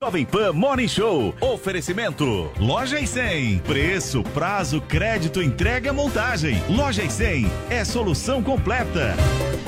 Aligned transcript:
Jovem 0.00 0.24
Pan 0.24 0.52
Morning 0.52 0.86
Show. 0.86 1.34
Oferecimento. 1.40 2.52
Loja 2.60 3.00
e 3.00 3.06
100. 3.06 3.58
Preço, 3.58 4.22
prazo, 4.22 4.80
crédito, 4.80 5.42
entrega, 5.42 5.92
montagem. 5.92 6.62
Loja 6.68 7.02
e 7.02 7.10
100 7.10 7.50
é 7.68 7.84
solução 7.84 8.40
completa. 8.40 9.16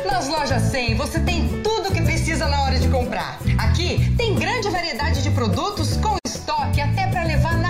Nas 0.06 0.28
lojas 0.28 0.62
100 0.70 0.94
você 0.94 1.18
tem 1.18 1.48
tudo 1.64 1.88
o 1.88 1.92
que 1.92 2.00
precisa 2.02 2.46
na 2.46 2.62
hora 2.62 2.78
de 2.78 2.86
comprar. 2.88 3.40
Aqui 3.58 4.14
tem 4.16 4.36
grande 4.36 4.70
variedade 4.70 5.20
de 5.20 5.30
produtos 5.32 5.96
com 5.96 6.16
estoque 6.24 6.80
até 6.80 7.08
para 7.08 7.24
levar 7.24 7.58
na 7.58 7.69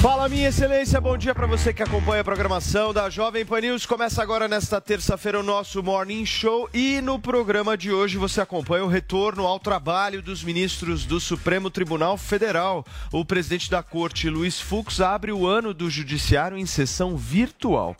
Fala, 0.00 0.28
minha 0.28 0.48
excelência, 0.48 1.00
bom 1.00 1.18
dia 1.18 1.34
para 1.34 1.44
você 1.44 1.72
que 1.72 1.82
acompanha 1.82 2.20
a 2.20 2.24
programação 2.24 2.94
da 2.94 3.10
Jovem 3.10 3.44
Pan 3.44 3.60
News. 3.60 3.84
Começa 3.84 4.22
agora 4.22 4.46
nesta 4.46 4.80
terça-feira 4.80 5.40
o 5.40 5.42
nosso 5.42 5.82
Morning 5.82 6.24
Show 6.24 6.70
e 6.72 7.00
no 7.00 7.18
programa 7.18 7.76
de 7.76 7.90
hoje 7.90 8.16
você 8.16 8.40
acompanha 8.40 8.84
o 8.84 8.88
retorno 8.88 9.44
ao 9.44 9.58
trabalho 9.58 10.22
dos 10.22 10.44
ministros 10.44 11.04
do 11.04 11.18
Supremo 11.18 11.68
Tribunal 11.68 12.16
Federal. 12.16 12.86
O 13.10 13.24
presidente 13.24 13.68
da 13.68 13.82
Corte, 13.82 14.30
Luiz 14.30 14.60
Fux, 14.60 15.00
abre 15.00 15.32
o 15.32 15.48
ano 15.48 15.74
do 15.74 15.90
Judiciário 15.90 16.56
em 16.56 16.64
sessão 16.64 17.16
virtual. 17.16 17.96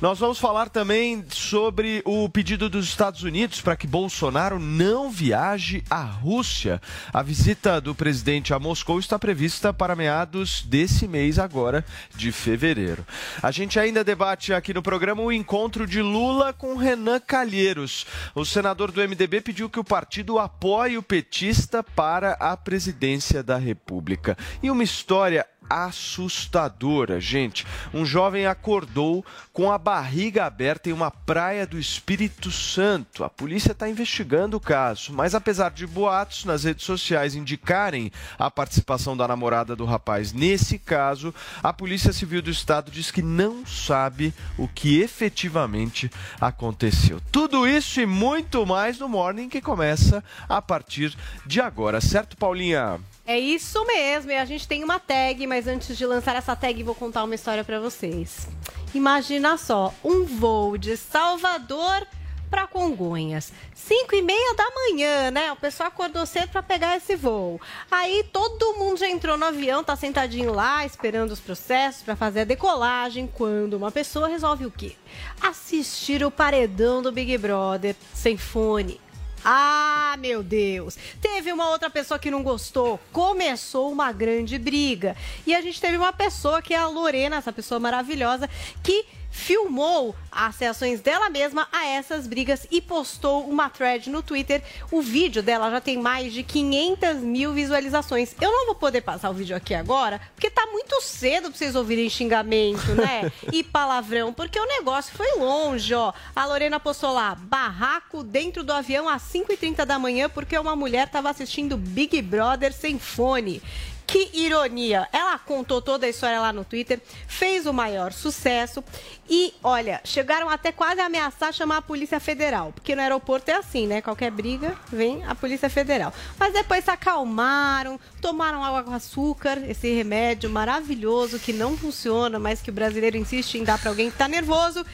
Nós 0.00 0.20
vamos 0.20 0.38
falar 0.38 0.68
também 0.68 1.24
sobre 1.30 2.00
o 2.04 2.28
pedido 2.28 2.70
dos 2.70 2.86
Estados 2.86 3.24
Unidos 3.24 3.60
para 3.60 3.74
que 3.74 3.88
Bolsonaro 3.88 4.60
não 4.60 5.10
viaje 5.10 5.82
à 5.90 6.00
Rússia. 6.00 6.80
A 7.12 7.24
visita 7.24 7.80
do 7.80 7.92
presidente 7.92 8.54
a 8.54 8.58
Moscou 8.60 9.00
está 9.00 9.18
prevista 9.18 9.72
para 9.72 9.96
meados 9.96 10.62
desse 10.62 11.08
mês 11.08 11.39
agora 11.42 11.84
de 12.14 12.30
fevereiro. 12.32 13.06
A 13.42 13.50
gente 13.50 13.78
ainda 13.78 14.04
debate 14.04 14.52
aqui 14.52 14.72
no 14.74 14.82
programa 14.82 15.22
o 15.22 15.32
encontro 15.32 15.86
de 15.86 16.02
Lula 16.02 16.52
com 16.52 16.76
Renan 16.76 17.20
Calheiros. 17.20 18.06
O 18.34 18.44
senador 18.44 18.90
do 18.90 19.00
MDB 19.00 19.40
pediu 19.40 19.68
que 19.68 19.80
o 19.80 19.84
partido 19.84 20.38
apoie 20.38 20.98
o 20.98 21.02
petista 21.02 21.82
para 21.82 22.32
a 22.32 22.56
presidência 22.56 23.42
da 23.42 23.56
República. 23.56 24.36
E 24.62 24.70
uma 24.70 24.84
história 24.84 25.46
assustadora, 25.70 27.20
gente. 27.20 27.64
Um 27.94 28.04
jovem 28.04 28.46
acordou 28.46 29.24
com 29.52 29.70
a 29.70 29.78
barriga 29.78 30.44
aberta 30.44 30.90
em 30.90 30.92
uma 30.92 31.10
praia 31.10 31.64
do 31.64 31.78
Espírito 31.78 32.50
Santo. 32.50 33.22
A 33.22 33.30
polícia 33.30 33.70
está 33.70 33.88
investigando 33.88 34.56
o 34.56 34.60
caso, 34.60 35.12
mas 35.12 35.34
apesar 35.34 35.70
de 35.70 35.86
boatos 35.86 36.44
nas 36.44 36.64
redes 36.64 36.84
sociais 36.84 37.36
indicarem 37.36 38.10
a 38.36 38.50
participação 38.50 39.16
da 39.16 39.28
namorada 39.28 39.76
do 39.76 39.84
rapaz 39.84 40.32
nesse 40.32 40.78
caso, 40.78 41.32
a 41.62 41.72
Polícia 41.72 42.12
Civil 42.12 42.42
do 42.42 42.50
Estado 42.50 42.90
diz 42.90 43.10
que 43.10 43.22
não 43.22 43.64
sabe 43.64 44.34
o 44.58 44.66
que 44.66 45.00
efetivamente 45.00 46.10
aconteceu. 46.40 47.20
Tudo 47.30 47.66
isso 47.66 48.00
e 48.00 48.06
muito 48.06 48.66
mais 48.66 48.98
no 48.98 49.08
Morning 49.08 49.48
que 49.48 49.60
começa 49.60 50.24
a 50.48 50.60
partir 50.60 51.16
de 51.46 51.60
agora, 51.60 52.00
certo, 52.00 52.36
Paulinha? 52.36 52.98
É 53.26 53.38
isso 53.38 53.86
mesmo, 53.86 54.32
e 54.32 54.36
a 54.36 54.44
gente 54.44 54.66
tem 54.66 54.82
uma 54.82 54.98
tag, 54.98 55.46
mas 55.46 55.59
antes 55.66 55.96
de 55.96 56.06
lançar 56.06 56.36
essa 56.36 56.54
tag, 56.56 56.82
vou 56.82 56.94
contar 56.94 57.24
uma 57.24 57.34
história 57.34 57.64
para 57.64 57.80
vocês. 57.80 58.48
Imagina 58.94 59.56
só, 59.56 59.94
um 60.04 60.24
voo 60.24 60.76
de 60.76 60.96
Salvador 60.96 62.06
para 62.50 62.66
Congonhas. 62.66 63.52
5 63.74 64.14
e 64.16 64.22
meia 64.22 64.54
da 64.54 64.68
manhã, 64.70 65.30
né? 65.30 65.52
O 65.52 65.56
pessoal 65.56 65.88
acordou 65.88 66.26
cedo 66.26 66.48
para 66.48 66.62
pegar 66.62 66.96
esse 66.96 67.14
voo. 67.14 67.60
Aí 67.90 68.24
todo 68.32 68.74
mundo 68.74 68.98
já 68.98 69.08
entrou 69.08 69.38
no 69.38 69.46
avião, 69.46 69.84
tá 69.84 69.94
sentadinho 69.94 70.52
lá, 70.52 70.84
esperando 70.84 71.30
os 71.30 71.40
processos 71.40 72.02
para 72.02 72.16
fazer 72.16 72.40
a 72.40 72.44
decolagem, 72.44 73.28
quando 73.32 73.74
uma 73.74 73.92
pessoa 73.92 74.28
resolve 74.28 74.66
o 74.66 74.70
quê? 74.70 74.96
Assistir 75.40 76.24
o 76.24 76.30
paredão 76.30 77.00
do 77.00 77.12
Big 77.12 77.38
Brother 77.38 77.94
sem 78.12 78.36
fone. 78.36 79.00
Ah, 79.44 80.16
meu 80.18 80.42
Deus! 80.42 80.96
Teve 81.20 81.52
uma 81.52 81.70
outra 81.70 81.88
pessoa 81.88 82.18
que 82.18 82.30
não 82.30 82.42
gostou. 82.42 83.00
Começou 83.12 83.90
uma 83.90 84.12
grande 84.12 84.58
briga. 84.58 85.16
E 85.46 85.54
a 85.54 85.60
gente 85.60 85.80
teve 85.80 85.96
uma 85.96 86.12
pessoa 86.12 86.60
que 86.60 86.74
é 86.74 86.78
a 86.78 86.86
Lorena, 86.86 87.36
essa 87.36 87.52
pessoa 87.52 87.80
maravilhosa, 87.80 88.48
que 88.82 89.04
filmou 89.30 90.14
as 90.30 90.58
reações 90.58 91.00
dela 91.00 91.30
mesma 91.30 91.66
a 91.72 91.86
essas 91.86 92.26
brigas 92.26 92.66
e 92.70 92.80
postou 92.80 93.48
uma 93.48 93.68
thread 93.68 94.10
no 94.10 94.22
Twitter. 94.22 94.62
O 94.90 95.00
vídeo 95.00 95.42
dela 95.42 95.70
já 95.70 95.80
tem 95.80 95.96
mais 95.96 96.32
de 96.32 96.42
500 96.42 97.16
mil 97.16 97.52
visualizações. 97.52 98.34
Eu 98.40 98.50
não 98.50 98.66
vou 98.66 98.74
poder 98.74 99.00
passar 99.00 99.30
o 99.30 99.34
vídeo 99.34 99.56
aqui 99.56 99.74
agora, 99.74 100.20
porque 100.34 100.50
tá 100.50 100.66
muito 100.66 101.00
cedo 101.02 101.48
pra 101.48 101.58
vocês 101.58 101.74
ouvirem 101.74 102.08
xingamento, 102.08 102.94
né? 102.94 103.30
e 103.52 103.62
palavrão, 103.62 104.32
porque 104.32 104.58
o 104.58 104.66
negócio 104.66 105.14
foi 105.16 105.38
longe, 105.38 105.94
ó. 105.94 106.12
A 106.34 106.46
Lorena 106.46 106.78
postou 106.78 107.12
lá, 107.12 107.34
barraco 107.34 108.22
dentro 108.22 108.62
do 108.62 108.72
avião 108.72 109.08
às 109.08 109.22
5h30 109.22 109.84
da 109.84 109.98
manhã, 109.98 110.28
porque 110.28 110.58
uma 110.58 110.76
mulher 110.76 111.08
tava 111.08 111.30
assistindo 111.30 111.76
Big 111.76 112.20
Brother 112.22 112.72
sem 112.72 112.98
fone. 112.98 113.62
Que 114.10 114.28
ironia! 114.34 115.08
Ela 115.12 115.38
contou 115.38 115.80
toda 115.80 116.04
a 116.04 116.08
história 116.08 116.40
lá 116.40 116.52
no 116.52 116.64
Twitter, 116.64 117.00
fez 117.28 117.64
o 117.64 117.72
maior 117.72 118.12
sucesso 118.12 118.82
e, 119.28 119.54
olha, 119.62 120.00
chegaram 120.02 120.50
até 120.50 120.72
quase 120.72 121.00
a 121.00 121.06
ameaçar 121.06 121.54
chamar 121.54 121.76
a 121.76 121.82
Polícia 121.82 122.18
Federal, 122.18 122.72
porque 122.72 122.96
no 122.96 123.02
aeroporto 123.02 123.52
é 123.52 123.54
assim, 123.54 123.86
né? 123.86 124.02
Qualquer 124.02 124.32
briga, 124.32 124.76
vem 124.90 125.22
a 125.22 125.36
Polícia 125.36 125.70
Federal. 125.70 126.12
Mas 126.36 126.52
depois 126.52 126.82
se 126.84 126.90
acalmaram, 126.90 128.00
tomaram 128.20 128.64
água 128.64 128.82
com 128.82 128.92
açúcar, 128.92 129.62
esse 129.70 129.94
remédio 129.94 130.50
maravilhoso 130.50 131.38
que 131.38 131.52
não 131.52 131.78
funciona, 131.78 132.36
mas 132.36 132.60
que 132.60 132.70
o 132.70 132.72
brasileiro 132.72 133.16
insiste 133.16 133.58
em 133.58 133.62
dar 133.62 133.78
para 133.78 133.90
alguém 133.90 134.08
que 134.08 134.16
está 134.16 134.26
nervoso. 134.26 134.84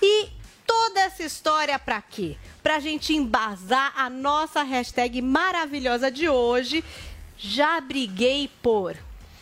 E 0.00 0.28
toda 0.64 1.00
essa 1.00 1.24
história 1.24 1.76
para 1.76 2.00
quê? 2.00 2.36
Pra 2.62 2.78
gente 2.78 3.12
embasar 3.12 3.92
a 3.96 4.08
nossa 4.08 4.62
hashtag 4.62 5.20
maravilhosa 5.20 6.08
de 6.08 6.28
hoje, 6.28 6.84
já 7.40 7.80
briguei 7.80 8.50
por. 8.62 8.94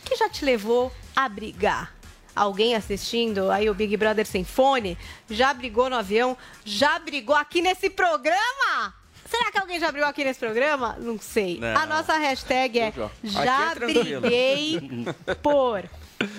Que 0.04 0.16
já 0.16 0.28
te 0.28 0.44
levou 0.44 0.92
a 1.14 1.28
brigar? 1.28 1.92
Alguém 2.34 2.76
assistindo 2.76 3.50
aí 3.50 3.68
o 3.68 3.74
Big 3.74 3.96
Brother 3.96 4.24
sem 4.24 4.44
fone? 4.44 4.96
Já 5.28 5.52
brigou 5.52 5.90
no 5.90 5.96
avião? 5.96 6.36
Já 6.64 6.98
brigou 7.00 7.34
aqui 7.34 7.60
nesse 7.60 7.90
programa? 7.90 8.94
Será 9.28 9.50
que 9.50 9.58
alguém 9.58 9.80
já 9.80 9.90
brigou 9.90 10.08
aqui 10.08 10.24
nesse 10.24 10.38
programa? 10.38 10.96
Não 11.00 11.18
sei. 11.18 11.58
Não. 11.58 11.76
A 11.76 11.84
nossa 11.84 12.16
hashtag 12.16 12.78
é 12.78 12.92
já 13.24 13.72
é 13.72 13.74
briguei 13.74 14.80
por. 15.42 15.84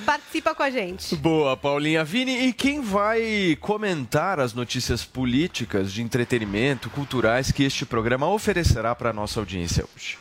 Participa 0.06 0.56
com 0.56 0.64
a 0.64 0.70
gente. 0.70 1.16
Boa, 1.18 1.56
Paulinha. 1.56 2.04
Vini, 2.04 2.48
e 2.48 2.54
quem 2.54 2.82
vai 2.82 3.58
comentar 3.60 4.40
as 4.40 4.54
notícias 4.54 5.06
políticas, 5.06 5.92
de 5.92 6.02
entretenimento, 6.02 6.90
culturais 6.90 7.52
que 7.52 7.64
este 7.64 7.86
programa 7.86 8.28
oferecerá 8.30 8.96
para 8.96 9.10
a 9.12 9.14
nossa 9.14 9.40
audiência 9.40 9.86
hoje? 9.96 10.18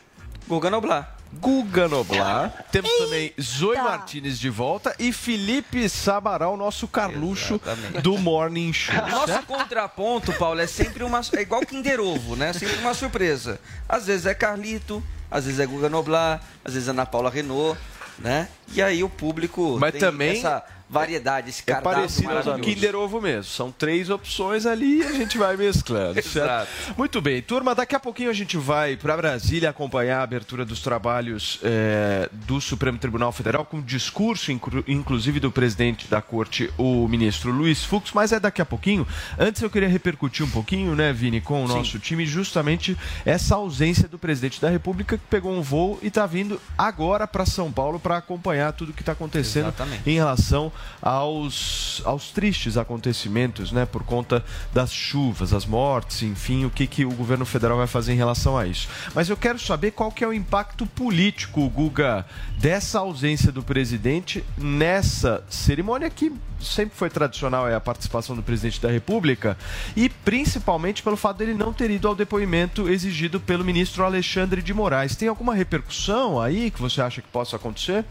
Guga 0.47 0.71
Noblar. 0.71 1.18
Guga 1.35 1.89
Noblar. 1.89 2.65
Temos 2.73 2.91
também 2.99 3.33
Zoe 3.41 3.77
Martinez 3.77 4.39
de 4.39 4.49
volta 4.49 4.95
e 4.99 5.13
Felipe 5.13 5.89
Sabaral, 5.89 6.57
nosso 6.57 6.89
Carluxo 6.89 7.61
do 8.03 8.17
Morning 8.19 8.73
Show. 8.73 8.95
Nosso 9.09 9.43
contraponto, 9.47 10.33
Paulo, 10.33 10.61
é 10.61 10.67
sempre 10.67 11.05
uma. 11.05 11.21
É 11.37 11.41
igual 11.41 11.61
Kinder 11.63 12.01
Ovo, 12.01 12.35
né? 12.35 12.53
Sempre 12.53 12.77
uma 12.79 12.95
surpresa. 12.95 13.61
Às 13.89 14.07
vezes 14.07 14.27
é 14.27 14.35
Carlito, 14.35 15.03
às 15.31 15.45
vezes 15.45 15.61
é 15.61 15.67
Guga 15.67 15.89
Noblar, 15.89 16.41
às 16.65 16.75
vezes 16.75 16.89
é 16.89 16.93
Ana 16.93 17.05
Paula 17.07 17.31
Renault. 17.31 17.79
né? 18.19 18.49
E 18.73 18.83
aí 18.83 19.05
o 19.05 19.09
público 19.09 19.77
Mas 19.79 19.93
tem 19.93 20.01
também 20.01 20.39
essa 20.39 20.65
variedade, 20.89 21.51
esse 21.51 21.63
É 21.63 21.73
cardápio 21.73 21.99
parecido 21.99 22.29
com 22.43 22.51
o. 22.51 22.61
Kinder 22.61 22.97
Ovo 22.97 23.21
mesmo. 23.21 23.45
São 23.45 23.71
três 23.71 24.11
opções 24.11 24.67
ali 24.67 24.99
e 24.99 25.03
a 25.03 25.13
gente 25.13 25.37
vai 25.39 25.57
mesclando. 25.57 26.19
Exato. 26.19 26.69
Muito 26.97 27.21
bem, 27.21 27.43
turma. 27.43 27.75
Daqui 27.75 27.95
a 27.95 28.01
pouquinho 28.01 28.31
a 28.31 28.33
gente 28.33 28.57
vai 28.57 28.97
para 28.97 29.17
Brasília 29.17 29.71
acompanhar 29.71 30.21
a 30.21 30.23
abertura 30.23 30.65
dos 30.65 30.81
trabalhos 30.81 31.59
eh, 31.63 32.29
do 32.33 32.61
Supremo 32.61 32.99
Tribunal 32.99 33.33
Federal 33.33 33.65
com 33.65 33.81
discurso, 33.83 34.51
inclu- 34.51 34.85
inclusive, 34.89 35.41
do 35.41 35.51
presidente 35.51 36.07
da 36.09 36.23
corte, 36.23 36.71
o 36.79 37.07
ministro 37.09 37.51
Luiz 37.51 37.85
Fux. 37.85 38.13
Mas 38.13 38.33
é 38.33 38.41
daqui 38.41 38.63
a 38.63 38.67
pouquinho. 38.67 39.07
Antes 39.39 39.61
eu 39.63 39.71
queria 39.71 39.89
repercutir 39.89 40.45
um 40.45 40.51
pouquinho, 40.51 40.95
né, 40.95 41.13
Vini, 41.13 41.41
com 41.41 41.65
o 41.65 41.69
nosso 41.69 41.99
time, 41.99 42.25
justamente 42.27 42.97
essa 43.25 43.55
ausência 43.57 44.09
do 44.09 44.19
presidente 44.19 44.61
da 44.61 44.69
República 44.71 45.19
que 45.19 45.25
pegou 45.29 45.53
um 45.53 45.61
voo 45.63 45.99
e 46.03 46.09
está 46.09 46.27
vindo 46.27 46.61
agora 46.77 47.27
para 47.27 47.45
São 47.45 47.71
Paulo 47.71 47.99
para 48.01 48.17
acompanhar 48.17 48.73
tudo 48.73 48.93
que 48.93 49.03
está 49.03 49.13
acontecendo 49.13 49.69
Exatamente. 49.69 50.09
em 50.09 50.15
relação 50.15 50.73
aos, 51.01 52.03
aos 52.05 52.31
tristes 52.31 52.77
acontecimentos, 52.77 53.73
né, 53.73 53.87
por 53.87 54.03
conta 54.03 54.45
das 54.73 54.93
chuvas, 54.93 55.53
as 55.53 55.65
mortes, 55.65 56.23
enfim, 56.23 56.65
o 56.65 56.71
que, 56.71 56.87
que 56.87 57.05
o 57.05 57.11
governo 57.11 57.45
federal 57.45 57.77
vai 57.77 57.87
fazer 57.87 58.13
em 58.13 58.17
relação 58.17 58.57
a 58.57 58.67
isso. 58.67 58.89
Mas 59.15 59.29
eu 59.29 59.37
quero 59.37 59.59
saber 59.59 59.93
qual 59.93 60.11
que 60.11 60.25
é 60.25 60.27
o 60.27 60.33
impacto 60.33 60.87
político, 60.87 61.69
Guga, 61.69 62.27
dessa 62.59 62.99
ausência 62.99 63.53
do 63.53 63.63
presidente 63.63 64.45
nessa 64.57 65.45
cerimônia 65.49 66.11
que 66.11 66.33
sempre 66.61 66.97
foi 66.97 67.09
tradicional 67.09 67.69
é 67.69 67.75
a 67.75 67.81
participação 67.81 68.35
do 68.35 68.43
presidente 68.43 68.81
da 68.81 68.91
República 68.91 69.57
e 69.97 70.09
principalmente 70.09 71.03
pelo 71.03 71.17
fato 71.17 71.39
dele 71.39 71.55
não 71.55 71.73
ter 71.73 71.91
ido 71.91 72.09
ao 72.09 72.15
depoimento 72.15 72.89
exigido 72.89 73.41
pelo 73.41 73.65
ministro 73.65 74.05
Alexandre 74.05 74.63
de 74.63 74.75
Moraes. 74.75 75.17
Tem 75.17 75.29
alguma 75.29 75.55
repercussão 75.55 76.41
aí 76.41 76.71
que 76.71 76.81
você 76.81 77.01
acha 77.01 77.23
que 77.23 77.29
possa 77.29 77.57
acontecer? 77.57 78.05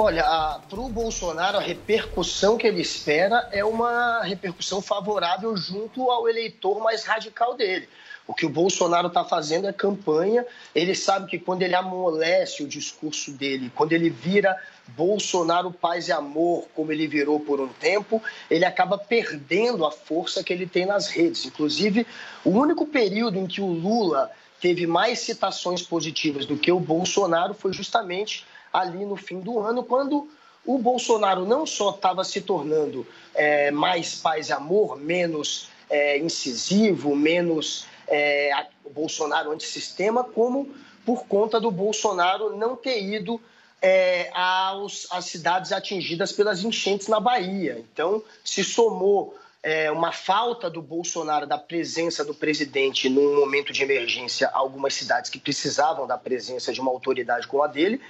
Olha, 0.00 0.60
para 0.70 0.78
o 0.78 0.88
Bolsonaro, 0.88 1.58
a 1.58 1.60
repercussão 1.60 2.56
que 2.56 2.68
ele 2.68 2.80
espera 2.80 3.48
é 3.50 3.64
uma 3.64 4.22
repercussão 4.22 4.80
favorável 4.80 5.56
junto 5.56 6.08
ao 6.08 6.28
eleitor 6.28 6.80
mais 6.80 7.02
radical 7.02 7.56
dele. 7.56 7.88
O 8.24 8.32
que 8.32 8.46
o 8.46 8.48
Bolsonaro 8.48 9.08
está 9.08 9.24
fazendo 9.24 9.66
é 9.66 9.72
campanha. 9.72 10.46
Ele 10.72 10.94
sabe 10.94 11.28
que 11.28 11.36
quando 11.36 11.62
ele 11.62 11.74
amolece 11.74 12.62
o 12.62 12.68
discurso 12.68 13.32
dele, 13.32 13.72
quando 13.74 13.92
ele 13.92 14.08
vira 14.08 14.56
Bolsonaro 14.86 15.72
paz 15.72 16.06
e 16.06 16.12
amor, 16.12 16.68
como 16.76 16.92
ele 16.92 17.08
virou 17.08 17.40
por 17.40 17.60
um 17.60 17.66
tempo, 17.66 18.22
ele 18.48 18.64
acaba 18.64 18.96
perdendo 18.96 19.84
a 19.84 19.90
força 19.90 20.44
que 20.44 20.52
ele 20.52 20.68
tem 20.68 20.86
nas 20.86 21.08
redes. 21.08 21.44
Inclusive, 21.44 22.06
o 22.44 22.50
único 22.50 22.86
período 22.86 23.36
em 23.36 23.48
que 23.48 23.60
o 23.60 23.66
Lula 23.66 24.30
teve 24.60 24.86
mais 24.86 25.18
citações 25.18 25.82
positivas 25.82 26.46
do 26.46 26.56
que 26.56 26.70
o 26.70 26.78
Bolsonaro 26.78 27.52
foi 27.52 27.72
justamente 27.72 28.46
ali 28.72 29.04
no 29.04 29.16
fim 29.16 29.40
do 29.40 29.58
ano, 29.58 29.82
quando 29.82 30.28
o 30.64 30.78
Bolsonaro 30.78 31.46
não 31.46 31.64
só 31.64 31.90
estava 31.90 32.24
se 32.24 32.42
tornando 32.42 33.06
é, 33.34 33.70
mais 33.70 34.14
paz 34.16 34.48
e 34.48 34.52
amor, 34.52 34.98
menos 34.98 35.68
é, 35.88 36.18
incisivo, 36.18 37.16
menos 37.16 37.86
é, 38.06 38.50
Bolsonaro 38.90 39.52
antissistema, 39.52 40.24
como 40.24 40.74
por 41.04 41.26
conta 41.26 41.60
do 41.60 41.70
Bolsonaro 41.70 42.56
não 42.56 42.76
ter 42.76 43.02
ido 43.02 43.40
é, 43.80 44.30
aos, 44.34 45.06
às 45.10 45.26
cidades 45.26 45.72
atingidas 45.72 46.32
pelas 46.32 46.64
enchentes 46.64 47.08
na 47.08 47.20
Bahia. 47.20 47.84
Então, 47.92 48.22
se 48.44 48.64
somou 48.64 49.34
é, 49.62 49.90
uma 49.90 50.12
falta 50.12 50.68
do 50.68 50.82
Bolsonaro, 50.82 51.46
da 51.46 51.58
presença 51.58 52.24
do 52.24 52.34
presidente 52.34 53.08
num 53.08 53.36
momento 53.36 53.72
de 53.72 53.82
emergência, 53.82 54.48
algumas 54.52 54.94
cidades 54.94 55.30
que 55.30 55.38
precisavam 55.38 56.06
da 56.06 56.18
presença 56.18 56.72
de 56.72 56.80
uma 56.80 56.90
autoridade 56.90 57.46
como 57.46 57.62
a 57.62 57.66
dele. 57.66 58.00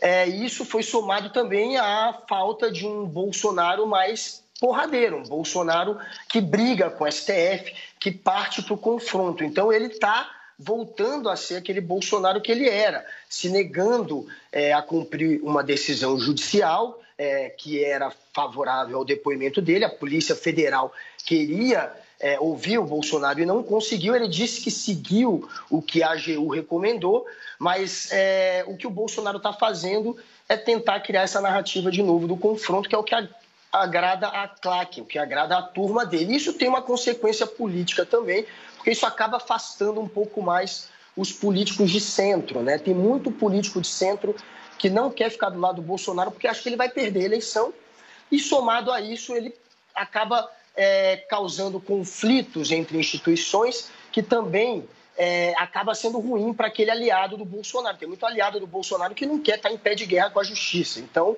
É, 0.00 0.26
isso 0.26 0.64
foi 0.64 0.82
somado 0.82 1.30
também 1.30 1.76
à 1.76 2.12
falta 2.28 2.70
de 2.70 2.86
um 2.86 3.06
Bolsonaro 3.06 3.86
mais 3.86 4.44
porradeiro, 4.60 5.18
um 5.18 5.22
Bolsonaro 5.22 5.98
que 6.28 6.40
briga 6.40 6.90
com 6.90 7.04
o 7.04 7.10
STF, 7.10 7.74
que 7.98 8.10
parte 8.10 8.62
para 8.62 8.74
o 8.74 8.78
confronto. 8.78 9.42
Então 9.44 9.72
ele 9.72 9.86
está 9.86 10.30
voltando 10.58 11.28
a 11.28 11.36
ser 11.36 11.56
aquele 11.56 11.80
Bolsonaro 11.80 12.40
que 12.40 12.50
ele 12.50 12.68
era, 12.68 13.04
se 13.28 13.48
negando 13.48 14.26
é, 14.50 14.72
a 14.72 14.80
cumprir 14.80 15.40
uma 15.42 15.62
decisão 15.62 16.18
judicial 16.18 17.00
é, 17.18 17.50
que 17.50 17.82
era 17.82 18.12
favorável 18.32 18.98
ao 18.98 19.04
depoimento 19.04 19.60
dele. 19.60 19.84
A 19.84 19.90
Polícia 19.90 20.34
Federal 20.34 20.92
queria 21.24 21.92
é, 22.20 22.38
ouvir 22.40 22.78
o 22.78 22.84
Bolsonaro 22.84 23.40
e 23.40 23.46
não 23.46 23.62
conseguiu. 23.62 24.14
Ele 24.14 24.28
disse 24.28 24.60
que 24.60 24.70
seguiu 24.70 25.48
o 25.70 25.82
que 25.82 26.02
a 26.02 26.12
AGU 26.12 26.48
recomendou, 26.48 27.26
mas 27.58 28.08
é, 28.10 28.64
o 28.66 28.76
que 28.76 28.86
o 28.86 28.90
Bolsonaro 28.90 29.36
está 29.38 29.52
fazendo 29.52 30.16
é 30.48 30.56
tentar 30.56 31.00
criar 31.00 31.22
essa 31.22 31.40
narrativa 31.40 31.90
de 31.90 32.02
novo 32.02 32.26
do 32.26 32.36
confronto, 32.36 32.88
que 32.88 32.94
é 32.94 32.98
o 32.98 33.04
que 33.04 33.14
a- 33.14 33.28
agrada 33.72 34.28
a 34.28 34.48
claque, 34.48 35.00
o 35.00 35.04
que 35.04 35.18
agrada 35.18 35.58
a 35.58 35.62
turma 35.62 36.06
dele. 36.06 36.34
Isso 36.34 36.52
tem 36.52 36.68
uma 36.68 36.80
consequência 36.80 37.46
política 37.46 38.06
também, 38.06 38.46
porque 38.76 38.90
isso 38.90 39.04
acaba 39.04 39.36
afastando 39.36 40.00
um 40.00 40.08
pouco 40.08 40.40
mais 40.42 40.88
os 41.16 41.32
políticos 41.32 41.90
de 41.90 42.00
centro. 42.00 42.62
Né? 42.62 42.78
Tem 42.78 42.94
muito 42.94 43.30
político 43.30 43.80
de 43.80 43.88
centro 43.88 44.34
que 44.78 44.88
não 44.88 45.10
quer 45.10 45.30
ficar 45.30 45.50
do 45.50 45.58
lado 45.58 45.76
do 45.76 45.82
Bolsonaro 45.82 46.30
porque 46.30 46.46
acha 46.46 46.62
que 46.62 46.68
ele 46.68 46.76
vai 46.76 46.88
perder 46.88 47.20
a 47.20 47.24
eleição. 47.24 47.72
E 48.30 48.38
somado 48.38 48.90
a 48.90 49.00
isso, 49.00 49.34
ele 49.34 49.54
acaba 49.94 50.48
é, 50.76 51.16
causando 51.16 51.80
conflitos 51.80 52.70
entre 52.70 52.98
instituições 52.98 53.90
que 54.12 54.22
também 54.22 54.86
é, 55.16 55.54
acaba 55.56 55.94
sendo 55.94 56.18
ruim 56.18 56.52
para 56.52 56.66
aquele 56.66 56.90
aliado 56.90 57.36
do 57.36 57.44
Bolsonaro. 57.44 57.96
Tem 57.96 58.08
muito 58.08 58.24
aliado 58.26 58.60
do 58.60 58.66
Bolsonaro 58.66 59.14
que 59.14 59.26
não 59.26 59.38
quer 59.38 59.56
estar 59.56 59.70
em 59.70 59.78
pé 59.78 59.94
de 59.94 60.04
guerra 60.04 60.30
com 60.30 60.40
a 60.40 60.44
justiça. 60.44 61.00
Então, 61.00 61.36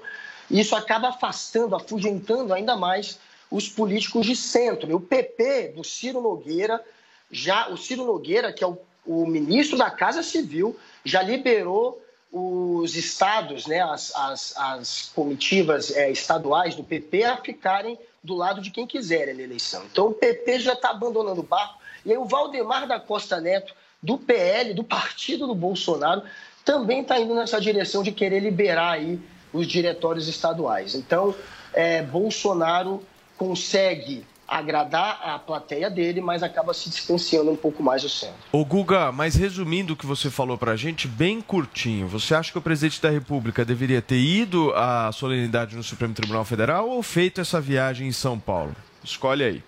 isso 0.51 0.75
acaba 0.75 1.09
afastando, 1.09 1.77
afugentando 1.77 2.53
ainda 2.53 2.77
mais 2.77 3.19
os 3.51 3.69
políticos 3.69 4.27
de 4.27 4.35
centro. 4.35 4.91
E 4.91 4.95
o 4.95 5.01
PP 5.01 5.75
do 5.77 5.85
Ciro 5.85 6.21
Nogueira, 6.21 6.85
já 7.31 7.69
o 7.69 7.77
Ciro 7.77 8.05
Nogueira, 8.05 8.53
que 8.53 8.65
é 8.65 8.67
o, 8.67 8.79
o 9.07 9.27
ministro 9.27 9.79
da 9.79 9.91
Casa 9.91 10.23
Civil, 10.23 10.77
já 11.05 11.23
liberou 11.23 12.03
os 12.31 12.95
estados, 12.95 13.67
né, 13.67 13.81
as, 13.81 14.15
as, 14.15 14.55
as 14.57 15.13
comitivas 15.15 15.97
é, 15.97 16.11
estaduais 16.11 16.75
do 16.75 16.85
PP 16.85 17.25
a 17.25 17.39
ficarem 17.39 17.99
do 18.23 18.35
lado 18.35 18.61
de 18.61 18.71
quem 18.71 18.87
quiserem 18.87 19.35
na 19.35 19.43
eleição. 19.43 19.85
Então 19.91 20.09
o 20.09 20.15
PP 20.15 20.61
já 20.61 20.73
está 20.73 20.91
abandonando 20.91 21.41
o 21.41 21.45
barco. 21.45 21.79
E 22.05 22.11
aí 22.11 22.19
o 22.19 22.25
Valdemar 22.25 22.87
da 22.87 22.99
Costa 22.99 23.41
Neto, 23.41 23.75
do 24.03 24.19
PL, 24.19 24.75
do 24.75 24.85
partido 24.85 25.47
do 25.47 25.55
Bolsonaro, 25.55 26.23
também 26.65 27.01
está 27.03 27.19
indo 27.19 27.35
nessa 27.35 27.61
direção 27.61 28.03
de 28.03 28.13
querer 28.13 28.41
liberar 28.41 28.93
aí 28.93 29.19
os 29.53 29.67
diretórios 29.67 30.29
estaduais. 30.29 30.95
Então, 30.95 31.35
é, 31.73 32.03
Bolsonaro 32.03 33.03
consegue 33.37 34.25
agradar 34.49 35.21
a 35.23 35.39
plateia 35.39 35.91
dele, 35.91 36.23
mas 36.23 36.43
acaba 36.43 36.73
se 36.73 36.89
distanciando 36.89 37.51
um 37.51 37.57
pouco 37.57 37.83
mais 37.83 38.03
do 38.03 38.09
centro. 38.09 38.37
Ô 38.51 38.65
Guga, 38.65 39.13
mas 39.13 39.35
resumindo 39.35 39.93
o 39.93 39.97
que 39.97 40.07
você 40.07 40.31
falou 40.31 40.57
pra 40.57 40.75
gente, 40.75 41.07
bem 41.07 41.43
curtinho, 41.43 42.09
você 42.09 42.35
acha 42.35 42.51
que 42.51 42.59
o 42.59 42.63
presidente 42.63 43.01
da 43.03 43.11
República 43.11 43.65
deveria 43.65 44.01
ter 44.01 44.19
ido 44.19 44.73
à 44.75 45.13
solenidade 45.13 45.77
no 45.77 45.83
Supremo 45.83 46.15
Tribunal 46.15 46.47
Federal 46.47 46.89
ou 46.89 47.03
feito 47.03 47.43
essa 47.43 47.61
viagem 47.61 48.09
em 48.09 48.13
São 48.13 48.39
Paulo? 48.39 48.75
Escolhe 49.05 49.45
aí. 49.45 49.63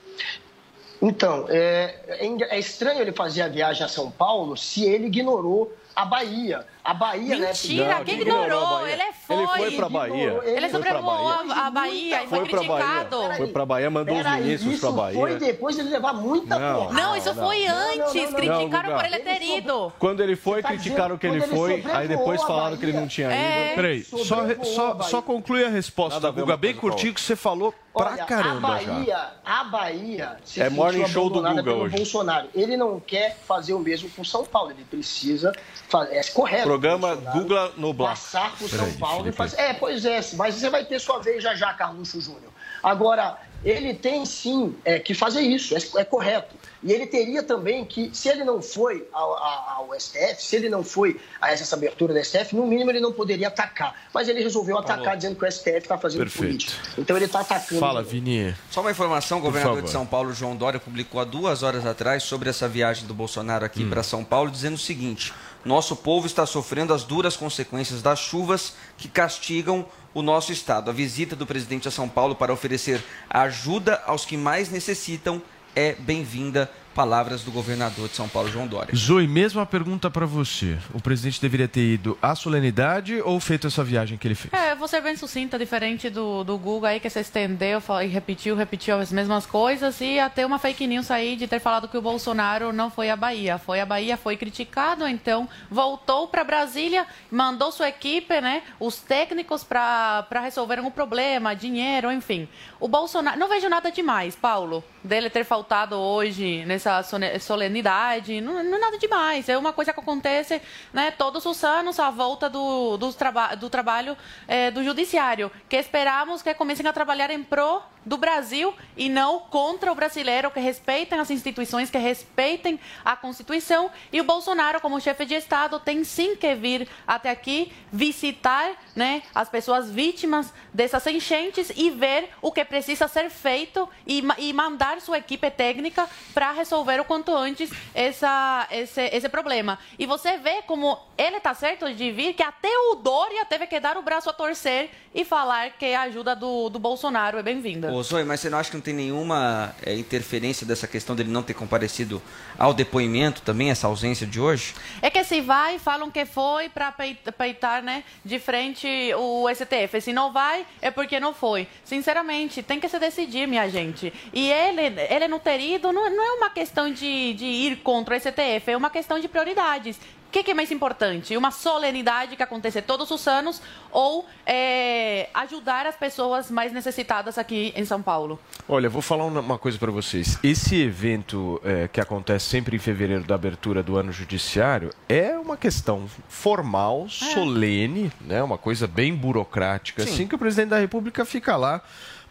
Então, 1.02 1.46
é, 1.48 1.94
é 2.08 2.56
é 2.56 2.58
estranho 2.58 3.00
ele 3.00 3.12
fazer 3.12 3.42
a 3.42 3.48
viagem 3.48 3.84
a 3.84 3.88
São 3.88 4.10
Paulo 4.10 4.56
se 4.56 4.84
ele 4.84 5.06
ignorou 5.06 5.74
a 5.94 6.04
Bahia. 6.04 6.66
A 6.82 6.94
Bahia, 6.94 7.36
né? 7.36 7.46
Mentira, 7.48 7.94
quem 7.96 8.04
quem 8.04 8.20
ignorou 8.22 8.66
Bahia? 8.66 8.92
Ele 8.94 9.02
é 9.02 9.12
foi. 9.12 9.36
Ele 9.36 9.46
foi 9.46 9.70
pra 9.72 9.88
Bahia. 9.88 10.40
Ele 10.44 10.56
Ele 10.56 10.68
sobrevoou 10.70 11.02
Bahia. 11.04 11.52
a, 11.54 11.66
a 11.66 11.70
Bahia 11.70 12.22
e 12.22 12.26
foi, 12.26 12.38
Foi 12.38 12.48
pra 12.48 12.62
Bahia. 12.62 12.84
criticado. 12.86 13.36
Foi 13.36 13.46
pra 13.48 13.66
Bahia, 13.66 13.90
mandou 13.90 14.16
os 14.16 14.22
Peraí, 14.22 14.42
ministros 14.42 14.72
isso 14.72 14.80
pra 14.80 14.90
Bahia. 14.90 15.20
foi 15.20 15.34
depois 15.36 15.74
de 15.76 15.82
ele 15.82 15.90
levar 15.90 16.12
muita 16.14 16.58
Não. 16.58 16.74
porrada. 16.74 16.94
Não, 17.02 17.16
isso 17.16 17.34
não. 17.34 17.46
foi 17.46 17.64
Não, 17.66 17.74
não, 17.74 17.86
antes. 18.06 18.14
não, 18.14 18.22
não. 18.22 18.32
Criticaram 18.32 18.90
Não, 18.90 18.96
por 18.96 19.04
ele 19.04 19.18
ter 19.18 19.42
ido. 19.42 19.92
Quando 19.98 20.22
ele 20.22 20.36
foi, 20.36 20.62
tá 20.62 20.68
criticaram 20.68 21.16
dizendo 21.16 21.18
que 21.18 21.26
ele 21.26 21.40
foi, 21.56 21.84
aí 21.92 22.08
depois 22.08 22.42
falaram 22.42 22.76
que 22.76 22.84
ele 22.86 22.92
não 22.98 23.06
tinha 23.06 23.30
É. 23.30 23.66
ido. 23.66 23.74
Peraí, 23.76 24.02
só, 24.02 25.02
só, 25.02 25.22
conclui 25.22 25.64
a 25.64 25.68
resposta, 25.68 26.14
Nada 26.14 26.28
a 26.28 26.30
ver 26.30 26.40
Guga, 26.42 26.56
bem 26.56 26.70
a 26.72 26.74
curtinho 26.74 27.12
que 27.14 27.20
você 27.20 27.36
falou 27.36 27.74
pra 27.92 28.12
Olha, 28.12 28.24
caramba 28.24 28.68
a 28.74 28.78
já. 28.78 28.92
Bahia, 28.92 29.30
a 29.44 29.64
Bahia 29.64 30.36
se 30.44 30.60
É 30.60 30.64
sentiu 30.64 30.76
morning 30.82 31.06
show 31.08 31.28
do 31.28 31.42
Guga 31.42 31.62
pelo 31.62 31.82
hoje. 31.82 31.96
Bolsonaro. 31.96 32.48
Ele 32.54 32.76
não 32.76 32.98
quer 33.00 33.36
fazer 33.46 33.74
o 33.74 33.78
mesmo 33.78 34.08
com 34.10 34.24
São 34.24 34.44
Paulo. 34.44 34.70
Ele 34.70 34.84
precisa 34.84 35.52
fazer. 35.88 36.14
É 36.16 36.22
correto. 36.24 36.69
Programa 36.70 37.16
Google 37.16 37.72
Noblar. 37.76 38.10
Passar 38.10 38.56
por 38.56 38.68
São 38.68 38.92
Paulo 38.92 39.28
e 39.28 39.32
fazer. 39.32 39.60
É, 39.60 39.72
pois 39.74 40.04
é, 40.04 40.20
mas 40.34 40.54
você 40.54 40.70
vai 40.70 40.84
ter 40.84 40.98
sua 41.00 41.18
vez 41.18 41.42
já 41.42 41.54
já, 41.54 41.72
Carluxo 41.74 42.20
Júnior. 42.20 42.50
Agora, 42.82 43.36
ele 43.64 43.92
tem 43.92 44.24
sim 44.24 44.74
é, 44.84 44.98
que 44.98 45.12
fazer 45.12 45.42
isso, 45.42 45.76
é, 45.76 46.00
é 46.00 46.04
correto. 46.04 46.54
E 46.82 46.90
ele 46.92 47.06
teria 47.06 47.42
também 47.42 47.84
que, 47.84 48.10
se 48.14 48.30
ele 48.30 48.42
não 48.42 48.62
foi 48.62 49.06
ao, 49.12 49.34
ao- 49.36 49.68
ao 49.90 50.00
STF, 50.00 50.42
se 50.42 50.56
ele 50.56 50.70
não 50.70 50.82
foi 50.82 51.20
a 51.38 51.52
essa 51.52 51.76
abertura 51.76 52.14
do 52.14 52.24
STF, 52.24 52.56
no 52.56 52.66
mínimo 52.66 52.90
ele 52.90 53.00
não 53.00 53.12
poderia 53.12 53.48
atacar. 53.48 53.94
Mas 54.14 54.28
ele 54.28 54.42
resolveu 54.42 54.78
atacar 54.78 55.14
dizendo 55.14 55.36
que 55.36 55.44
o 55.44 55.50
STF 55.52 55.76
está 55.76 55.98
fazendo 55.98 56.20
Perfeito. 56.20 56.46
política. 56.46 56.72
Então 56.96 57.16
ele 57.16 57.26
está 57.26 57.40
atacando. 57.40 57.78
Fala, 57.80 58.02
Vini. 58.02 58.54
Só 58.70 58.80
uma 58.80 58.90
informação, 58.90 59.38
o 59.38 59.40
governador 59.42 59.82
de 59.82 59.90
São 59.90 60.06
Paulo, 60.06 60.32
João 60.32 60.56
Dória, 60.56 60.80
publicou 60.80 61.20
há 61.20 61.24
duas 61.24 61.62
horas 61.62 61.84
atrás 61.84 62.22
sobre 62.22 62.48
essa 62.48 62.66
viagem 62.66 63.06
do 63.06 63.12
Bolsonaro 63.12 63.62
aqui 63.66 63.84
Hum. 63.84 63.90
para 63.90 64.02
São 64.02 64.24
Paulo, 64.24 64.50
dizendo 64.50 64.76
o 64.76 64.78
seguinte: 64.78 65.34
Nosso 65.64 65.94
povo 65.94 66.26
está 66.26 66.46
sofrendo 66.46 66.94
as 66.94 67.04
duras 67.04 67.36
consequências 67.36 68.00
das 68.00 68.18
chuvas 68.18 68.74
que 68.96 69.08
castigam 69.08 69.84
o 70.14 70.22
nosso 70.22 70.52
estado. 70.52 70.90
A 70.90 70.92
visita 70.92 71.36
do 71.36 71.46
presidente 71.46 71.86
a 71.86 71.90
São 71.90 72.08
Paulo 72.08 72.34
para 72.34 72.52
oferecer 72.52 73.04
ajuda 73.28 74.02
aos 74.06 74.24
que 74.24 74.36
mais 74.36 74.70
necessitam 74.70 75.40
é 75.76 75.92
bem-vinda. 75.94 76.70
Palavras 76.94 77.42
do 77.42 77.50
governador 77.50 78.08
de 78.08 78.16
São 78.16 78.28
Paulo, 78.28 78.50
João 78.50 78.66
Dória. 78.66 78.94
Zoe, 78.94 79.26
mesma 79.26 79.64
pergunta 79.64 80.10
para 80.10 80.26
você. 80.26 80.76
O 80.92 81.00
presidente 81.00 81.40
deveria 81.40 81.68
ter 81.68 81.94
ido 81.94 82.18
à 82.20 82.34
solenidade 82.34 83.20
ou 83.22 83.38
feito 83.40 83.66
essa 83.66 83.82
viagem 83.84 84.18
que 84.18 84.26
ele 84.26 84.34
fez? 84.34 84.52
É, 84.52 84.74
ser 84.90 85.00
bem 85.00 85.16
sucinta, 85.16 85.56
diferente 85.56 86.10
do, 86.10 86.42
do 86.42 86.58
Google 86.58 86.86
aí, 86.86 86.98
que 86.98 87.08
se 87.08 87.20
estendeu 87.20 87.80
e 88.02 88.06
repetiu, 88.08 88.56
repetiu 88.56 88.98
as 88.98 89.12
mesmas 89.12 89.46
coisas, 89.46 90.00
e 90.00 90.18
até 90.18 90.44
uma 90.44 90.58
fake 90.58 90.84
news 90.84 91.12
aí 91.12 91.36
de 91.36 91.46
ter 91.46 91.60
falado 91.60 91.86
que 91.86 91.96
o 91.96 92.02
Bolsonaro 92.02 92.72
não 92.72 92.90
foi 92.90 93.08
à 93.08 93.14
Bahia. 93.14 93.56
Foi 93.56 93.80
à 93.80 93.86
Bahia, 93.86 94.16
foi 94.16 94.36
criticado, 94.36 95.06
então 95.06 95.48
voltou 95.70 96.26
para 96.26 96.42
Brasília, 96.42 97.06
mandou 97.30 97.70
sua 97.70 97.88
equipe, 97.88 98.40
né, 98.40 98.64
os 98.80 98.96
técnicos 98.96 99.62
para 99.62 100.26
resolver 100.42 100.80
um 100.80 100.90
problema, 100.90 101.54
dinheiro, 101.54 102.10
enfim. 102.10 102.48
O 102.80 102.88
Bolsonaro, 102.88 103.38
não 103.38 103.48
vejo 103.48 103.68
nada 103.68 103.92
demais, 103.92 104.34
Paulo, 104.34 104.82
dele 105.04 105.30
ter 105.30 105.44
faltado 105.44 105.94
hoje 105.94 106.64
nessa 106.80 107.02
solenidade, 107.38 108.40
não, 108.40 108.62
não 108.62 108.76
é 108.76 108.80
nada 108.80 108.98
demais, 108.98 109.48
é 109.48 109.58
uma 109.58 109.72
coisa 109.72 109.92
que 109.92 110.00
acontece 110.00 110.62
né, 110.92 111.10
todos 111.10 111.44
os 111.44 111.62
anos, 111.62 112.00
a 112.00 112.10
volta 112.10 112.48
do, 112.48 112.96
do, 112.96 113.12
traba 113.12 113.54
do 113.54 113.68
trabalho 113.68 114.16
é, 114.48 114.70
do 114.70 114.82
judiciário, 114.82 115.50
que 115.68 115.76
esperamos 115.76 116.42
que 116.42 116.54
comecem 116.54 116.86
a 116.86 116.92
trabalhar 116.92 117.30
em 117.30 117.42
pró 117.42 117.82
do 118.04 118.16
Brasil 118.16 118.74
e 118.96 119.08
não 119.08 119.40
contra 119.40 119.92
o 119.92 119.94
brasileiro, 119.94 120.50
que 120.50 120.60
respeitem 120.60 121.18
as 121.18 121.30
instituições, 121.30 121.90
que 121.90 121.98
respeitem 121.98 122.78
a 123.04 123.16
Constituição. 123.16 123.90
E 124.12 124.20
o 124.20 124.24
Bolsonaro, 124.24 124.80
como 124.80 125.00
chefe 125.00 125.24
de 125.24 125.34
Estado, 125.34 125.78
tem 125.78 126.02
sim 126.04 126.36
que 126.36 126.54
vir 126.54 126.88
até 127.06 127.30
aqui 127.30 127.72
visitar 127.92 128.72
né, 128.94 129.22
as 129.34 129.48
pessoas 129.48 129.90
vítimas 129.90 130.52
dessas 130.72 131.06
enchentes 131.06 131.72
e 131.76 131.90
ver 131.90 132.30
o 132.40 132.52
que 132.52 132.64
precisa 132.64 133.08
ser 133.08 133.30
feito 133.30 133.88
e, 134.06 134.22
e 134.38 134.52
mandar 134.52 135.00
sua 135.00 135.18
equipe 135.18 135.50
técnica 135.50 136.08
para 136.32 136.52
resolver 136.52 137.00
o 137.00 137.04
quanto 137.04 137.34
antes 137.34 137.70
essa, 137.94 138.66
esse, 138.70 139.02
esse 139.02 139.28
problema. 139.28 139.78
E 139.98 140.06
você 140.06 140.36
vê 140.36 140.62
como 140.62 140.98
ele 141.16 141.36
está 141.36 141.54
certo 141.54 141.92
de 141.92 142.10
vir, 142.10 142.34
que 142.34 142.42
até 142.42 142.70
o 142.90 142.96
Dória 142.96 143.44
teve 143.44 143.66
que 143.66 143.78
dar 143.78 143.96
o 143.96 144.02
braço 144.02 144.30
a 144.30 144.32
torcer 144.32 144.90
e 145.14 145.24
falar 145.24 145.70
que 145.70 145.94
a 145.94 146.02
ajuda 146.02 146.34
do, 146.34 146.68
do 146.68 146.78
Bolsonaro 146.78 147.38
é 147.38 147.42
bem-vinda. 147.42 147.89
Ô, 147.90 148.02
Zoe, 148.02 148.24
mas 148.24 148.40
você 148.40 148.48
não 148.48 148.58
acha 148.58 148.70
que 148.70 148.76
não 148.76 148.82
tem 148.82 148.94
nenhuma 148.94 149.74
é, 149.84 149.94
interferência 149.94 150.66
dessa 150.66 150.86
questão 150.86 151.16
dele 151.16 151.30
não 151.30 151.42
ter 151.42 151.54
comparecido 151.54 152.22
ao 152.58 152.72
depoimento 152.72 153.42
também, 153.42 153.70
essa 153.70 153.86
ausência 153.86 154.26
de 154.26 154.40
hoje? 154.40 154.74
É 155.02 155.10
que 155.10 155.22
se 155.24 155.40
vai, 155.40 155.78
falam 155.78 156.10
que 156.10 156.24
foi 156.24 156.68
para 156.68 156.92
peitar 157.36 157.82
né, 157.82 158.04
de 158.24 158.38
frente 158.38 158.86
o 159.16 159.46
STF. 159.52 160.00
Se 160.00 160.12
não 160.12 160.32
vai, 160.32 160.66
é 160.80 160.90
porque 160.90 161.18
não 161.18 161.34
foi. 161.34 161.66
Sinceramente, 161.84 162.62
tem 162.62 162.78
que 162.78 162.88
se 162.88 162.98
decidir, 162.98 163.46
minha 163.46 163.68
gente. 163.68 164.12
E 164.32 164.50
ele, 164.50 165.00
ele 165.08 165.28
não 165.28 165.38
ter 165.38 165.60
ido 165.60 165.92
não, 165.92 166.08
não 166.10 166.24
é 166.24 166.32
uma 166.32 166.50
questão 166.50 166.92
de, 166.92 167.34
de 167.34 167.44
ir 167.44 167.76
contra 167.82 168.16
o 168.16 168.20
STF, 168.20 168.70
é 168.70 168.76
uma 168.76 168.90
questão 168.90 169.18
de 169.18 169.28
prioridades. 169.28 169.98
O 170.30 170.32
que, 170.32 170.44
que, 170.44 170.52
é 170.52 170.54
mais 170.54 170.70
importante? 170.70 171.36
Uma 171.36 171.50
solenidade 171.50 172.36
que 172.36 172.42
acontece 172.44 172.80
todos 172.80 173.10
os 173.10 173.26
anos 173.26 173.60
ou 173.90 174.24
é, 174.46 175.28
ajudar 175.34 175.86
as 175.86 175.96
pessoas 175.96 176.52
mais 176.52 176.72
necessitadas 176.72 177.36
aqui 177.36 177.72
em 177.74 177.84
São 177.84 178.00
Paulo? 178.00 178.38
Olha, 178.68 178.88
vou 178.88 179.02
falar 179.02 179.24
uma 179.24 179.58
coisa 179.58 179.76
para 179.76 179.90
vocês. 179.90 180.38
Esse 180.40 180.80
evento 180.82 181.60
é, 181.64 181.88
que 181.88 182.00
acontece 182.00 182.46
sempre 182.46 182.76
em 182.76 182.78
fevereiro 182.78 183.24
da 183.24 183.34
abertura 183.34 183.82
do 183.82 183.96
ano 183.96 184.12
judiciário 184.12 184.94
é 185.08 185.36
uma 185.36 185.56
questão 185.56 186.08
formal, 186.28 187.06
é. 187.06 187.08
solene, 187.08 188.12
né? 188.20 188.40
uma 188.40 188.56
coisa 188.56 188.86
bem 188.86 189.12
burocrática, 189.12 190.04
Sim. 190.04 190.12
assim 190.12 190.28
que 190.28 190.36
o 190.36 190.38
presidente 190.38 190.68
da 190.68 190.78
República 190.78 191.24
fica 191.24 191.56
lá 191.56 191.82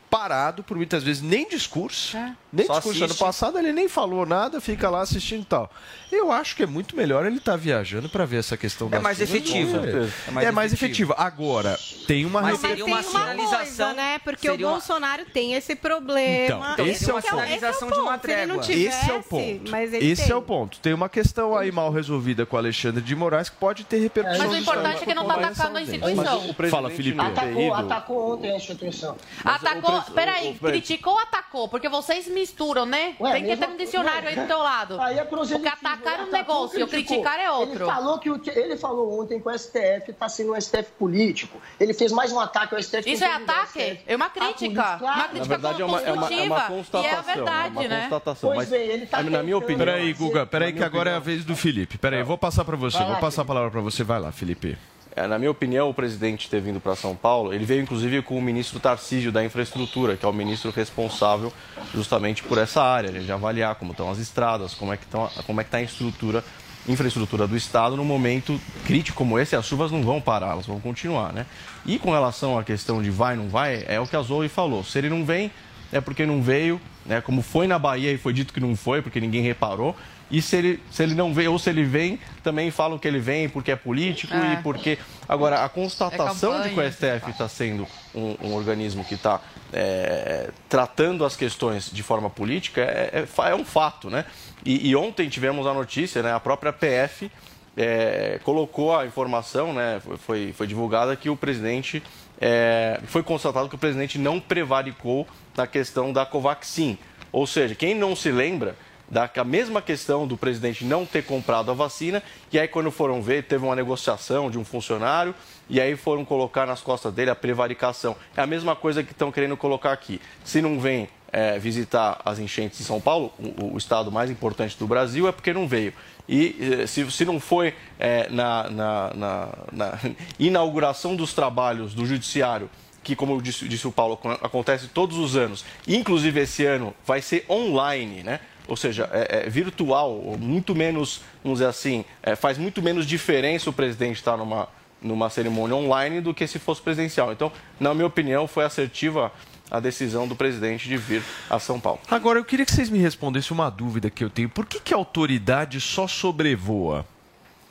parado 0.10 0.63
por 0.63 0.75
muitas 0.75 1.04
vezes 1.04 1.22
nem 1.22 1.48
discurso, 1.48 2.18
é. 2.18 2.36
nem 2.51 2.66
Só 2.66 2.74
discurso 2.74 3.04
assiste. 3.04 3.20
ano 3.22 3.28
passado 3.28 3.60
ele 3.60 3.72
nem 3.72 3.88
falou 3.88 4.25
nada, 4.25 4.60
fica 4.60 4.89
lá 4.89 5.01
assistindo 5.01 5.44
e 5.44 5.46
tal. 5.46 5.72
Eu 6.12 6.32
acho 6.32 6.56
que 6.56 6.63
é 6.63 6.66
muito 6.66 6.96
melhor 6.96 7.25
ele 7.25 7.38
estar 7.38 7.51
tá 7.51 7.58
viajando 7.58 8.10
para 8.10 8.25
ver 8.25 8.38
essa 8.38 8.58
questão 8.58 8.89
é 8.92 9.00
mais 9.00 9.22
efetivo. 9.22 9.78
É 9.78 10.32
mais, 10.32 10.48
é 10.48 10.51
mais 10.51 10.74
efetivo. 10.74 11.13
Agora, 11.16 11.78
tem 12.08 12.25
uma 12.25 12.42
Mas 12.42 12.60
seria 12.60 12.84
uma 12.84 13.04
sinalização, 13.04 13.94
né? 13.94 14.18
Porque 14.20 14.50
o 14.50 14.58
Bolsonaro 14.58 15.24
uma... 15.24 15.32
tem 15.32 15.54
esse 15.54 15.75
problema. 15.75 16.72
Então, 16.74 16.88
esse 16.88 17.10
é 17.10 17.13
uma 17.13 17.22
sinalização 17.22 17.92
de 17.92 18.00
uma 18.00 18.18
trégua. 18.18 18.60
esse 18.68 19.10
é 19.10 19.13
o 19.13 19.22
ponto. 19.22 19.75
esse 20.01 20.24
tem. 20.24 20.32
é 20.32 20.36
o 20.36 20.42
ponto. 20.42 20.80
Tem 20.80 20.94
uma 20.94 21.10
questão 21.10 21.56
aí 21.56 21.72
mal 21.72 21.92
resolvida 21.92 22.46
com 22.46 22.56
o 22.56 22.60
Alexandre 22.60 23.01
de 23.01 23.16
Moraes 23.16 23.50
que 23.50 23.58
pode 23.58 23.84
ter 23.84 24.00
repercussão. 24.00 24.48
Mas 24.48 24.54
o 24.54 24.58
importante 24.58 25.04
é 25.04 25.06
que 25.06 25.13
não 25.13 25.24
está 25.24 25.36
atacando 25.36 25.78
a 25.78 25.82
instituição. 25.82 26.56
Fala, 26.70 26.89
Felipe. 26.89 27.20
Atacou, 27.20 27.74
atacou 27.74 28.34
ontem 28.34 28.51
a 28.51 28.56
instituição. 28.56 29.16
Atacou 29.44 29.99
peraí, 30.01 30.53
criticou 30.56 31.13
ou 31.13 31.20
atacou? 31.20 31.68
Porque 31.68 31.89
vocês 31.89 32.27
misturam, 32.27 32.86
né? 32.86 33.15
Ué, 33.20 33.34
Tem 33.34 33.46
que 33.46 33.58
ter 33.58 33.68
um 33.68 33.77
dicionário 33.77 34.27
ué, 34.27 34.29
aí 34.29 34.36
do 34.39 34.48
teu 34.48 34.60
lado. 34.60 35.00
Aí 35.00 35.18
é 35.18 35.24
Porque 35.24 35.68
atacar 35.68 36.20
é 36.20 36.24
um 36.24 36.32
negócio, 36.32 36.88
criticar 36.88 37.39
é 37.39 37.51
outro. 37.51 37.84
Ele 37.84 37.86
falou, 37.86 38.20
que 38.20 38.29
o, 38.29 38.41
ele 38.48 38.77
falou 38.77 39.22
ontem 39.22 39.39
que 39.39 39.48
o 39.48 39.58
STF 39.58 40.12
está 40.12 40.29
sendo 40.29 40.53
um 40.53 40.62
STF 40.62 40.91
político. 40.98 41.60
Ele 41.79 41.94
fez 41.94 42.12
mais 42.12 42.32
um 42.32 42.39
ataque 42.39 42.75
ao 42.75 42.82
STF. 42.82 43.12
Isso 43.12 43.24
é 43.24 43.34
ataque? 43.34 44.00
É 44.06 44.15
uma 44.15 44.29
crítica. 44.29 44.98
Claro. 44.98 45.20
Uma 45.20 45.27
crítica 45.27 45.58
Na 45.58 45.70
verdade, 45.70 45.82
é 45.82 45.86
uma, 45.86 46.01
é, 46.01 46.12
uma, 46.12 46.34
é 46.34 46.44
uma 46.44 46.62
constatação. 46.62 47.03
E 47.03 47.08
é 47.08 47.18
a 47.18 47.22
verdade, 47.22 47.75
é 47.75 47.79
uma 47.79 47.88
né? 47.88 48.01
Constatação, 48.01 48.51
pois 48.53 48.70
bem, 48.70 48.82
ele 48.82 49.06
tá 49.06 49.24
na 49.24 49.44
minha 49.44 49.58
opinião... 49.58 49.86
Peraí, 49.86 50.13
Guga, 50.13 50.46
peraí 50.46 50.74
que 50.74 50.84
agora 50.84 51.12
é 51.12 51.15
a 51.15 51.20
vez 51.20 51.46
do 51.46 51.56
Felipe. 51.56 51.98
Peraí, 51.98 52.24
vou 52.24 52.38
passar 52.38 52.65
para 52.65 52.75
você. 52.75 53.03
Vou 53.03 53.18
passar 53.18 53.44
a 53.44 53.46
palavra 53.46 53.72
para 53.72 53.82
você. 53.82 54.03
Vai 54.03 54.20
lá, 54.20 54.32
Felipe. 54.32 54.77
É, 55.20 55.28
na 55.28 55.38
minha 55.38 55.52
opinião, 55.52 55.90
o 55.90 55.94
presidente 55.94 56.50
ter 56.50 56.62
vindo 56.62 56.80
para 56.80 56.96
São 56.96 57.14
Paulo, 57.14 57.54
ele 57.54 57.66
veio 57.66 57.82
inclusive 57.82 58.22
com 58.22 58.38
o 58.38 58.42
ministro 58.42 58.80
Tarcísio 58.80 59.34
da 59.34 59.44
Infraestrutura, 59.44 60.16
que 60.16 60.26
é 60.26 60.30
o 60.30 60.32
ministro 60.32 60.72
responsável 60.72 61.52
justamente 61.94 62.42
por 62.42 62.58
essa 62.58 62.82
área, 62.82 63.12
de 63.12 63.30
avaliar 63.30 63.76
como 63.76 63.92
estão 63.92 64.10
as 64.10 64.18
estradas, 64.18 64.74
como 64.74 64.94
é 64.94 64.98
que 64.98 65.04
é 65.14 65.62
está 65.62 65.78
a 65.78 65.82
estrutura, 65.82 66.42
infraestrutura 66.88 67.46
do 67.48 67.58
Estado 67.58 67.98
no 67.98 68.06
momento 68.06 68.58
crítico 68.86 69.18
como 69.18 69.38
esse, 69.38 69.58
as 69.58 69.66
chuvas 69.66 69.92
não 69.92 70.04
vão 70.04 70.22
parar, 70.22 70.52
elas 70.52 70.66
vão 70.66 70.80
continuar, 70.80 71.34
né? 71.34 71.46
E 71.86 72.00
com 72.00 72.12
relação 72.12 72.58
à 72.58 72.64
questão 72.64 73.04
de 73.04 73.10
vai, 73.10 73.36
não 73.36 73.50
vai, 73.50 73.84
é 73.90 74.00
o 74.00 74.08
que 74.08 74.16
a 74.16 74.22
Zoe 74.22 74.48
falou. 74.48 74.86
Se 74.86 75.00
ele 75.00 75.10
não 75.10 75.26
vem, 75.26 75.52
é 75.92 76.00
porque 76.00 76.26
não 76.26 76.42
veio, 76.42 76.80
né? 77.06 77.20
Como 77.20 77.42
foi 77.42 77.68
na 77.68 77.78
Bahia 77.78 78.14
e 78.14 78.18
foi 78.18 78.32
dito 78.32 78.54
que 78.54 78.62
não 78.62 78.74
foi, 78.74 79.02
porque 79.02 79.20
ninguém 79.20 79.42
reparou. 79.42 79.98
E 80.31 80.41
se 80.41 80.55
ele, 80.55 80.83
se 80.91 81.01
ele 81.01 81.15
não 81.15 81.33
vem, 81.33 81.48
ou 81.48 81.57
se 81.57 81.69
ele 81.69 81.83
vem, 81.83 82.19
também 82.43 82.69
falam 82.69 83.00
que 83.00 83.07
ele 83.07 83.19
vem 83.19 83.50
porque 83.50 83.71
é 83.71 83.75
político 83.75 84.33
é. 84.33 84.53
e 84.53 84.57
porque. 84.57 84.98
Agora, 85.27 85.63
a 85.63 85.69
constatação 85.69 86.59
é 86.59 86.67
de 86.67 86.74
que 86.74 86.79
o 86.79 86.91
STF 86.91 87.31
está 87.31 87.48
sendo 87.48 87.88
um, 88.13 88.36
um, 88.41 88.53
organismo 88.53 89.03
que 89.03 89.15
está 89.15 89.41
é, 89.71 90.50
tratando 90.67 91.24
as 91.24 91.36
questões 91.36 91.91
de 91.91 92.01
forma 92.01 92.29
política 92.29 92.81
é, 92.81 93.25
é, 93.25 93.50
é 93.50 93.55
um 93.55 93.65
fato, 93.65 94.09
né? 94.09 94.25
E, 94.65 94.89
e, 94.89 94.95
ontem 94.95 95.29
tivemos 95.29 95.65
a 95.65 95.74
notícia, 95.74 96.21
né? 96.21 96.33
A 96.33 96.39
própria 96.39 96.74
PF 96.74 97.31
é, 97.77 98.39
colocou 98.43 98.95
a 98.95 99.05
informação, 99.05 99.74
né? 99.74 100.01
Foi, 100.19 100.53
foi 100.53 100.67
divulgada 100.67 101.15
que 101.15 101.29
o 101.29 101.36
presidente. 101.36 102.03
É, 102.41 103.01
foi 103.07 103.21
constatado 103.21 103.67
que 103.67 103.75
o 103.75 103.77
presidente 103.77 104.17
não 104.17 104.39
prevaricou 104.39 105.27
na 105.57 105.67
questão 105.67 106.13
da 106.13 106.25
Covaxin. 106.25 106.98
Ou 107.31 107.45
seja, 107.45 107.75
quem 107.75 107.93
não 107.93 108.15
se 108.15 108.31
lembra 108.31 108.75
da 109.10 109.44
mesma 109.44 109.82
questão 109.82 110.28
do 110.28 110.38
presidente 110.38 110.86
não 110.86 111.06
ter 111.06 111.24
comprado 111.24 111.72
a 111.72 111.74
vacina, 111.74 112.22
e 112.51 112.60
aí 112.60 112.68
quando 112.68 112.92
foram 112.92 113.22
ver, 113.22 113.44
teve 113.44 113.66
uma 113.66 113.75
negociação 113.75 114.50
de 114.51 114.58
um 114.58 114.63
funcionário, 114.63 115.34
e 115.70 115.80
aí 115.80 115.96
foram 115.96 116.24
colocar 116.24 116.66
nas 116.66 116.82
costas 116.82 117.13
dele 117.13 117.30
a 117.30 117.36
prevaricação. 117.36 118.16
É 118.36 118.42
a 118.42 118.48
mesma 118.48 118.75
coisa 118.75 119.04
que 119.04 119.12
estão 119.12 119.32
querendo 119.32 119.58
colocar 119.58 119.92
aqui. 119.92 120.22
Se 120.44 120.62
não 120.62 120.80
vem 120.80 121.08
é, 121.32 121.60
visitar 121.60 122.20
as 122.25 122.39
enchentes 122.39 122.80
de 122.80 122.84
São 122.84 123.00
Paulo, 123.00 123.32
o, 123.39 123.74
o, 123.74 123.78
estado 123.78 124.12
mais 124.12 124.30
importante 124.30 124.78
do 124.78 124.88
Brasil, 124.88 125.28
é 125.28 125.32
porque 125.32 125.54
não 125.54 125.68
veio. 125.68 125.94
E 126.28 126.56
eh, 126.60 126.88
se, 126.88 127.10
se 127.12 127.25
não 127.25 127.39
foi 127.39 127.74
é, 128.00 128.30
na, 128.30 128.70
na, 128.70 129.13
na, 129.16 129.50
na 129.72 130.00
inauguração 130.39 131.16
dos 131.16 131.34
trabalhos 131.34 131.94
do 131.94 132.06
Judiciário 132.06 132.70
que, 133.04 133.16
como 133.16 133.42
disse, 133.42 133.68
disse, 133.68 133.88
o 133.88 133.92
Paulo, 133.92 134.20
acontece 134.42 134.88
todos 134.88 135.18
os 135.18 135.36
anos, 135.36 135.66
inclusive 135.88 136.42
esse 136.42 136.66
ano 136.66 136.94
vai 137.06 137.22
ser 137.22 137.46
online, 137.50 138.22
né? 138.24 138.39
Ou 138.70 138.78
seja, 138.78 139.10
é, 139.12 139.46
é 139.46 139.50
virtual, 139.50 140.38
muito 140.40 140.76
menos, 140.76 141.22
vamos 141.44 141.60
dizer 141.60 141.70
assim, 141.70 142.06
é, 142.22 142.36
faz 142.36 142.58
muito 142.58 142.82
menos 142.82 143.06
diferença 143.06 143.70
o 143.70 143.74
presidente 143.74 144.18
estar 144.18 144.38
numa, 144.38 144.70
numa 145.02 145.30
cerimônia 145.30 145.76
online 145.76 146.22
do 146.22 146.34
que 146.34 146.46
se 146.48 146.60
fosse 146.60 146.82
presencial. 146.82 147.32
Então, 147.32 147.52
na 147.80 147.94
minha 147.94 148.06
opinião, 148.06 148.48
foi 148.48 148.64
assertiva 148.64 149.32
a 149.72 149.80
decisão 149.80 150.28
do 150.28 150.36
presidente 150.36 150.88
de 150.88 150.98
vir 150.98 151.24
a 151.50 151.60
São 151.60 151.80
Paulo. 151.80 152.00
Agora, 152.10 152.40
eu 152.40 152.46
queria 152.46 152.66
que 152.66 152.72
vocês 152.72 152.90
me 152.90 153.00
respondessem 153.00 153.52
uma 153.52 153.70
dúvida 153.70 154.10
que 154.10 154.24
eu 154.24 154.30
tenho. 154.30 154.50
Por 154.50 154.66
que, 154.66 154.80
que 154.80 154.94
a 154.94 154.98
autoridade 154.98 155.80
só 155.82 156.08
sobrevoa? 156.08 157.06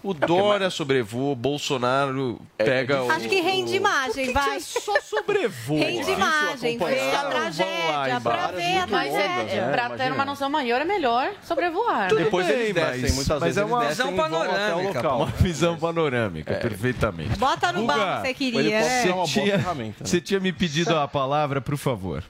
O 0.00 0.14
Dória 0.14 0.71
sobrevoa, 0.71 1.35
Bolsonaro 1.35 2.40
pega 2.57 3.02
o. 3.02 3.11
Acho 3.11 3.28
que 3.28 3.40
rende 3.40 3.75
imagem, 3.75 4.33
vai. 4.33 4.61
só 4.61 5.00
sobrevoa. 5.00 5.78
Rende 5.81 6.11
imagem, 6.12 6.78
vê 6.78 7.11
a 7.11 7.25
tragédia, 7.25 8.21
pra 8.23 8.47
ver 8.52 8.78
a 8.78 8.87
Mas 8.87 9.12
é, 9.14 9.23
tragédia. 9.28 9.61
é, 9.61 9.71
pra 9.73 9.90
ter 9.90 10.12
uma 10.12 10.25
noção 10.25 10.49
maior, 10.49 10.81
é 10.81 10.85
melhor 10.85 11.33
sobrevoar. 11.43 12.09
Tudo 12.11 12.23
Depois 12.23 12.47
bem, 12.47 12.57
eles 12.57 12.75
descem, 12.75 13.00
mas- 13.02 13.14
muitas 13.17 13.40
mas 13.40 13.43
vezes 13.43 13.59
é 13.59 13.61
eles 13.61 13.73
uma 13.73 13.85
visão 13.87 14.14
panorâmica, 14.17 14.99
local. 15.00 15.17
Uma 15.19 15.26
visão 15.26 15.76
panorâmica, 15.76 16.55
perfeitamente. 16.55 17.37
Bota 17.37 17.73
no 17.73 17.81
Guga, 17.81 17.93
balão 17.97 18.17
que 18.23 18.28
você 18.28 18.35
queria, 18.35 18.81
né? 18.81 19.02
Tinha- 19.26 19.59
né? 19.75 19.93
Você 20.00 20.21
tinha 20.21 20.38
me 20.38 20.52
pedido 20.52 20.97
a 20.97 21.09
palavra, 21.09 21.61
por 21.61 21.76
favor. 21.76 22.23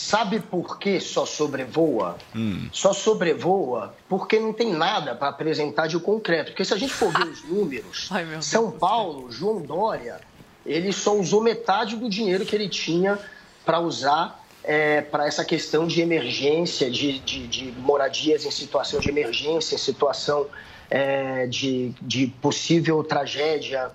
Sabe 0.00 0.38
por 0.38 0.78
que 0.78 1.00
só 1.00 1.26
sobrevoa? 1.26 2.16
Hum. 2.32 2.68
Só 2.72 2.92
sobrevoa 2.92 3.96
porque 4.08 4.38
não 4.38 4.52
tem 4.52 4.72
nada 4.72 5.12
para 5.12 5.28
apresentar 5.28 5.88
de 5.88 5.98
concreto. 5.98 6.52
Porque 6.52 6.64
se 6.64 6.72
a 6.72 6.76
gente 6.76 6.92
for 6.94 7.10
ver 7.12 7.26
os 7.26 7.42
números, 7.50 8.06
Ai, 8.12 8.24
São 8.40 8.70
Paulo, 8.70 9.28
João 9.28 9.60
Dória, 9.60 10.20
ele 10.64 10.92
só 10.92 11.16
usou 11.16 11.42
metade 11.42 11.96
do 11.96 12.08
dinheiro 12.08 12.46
que 12.46 12.54
ele 12.54 12.68
tinha 12.68 13.18
para 13.64 13.80
usar 13.80 14.40
para 15.10 15.26
essa 15.26 15.44
questão 15.44 15.84
de 15.86 16.00
emergência, 16.00 16.88
de, 16.88 17.18
de- 17.18 17.46
de 17.48 17.72
moradias 17.72 18.44
em 18.44 18.50
situação 18.52 19.00
de 19.00 19.08
emergência, 19.08 19.74
em 19.74 19.78
situação 19.78 20.46
é, 20.90 21.46
de, 21.48 21.92
de 22.02 22.28
possível 22.28 23.02
tragédia, 23.02 23.90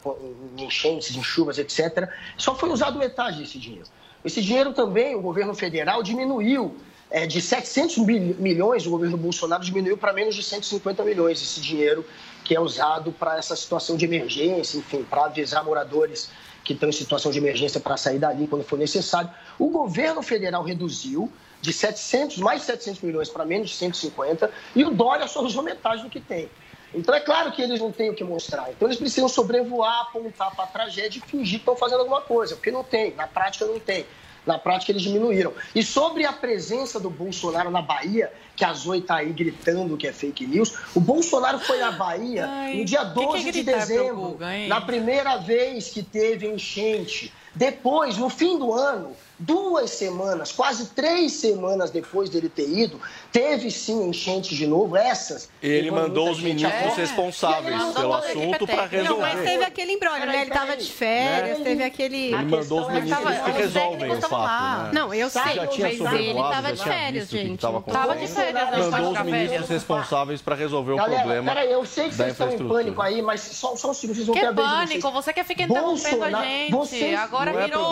enchentes, 0.58 1.16
em 1.16 1.24
chuvas, 1.24 1.58
etc. 1.60 2.10
Só 2.38 2.56
foi 2.56 2.70
usado 2.72 3.00
metade 3.00 3.40
desse 3.40 3.58
dinheiro. 3.58 3.88
Esse 4.24 4.42
dinheiro 4.42 4.74
também 4.74 5.16
o 5.16 5.22
governo 5.22 5.54
federal 5.54 6.02
diminuiu. 6.04 6.76
é, 7.16 7.28
de 7.28 7.40
700 7.40 8.00
mil- 8.00 8.36
milhões, 8.40 8.88
o 8.88 8.90
governo 8.90 9.16
Bolsonaro 9.18 9.64
diminuiu 9.64 9.96
para 9.96 10.12
menos 10.14 10.34
de 10.34 10.42
150 10.42 11.04
milhões 11.04 11.40
esse 11.44 11.62
dinheiro 11.62 12.04
que 12.44 12.56
é 12.56 12.60
usado 12.60 13.12
para 13.12 13.38
essa 13.38 13.56
situação 13.56 13.96
de 13.96 14.04
emergência, 14.06 14.80
enfim, 14.80 15.04
para 15.04 15.26
avisar 15.26 15.64
moradores 15.64 16.32
que 16.64 16.74
estão 16.74 16.90
em 16.90 16.92
situação 16.92 17.32
de 17.32 17.38
emergência 17.38 17.80
para 17.80 17.98
sair 17.98 18.18
dali 18.18 18.48
quando 18.48 18.64
for 18.64 18.80
necessário. 18.80 19.30
O 19.60 19.68
governo 19.70 20.24
federal 20.24 20.64
reduziu 20.64 21.32
de 21.62 21.72
700, 21.72 22.38
mais 22.38 22.62
de 22.62 22.66
700 22.66 23.02
milhões 23.04 23.30
para 23.30 23.46
menos 23.46 23.70
de 23.70 23.76
150 23.76 24.50
e 24.76 24.84
o 24.84 24.90
Dória 24.90 25.28
só 25.28 25.44
usou 25.44 25.62
metade 25.62 26.02
do 26.02 26.10
que 26.10 26.20
tem. 26.20 26.50
Então 26.94 27.14
é 27.14 27.20
claro 27.20 27.52
que 27.52 27.62
eles 27.62 27.80
não 27.80 27.92
têm 27.92 28.10
o 28.10 28.14
que 28.14 28.24
mostrar. 28.24 28.70
Então 28.72 28.88
eles 28.88 28.98
precisam 28.98 29.28
sobrevoar, 29.28 30.02
apontar 30.02 30.56
para 30.56 30.66
a 30.66 30.68
tragédia 30.68 31.20
e 31.20 31.30
fingir 31.30 31.60
que 31.60 31.64
estão 31.64 31.76
fazendo 31.76 32.00
alguma 32.00 32.22
coisa, 32.22 32.56
porque 32.56 32.72
não 32.72 32.84
tem, 32.84 33.14
na 33.16 33.28
prática 33.28 33.66
não 33.66 33.80
tem. 33.80 34.06
Na 34.46 34.58
prática 34.58 34.92
eles 34.92 35.02
diminuíram. 35.02 35.54
E 35.74 35.82
sobre 35.82 36.26
a 36.26 36.34
presença 36.34 37.00
do 37.00 37.10
Bolsonaro 37.10 37.72
na 37.72 37.82
Bahia, 37.82 38.32
que 38.58 38.66
a 38.66 38.74
Zoe 38.74 39.00
está 39.00 39.18
aí 39.18 39.32
gritando 39.32 39.96
que 39.96 40.06
é 40.06 40.12
fake 40.12 40.46
news, 40.46 40.74
o 40.94 41.00
Bolsonaro 41.00 41.60
foi 41.60 41.82
à 41.82 41.92
Bahia 41.92 42.46
Ai, 42.46 42.76
no 42.76 42.86
dia 42.86 43.06
que 43.06 43.14
que 43.14 43.22
é 43.22 43.26
12 43.26 43.52
de 43.52 43.64
dezembro, 43.64 44.38
hein? 44.42 44.68
na 44.68 44.82
primeira 44.82 45.38
vez 45.38 45.90
que 45.90 46.04
teve 46.04 46.46
enchente. 46.46 47.34
Depois, 47.56 48.18
no 48.18 48.30
fim 48.30 48.60
do 48.60 48.74
ano, 48.74 49.16
duas 49.40 49.90
semanas, 49.92 50.52
quase 50.52 50.88
três 50.90 51.34
semanas 51.34 51.90
depois 51.92 52.30
dele 52.30 52.50
ter 52.50 52.70
ido, 52.70 53.00
teve 53.32 53.70
sim 53.72 54.08
enchente 54.10 54.56
de 54.56 54.66
novo, 54.68 54.96
essas. 54.96 55.50
Ele 55.62 55.92
mandou 55.92 56.30
os 56.30 56.40
ministros 56.40 56.96
responsáveis 56.96 57.82
pelo 57.94 58.14
assunto 58.14 58.66
para 58.68 58.88
Não, 59.04 59.20
mas 59.20 59.34
resolver. 59.34 59.44
teve 59.44 59.64
aquele 59.64 59.92
embrólio, 59.94 60.26
né? 60.28 60.42
Ele 60.42 60.52
tava 60.52 60.78
de 60.78 60.92
férias, 60.92 61.60
teve 61.60 61.84
aquele... 61.84 62.34
Ele 62.34 62.46
mandou 62.46 62.82
os 62.82 62.90
é 62.90 62.94
ministros 62.94 63.24
tava- 63.36 63.52
que 63.52 63.52
resolvem 63.58 64.12
o 64.12 64.22
fato. 64.22 64.84
né? 64.84 64.92
Não, 64.94 65.14
eu 65.14 65.30
sei, 65.30 65.42
Já 65.56 65.68
tinha 65.68 65.88
mas 65.88 66.14
ele 66.14 66.34
tava 66.40 66.74
de 66.74 66.84
férias, 66.84 67.28
o 67.28 67.32
gente. 67.32 67.54
estava 67.56 67.74
não 67.74 67.82
tava- 67.82 68.08
Tava 68.08 68.16
de 68.20 68.28
férias, 68.28 68.54
né? 68.70 68.88
Mandou 68.90 69.12
os 69.14 69.22
ministros 69.22 69.70
responsáveis 69.70 70.42
para 70.42 70.56
resolver 70.56 70.94
o 70.94 70.96
Galera, 70.98 71.22
problema 71.22 71.54
peraí, 71.54 71.72
eu 71.72 71.86
sei 71.86 72.10
que 72.10 72.16
vocês 72.16 72.32
estão 72.32 72.52
em 72.54 72.68
pânico 72.68 73.02
aí, 73.02 73.22
mas 73.22 73.42
só, 73.42 73.76
só 73.76 73.90
um 73.92 73.94
segundo, 73.94 74.16
vocês 74.16 74.28
vão 74.28 74.36
Que 74.36 74.54
pânico, 74.54 75.12
você 75.12 75.34
quer 75.34 75.44
ficar 75.46 75.64
interrompendo 75.64 76.24
a 76.24 76.44
gente. 76.44 77.16
Agora 77.16 77.52
Não 77.52 77.60
é 77.60 77.66
virou 77.66 77.84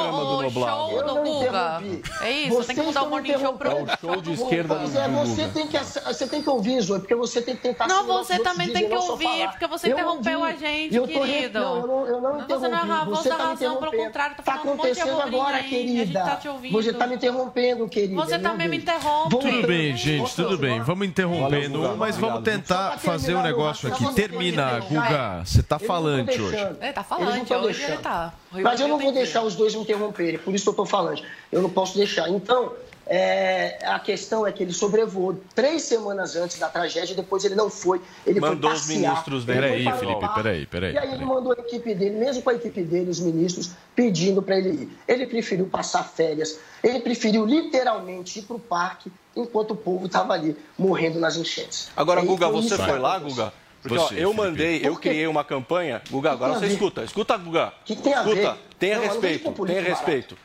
o 0.45 0.51
show 0.51 1.03
do 1.03 1.05
não 1.05 1.30
Guga. 1.33 1.81
interrompi. 1.81 2.11
É 2.21 2.31
isso, 2.31 2.63
tem 2.65 2.75
que 2.75 2.81
mudar 2.81 3.03
o 3.03 3.09
morning 3.09 3.38
show 3.39 3.53
pro. 3.53 3.69
É 3.71 3.73
o 3.83 3.88
show 4.00 4.21
de 4.21 4.33
esquerda 4.33 4.75
Pois 4.75 4.95
é, 4.95 5.07
você 5.07 5.47
tem 5.47 5.67
que, 5.67 5.77
você 5.79 6.27
tem 6.27 6.41
que 6.41 6.50
ouvir, 6.50 6.81
Zoe, 6.81 7.00
porque 7.00 7.15
você 7.15 7.41
tem 7.41 7.55
que 7.55 7.61
tentar 7.61 7.88
Não, 7.88 8.05
você 8.05 8.39
também 8.39 8.69
tem 8.71 8.88
que 8.89 8.95
não 8.95 9.09
ouvir, 9.09 9.47
porque 9.50 9.67
você 9.67 9.88
Eu 9.88 9.93
interrompeu 9.93 10.39
ouvi. 10.39 10.51
a 10.51 10.55
gente, 10.55 10.95
eu 10.95 11.07
tô 11.07 11.21
re- 11.23 11.31
querido. 11.33 11.59
Não, 11.59 11.75
eu 11.77 11.88
não, 11.88 12.05
eu 12.07 12.21
não 12.21 12.47
Você 12.47 12.67
não 12.67 12.77
é 12.77 12.81
a 12.81 12.83
interrompi. 12.83 13.05
voz 13.05 13.19
Você 13.19 13.29
da 13.29 13.35
tá 13.38 13.43
razão, 13.45 13.77
pelo 13.77 13.91
contrário, 13.91 14.35
tá 14.35 14.43
Tá 14.43 14.51
falando 14.53 14.65
um 14.73 14.75
monte 14.77 14.93
de 14.93 15.01
acontecendo 15.01 15.21
agora, 15.21 15.57
aí, 15.57 15.65
a 15.65 15.69
querida. 15.69 16.05
gente 16.05 16.13
tá 16.13 16.35
te 16.35 16.47
ouvindo. 16.47 16.71
Você 16.73 16.93
tá 16.93 17.07
me 17.07 17.15
interrompendo, 17.15 17.88
querida. 17.89 18.15
Você 18.15 18.39
também 18.39 18.67
me 18.67 18.77
interrompe. 18.77 19.29
Tudo 19.29 19.67
bem, 19.67 19.95
gente, 19.97 20.36
tudo 20.36 20.58
bem. 20.58 20.82
Vamos 20.82 21.08
interrompendo 21.08 21.79
Guga, 21.79 21.95
mas 21.95 22.17
vamos 22.17 22.43
tentar 22.43 22.97
fazer 22.99 23.36
um 23.36 23.41
negócio 23.41 23.88
aqui. 23.91 24.13
Termina. 24.13 24.79
Guga. 24.79 25.41
Você 25.45 25.63
tá 25.63 25.77
não 25.79 25.88
falante 25.88 26.41
hoje. 26.41 26.67
É, 26.79 26.91
tá 26.91 27.03
falante, 27.03 27.51
não 27.51 27.63
hoje 27.63 27.84
ele 27.84 27.97
tá. 27.97 28.34
Mas 28.51 28.79
eu 28.79 28.87
não 28.87 28.97
vou 28.97 29.11
deixar 29.11 29.43
os 29.43 29.55
dois 29.55 29.73
me 29.73 29.81
interromperem, 29.81 30.37
por 30.39 30.53
isso 30.53 30.63
que 30.65 30.69
eu 30.69 30.73
estou 30.73 30.85
falando. 30.85 31.23
Eu 31.51 31.61
não 31.61 31.69
posso 31.69 31.97
deixar. 31.97 32.29
Então, 32.29 32.73
é, 33.07 33.77
a 33.83 33.99
questão 33.99 34.45
é 34.45 34.51
que 34.51 34.63
ele 34.63 34.73
sobrevoou 34.73 35.39
três 35.55 35.81
semanas 35.83 36.35
antes 36.35 36.59
da 36.59 36.69
tragédia, 36.69 37.15
depois 37.15 37.43
ele 37.43 37.55
não 37.55 37.69
foi. 37.69 38.01
Ele 38.25 38.39
Mandou 38.39 38.69
foi 38.69 38.79
os 38.79 38.87
ministros 38.87 39.45
dele. 39.45 39.65
Ele 39.65 39.83
Peraí, 39.83 39.99
Felipe, 39.99 40.33
peraí, 40.33 40.65
peraí, 40.65 40.93
E 40.93 40.97
aí 40.97 41.07
ele 41.07 41.17
peraí. 41.17 41.27
mandou 41.27 41.51
a 41.51 41.59
equipe 41.61 41.93
dele, 41.95 42.17
mesmo 42.17 42.41
com 42.41 42.49
a 42.49 42.53
equipe 42.53 42.83
dele, 42.83 43.09
os 43.09 43.19
ministros, 43.19 43.71
pedindo 43.95 44.41
para 44.41 44.57
ele 44.57 44.83
ir. 44.83 44.97
Ele 45.07 45.25
preferiu 45.25 45.65
passar 45.65 46.03
férias, 46.03 46.59
ele 46.83 46.99
preferiu 46.99 47.45
literalmente 47.45 48.39
ir 48.39 48.43
para 48.43 48.55
o 48.55 48.59
parque, 48.59 49.11
enquanto 49.35 49.71
o 49.71 49.75
povo 49.75 50.05
estava 50.05 50.33
ali 50.33 50.55
morrendo 50.77 51.19
nas 51.19 51.35
enchentes. 51.37 51.89
Agora, 51.95 52.21
E 52.21 52.25
Guga, 52.25 52.49
foi 52.49 52.61
você 52.61 52.77
foi 52.77 52.99
lá. 52.99 53.17
Guga? 53.19 53.53
Porque 53.82 53.98
ó, 53.98 54.10
eu 54.12 54.34
mandei, 54.34 54.82
eu 54.84 54.96
criei 54.96 55.26
uma 55.28 55.44
campanha. 55.44 56.02
Guga, 56.10 56.32
agora 56.32 56.54
você 56.54 56.67
escuta. 56.67 57.04
Escuta, 57.04 57.38
Guga. 57.38 57.74
que 57.84 57.96
tem 57.96 58.13
a 58.13 58.17
escuta, 58.22 58.36
ver? 58.54 58.58
tenha 58.78 58.96
Não, 58.98 59.04
respeito, 59.04 59.65
tenha 59.65 59.82
respeito. 59.82 60.38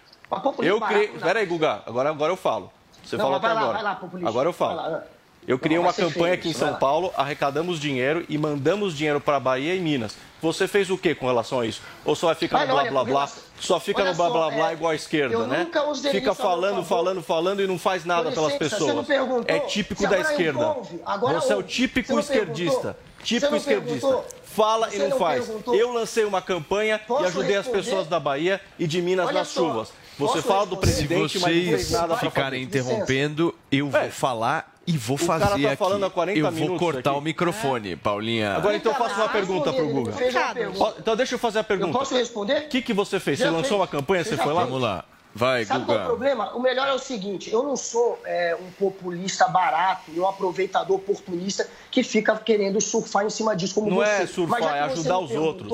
Eu 0.59 0.81
criei. 0.81 1.09
Peraí, 1.09 1.46
Guga, 1.46 1.83
agora, 1.87 2.11
agora 2.11 2.33
eu 2.33 2.37
falo. 2.37 2.72
Você 3.05 3.16
Não, 3.16 3.25
falou 3.25 3.38
até 3.38 3.49
lá, 3.49 3.61
agora. 3.61 3.72
vai 3.75 3.83
lá, 3.83 3.94
populista. 3.94 4.29
agora 4.29 4.49
eu 4.49 4.53
Vai 4.53 4.77
falo. 4.77 5.03
Eu 5.46 5.59
criei 5.59 5.78
uma 5.78 5.92
campanha 5.92 6.35
aqui 6.35 6.48
em 6.48 6.52
São. 6.52 6.74
Paulo, 6.74 7.12
arrecadamos 7.16 7.78
dinheiro 7.78 8.24
e 8.28 8.37
mandamos 8.37 8.96
dinheiro 8.96 9.20
para 9.20 9.38
Bahia 9.38 9.74
e 9.74 9.80
Minas. 9.80 10.16
Você 10.42 10.66
fez 10.66 10.90
o 10.90 10.98
que 10.98 11.14
com 11.14 11.26
relação 11.26 11.61
a 11.61 11.66
isso? 11.66 11.80
Ou 12.04 12.14
só 12.16 12.26
vai 12.26 12.35
ficar 12.35 12.66
no 12.66 12.74
Olha, 12.74 12.90
blá 12.90 13.04
blá 13.04 13.26
blá? 13.26 13.32
Só 13.61 13.78
fica 13.80 14.04
no 14.04 14.14
blá 14.14 14.26
só, 14.26 14.32
blá 14.32 14.50
blá 14.50 14.70
é, 14.70 14.72
igual 14.74 14.90
a 14.90 14.94
esquerda, 14.94 15.35
eu 15.35 15.46
né? 15.46 15.59
nunca 15.64 15.85
usei 15.88 16.11
Fica 16.11 16.35
falando, 16.35 16.74
favor. 16.85 16.88
falando, 16.88 17.22
falando 17.22 17.62
e 17.62 17.66
não 17.66 17.78
faz 17.78 18.04
nada 18.04 18.30
pelas 18.32 18.54
pessoas. 18.54 18.82
Você 18.82 18.92
não 18.92 19.04
perguntou. 19.04 19.44
É 19.46 19.61
típico 19.61 20.02
Você 20.02 20.09
da 20.09 20.18
esquerda. 20.20 20.76
Você 21.35 21.52
é 21.52 21.56
o 21.56 21.62
típico 21.62 22.18
esquerdista. 22.18 22.96
Típico 23.22 23.56
esquerdista. 23.56 24.06
perguntou? 24.09 24.26
Fala 24.44 24.88
Você 24.90 24.96
e 24.96 24.98
não, 25.00 25.09
não 25.11 25.18
faz. 25.18 25.44
perguntou? 25.44 25.74
Eu 25.74 25.92
lancei 25.92 26.24
uma 26.24 26.42
campanha 26.42 26.98
Posso 26.98 27.22
e 27.24 27.26
ajudei 27.26 27.56
as 27.56 27.66
responder? 27.66 27.82
pessoas 27.85 28.06
da 28.06 28.18
Bahia 28.20 28.61
e 28.78 28.87
de 28.87 29.00
Minas 29.02 29.26
Olha 29.28 29.38
nas 29.40 29.48
só, 29.48 29.61
chuvas. 29.61 29.88
Você 30.18 30.32
posso 30.35 30.42
fala 30.42 30.66
do 30.66 30.74
responder? 30.76 30.92
Se 30.92 31.06
presidente, 31.06 31.38
mas 31.40 31.56
não 31.56 31.70
vocês 31.72 31.90
nada 31.90 32.16
ficarem 32.16 32.62
interrompendo, 32.62 33.54
eu 33.70 33.88
vou 33.90 34.00
É. 34.00 34.11
falar 34.11 34.75
e 34.87 34.96
vou 34.96 35.16
O 35.16 35.27
cara 35.27 35.40
fazer 35.46 35.62
tá 35.62 35.68
aqui. 35.68 35.77
falando 35.77 36.05
há 36.07 36.11
40 36.11 36.38
eu 36.38 36.51
vou 36.51 36.79
cortar 36.79 37.11
aqui. 37.11 37.18
o 37.18 37.22
microfone, 37.22 37.96
Paulinha. 37.96 38.55
Agora 38.55 38.77
então 38.77 38.92
eu 38.92 38.99
faço 38.99 39.14
uma 39.16 39.29
pergunta 39.29 39.72
pro 39.72 39.88
Guga. 39.88 40.12
Então 40.99 41.16
deixa 41.16 41.35
eu 41.35 41.38
fazer 41.38 41.59
a 41.59 41.61
Eu 41.61 41.64
pergunta. 41.64 41.99
posso 41.99 42.14
responder? 42.14 42.62
O 42.62 42.68
que, 42.68 42.83
que 42.83 42.92
você 42.92 43.18
fez? 43.18 43.38
Você 43.38 43.44
Já 43.44 43.51
lançou 43.51 43.68
fez. 43.70 43.81
uma 43.81 43.87
campanha? 43.88 44.22
Você 44.25 44.31
Você 44.37 44.37
foi 44.42 44.53
lá? 44.53 44.61
fez. 44.61 44.68
Vamos 44.70 44.83
lá. 44.83 45.05
Vai, 45.35 45.66
Sabe 45.66 45.85
qual 45.85 45.99
é 45.99 46.01
o 46.01 46.03
Guga. 46.05 46.09
problema? 46.16 46.55
O 46.57 46.61
melhor 46.62 46.88
é 46.88 46.92
o 46.94 46.99
seguinte: 46.99 47.53
eu 47.53 47.62
não 47.62 47.77
sou 47.77 48.18
é, 48.25 48.57
um 48.59 48.70
populista 48.72 49.46
barato 49.49 50.11
e 50.14 50.18
um 50.18 50.27
aproveitador 50.27 50.96
oportunista 50.96 51.68
que 51.90 52.03
fica 52.03 52.35
querendo 52.38 52.81
surfar 52.81 53.27
em 53.27 53.31
cima 53.31 53.55
disso 53.55 53.75
como 53.75 53.90
Não 53.90 53.96
você. 53.96 54.22
é 54.22 54.27
surfar, 54.27 54.62
é 54.62 54.88
você 54.88 54.92
ajudar 55.01 55.18
os 55.18 55.31
outros. 55.33 55.68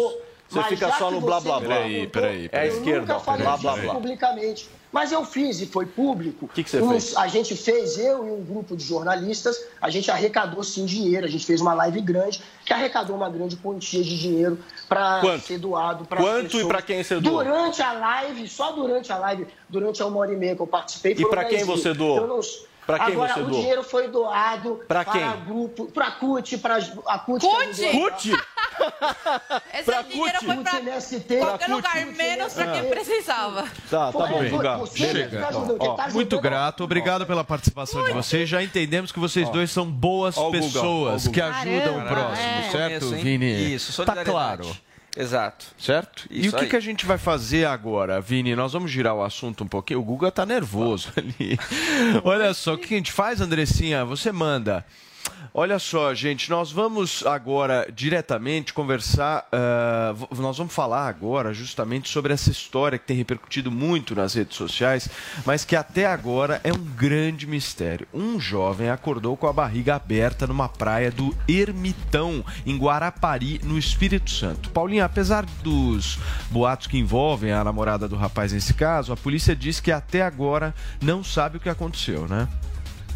Você 0.48 0.58
mas 0.58 0.66
fica 0.66 0.92
só 0.98 1.10
no 1.10 1.20
blá, 1.20 1.38
você 1.38 1.48
blá, 1.48 1.60
blá. 1.60 1.76
Peraí, 1.76 2.06
peraí. 2.08 2.48
É 2.52 2.58
a 2.60 2.66
eu 2.66 2.72
esquerda, 2.76 3.18
blá, 3.18 3.36
blá, 3.56 3.56
blá. 3.76 3.94
publicamente. 3.94 4.68
Mas 4.92 5.10
eu 5.10 5.24
fiz 5.24 5.60
e 5.62 5.66
foi 5.66 5.86
público. 5.86 6.44
O 6.44 6.48
que 6.48 6.62
que 6.62 6.68
você 6.68 6.86
fez? 6.86 7.16
A 7.16 7.26
gente 7.26 7.56
fez, 7.56 7.98
eu 7.98 8.26
e 8.26 8.30
um 8.30 8.44
grupo 8.44 8.76
de 8.76 8.84
jornalistas, 8.84 9.56
a 9.80 9.88
gente 9.88 10.10
arrecadou 10.10 10.62
sim 10.62 10.84
dinheiro. 10.84 11.24
A 11.26 11.30
gente 11.30 11.46
fez 11.46 11.62
uma 11.62 11.72
live 11.72 12.00
grande 12.02 12.42
que 12.66 12.74
arrecadou 12.74 13.16
uma 13.16 13.30
grande 13.30 13.56
quantia 13.56 14.04
de 14.04 14.18
dinheiro 14.18 14.58
para 14.88 15.38
ser 15.40 15.58
doado 15.58 16.04
para 16.04 16.20
Quanto 16.20 16.60
e 16.60 16.66
pra 16.66 16.82
quem 16.82 17.02
você 17.02 17.18
doou? 17.18 17.42
Durante 17.42 17.82
a 17.82 17.92
live, 17.92 18.46
só 18.46 18.72
durante 18.72 19.10
a 19.10 19.16
live, 19.16 19.46
durante 19.66 20.02
a 20.02 20.06
uma 20.06 20.18
hora 20.18 20.32
e 20.32 20.36
meia 20.36 20.54
que 20.54 20.60
eu 20.60 20.66
participei. 20.66 21.12
E 21.18 21.26
pra 21.26 21.44
quem 21.44 21.56
10 21.58 21.66
mil. 21.68 21.76
você 21.78 21.94
doou? 21.94 22.40
Pra 22.86 22.98
quem 22.98 23.14
Agora, 23.14 23.34
você 23.34 23.40
o 23.40 23.44
doou? 23.44 23.60
dinheiro 23.60 23.84
foi 23.84 24.08
doado 24.08 24.80
Pra 24.88 25.04
para 25.04 25.12
quem? 25.12 25.44
grupo, 25.46 25.86
para 25.86 26.10
CUT, 26.10 26.58
para 26.58 26.78
a 27.06 27.18
CUT. 27.20 27.46
CUT? 27.46 27.90
Pute! 27.92 28.32
Esse 29.74 29.84
Pra 29.84 30.02
dinheiro 30.02 30.38
CUT. 30.38 30.44
foi 30.46 30.56
pra 30.62 30.78
MST, 30.80 31.36
qualquer 31.38 31.66
CUT. 31.66 31.70
lugar, 31.76 32.06
menos 32.06 32.52
pra 32.54 32.72
quem 32.72 32.90
precisava. 32.90 33.62
Tá, 33.90 34.12
tá 34.12 34.26
você 34.78 34.98
Chega. 34.98 35.40
tá 35.40 35.96
tá 35.96 36.08
Muito 36.10 36.40
grato, 36.40 36.84
obrigado 36.84 37.26
pela 37.26 37.44
participação 37.44 38.04
de 38.04 38.12
vocês. 38.12 38.48
Já 38.48 38.62
entendemos 38.62 39.12
que 39.12 39.18
vocês 39.18 39.48
dois 39.50 39.70
são 39.70 39.90
boas 39.90 40.36
Ó 40.36 40.48
o 40.48 40.50
pessoas 40.52 41.26
o 41.26 41.30
que 41.30 41.40
ajudam 41.40 41.98
o 41.98 42.02
Caramba, 42.02 42.08
próximo, 42.08 42.46
é. 42.48 42.70
certo, 42.70 43.04
Começo? 43.06 43.22
Vini? 43.24 43.74
Isso, 43.74 44.04
Tá 44.04 44.24
claro. 44.24 44.76
Exato. 45.14 45.66
Certo? 45.78 46.26
e 46.30 46.46
Isso 46.46 46.56
o 46.56 46.58
que, 46.58 46.64
aí. 46.64 46.70
que 46.70 46.76
a 46.76 46.80
gente 46.80 47.04
vai 47.04 47.18
fazer 47.18 47.66
agora, 47.66 48.18
Vini? 48.18 48.56
Nós 48.56 48.72
vamos 48.72 48.90
girar 48.90 49.14
o 49.14 49.22
assunto 49.22 49.62
um 49.62 49.68
pouquinho. 49.68 50.00
O 50.00 50.02
Guga 50.02 50.30
tá 50.30 50.46
nervoso 50.46 51.10
ali. 51.16 51.58
Olha 52.24 52.54
só, 52.54 52.72
o 52.74 52.78
que 52.78 52.94
a 52.94 52.96
gente 52.96 53.12
faz, 53.12 53.38
Andressinha? 53.40 54.06
Você 54.06 54.32
manda. 54.32 54.84
Olha 55.54 55.78
só, 55.78 56.14
gente, 56.14 56.48
nós 56.48 56.72
vamos 56.72 57.24
agora 57.26 57.86
diretamente 57.92 58.72
conversar, 58.72 59.46
uh, 59.52 60.40
nós 60.40 60.56
vamos 60.56 60.72
falar 60.72 61.08
agora 61.08 61.52
justamente 61.52 62.08
sobre 62.08 62.32
essa 62.32 62.50
história 62.50 62.98
que 62.98 63.06
tem 63.06 63.16
repercutido 63.16 63.70
muito 63.70 64.14
nas 64.14 64.34
redes 64.34 64.56
sociais, 64.56 65.08
mas 65.44 65.64
que 65.64 65.76
até 65.76 66.06
agora 66.06 66.60
é 66.64 66.72
um 66.72 66.84
grande 66.96 67.46
mistério. 67.46 68.06
Um 68.14 68.40
jovem 68.40 68.88
acordou 68.88 69.36
com 69.36 69.46
a 69.46 69.52
barriga 69.52 69.94
aberta 69.94 70.46
numa 70.46 70.68
praia 70.68 71.10
do 71.10 71.36
Ermitão, 71.46 72.44
em 72.64 72.76
Guarapari, 72.76 73.60
no 73.62 73.78
Espírito 73.78 74.30
Santo. 74.30 74.70
Paulinha, 74.70 75.04
apesar 75.04 75.44
dos 75.62 76.18
boatos 76.50 76.86
que 76.86 76.98
envolvem 76.98 77.52
a 77.52 77.62
namorada 77.62 78.08
do 78.08 78.16
rapaz 78.16 78.52
nesse 78.52 78.74
caso, 78.74 79.12
a 79.12 79.16
polícia 79.16 79.54
diz 79.54 79.80
que 79.80 79.92
até 79.92 80.22
agora 80.22 80.74
não 81.00 81.22
sabe 81.22 81.56
o 81.56 81.60
que 81.60 81.68
aconteceu, 81.68 82.26
né? 82.26 82.48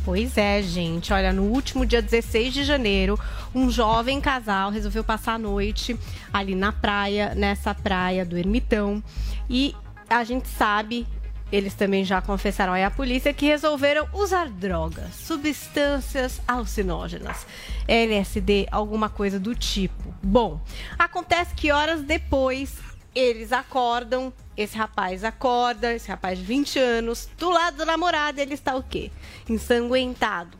Pois 0.06 0.38
é, 0.38 0.62
gente. 0.62 1.12
Olha, 1.12 1.32
no 1.32 1.42
último 1.42 1.84
dia 1.84 2.00
16 2.00 2.54
de 2.54 2.62
janeiro, 2.62 3.18
um 3.52 3.68
jovem 3.68 4.20
casal 4.20 4.70
resolveu 4.70 5.02
passar 5.02 5.34
a 5.34 5.38
noite 5.38 5.98
ali 6.32 6.54
na 6.54 6.70
praia, 6.70 7.34
nessa 7.34 7.74
praia 7.74 8.24
do 8.24 8.38
Ermitão. 8.38 9.02
E 9.50 9.74
a 10.08 10.22
gente 10.22 10.46
sabe, 10.46 11.04
eles 11.50 11.74
também 11.74 12.04
já 12.04 12.22
confessaram 12.22 12.72
aí 12.72 12.84
à 12.84 12.90
polícia, 12.90 13.34
que 13.34 13.46
resolveram 13.46 14.06
usar 14.12 14.48
drogas, 14.48 15.12
substâncias 15.12 16.40
alucinógenas. 16.46 17.44
LSD, 17.88 18.68
alguma 18.70 19.08
coisa 19.08 19.40
do 19.40 19.56
tipo. 19.56 20.14
Bom, 20.22 20.60
acontece 20.96 21.52
que 21.52 21.72
horas 21.72 22.02
depois 22.02 22.76
eles 23.16 23.50
acordam, 23.50 24.30
esse 24.54 24.76
rapaz 24.76 25.24
acorda, 25.24 25.94
esse 25.94 26.06
rapaz 26.06 26.38
de 26.38 26.44
20 26.44 26.78
anos, 26.78 27.28
do 27.38 27.48
lado 27.48 27.78
da 27.78 27.86
namorada, 27.86 28.42
ele 28.42 28.52
está 28.52 28.76
o 28.76 28.82
quê? 28.82 29.10
Ensanguentado. 29.48 30.58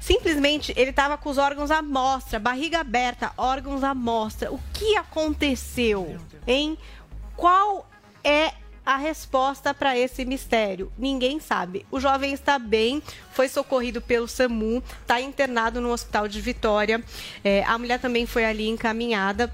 Simplesmente 0.00 0.72
ele 0.76 0.90
estava 0.90 1.18
com 1.18 1.28
os 1.28 1.36
órgãos 1.36 1.72
à 1.72 1.82
mostra, 1.82 2.38
barriga 2.38 2.78
aberta, 2.78 3.32
órgãos 3.36 3.82
à 3.82 3.92
mostra. 3.92 4.52
O 4.52 4.60
que 4.72 4.96
aconteceu? 4.96 6.16
Hein? 6.46 6.78
Qual 7.36 7.86
é 8.22 8.52
a 8.86 8.96
resposta 8.96 9.74
para 9.74 9.98
esse 9.98 10.24
mistério? 10.24 10.90
Ninguém 10.96 11.40
sabe. 11.40 11.84
O 11.90 12.00
jovem 12.00 12.32
está 12.32 12.58
bem, 12.58 13.02
foi 13.32 13.48
socorrido 13.48 14.00
pelo 14.00 14.28
SAMU, 14.28 14.82
está 15.02 15.20
internado 15.20 15.80
no 15.80 15.90
hospital 15.90 16.28
de 16.28 16.40
Vitória. 16.40 17.04
É, 17.42 17.64
a 17.64 17.76
mulher 17.76 18.00
também 18.00 18.24
foi 18.24 18.44
ali 18.44 18.68
encaminhada 18.68 19.52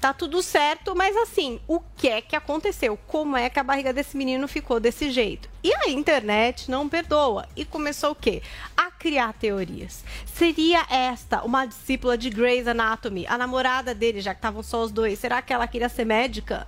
tá 0.00 0.14
tudo 0.14 0.42
certo, 0.42 0.96
mas 0.96 1.14
assim, 1.16 1.60
o 1.68 1.78
que 1.78 2.08
é 2.08 2.20
que 2.22 2.34
aconteceu? 2.34 2.96
Como 3.06 3.36
é 3.36 3.50
que 3.50 3.60
a 3.60 3.62
barriga 3.62 3.92
desse 3.92 4.16
menino 4.16 4.48
ficou 4.48 4.80
desse 4.80 5.10
jeito? 5.10 5.48
E 5.62 5.72
a 5.74 5.90
internet 5.90 6.70
não 6.70 6.88
perdoa 6.88 7.46
e 7.54 7.64
começou 7.64 8.12
o 8.12 8.14
quê? 8.14 8.42
A 8.74 8.90
criar 8.90 9.34
teorias. 9.34 10.02
Seria 10.24 10.86
esta 10.88 11.42
uma 11.42 11.66
discípula 11.66 12.16
de 12.16 12.30
Grey's 12.30 12.66
Anatomy, 12.66 13.26
a 13.28 13.36
namorada 13.36 13.94
dele, 13.94 14.22
já 14.22 14.32
que 14.32 14.38
estavam 14.38 14.62
só 14.62 14.82
os 14.82 14.90
dois? 14.90 15.18
Será 15.18 15.42
que 15.42 15.52
ela 15.52 15.66
queria 15.66 15.88
ser 15.90 16.06
médica? 16.06 16.66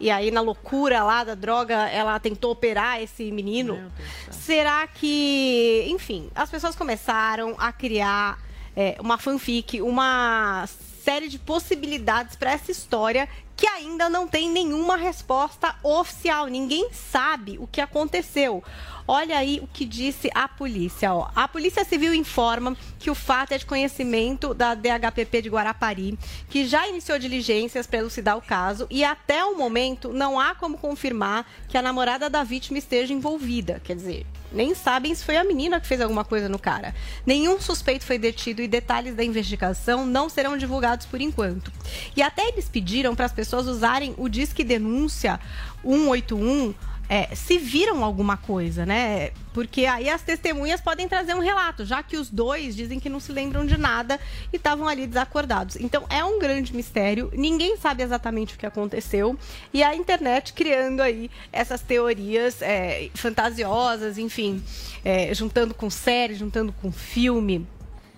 E 0.00 0.10
aí, 0.12 0.30
na 0.30 0.40
loucura 0.40 1.02
lá 1.02 1.24
da 1.24 1.34
droga, 1.34 1.88
ela 1.88 2.20
tentou 2.20 2.52
operar 2.52 3.02
esse 3.02 3.32
menino? 3.32 3.90
Será 4.30 4.86
que. 4.86 5.84
Enfim, 5.88 6.30
as 6.36 6.48
pessoas 6.48 6.76
começaram 6.76 7.56
a 7.58 7.72
criar 7.72 8.38
é, 8.76 8.96
uma 9.00 9.18
fanfic, 9.18 9.82
uma 9.82 10.64
série 11.08 11.28
de 11.28 11.38
possibilidades 11.38 12.36
para 12.36 12.50
essa 12.50 12.70
história 12.70 13.26
que 13.56 13.66
ainda 13.66 14.10
não 14.10 14.28
tem 14.28 14.50
nenhuma 14.50 14.94
resposta 14.94 15.74
oficial. 15.82 16.48
Ninguém 16.48 16.90
sabe 16.92 17.56
o 17.58 17.66
que 17.66 17.80
aconteceu. 17.80 18.62
Olha 19.10 19.38
aí 19.38 19.58
o 19.62 19.66
que 19.66 19.86
disse 19.86 20.30
a 20.34 20.46
polícia. 20.46 21.14
Ó. 21.14 21.30
A 21.34 21.48
Polícia 21.48 21.82
Civil 21.82 22.12
informa 22.12 22.76
que 22.98 23.10
o 23.10 23.14
fato 23.14 23.52
é 23.52 23.58
de 23.58 23.64
conhecimento 23.64 24.52
da 24.52 24.74
DHPP 24.74 25.40
de 25.40 25.48
Guarapari, 25.48 26.18
que 26.50 26.66
já 26.66 26.86
iniciou 26.86 27.18
diligências 27.18 27.86
para 27.86 28.00
elucidar 28.00 28.36
o 28.36 28.42
caso 28.42 28.86
e 28.90 29.02
até 29.02 29.42
o 29.42 29.56
momento 29.56 30.12
não 30.12 30.38
há 30.38 30.54
como 30.54 30.76
confirmar 30.76 31.50
que 31.68 31.78
a 31.78 31.82
namorada 31.82 32.28
da 32.28 32.44
vítima 32.44 32.76
esteja 32.76 33.14
envolvida. 33.14 33.80
Quer 33.82 33.96
dizer, 33.96 34.26
nem 34.52 34.74
sabem 34.74 35.14
se 35.14 35.24
foi 35.24 35.38
a 35.38 35.44
menina 35.44 35.80
que 35.80 35.86
fez 35.86 36.02
alguma 36.02 36.24
coisa 36.24 36.46
no 36.46 36.58
cara. 36.58 36.94
Nenhum 37.24 37.58
suspeito 37.58 38.04
foi 38.04 38.18
detido 38.18 38.60
e 38.60 38.68
detalhes 38.68 39.14
da 39.14 39.24
investigação 39.24 40.04
não 40.04 40.28
serão 40.28 40.54
divulgados 40.54 41.06
por 41.06 41.18
enquanto. 41.18 41.72
E 42.14 42.20
até 42.20 42.46
eles 42.48 42.68
pediram 42.68 43.14
para 43.14 43.24
as 43.24 43.32
pessoas 43.32 43.66
usarem 43.66 44.14
o 44.18 44.28
Disque 44.28 44.62
Denúncia 44.62 45.40
181 45.82 46.74
é, 47.08 47.34
se 47.34 47.56
viram 47.56 48.04
alguma 48.04 48.36
coisa, 48.36 48.84
né? 48.84 49.30
Porque 49.54 49.86
aí 49.86 50.08
as 50.08 50.22
testemunhas 50.22 50.80
podem 50.80 51.08
trazer 51.08 51.34
um 51.34 51.40
relato, 51.40 51.84
já 51.84 52.02
que 52.02 52.16
os 52.16 52.30
dois 52.30 52.76
dizem 52.76 53.00
que 53.00 53.08
não 53.08 53.18
se 53.18 53.32
lembram 53.32 53.64
de 53.64 53.78
nada 53.78 54.20
e 54.52 54.56
estavam 54.56 54.86
ali 54.86 55.06
desacordados. 55.06 55.76
Então 55.76 56.04
é 56.10 56.22
um 56.22 56.38
grande 56.38 56.74
mistério, 56.76 57.30
ninguém 57.34 57.76
sabe 57.76 58.02
exatamente 58.02 58.54
o 58.54 58.58
que 58.58 58.66
aconteceu 58.66 59.38
e 59.72 59.82
a 59.82 59.94
internet 59.94 60.52
criando 60.52 61.00
aí 61.00 61.30
essas 61.50 61.80
teorias 61.80 62.60
é, 62.60 63.08
fantasiosas, 63.14 64.18
enfim, 64.18 64.62
é, 65.04 65.32
juntando 65.34 65.74
com 65.74 65.88
série, 65.88 66.34
juntando 66.34 66.72
com 66.72 66.92
filme, 66.92 67.66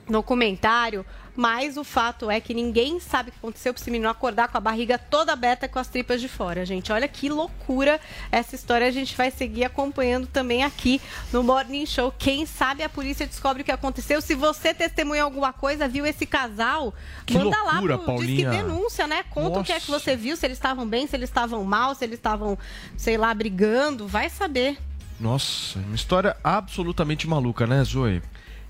documentário. 0.08 1.06
Mas 1.36 1.76
o 1.76 1.84
fato 1.84 2.30
é 2.30 2.40
que 2.40 2.52
ninguém 2.52 3.00
sabe 3.00 3.30
o 3.30 3.32
que 3.32 3.38
aconteceu 3.38 3.72
para 3.72 3.80
esse 3.80 3.90
menino 3.90 4.10
acordar 4.10 4.48
com 4.48 4.58
a 4.58 4.60
barriga 4.60 4.98
toda 4.98 5.32
aberta 5.32 5.68
com 5.68 5.78
as 5.78 5.88
tripas 5.88 6.20
de 6.20 6.28
fora, 6.28 6.64
gente. 6.66 6.92
Olha 6.92 7.08
que 7.08 7.28
loucura 7.28 8.00
essa 8.30 8.54
história. 8.54 8.86
A 8.86 8.90
gente 8.90 9.16
vai 9.16 9.30
seguir 9.30 9.64
acompanhando 9.64 10.26
também 10.26 10.64
aqui 10.64 11.00
no 11.32 11.42
Morning 11.42 11.86
Show. 11.86 12.12
Quem 12.18 12.44
sabe 12.46 12.82
a 12.82 12.88
polícia 12.88 13.26
descobre 13.26 13.62
o 13.62 13.64
que 13.64 13.72
aconteceu. 13.72 14.20
Se 14.20 14.34
você 14.34 14.74
testemunha 14.74 15.22
alguma 15.22 15.52
coisa, 15.52 15.88
viu 15.88 16.04
esse 16.04 16.26
casal, 16.26 16.94
Que 17.26 17.34
manda 17.34 17.56
loucura, 17.62 17.96
lá 17.96 17.98
pro 17.98 18.06
Paulinha. 18.06 18.50
Denúncia, 18.50 19.06
né? 19.06 19.22
Conta 19.30 19.60
o 19.60 19.64
que 19.64 19.72
é 19.72 19.80
que 19.80 19.90
Nossa. 19.90 20.04
você 20.04 20.16
viu, 20.16 20.36
se 20.36 20.46
eles 20.46 20.58
estavam 20.58 20.86
bem, 20.86 21.06
se 21.06 21.16
eles 21.16 21.28
estavam 21.28 21.64
mal, 21.64 21.94
se 21.94 22.04
eles 22.04 22.18
estavam, 22.18 22.58
sei 22.96 23.16
lá, 23.16 23.32
brigando. 23.32 24.06
Vai 24.06 24.28
saber. 24.28 24.78
Nossa, 25.18 25.78
uma 25.80 25.94
história 25.94 26.36
absolutamente 26.42 27.28
maluca, 27.28 27.66
né, 27.66 27.84
Zoe? 27.84 28.22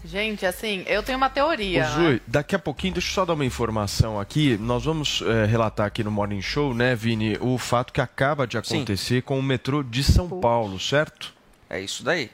Gente, 0.05 0.47
assim, 0.47 0.83
eu 0.87 1.03
tenho 1.03 1.19
uma 1.19 1.29
teoria. 1.29 1.85
Ô, 1.85 1.89
né? 1.89 1.95
Zoe, 1.95 2.23
daqui 2.27 2.55
a 2.55 2.59
pouquinho, 2.59 2.95
deixa 2.95 3.09
eu 3.09 3.15
só 3.15 3.25
dar 3.25 3.35
uma 3.35 3.45
informação 3.45 4.19
aqui. 4.19 4.57
Nós 4.59 4.85
vamos 4.85 5.23
eh, 5.23 5.45
relatar 5.47 5.87
aqui 5.87 6.03
no 6.03 6.11
Morning 6.11 6.41
Show, 6.41 6.75
né, 6.75 6.95
Vini, 6.95 7.37
o 7.41 7.59
fato 7.59 7.93
que 7.93 8.01
acaba 8.01 8.47
de 8.47 8.57
acontecer 8.57 9.23
com 9.23 9.39
o 9.39 9.43
metrô 9.43 9.83
de 9.83 10.03
São 10.03 10.29
Paulo, 10.29 10.81
certo? 10.81 11.35
É 11.69 11.81
isso 11.81 12.03
daí. 12.03 12.31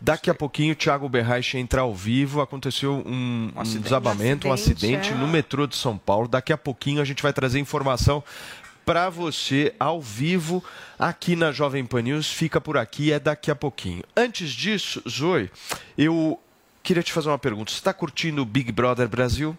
Daqui 0.00 0.30
a 0.30 0.34
pouquinho, 0.34 0.72
o 0.72 0.76
Thiago 0.76 1.08
Berraich 1.08 1.56
entra 1.56 1.80
ao 1.80 1.94
vivo. 1.94 2.40
Aconteceu 2.40 3.02
um, 3.06 3.50
um 3.54 3.60
acidente. 3.60 3.84
desabamento, 3.84 4.46
um 4.46 4.50
Um 4.50 4.54
acidente 4.54 4.96
acidente, 4.96 5.12
é. 5.12 5.14
no 5.14 5.26
metrô 5.26 5.66
de 5.66 5.76
São 5.76 5.96
Paulo. 5.96 6.28
Daqui 6.28 6.52
a 6.52 6.58
pouquinho 6.58 7.00
a 7.00 7.04
gente 7.04 7.22
vai 7.22 7.32
trazer 7.32 7.58
informação 7.58 8.22
para 8.84 9.08
você 9.08 9.74
ao 9.80 10.00
vivo 10.00 10.62
aqui 10.98 11.34
na 11.34 11.50
Jovem 11.50 11.84
Pan 11.84 12.02
News. 12.02 12.30
Fica 12.30 12.60
por 12.60 12.76
aqui, 12.76 13.12
é 13.12 13.18
daqui 13.18 13.50
a 13.50 13.56
pouquinho. 13.56 14.02
Antes 14.16 14.50
disso, 14.50 15.02
Zoe, 15.08 15.50
eu 15.96 16.38
queria 16.84 17.02
te 17.02 17.12
fazer 17.12 17.28
uma 17.28 17.38
pergunta. 17.38 17.72
Você 17.72 17.78
está 17.78 17.92
curtindo 17.92 18.42
o 18.42 18.44
Big 18.44 18.70
Brother 18.70 19.08
Brasil? 19.08 19.56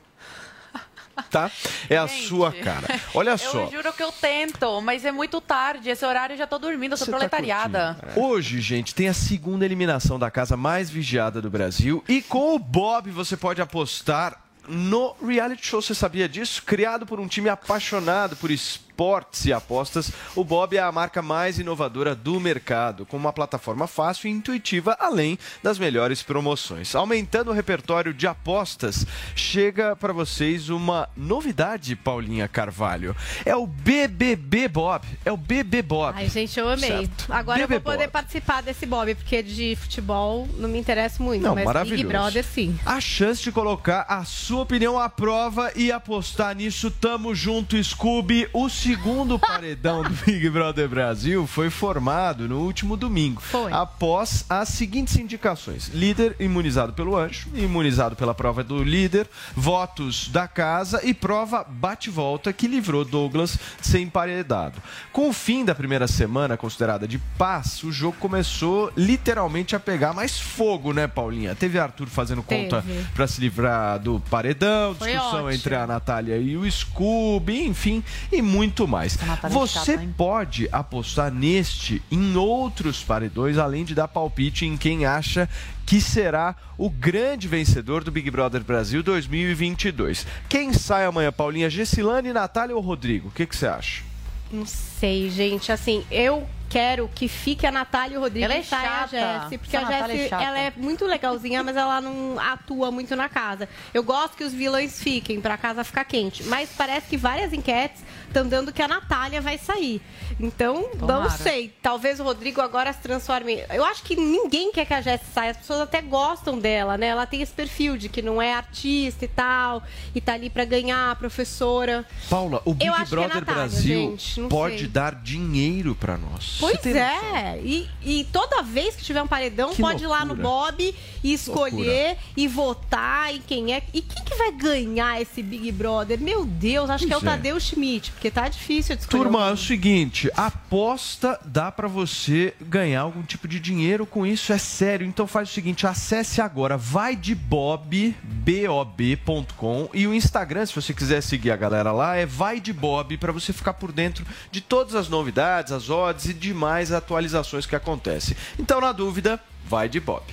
Tá? 1.31 1.49
É 1.89 1.97
a 1.97 2.05
Gente, 2.07 2.27
sua 2.27 2.51
cara. 2.51 2.99
Olha 3.13 3.31
Eu 3.35 3.37
só. 3.37 3.67
juro 3.71 3.93
que 3.93 4.03
eu 4.03 4.11
tento, 4.11 4.81
mas 4.81 5.05
é 5.05 5.11
muito 5.13 5.39
tarde. 5.39 5.89
Esse 5.89 6.05
horário 6.05 6.33
eu 6.33 6.37
já 6.37 6.45
tô 6.45 6.59
dormindo, 6.59 6.91
eu 6.93 6.97
sou 6.97 7.05
Você 7.05 7.11
tá 7.11 7.17
proletariada. 7.17 7.97
curtindo. 8.01 8.25
Hoje, 8.25 8.59
gente, 8.61 8.93
tem 8.93 9.07
a 9.07 9.13
segunda 9.13 9.63
eliminação 9.63 10.19
da 10.19 10.29
casa 10.29 10.57
mais 10.57 10.89
vigiada 10.89 11.41
do 11.41 11.49
Brasil. 11.49 12.03
E 12.09 12.21
com 12.21 12.53
o 12.55 12.59
Bob 12.59 13.11
você 13.11 13.37
pode 13.37 13.61
apostar 13.61 14.41
no 14.67 15.15
reality 15.25 15.65
show. 15.65 15.81
Você 15.81 15.95
sabia 15.95 16.27
disso? 16.27 16.61
Criado 16.63 17.05
por 17.05 17.17
um 17.19 17.27
time 17.27 17.47
apaixonado 17.47 18.35
por 18.35 18.51
esportes 18.95 19.45
e 19.45 19.51
apostas, 19.51 20.09
o 20.35 20.43
Bob 20.43 20.77
é 20.77 20.79
a 20.79 20.89
marca 20.89 21.21
mais 21.21 21.59
inovadora 21.59 22.15
do 22.15 22.39
mercado, 22.39 23.05
com 23.05 23.17
uma 23.17 23.33
plataforma 23.33 23.87
fácil 23.87 24.29
e 24.29 24.31
intuitiva, 24.31 24.95
além 24.97 25.37
das 25.61 25.77
melhores 25.77 26.23
promoções. 26.23 26.95
Aumentando 26.95 27.51
o 27.51 27.53
repertório 27.53 28.13
de 28.13 28.25
apostas, 28.25 29.05
chega 29.35 29.97
para 29.97 30.13
vocês 30.13 30.69
uma 30.69 31.09
novidade, 31.15 31.93
Paulinha 31.93 32.47
Carvalho. 32.47 33.13
É 33.45 33.53
o 33.53 33.67
BBB 33.67 34.69
Bob. 34.69 35.05
É 35.25 35.31
o 35.31 35.35
BB 35.35 35.81
Bob. 35.81 36.15
Ai, 36.17 36.29
gente, 36.29 36.57
eu 36.57 36.69
amei. 36.69 36.89
Certo. 36.89 37.25
Agora 37.33 37.59
eu 37.59 37.67
BB 37.67 37.81
vou 37.81 37.91
poder 37.91 38.05
Bob. 38.05 38.13
participar 38.13 38.63
desse 38.63 38.85
Bob, 38.85 39.13
porque 39.15 39.43
de 39.43 39.75
futebol 39.75 40.47
não 40.57 40.69
me 40.69 40.79
interessa 40.79 41.21
muito. 41.21 41.41
Não, 41.41 41.53
mas 41.53 41.65
maravilhoso. 41.65 42.01
Big 42.01 42.07
Brother, 42.07 42.45
sim. 42.45 42.79
A 42.85 43.01
chance 43.01 43.43
de 43.43 43.51
colocar 43.51 44.05
a 44.07 44.23
sua 44.23 44.61
opinião 44.61 44.97
à 44.97 45.09
prova 45.09 45.73
e 45.75 45.91
apostar 45.91 46.55
nisso. 46.55 46.89
Tamo 46.89 47.35
junto, 47.35 47.81
Scooby. 47.83 48.47
O 48.53 48.69
segundo 48.85 49.39
paredão 49.39 50.03
do 50.03 50.11
Big 50.11 50.47
Brother 50.47 50.87
Brasil 50.87 51.47
foi 51.47 51.71
formado 51.71 52.47
no 52.47 52.59
último 52.59 52.95
domingo, 52.95 53.41
Foi. 53.41 53.71
após 53.73 54.45
as 54.47 54.69
seguintes 54.69 55.17
indicações: 55.17 55.87
líder 55.87 56.35
imunizado 56.39 56.93
pelo 56.93 57.17
anjo, 57.17 57.49
imunizado 57.55 58.15
pela 58.15 58.35
prova 58.35 58.63
do 58.63 58.83
líder, 58.83 59.27
votos 59.55 60.27
da 60.27 60.47
casa 60.47 61.01
e 61.03 61.15
prova 61.15 61.65
bate-volta 61.67 62.53
que 62.53 62.67
livrou 62.67 63.03
Douglas 63.03 63.57
ser 63.81 64.01
emparedado. 64.01 64.79
Com 65.11 65.29
o 65.29 65.33
fim 65.33 65.65
da 65.65 65.73
primeira 65.73 66.07
semana 66.07 66.55
considerada 66.55 67.07
de 67.07 67.17
paz, 67.39 67.81
o 67.83 67.91
jogo 67.91 68.17
começou 68.19 68.93
literalmente 68.95 69.75
a 69.75 69.79
pegar 69.79 70.13
mais 70.13 70.39
fogo, 70.39 70.93
né, 70.93 71.07
Paulinha? 71.07 71.55
Teve 71.55 71.79
Arthur 71.79 72.05
fazendo 72.05 72.43
conta 72.43 72.83
Teve. 72.83 73.03
para 73.15 73.25
se 73.25 73.41
livrar 73.41 73.97
do 73.97 74.19
paredão, 74.29 74.93
Foi 74.93 75.07
discussão 75.11 75.45
ótimo. 75.45 75.51
entre 75.51 75.73
a 75.73 75.87
Natália 75.87 76.37
e 76.37 76.55
o 76.55 76.69
Scooby, 76.69 77.63
enfim, 77.63 78.03
e 78.31 78.43
muito 78.43 78.74
mais. 78.87 79.17
Natália 79.17 79.55
é 79.55 79.59
Você 79.59 79.93
chata, 79.93 80.07
pode 80.17 80.67
apostar 80.71 81.31
neste 81.31 82.01
e 82.11 82.15
em 82.15 82.35
outros 82.35 83.03
paredões, 83.03 83.57
além 83.57 83.85
de 83.85 83.95
dar 83.95 84.07
palpite 84.07 84.65
em 84.65 84.75
quem 84.75 85.05
acha 85.05 85.47
que 85.85 86.01
será 86.01 86.55
o 86.77 86.89
grande 86.89 87.47
vencedor 87.47 88.03
do 88.03 88.11
Big 88.11 88.29
Brother 88.31 88.63
Brasil 88.63 89.03
2022. 89.03 90.25
Quem 90.49 90.73
sai 90.73 91.05
amanhã, 91.05 91.31
Paulinha? 91.31 91.69
Gessilane, 91.69 92.33
Natália 92.33 92.75
ou 92.75 92.81
Rodrigo? 92.81 93.29
O 93.29 93.31
que 93.31 93.45
que 93.45 93.55
você 93.55 93.67
acha? 93.67 94.03
Não 94.51 94.65
sei, 94.65 95.29
gente. 95.29 95.71
Assim, 95.71 96.03
eu 96.11 96.47
quero 96.69 97.09
que 97.13 97.27
fique 97.27 97.65
a 97.65 97.71
Natália 97.71 98.15
e 98.15 98.17
o 98.17 98.21
Rodrigo 98.21 98.45
Ela 98.45 98.55
é 98.55 98.63
saia 98.63 98.89
a 98.89 99.07
chata. 99.07 99.43
Jessi. 99.43 99.57
Porque 99.57 99.77
Essa 99.77 99.87
a 99.87 99.89
Natália 99.89 100.25
é 100.25 100.29
chata. 100.29 100.43
ela 100.43 100.59
é 100.59 100.73
muito 100.75 101.05
legalzinha, 101.05 101.63
mas 101.63 101.75
ela 101.75 102.01
não 102.01 102.39
atua 102.39 102.91
muito 102.91 103.15
na 103.15 103.29
casa. 103.29 103.69
Eu 103.93 104.03
gosto 104.03 104.35
que 104.35 104.43
os 104.43 104.53
vilões 104.53 104.99
fiquem 104.99 105.39
pra 105.39 105.57
casa 105.57 105.83
ficar 105.83 106.03
quente. 106.05 106.43
Mas 106.43 106.69
parece 106.75 107.07
que 107.07 107.17
várias 107.17 107.53
enquetes 107.53 108.03
estão 108.35 108.47
dando 108.47 108.73
que 108.73 108.81
a 108.81 108.87
Natália 108.87 109.39
vai 109.41 109.57
sair. 109.57 110.01
Então, 110.39 110.89
não 110.99 111.07
Tomara. 111.07 111.29
sei. 111.29 111.73
Talvez 111.81 112.19
o 112.19 112.23
Rodrigo 112.23 112.59
agora 112.59 112.91
se 112.91 112.99
transforme. 112.99 113.63
Eu 113.73 113.85
acho 113.85 114.03
que 114.03 114.15
ninguém 114.15 114.71
quer 114.71 114.85
que 114.85 114.93
a 114.93 115.01
Jessi 115.01 115.25
saia. 115.33 115.51
As 115.51 115.57
pessoas 115.57 115.81
até 115.81 116.01
gostam 116.01 116.59
dela, 116.59 116.97
né? 116.97 117.07
Ela 117.07 117.25
tem 117.25 117.41
esse 117.41 117.53
perfil 117.53 117.97
de 117.97 118.09
que 118.09 118.21
não 118.21 118.41
é 118.41 118.53
artista 118.53 119.23
e 119.23 119.27
tal. 119.27 119.81
E 120.13 120.19
tá 120.19 120.33
ali 120.33 120.49
pra 120.49 120.65
ganhar, 120.65 121.15
professora. 121.15 122.05
Paula, 122.29 122.61
o 122.65 122.73
Big 122.73 122.91
que 122.91 122.97
é 123.01 123.05
Brother 123.05 123.35
Natália, 123.35 123.53
Brasil 123.53 124.09
gente, 124.11 124.41
não 124.41 124.49
pode 124.49 124.79
sei. 124.79 124.87
dar 124.87 125.15
dinheiro 125.15 125.95
pra 125.95 126.17
nós. 126.17 126.57
Pois 126.59 126.85
é. 126.85 127.59
E, 127.63 127.87
e 128.03 128.23
toda 128.31 128.61
vez 128.61 128.95
que 128.95 129.03
tiver 129.03 129.21
um 129.21 129.27
paredão, 129.27 129.69
Que 129.73 129.81
pode 129.81 130.03
ir 130.03 130.07
lá 130.07 130.25
no 130.25 130.33
loucura. 130.33 130.45
Bob 130.49 130.95
e 131.23 131.33
escolher 131.33 132.17
e 132.35 132.47
votar 132.47 133.33
em 133.33 133.41
quem 133.41 133.73
é. 133.73 133.81
E 133.93 134.01
quem 134.01 134.23
que 134.23 134.35
vai 134.35 134.51
ganhar 134.51 135.21
esse 135.21 135.41
Big 135.41 135.71
Brother? 135.71 136.19
Meu 136.19 136.45
Deus, 136.45 136.89
acho 136.89 137.05
que 137.07 137.13
é 137.13 137.17
o 137.17 137.21
Pois 137.21 137.31
é. 137.31 137.35
Tadeu 137.37 137.59
Schmidt, 137.59 138.11
porque 138.11 138.24
tá 138.31 138.47
difícil 138.47 138.95
de 138.95 139.03
escolher. 139.03 139.23
Turma, 139.23 139.49
é 139.49 139.53
o 139.53 139.57
seguinte, 139.57 140.31
aposta 140.35 141.39
dá 141.45 141.71
pra 141.71 141.87
você 141.87 142.53
ganhar 142.61 143.01
algum 143.01 143.23
tipo 143.23 143.47
de 143.47 143.59
dinheiro 143.59 144.05
com 144.05 144.25
isso, 144.25 144.51
é 144.53 144.57
sério. 144.57 145.05
Então 145.05 145.27
faz 145.27 145.49
o 145.49 145.53
seguinte, 145.53 145.87
acesse 145.87 146.41
agora 146.41 146.77
vai 146.77 147.15
de 147.15 147.35
bob, 147.35 148.15
bob.com 148.23 149.89
e 149.93 150.07
o 150.07 150.13
Instagram, 150.13 150.65
se 150.65 150.75
você 150.75 150.93
quiser 150.93 151.21
seguir 151.21 151.51
a 151.51 151.57
galera 151.57 151.91
lá, 151.91 152.15
é 152.15 152.25
vai 152.25 152.59
de 152.59 152.73
bob 152.73 153.17
para 153.17 153.31
você 153.31 153.53
ficar 153.53 153.73
por 153.73 153.91
dentro 153.91 154.25
de 154.51 154.61
todas 154.61 154.95
as 154.95 155.09
novidades, 155.09 155.71
as 155.71 155.89
odds 155.89 156.25
e 156.25 156.33
demais 156.33 156.91
atualizações 156.91 157.65
que 157.65 157.75
acontecem. 157.75 158.35
Então, 158.59 158.79
na 158.81 158.91
dúvida, 158.91 159.39
vai 159.67 159.89
de 159.89 159.99
bob. 159.99 160.23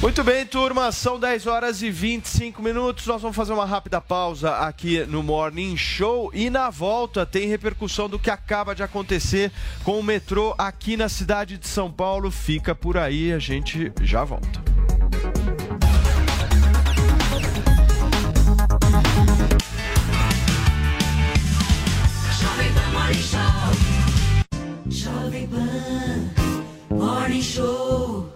Muito 0.00 0.22
bem, 0.22 0.44
turma, 0.44 0.92
são 0.92 1.18
10 1.18 1.46
horas 1.46 1.82
e 1.82 1.90
25 1.90 2.62
minutos. 2.62 3.06
Nós 3.06 3.22
vamos 3.22 3.36
fazer 3.36 3.52
uma 3.52 3.64
rápida 3.64 4.00
pausa 4.00 4.56
aqui 4.58 5.00
no 5.06 5.22
Morning 5.22 5.76
Show 5.76 6.30
e 6.34 6.50
na 6.50 6.68
volta 6.68 7.24
tem 7.24 7.48
repercussão 7.48 8.08
do 8.08 8.18
que 8.18 8.30
acaba 8.30 8.74
de 8.74 8.82
acontecer 8.82 9.50
com 9.82 9.98
o 9.98 10.02
metrô 10.02 10.54
aqui 10.58 10.96
na 10.96 11.08
cidade 11.08 11.56
de 11.56 11.66
São 11.66 11.90
Paulo. 11.90 12.30
Fica 12.30 12.74
por 12.74 12.98
aí, 12.98 13.32
a 13.32 13.38
gente 13.38 13.90
já 14.02 14.22
volta. 14.22 14.62
Morning 26.90 27.42
Show. 27.42 28.35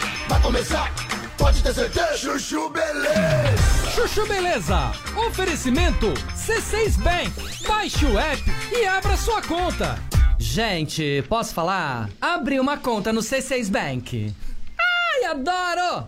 começar. 0.41 0.91
Pode 1.37 1.61
ter 1.63 1.73
certeza. 1.73 2.17
Chuchu 2.17 2.69
Beleza. 2.69 3.91
Chuchu 3.95 4.27
Beleza. 4.27 4.91
Oferecimento 5.27 6.13
C6 6.35 6.97
Bank. 7.01 7.31
Baixe 7.67 8.05
o 8.05 8.17
app 8.17 8.43
e 8.71 8.85
abra 8.85 9.15
sua 9.17 9.41
conta. 9.41 9.97
Gente, 10.37 11.23
posso 11.29 11.53
falar? 11.53 12.09
Abri 12.19 12.59
uma 12.59 12.77
conta 12.77 13.13
no 13.13 13.21
C6 13.21 13.69
Bank. 13.69 14.35
Ai, 14.77 15.25
adoro! 15.25 16.07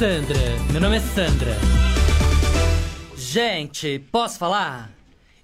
Sandra, 0.00 0.38
meu 0.72 0.80
nome 0.80 0.96
é 0.96 1.00
Sandra. 1.00 1.54
Gente, 3.18 3.98
posso 4.10 4.38
falar? 4.38 4.90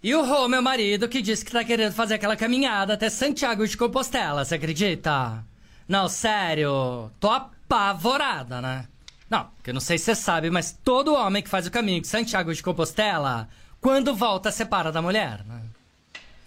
E 0.02 0.14
o 0.14 0.24
Rô, 0.24 0.48
meu 0.48 0.62
marido, 0.62 1.10
que 1.10 1.20
disse 1.20 1.44
que 1.44 1.52
tá 1.52 1.62
querendo 1.62 1.92
fazer 1.92 2.14
aquela 2.14 2.38
caminhada 2.38 2.94
até 2.94 3.10
Santiago 3.10 3.68
de 3.68 3.76
Compostela, 3.76 4.46
você 4.46 4.54
acredita? 4.54 5.44
Não, 5.86 6.08
sério, 6.08 7.10
tô 7.20 7.28
apavorada, 7.28 8.62
né? 8.62 8.88
Não, 9.28 9.44
porque 9.56 9.68
eu 9.68 9.74
não 9.74 9.80
sei 9.82 9.98
se 9.98 10.06
você 10.06 10.14
sabe, 10.14 10.48
mas 10.48 10.72
todo 10.82 11.12
homem 11.12 11.42
que 11.42 11.50
faz 11.50 11.66
o 11.66 11.70
caminho 11.70 12.00
de 12.00 12.08
Santiago 12.08 12.54
de 12.54 12.62
Compostela, 12.62 13.50
quando 13.78 14.16
volta, 14.16 14.50
separa 14.50 14.90
da 14.90 15.02
mulher, 15.02 15.44
né? 15.44 15.60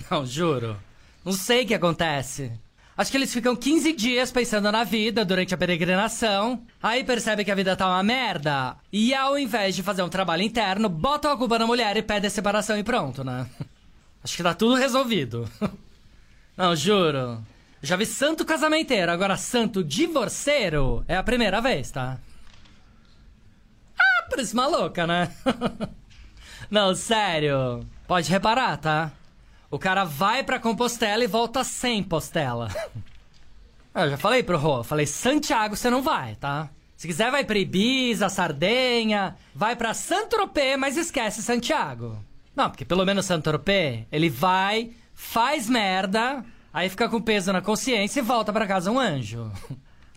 Não, 0.09 0.25
juro. 0.25 0.75
Não 1.23 1.31
sei 1.31 1.63
o 1.63 1.67
que 1.67 1.75
acontece. 1.75 2.51
Acho 2.99 3.11
que 3.11 3.15
eles 3.15 3.33
ficam 3.33 3.55
15 3.55 3.93
dias 3.93 4.29
pensando 4.29 4.69
na 4.69 4.83
vida 4.83 5.23
durante 5.23 5.53
a 5.53 5.57
peregrinação. 5.57 6.61
Aí 6.83 7.01
percebem 7.01 7.45
que 7.45 7.51
a 7.51 7.55
vida 7.55 7.73
tá 7.73 7.87
uma 7.87 8.03
merda. 8.03 8.75
E 8.91 9.13
ao 9.13 9.39
invés 9.39 9.73
de 9.73 9.81
fazer 9.81 10.03
um 10.03 10.09
trabalho 10.09 10.43
interno, 10.43 10.89
botam 10.89 11.31
a 11.31 11.37
culpa 11.37 11.57
na 11.57 11.65
mulher 11.65 11.95
e 11.95 12.01
pedem 12.01 12.27
a 12.27 12.29
separação 12.29 12.77
e 12.77 12.83
pronto, 12.83 13.23
né? 13.23 13.47
Acho 14.21 14.35
que 14.35 14.43
tá 14.43 14.53
tudo 14.53 14.75
resolvido. 14.75 15.49
Não, 16.57 16.75
juro. 16.75 17.41
Já 17.81 17.95
vi 17.95 18.05
santo 18.05 18.43
casamenteiro, 18.43 19.09
agora 19.09 19.37
santo 19.37 19.81
divorceiro 19.81 21.05
é 21.07 21.15
a 21.15 21.23
primeira 21.23 21.61
vez, 21.61 21.89
tá? 21.91 22.19
parece 24.29 24.53
maluca, 24.53 25.07
né? 25.07 25.33
Não, 26.69 26.93
sério. 26.93 27.79
Pode 28.05 28.29
reparar, 28.29 28.75
tá? 28.75 29.13
O 29.71 29.77
cara 29.77 30.03
vai 30.03 30.43
pra 30.43 30.59
Compostela 30.59 31.23
e 31.23 31.27
volta 31.27 31.63
sem 31.63 32.01
postela. 32.01 32.69
Eu 33.93 34.09
já 34.09 34.17
falei 34.17 34.41
pro 34.41 34.57
Rô, 34.57 34.83
falei, 34.83 35.05
Santiago 35.05 35.75
você 35.75 35.89
não 35.89 36.01
vai, 36.01 36.35
tá? 36.35 36.69
Se 36.97 37.07
quiser 37.07 37.31
vai 37.31 37.45
pra 37.45 37.57
Ibiza, 37.57 38.29
Sardenha, 38.29 39.35
vai 39.53 39.75
pra 39.75 39.93
Saint-Tropez, 39.93 40.77
mas 40.77 40.97
esquece 40.97 41.43
Santiago. 41.43 42.17
Não, 42.55 42.69
porque 42.69 42.83
pelo 42.83 43.05
menos 43.05 43.25
Saint-Tropez, 43.25 44.05
ele 44.11 44.29
vai, 44.29 44.91
faz 45.13 45.69
merda, 45.69 46.43
aí 46.73 46.89
fica 46.89 47.07
com 47.07 47.21
peso 47.21 47.53
na 47.53 47.61
consciência 47.61 48.19
e 48.19 48.23
volta 48.23 48.51
pra 48.51 48.67
casa 48.67 48.91
um 48.91 48.99
anjo. 48.99 49.51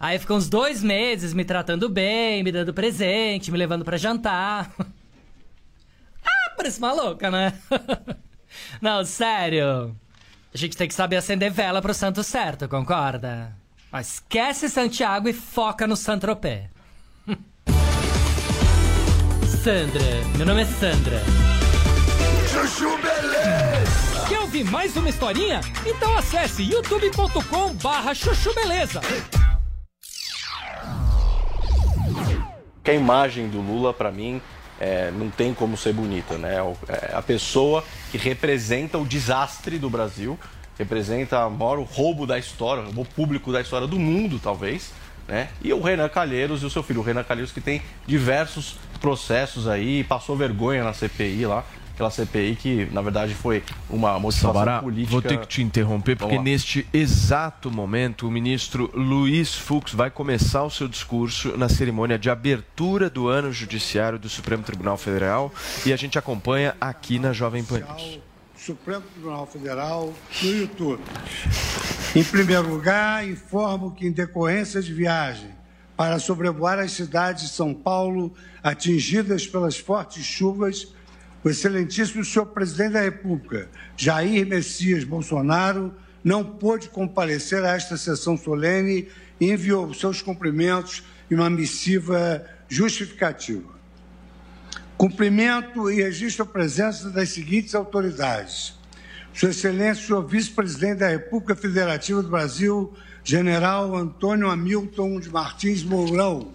Aí 0.00 0.18
fica 0.18 0.34
uns 0.34 0.48
dois 0.48 0.82
meses 0.82 1.32
me 1.32 1.44
tratando 1.44 1.88
bem, 1.88 2.42
me 2.42 2.50
dando 2.50 2.74
presente, 2.74 3.52
me 3.52 3.58
levando 3.58 3.84
pra 3.84 3.96
jantar. 3.96 4.70
Ah, 6.24 6.54
parece 6.56 6.80
maluca, 6.80 7.30
né? 7.30 7.52
Não, 8.80 9.04
sério. 9.04 9.94
A 10.54 10.58
gente 10.58 10.76
tem 10.76 10.88
que 10.88 10.94
saber 10.94 11.16
acender 11.16 11.50
vela 11.50 11.80
pro 11.80 11.94
santo 11.94 12.22
certo, 12.22 12.68
concorda? 12.68 13.56
Mas 13.90 14.14
esquece 14.14 14.68
Santiago 14.68 15.28
e 15.28 15.32
foca 15.32 15.86
no 15.86 15.96
Saint-Tropez. 15.96 16.64
Sandra, 19.62 20.24
meu 20.36 20.46
nome 20.46 20.62
é 20.62 20.66
Sandra. 20.66 21.20
Chuchu 22.50 22.96
Beleza! 22.98 24.26
Quer 24.28 24.40
ouvir 24.40 24.64
mais 24.64 24.96
uma 24.96 25.08
historinha? 25.08 25.60
Então 25.86 26.16
acesse 26.16 26.62
youtube.com 26.62 27.74
barra 27.74 28.14
chuchu 28.14 28.54
beleza. 28.54 29.00
que 32.82 32.90
a 32.90 32.94
imagem 32.94 33.48
do 33.48 33.60
Lula, 33.60 33.94
para 33.94 34.10
mim, 34.10 34.42
é, 34.80 35.10
não 35.10 35.30
tem 35.30 35.54
como 35.54 35.76
ser 35.76 35.92
bonita, 35.92 36.36
né? 36.36 36.56
É 36.88 37.14
a 37.14 37.22
pessoa 37.22 37.84
que 38.10 38.18
representa 38.18 38.98
o 38.98 39.04
desastre 39.04 39.78
do 39.78 39.88
Brasil, 39.88 40.38
representa 40.78 41.46
o 41.46 41.50
maior 41.50 41.80
roubo 41.82 42.26
da 42.26 42.38
história, 42.38 42.82
o 42.82 42.86
roubo 42.86 43.04
público 43.04 43.52
da 43.52 43.60
história 43.60 43.86
do 43.86 43.98
mundo, 43.98 44.40
talvez, 44.42 44.92
né? 45.28 45.48
E 45.62 45.72
o 45.72 45.80
Renan 45.80 46.08
Calheiros 46.08 46.62
e 46.62 46.66
o 46.66 46.70
seu 46.70 46.82
filho, 46.82 47.00
o 47.00 47.04
Renan 47.04 47.24
Calheiros, 47.24 47.52
que 47.52 47.60
tem 47.60 47.82
diversos 48.06 48.76
processos 49.00 49.68
aí, 49.68 50.04
passou 50.04 50.36
vergonha 50.36 50.82
na 50.84 50.92
CPI 50.92 51.46
lá, 51.46 51.64
aquela 52.02 52.10
CPI 52.10 52.56
que, 52.56 52.88
na 52.92 53.00
verdade, 53.00 53.34
foi 53.34 53.62
uma 53.88 54.18
motivação 54.18 54.52
Sabará, 54.52 54.80
política. 54.80 55.12
vou 55.12 55.22
ter 55.22 55.38
que 55.38 55.46
te 55.46 55.62
interromper, 55.62 56.16
porque 56.16 56.38
neste 56.38 56.86
exato 56.92 57.70
momento 57.70 58.26
o 58.26 58.30
ministro 58.30 58.90
Luiz 58.94 59.54
Fux 59.54 59.92
vai 59.92 60.10
começar 60.10 60.64
o 60.64 60.70
seu 60.70 60.88
discurso 60.88 61.56
na 61.56 61.68
cerimônia 61.68 62.18
de 62.18 62.28
abertura 62.28 63.08
do 63.08 63.28
ano 63.28 63.52
judiciário 63.52 64.18
do 64.18 64.28
Supremo 64.28 64.62
Tribunal 64.62 64.96
Federal 64.96 65.52
e 65.86 65.92
a 65.92 65.96
gente 65.96 66.18
acompanha 66.18 66.74
aqui 66.80 67.18
na 67.18 67.32
Jovem 67.32 67.62
Pan 67.62 67.80
News. 67.80 68.20
Supremo 68.56 69.02
Tribunal 69.12 69.46
Federal 69.46 70.12
no 70.42 70.50
YouTube. 70.50 71.02
Em 72.14 72.24
primeiro 72.24 72.68
lugar, 72.68 73.28
informo 73.28 73.90
que, 73.92 74.06
em 74.06 74.12
decorrência 74.12 74.80
de 74.80 74.92
viagem 74.92 75.50
para 75.96 76.18
sobrevoar 76.18 76.78
as 76.78 76.92
cidades 76.92 77.44
de 77.44 77.48
São 77.50 77.74
Paulo 77.74 78.32
atingidas 78.62 79.46
pelas 79.46 79.76
fortes 79.76 80.24
chuvas, 80.24 80.88
o 81.44 81.48
excelentíssimo 81.48 82.24
senhor 82.24 82.46
presidente 82.46 82.92
da 82.92 83.00
República, 83.00 83.68
Jair 83.96 84.46
Messias 84.46 85.04
Bolsonaro, 85.04 85.92
não 86.22 86.44
pôde 86.44 86.88
comparecer 86.88 87.64
a 87.64 87.74
esta 87.74 87.96
sessão 87.96 88.36
solene 88.36 89.08
e 89.40 89.50
enviou 89.50 89.92
seus 89.92 90.22
cumprimentos 90.22 91.02
em 91.30 91.34
uma 91.34 91.50
missiva 91.50 92.44
justificativa. 92.68 93.72
Cumprimento 94.96 95.90
e 95.90 95.96
registro 95.96 96.44
a 96.44 96.46
presença 96.46 97.10
das 97.10 97.30
seguintes 97.30 97.74
autoridades. 97.74 98.74
Sua 99.34 99.50
Excelência, 99.50 100.06
senhor 100.06 100.24
Vice-Presidente 100.24 100.98
da 100.98 101.08
República 101.08 101.56
Federativa 101.56 102.22
do 102.22 102.28
Brasil, 102.28 102.92
General 103.24 103.96
Antônio 103.96 104.48
Hamilton 104.48 105.18
de 105.18 105.28
Martins 105.28 105.82
Mourão. 105.82 106.52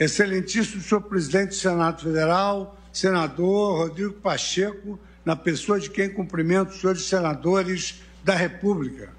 Excelentíssimo 0.00 0.82
senhor 0.82 1.02
Presidente 1.02 1.50
do 1.50 1.54
Senado 1.54 2.02
Federal, 2.02 2.76
Senador 2.96 3.76
Rodrigo 3.76 4.14
Pacheco, 4.14 4.98
na 5.22 5.36
pessoa 5.36 5.78
de 5.78 5.90
quem 5.90 6.08
cumprimento 6.08 6.70
os 6.70 6.80
senhores 6.80 7.02
senadores 7.02 8.00
da 8.24 8.34
República. 8.34 9.10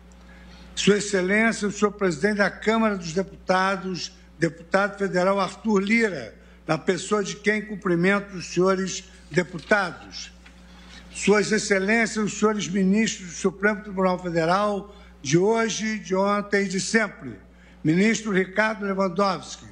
Sua 0.73 0.97
Excelência, 0.97 1.67
o 1.67 1.71
senhor 1.71 1.91
Presidente 1.91 2.37
da 2.37 2.49
Câmara 2.49 2.97
dos 2.97 3.13
Deputados, 3.13 4.17
Deputado 4.39 4.97
Federal 4.97 5.39
Arthur 5.39 5.77
Lira, 5.77 6.33
na 6.65 6.75
pessoa 6.75 7.23
de 7.23 7.35
quem 7.35 7.61
cumprimento 7.61 8.35
os 8.35 8.47
senhores 8.47 9.03
deputados. 9.29 10.31
Suas 11.11 11.51
Excelências, 11.51 12.25
os 12.25 12.39
senhores 12.39 12.67
ministros 12.67 13.29
do 13.29 13.35
Supremo 13.35 13.83
Tribunal 13.83 14.17
Federal, 14.17 14.95
de 15.21 15.37
hoje, 15.37 15.99
de 15.99 16.15
ontem 16.15 16.65
e 16.65 16.67
de 16.67 16.79
sempre. 16.79 17.33
Ministro 17.83 18.31
Ricardo 18.31 18.85
Lewandowski, 18.85 19.67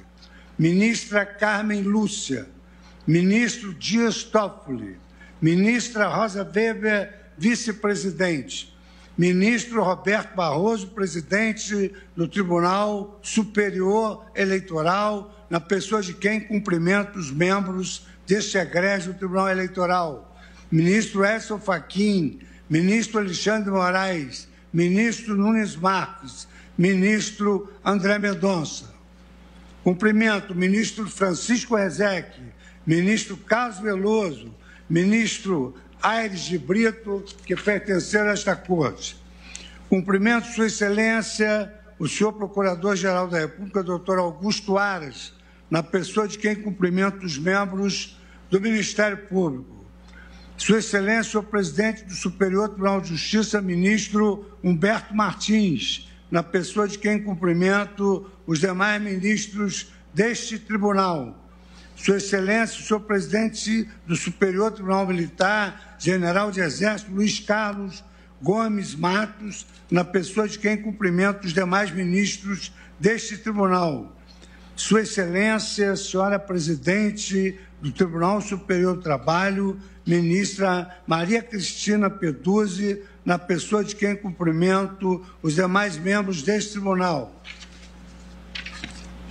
ministra 0.56 1.26
Carmen 1.26 1.82
Lúcia, 1.82 2.46
ministro 3.06 3.72
Dias 3.72 4.24
Toffoli, 4.24 4.98
ministra 5.40 6.08
Rosa 6.08 6.42
Weber, 6.42 7.14
vice-presidente, 7.38 8.74
ministro 9.16 9.82
Roberto 9.82 10.34
Barroso, 10.34 10.88
presidente 10.88 11.92
do 12.16 12.26
Tribunal 12.26 13.18
Superior 13.22 14.26
Eleitoral, 14.34 15.46
na 15.48 15.60
pessoa 15.60 16.02
de 16.02 16.12
quem 16.12 16.40
cumprimento 16.40 17.18
os 17.18 17.30
membros 17.30 18.06
deste 18.26 18.58
egrégio 18.58 19.12
do 19.12 19.18
Tribunal 19.18 19.48
Eleitoral, 19.48 20.36
ministro 20.70 21.24
Edson 21.24 21.58
Fachin, 21.58 22.40
ministro 22.68 23.20
Alexandre 23.20 23.70
Moraes, 23.70 24.48
ministro 24.72 25.36
Nunes 25.36 25.76
Marques, 25.76 26.48
ministro 26.76 27.72
André 27.84 28.18
Mendonça. 28.18 28.94
Cumprimento 29.84 30.52
o 30.52 30.56
ministro 30.56 31.08
Francisco 31.08 31.76
Rezec, 31.76 32.45
ministro 32.86 33.36
Carlos 33.36 33.80
Veloso, 33.80 34.54
ministro 34.88 35.74
Aires 36.00 36.42
de 36.42 36.56
Brito, 36.56 37.24
que 37.44 37.56
pertenceram 37.56 38.30
a 38.30 38.32
esta 38.32 38.54
corte. 38.54 39.16
Cumprimento 39.88 40.46
Sua 40.48 40.66
Excelência, 40.66 41.72
o 41.98 42.06
senhor 42.06 42.32
Procurador-Geral 42.32 43.28
da 43.28 43.40
República, 43.40 43.82
doutor 43.82 44.18
Augusto 44.18 44.78
Aras, 44.78 45.32
na 45.68 45.82
pessoa 45.82 46.28
de 46.28 46.38
quem 46.38 46.54
cumprimento 46.54 47.26
os 47.26 47.38
membros 47.38 48.16
do 48.50 48.60
Ministério 48.60 49.16
Público. 49.26 49.84
Sua 50.56 50.78
Excelência, 50.78 51.40
o 51.40 51.42
presidente 51.42 52.04
do 52.04 52.14
Superior 52.14 52.68
Tribunal 52.68 53.00
de 53.00 53.08
Justiça, 53.08 53.60
ministro 53.60 54.46
Humberto 54.62 55.14
Martins, 55.14 56.08
na 56.30 56.42
pessoa 56.42 56.86
de 56.86 56.98
quem 56.98 57.22
cumprimento 57.22 58.30
os 58.46 58.60
demais 58.60 59.02
ministros 59.02 59.92
deste 60.14 60.58
tribunal. 60.58 61.45
Sua 62.06 62.18
Excelência, 62.18 62.80
o 62.80 62.84
senhor 62.84 63.00
presidente 63.00 63.88
do 64.06 64.14
Superior 64.14 64.70
Tribunal 64.70 65.08
Militar, 65.08 65.96
general 65.98 66.52
de 66.52 66.60
Exército 66.60 67.10
Luiz 67.10 67.40
Carlos 67.40 68.04
Gomes 68.40 68.94
Matos, 68.94 69.66
na 69.90 70.04
pessoa 70.04 70.46
de 70.46 70.56
quem 70.56 70.80
cumprimento 70.80 71.46
os 71.46 71.52
demais 71.52 71.90
ministros 71.90 72.72
deste 72.96 73.36
tribunal. 73.36 74.16
Sua 74.76 75.00
Excelência, 75.00 75.96
senhora 75.96 76.38
presidente 76.38 77.58
do 77.82 77.90
Tribunal 77.90 78.40
Superior 78.40 78.94
do 78.94 79.02
Trabalho, 79.02 79.76
ministra 80.06 80.88
Maria 81.08 81.42
Cristina 81.42 82.08
Peduzzi, 82.08 83.02
na 83.24 83.36
pessoa 83.36 83.82
de 83.82 83.96
quem 83.96 84.14
cumprimento 84.14 85.26
os 85.42 85.56
demais 85.56 85.96
membros 85.96 86.40
deste 86.40 86.74
tribunal. 86.74 87.34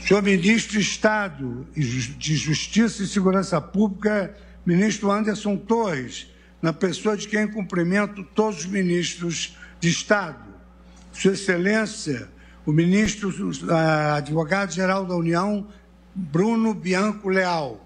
Senhor 0.08 0.22
Ministro 0.22 0.74
de 0.74 0.82
Estado 0.82 1.65
de 1.76 2.36
Justiça 2.36 3.02
e 3.02 3.08
Segurança 3.08 3.60
Pública, 3.60 4.38
ministro 4.63 5.10
Anderson 5.10 5.58
Torres, 5.58 6.28
na 6.62 6.72
pessoa 6.72 7.18
de 7.18 7.28
quem 7.28 7.48
cumprimento 7.48 8.24
todos 8.24 8.60
os 8.60 8.65
ministros 8.68 9.58
de 9.80 9.89
Estado. 9.89 10.46
Sua 11.12 11.32
Excelência, 11.32 12.30
o 12.68 12.72
ministro 12.72 13.34
ah, 13.68 14.18
advogado-geral 14.18 15.08
da 15.08 15.15
União, 15.15 15.65
Bruno 16.13 16.72
Bianco 16.76 17.28
Leal. 17.28 17.84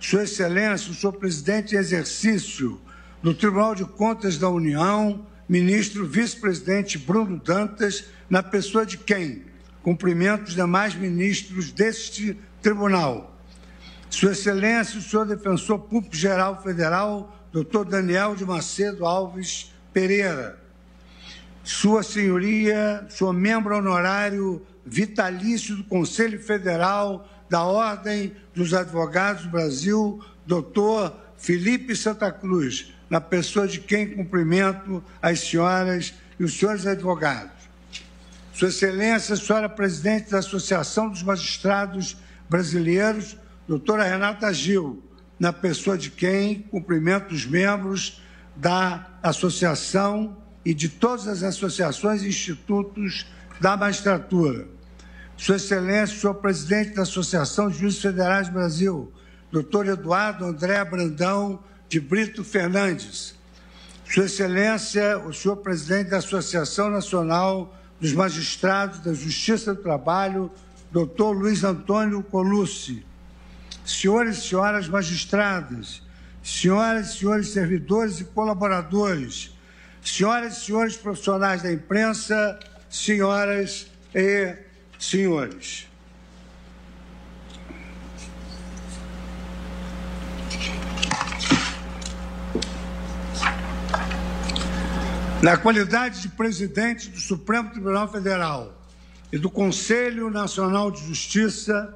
Sua 0.00 0.24
Excelência, 0.24 0.90
o 0.90 0.94
senhor 0.96 1.12
presidente 1.12 1.76
em 1.76 1.78
exercício 1.78 2.80
do 3.22 3.32
Tribunal 3.32 3.76
de 3.76 3.84
Contas 3.84 4.36
da 4.36 4.48
União, 4.48 5.24
ministro 5.48 6.04
vice-presidente 6.08 6.98
Bruno 6.98 7.38
Dantas, 7.38 8.06
na 8.28 8.42
pessoa 8.42 8.84
de 8.84 8.98
quem 8.98 9.51
cumprimento 9.82 10.48
os 10.48 10.54
demais 10.54 10.94
ministros 10.94 11.72
deste 11.72 12.38
tribunal. 12.60 13.36
Sua 14.08 14.32
Excelência, 14.32 14.98
o 14.98 15.02
senhor 15.02 15.26
defensor 15.26 15.78
público-geral 15.80 16.62
federal, 16.62 17.36
doutor 17.50 17.84
Daniel 17.84 18.34
de 18.34 18.44
Macedo 18.44 19.06
Alves 19.06 19.72
Pereira. 19.92 20.58
Sua 21.64 22.02
Senhoria, 22.02 23.06
sou 23.08 23.32
membro 23.32 23.76
honorário 23.76 24.64
vitalício 24.84 25.76
do 25.76 25.84
Conselho 25.84 26.42
Federal 26.42 27.28
da 27.48 27.62
Ordem 27.62 28.34
dos 28.54 28.74
Advogados 28.74 29.44
do 29.44 29.50
Brasil, 29.50 30.24
doutor 30.46 31.14
Felipe 31.36 31.94
Santa 31.94 32.32
Cruz, 32.32 32.92
na 33.08 33.20
pessoa 33.20 33.68
de 33.68 33.80
quem 33.80 34.14
cumprimento 34.14 35.02
as 35.20 35.40
senhoras 35.40 36.14
e 36.38 36.44
os 36.44 36.58
senhores 36.58 36.86
advogados. 36.86 37.51
Sua 38.52 38.68
Excelência, 38.68 39.34
senhora 39.34 39.66
presidente 39.66 40.30
da 40.30 40.38
Associação 40.38 41.08
dos 41.08 41.22
Magistrados 41.22 42.18
Brasileiros, 42.50 43.36
doutora 43.66 44.04
Renata 44.04 44.52
Gil, 44.52 45.02
na 45.40 45.54
pessoa 45.54 45.96
de 45.96 46.10
quem 46.10 46.60
cumprimento 46.70 47.32
os 47.34 47.46
membros 47.46 48.20
da 48.54 49.08
associação 49.22 50.36
e 50.62 50.74
de 50.74 50.90
todas 50.90 51.26
as 51.26 51.42
associações 51.42 52.22
e 52.22 52.28
institutos 52.28 53.26
da 53.58 53.74
magistratura. 53.74 54.68
Sua 55.34 55.56
Excelência, 55.56 56.20
senhor 56.20 56.34
presidente 56.34 56.94
da 56.94 57.02
Associação 57.02 57.70
de 57.70 57.78
Juízes 57.78 58.02
Federais 58.02 58.48
do 58.48 58.54
Brasil, 58.54 59.10
doutor 59.50 59.86
Eduardo 59.86 60.44
André 60.44 60.84
Brandão 60.84 61.58
de 61.88 61.98
Brito 61.98 62.44
Fernandes. 62.44 63.34
Sua 64.04 64.26
Excelência, 64.26 65.18
o 65.20 65.32
senhor 65.32 65.56
presidente 65.56 66.10
da 66.10 66.18
Associação 66.18 66.90
Nacional 66.90 67.74
dos 68.02 68.12
Magistrados 68.12 68.98
da 68.98 69.14
Justiça 69.14 69.72
do 69.72 69.80
Trabalho, 69.80 70.50
doutor 70.90 71.30
Luiz 71.36 71.62
Antônio 71.62 72.20
Colucci. 72.20 73.06
Senhores 73.86 74.38
e 74.38 74.48
senhoras 74.48 74.88
magistradas, 74.88 76.02
senhoras 76.42 77.10
e 77.10 77.18
senhores 77.18 77.50
servidores 77.50 78.18
e 78.18 78.24
colaboradores, 78.24 79.56
senhoras 80.02 80.56
e 80.56 80.64
senhores 80.64 80.96
profissionais 80.96 81.62
da 81.62 81.72
imprensa, 81.72 82.58
senhoras 82.90 83.86
e 84.12 84.56
senhores. 84.98 85.86
Na 95.42 95.56
qualidade 95.56 96.22
de 96.22 96.28
presidente 96.28 97.10
do 97.10 97.18
Supremo 97.18 97.68
Tribunal 97.68 98.06
Federal 98.06 98.80
e 99.32 99.36
do 99.36 99.50
Conselho 99.50 100.30
Nacional 100.30 100.88
de 100.88 101.04
Justiça, 101.04 101.92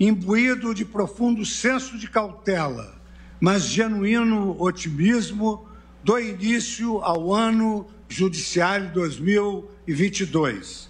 imbuído 0.00 0.74
de 0.74 0.86
profundo 0.86 1.44
senso 1.44 1.98
de 1.98 2.08
cautela, 2.08 2.98
mas 3.38 3.64
genuíno 3.64 4.56
otimismo, 4.58 5.68
do 6.02 6.18
início 6.18 7.02
ao 7.02 7.34
ano 7.34 7.86
judiciário 8.08 8.90
2022. 8.94 10.88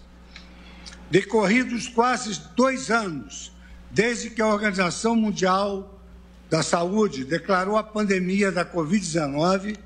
Decorridos 1.11 1.89
quase 1.89 2.41
dois 2.55 2.89
anos 2.89 3.53
desde 3.91 4.31
que 4.31 4.41
a 4.41 4.47
Organização 4.47 5.17
Mundial 5.17 6.01
da 6.49 6.63
Saúde 6.63 7.25
declarou 7.25 7.77
a 7.77 7.83
pandemia 7.83 8.53
da 8.53 8.65
Covid-19, 8.65 9.77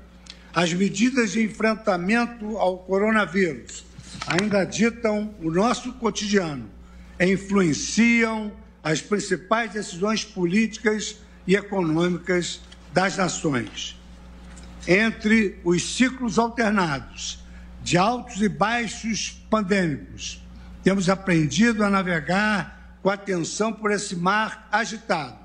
as 0.55 0.71
medidas 0.71 1.33
de 1.33 1.43
enfrentamento 1.43 2.57
ao 2.57 2.77
coronavírus 2.77 3.83
ainda 4.25 4.63
ditam 4.63 5.35
o 5.41 5.51
nosso 5.51 5.91
cotidiano 5.93 6.69
e 7.19 7.33
influenciam 7.33 8.53
as 8.81 9.01
principais 9.01 9.73
decisões 9.73 10.23
políticas 10.23 11.17
e 11.45 11.57
econômicas 11.57 12.61
das 12.93 13.17
nações. 13.17 13.99
Entre 14.87 15.59
os 15.65 15.83
ciclos 15.97 16.39
alternados 16.39 17.39
de 17.83 17.97
altos 17.97 18.41
e 18.41 18.47
baixos 18.47 19.31
pandêmicos, 19.49 20.41
temos 20.81 21.09
aprendido 21.09 21.83
a 21.83 21.89
navegar 21.89 22.97
com 23.03 23.09
atenção 23.09 23.73
por 23.73 23.91
esse 23.91 24.15
mar 24.15 24.69
agitado, 24.71 25.35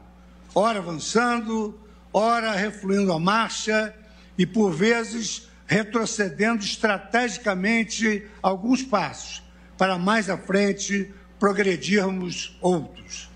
ora 0.55 0.79
avançando, 0.79 1.79
ora 2.13 2.53
refluindo 2.53 3.13
a 3.13 3.19
marcha 3.19 3.93
e, 4.41 4.47
por 4.47 4.73
vezes, 4.73 5.51
retrocedendo 5.67 6.65
estrategicamente 6.65 8.27
alguns 8.43 8.83
passos 8.83 9.43
para 9.77 9.99
mais 9.99 10.31
à 10.31 10.39
frente 10.39 11.13
progredirmos 11.39 12.57
outros. 12.59 13.29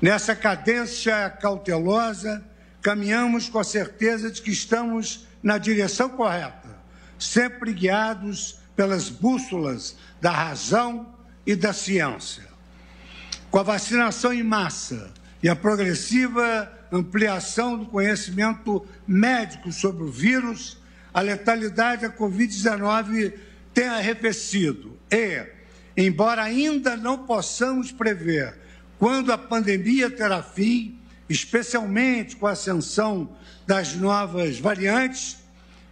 Nessa 0.00 0.36
cadência 0.36 1.28
cautelosa, 1.30 2.44
caminhamos 2.80 3.48
com 3.48 3.58
a 3.58 3.64
certeza 3.64 4.30
de 4.30 4.40
que 4.40 4.52
estamos 4.52 5.26
na 5.42 5.58
direção 5.58 6.10
correta, 6.10 6.78
sempre 7.18 7.72
guiados 7.72 8.60
pelas 8.76 9.08
bússolas 9.08 9.96
da 10.20 10.30
razão 10.30 11.12
e 11.44 11.56
da 11.56 11.72
ciência. 11.72 12.46
Com 13.50 13.58
a 13.58 13.64
vacinação 13.64 14.32
em 14.32 14.44
massa 14.44 15.10
e 15.42 15.48
a 15.48 15.56
progressiva 15.56 16.70
ampliação 16.92 17.78
do 17.78 17.86
conhecimento 17.86 18.86
médico 19.06 19.72
sobre 19.72 20.02
o 20.02 20.10
vírus, 20.10 20.78
a 21.12 21.20
letalidade 21.20 22.02
da 22.02 22.10
Covid-19 22.10 23.34
tem 23.72 23.88
arrefecido 23.88 24.98
e, 25.10 25.46
embora 25.96 26.42
ainda 26.42 26.96
não 26.96 27.18
possamos 27.18 27.92
prever 27.92 28.58
quando 28.98 29.32
a 29.32 29.38
pandemia 29.38 30.10
terá 30.10 30.42
fim, 30.42 30.98
especialmente 31.26 32.36
com 32.36 32.46
a 32.46 32.50
ascensão 32.50 33.34
das 33.66 33.94
novas 33.94 34.58
variantes, 34.58 35.38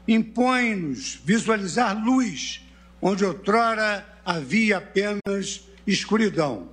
impõe-nos 0.06 1.18
visualizar 1.24 1.96
luz 2.04 2.60
onde 3.00 3.24
outrora 3.24 4.06
havia 4.24 4.76
apenas 4.76 5.62
escuridão. 5.86 6.68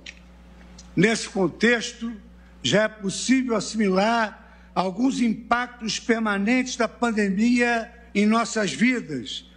Nesse 0.94 1.28
contexto, 1.28 2.12
já 2.66 2.82
é 2.82 2.88
possível 2.88 3.54
assimilar 3.54 4.44
alguns 4.74 5.20
impactos 5.20 5.98
permanentes 5.98 6.76
da 6.76 6.88
pandemia 6.88 7.90
em 8.14 8.26
nossas 8.26 8.72
vidas, 8.72 9.48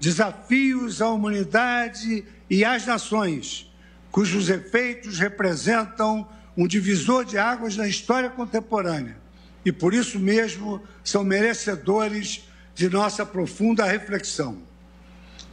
desafios 0.00 1.02
à 1.02 1.10
humanidade 1.10 2.24
e 2.48 2.64
às 2.64 2.86
nações, 2.86 3.70
cujos 4.10 4.48
efeitos 4.48 5.18
representam 5.18 6.26
um 6.56 6.66
divisor 6.66 7.24
de 7.24 7.36
águas 7.36 7.76
na 7.76 7.86
história 7.86 8.30
contemporânea 8.30 9.16
e, 9.64 9.72
por 9.72 9.92
isso 9.92 10.18
mesmo, 10.18 10.82
são 11.02 11.24
merecedores 11.24 12.48
de 12.74 12.88
nossa 12.88 13.26
profunda 13.26 13.84
reflexão. 13.84 14.58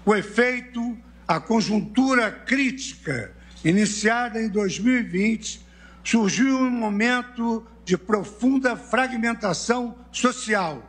O 0.05 0.15
efeito, 0.15 0.97
a 1.27 1.39
conjuntura 1.39 2.31
crítica 2.31 3.31
iniciada 3.63 4.41
em 4.41 4.49
2020 4.49 5.70
surgiu 6.03 6.57
um 6.57 6.69
momento 6.69 7.65
de 7.85 7.97
profunda 7.97 8.75
fragmentação 8.75 9.95
social, 10.11 10.83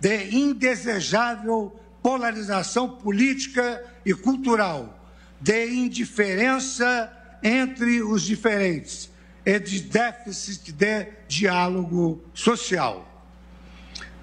de 0.00 0.36
indesejável 0.36 1.78
polarização 2.02 2.88
política 2.88 3.84
e 4.04 4.14
cultural, 4.14 5.04
de 5.40 5.66
indiferença 5.74 7.12
entre 7.42 8.02
os 8.02 8.22
diferentes 8.22 9.10
e 9.44 9.58
de 9.58 9.80
déficit 9.80 10.72
de 10.72 11.06
diálogo 11.26 12.22
social. 12.34 13.04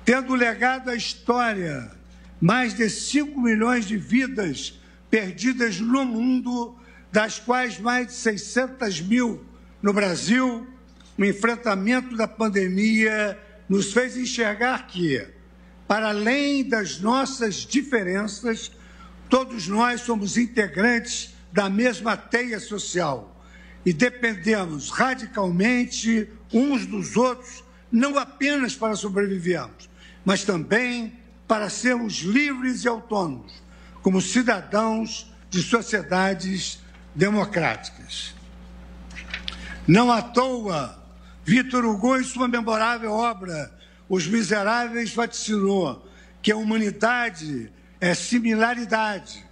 Tendo 0.03 0.36
legado 0.36 0.89
à 0.89 0.95
história 0.95 1.91
mais 2.39 2.73
de 2.73 2.89
5 2.89 3.39
milhões 3.39 3.86
de 3.86 3.97
vidas 3.97 4.79
perdidas 5.09 5.79
no 5.79 6.03
mundo, 6.05 6.77
das 7.11 7.39
quais 7.39 7.79
mais 7.79 8.07
de 8.07 8.13
600 8.13 9.01
mil 9.01 9.45
no 9.86 9.93
Brasil, 9.93 10.65
o 11.15 11.23
enfrentamento 11.23 12.17
da 12.17 12.27
pandemia 12.27 13.39
nos 13.69 13.93
fez 13.93 14.17
enxergar 14.17 14.88
que, 14.88 15.23
para 15.88 16.09
além 16.09 16.67
das 16.67 16.99
nossas 16.99 17.57
diferenças, 17.57 18.71
todos 19.29 19.67
nós 19.67 20.01
somos 20.01 20.39
integrantes 20.39 21.36
da 21.51 21.69
mesma 21.69 22.17
teia 22.17 22.59
social 22.59 23.39
e 23.86 23.93
dependemos 23.93 24.89
radicalmente 24.89 26.29
uns 26.51 26.88
dos 26.88 27.15
outros, 27.15 27.63
não 27.91 28.17
apenas 28.17 28.75
para 28.75 28.95
sobrevivermos, 28.95 29.88
mas 30.25 30.43
também 30.43 31.13
para 31.47 31.69
sermos 31.69 32.21
livres 32.21 32.86
e 32.86 32.88
autônomos, 32.88 33.61
como 34.01 34.19
cidadãos 34.19 35.31
de 35.51 35.61
sociedades 35.61 36.79
democráticas. 37.13 38.34
Não 39.88 40.11
à 40.11 40.19
toa, 40.19 40.97
Vitor 41.43 41.86
Hugo, 41.86 42.17
em 42.17 42.23
sua 42.23 42.47
memorável 42.47 43.11
obra 43.11 43.71
Os 44.09 44.27
Miseráveis, 44.27 45.13
vaticinou 45.13 46.03
que 46.41 46.51
a 46.51 46.57
humanidade 46.57 47.71
é 48.01 48.15
similaridade. 48.15 49.45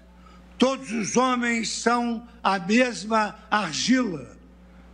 Todos 0.57 0.91
os 0.91 1.15
homens 1.17 1.69
são 1.69 2.27
a 2.41 2.57
mesma 2.57 3.36
argila, 3.49 4.36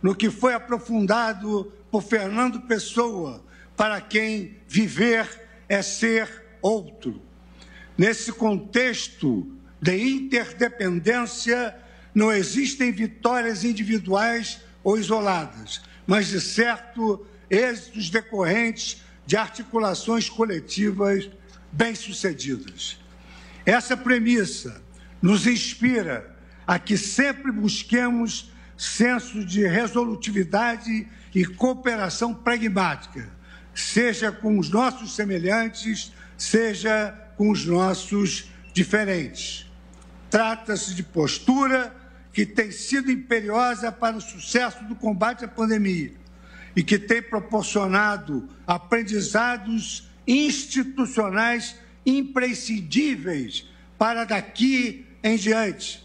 no 0.02 0.14
que 0.14 0.30
foi 0.30 0.52
aprofundado 0.52 1.72
por 1.90 2.02
Fernando 2.02 2.60
Pessoa, 2.62 3.42
para 3.74 3.98
quem 3.98 4.58
viver 4.68 5.48
é 5.70 5.80
ser 5.80 6.28
outro. 6.60 7.22
Nesse 7.96 8.30
contexto 8.30 9.50
de 9.80 9.96
interdependência, 9.96 11.74
não 12.14 12.30
existem 12.30 12.92
vitórias 12.92 13.64
individuais 13.64 14.60
ou 14.82 14.98
isoladas, 14.98 15.82
mas 16.06 16.28
de 16.28 16.40
certo 16.40 17.26
êxitos 17.50 18.10
decorrentes 18.10 19.02
de 19.26 19.36
articulações 19.36 20.28
coletivas 20.28 21.28
bem-sucedidas. 21.72 22.98
Essa 23.64 23.96
premissa 23.96 24.82
nos 25.20 25.46
inspira 25.46 26.34
a 26.66 26.78
que 26.78 26.96
sempre 26.96 27.52
busquemos 27.52 28.50
senso 28.76 29.44
de 29.44 29.66
resolutividade 29.66 31.06
e 31.34 31.44
cooperação 31.44 32.32
pragmática, 32.32 33.28
seja 33.74 34.32
com 34.32 34.58
os 34.58 34.70
nossos 34.70 35.14
semelhantes, 35.14 36.12
seja 36.36 37.12
com 37.36 37.50
os 37.50 37.66
nossos 37.66 38.50
diferentes. 38.72 39.70
Trata-se 40.30 40.94
de 40.94 41.02
postura 41.02 41.94
que 42.40 42.46
tem 42.46 42.70
sido 42.70 43.10
imperiosa 43.10 43.92
para 43.92 44.16
o 44.16 44.20
sucesso 44.20 44.82
do 44.84 44.96
combate 44.96 45.44
à 45.44 45.48
pandemia 45.48 46.10
e 46.74 46.82
que 46.82 46.98
tem 46.98 47.20
proporcionado 47.20 48.48
aprendizados 48.66 50.08
institucionais 50.26 51.76
imprescindíveis 52.06 53.68
para 53.98 54.24
daqui 54.24 55.04
em 55.22 55.36
diante. 55.36 56.02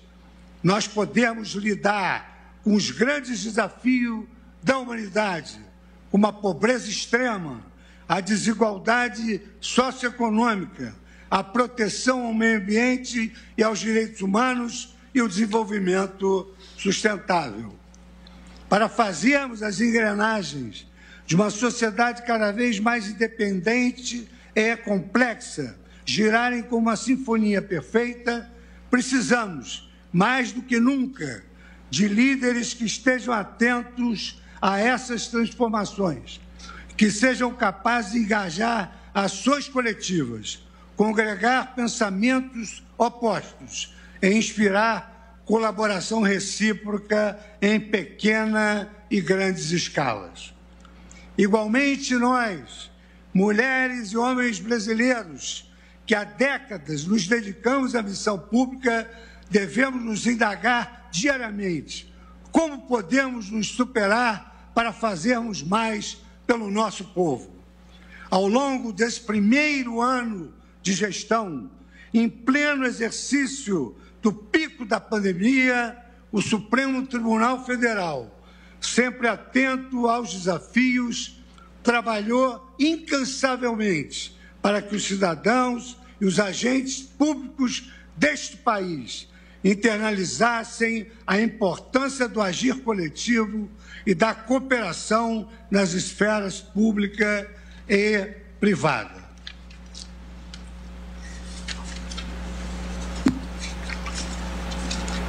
Nós 0.62 0.90
podemos 0.90 1.52
lidar 1.52 2.58
com 2.66 2.74
os 2.74 2.92
grandes 2.92 3.46
desafios 3.46 4.26
da 4.62 4.78
humanidade, 4.78 5.58
como 6.12 6.28
a 6.28 6.34
pobreza 6.34 6.90
extrema, 6.90 7.66
a 8.10 8.20
desigualdade 8.20 9.40
socioeconômica, 9.62 10.94
a 11.32 11.42
proteção 11.42 12.26
ao 12.26 12.34
meio 12.34 12.58
ambiente 12.58 13.34
e 13.58 13.64
aos 13.64 13.80
direitos 13.80 14.20
humanos 14.20 14.95
e 15.16 15.22
o 15.22 15.30
desenvolvimento 15.30 16.54
sustentável. 16.78 17.74
Para 18.68 18.90
fazermos 18.90 19.64
as 19.64 19.80
engrenagens 19.80 20.86
de 21.26 21.36
uma 21.36 21.50
sociedade 21.50 22.24
cada 22.24 22.52
vez 22.52 22.82
mais 22.82 23.08
independente 23.08 24.30
e 24.54 24.76
complexa 24.76 25.80
girarem 26.06 26.62
como 26.62 26.82
uma 26.82 26.98
sinfonia 26.98 27.62
perfeita, 27.62 28.52
precisamos, 28.92 29.90
mais 30.12 30.52
do 30.52 30.62
que 30.62 30.80
nunca, 30.80 31.44
de 31.90 32.10
líderes 32.10 32.74
que 32.74 32.86
estejam 32.86 33.34
atentos 33.34 34.42
a 34.62 34.80
essas 34.80 35.28
transformações, 35.28 36.42
que 36.98 37.10
sejam 37.10 37.54
capazes 37.54 38.12
de 38.12 38.20
engajar 38.20 39.10
ações 39.14 39.70
coletivas, 39.70 40.62
congregar 40.96 41.74
pensamentos 41.74 42.84
opostos 42.98 43.95
e 44.26 44.34
inspirar 44.34 45.44
colaboração 45.46 46.22
recíproca 46.22 47.40
em 47.62 47.80
pequena 47.80 48.90
e 49.10 49.22
grandes 49.22 49.70
escalas. 49.70 50.52
Igualmente, 51.38 52.16
nós, 52.16 52.90
mulheres 53.32 54.10
e 54.10 54.18
homens 54.18 54.60
brasileiros, 54.60 55.72
que 56.08 56.16
há 56.16 56.24
décadas 56.24 57.06
nos 57.06 57.28
dedicamos 57.28 57.94
à 57.94 58.02
missão 58.02 58.40
pública, 58.40 59.08
devemos 59.52 60.04
nos 60.04 60.26
indagar 60.26 61.08
diariamente 61.12 62.12
como 62.52 62.88
podemos 62.88 63.52
nos 63.52 63.68
superar 63.68 64.72
para 64.74 64.92
fazermos 64.92 65.62
mais 65.62 66.18
pelo 66.48 66.72
nosso 66.72 67.04
povo. 67.04 67.54
Ao 68.32 68.48
longo 68.48 68.92
desse 68.92 69.20
primeiro 69.20 70.02
ano 70.02 70.54
de 70.82 70.94
gestão, 70.94 71.70
em 72.14 72.30
pleno 72.30 72.86
exercício 72.86 73.96
do 74.26 74.34
pico 74.34 74.84
da 74.84 75.00
pandemia, 75.00 75.96
o 76.32 76.42
Supremo 76.42 77.06
Tribunal 77.06 77.64
Federal, 77.64 78.44
sempre 78.82 79.28
atento 79.28 80.08
aos 80.08 80.34
desafios, 80.34 81.40
trabalhou 81.84 82.76
incansavelmente 82.80 84.36
para 84.64 84.82
que 84.82 84.96
os 84.96 85.04
cidadãos 85.04 85.96
e 86.20 86.26
os 86.26 86.40
agentes 86.40 87.04
públicos 87.04 87.92
deste 88.18 88.58
país 88.58 89.30
internalizassem 89.64 91.06
a 91.28 91.40
importância 91.40 92.28
do 92.28 92.42
agir 92.42 92.82
coletivo 92.82 93.70
e 94.08 94.16
da 94.16 94.34
cooperação 94.34 95.48
nas 95.70 95.94
esferas 95.94 96.62
pública 96.62 97.48
e 97.88 98.28
privada. 98.60 99.25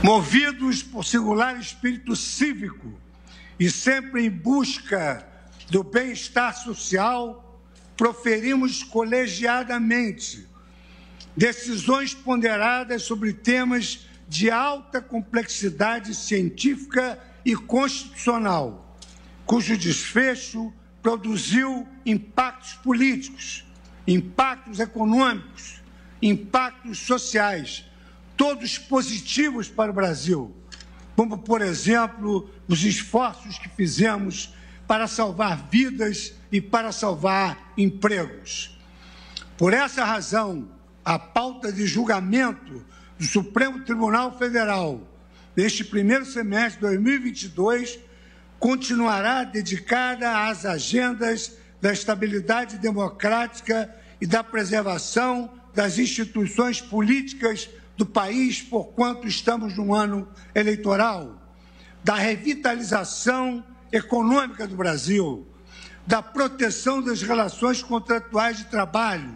Movidos 0.06 0.84
por 0.84 1.04
singular 1.04 1.58
espírito 1.58 2.14
cívico 2.14 2.94
e 3.58 3.68
sempre 3.68 4.24
em 4.24 4.30
busca 4.30 5.26
do 5.68 5.82
bem-estar 5.82 6.56
social, 6.56 7.60
proferimos 7.96 8.84
colegiadamente 8.84 10.46
decisões 11.36 12.14
ponderadas 12.14 13.02
sobre 13.02 13.32
temas 13.32 14.06
de 14.28 14.48
alta 14.48 15.00
complexidade 15.00 16.14
científica 16.14 17.18
e 17.44 17.56
constitucional, 17.56 18.96
cujo 19.44 19.76
desfecho 19.76 20.72
produziu 21.02 21.84
impactos 22.06 22.74
políticos, 22.74 23.66
impactos 24.06 24.78
econômicos, 24.78 25.82
impactos 26.22 26.96
sociais, 27.00 27.84
todos 28.36 28.78
positivos 28.78 29.68
para 29.68 29.90
o 29.90 29.94
Brasil, 29.94 30.54
como, 31.14 31.38
por 31.38 31.62
exemplo, 31.62 32.50
os 32.68 32.84
esforços 32.84 33.58
que 33.58 33.68
fizemos 33.68 34.54
para 34.86 35.06
salvar 35.06 35.68
vidas 35.70 36.34
e 36.52 36.60
para 36.60 36.92
salvar 36.92 37.72
empregos. 37.76 38.78
Por 39.56 39.72
essa 39.72 40.04
razão, 40.04 40.68
a 41.04 41.18
pauta 41.18 41.72
de 41.72 41.86
julgamento 41.86 42.84
do 43.18 43.24
Supremo 43.24 43.80
Tribunal 43.84 44.36
Federal 44.38 45.00
neste 45.56 45.82
primeiro 45.82 46.26
semestre 46.26 46.80
de 46.80 46.86
2022 46.86 47.98
continuará 48.58 49.44
dedicada 49.44 50.48
às 50.48 50.66
agendas 50.66 51.56
da 51.80 51.92
estabilidade 51.92 52.78
democrática 52.78 53.94
e 54.20 54.26
da 54.26 54.44
preservação 54.44 55.50
das 55.74 55.98
instituições 55.98 56.80
políticas 56.80 57.68
do 57.96 58.04
país, 58.04 58.60
porquanto 58.60 59.26
estamos 59.26 59.76
num 59.76 59.94
ano 59.94 60.28
eleitoral, 60.54 61.40
da 62.04 62.14
revitalização 62.14 63.64
econômica 63.90 64.66
do 64.66 64.76
Brasil, 64.76 65.46
da 66.06 66.22
proteção 66.22 67.02
das 67.02 67.22
relações 67.22 67.82
contratuais 67.82 68.58
de 68.58 68.64
trabalho, 68.66 69.34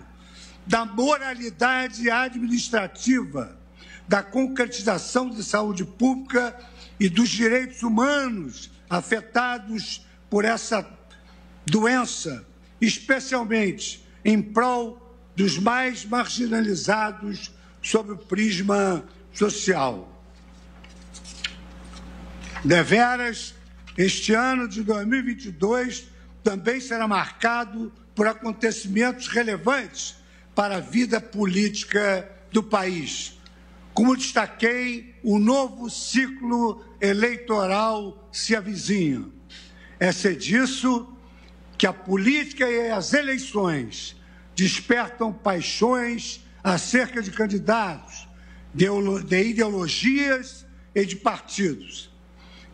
da 0.67 0.85
moralidade 0.85 2.11
administrativa, 2.11 3.59
da 4.07 4.23
concretização 4.23 5.31
de 5.31 5.43
saúde 5.43 5.85
pública 5.85 6.57
e 6.99 7.09
dos 7.09 7.29
direitos 7.29 7.83
humanos 7.83 8.71
afetados 8.89 10.07
por 10.29 10.45
essa 10.45 10.87
doença, 11.65 12.47
especialmente 12.81 14.05
em 14.25 14.41
prol 14.41 15.17
dos 15.35 15.59
mais 15.59 16.05
marginalizados 16.05 17.53
sob 17.83 18.13
o 18.13 18.17
prisma 18.17 19.05
social. 19.33 20.09
Deveras, 22.65 23.55
este 23.97 24.35
ano 24.35 24.69
de 24.69 24.83
2022 24.83 26.09
também 26.43 26.81
será 26.81 27.09
marcado 27.09 27.93
por 28.15 28.27
acontecimentos 28.27 29.29
relevantes 29.29 30.17
para 30.55 30.77
a 30.77 30.81
vida 30.81 31.21
política 31.21 32.29
do 32.53 32.63
país 32.63 33.41
como 33.93 34.17
destaquei, 34.17 35.15
o 35.23 35.39
novo 35.39 35.91
ciclo 35.91 36.83
eleitoral 37.01 38.29
se 38.33 38.57
avizinha. 38.57 39.27
É 39.99 40.13
ser 40.13 40.37
disso 40.37 41.07
que 41.77 41.87
a 41.87 41.93
política 41.93 42.67
e 42.67 42.91
as 42.91 43.13
eleições 43.13 44.17
despertam 44.55 45.33
paixões 45.33 46.43
acerca 46.63 47.23
de 47.23 47.31
candidatos, 47.31 48.29
de 48.75 48.87
ideologias 49.45 50.67
e 50.95 51.05
de 51.05 51.17
partidos. 51.17 52.11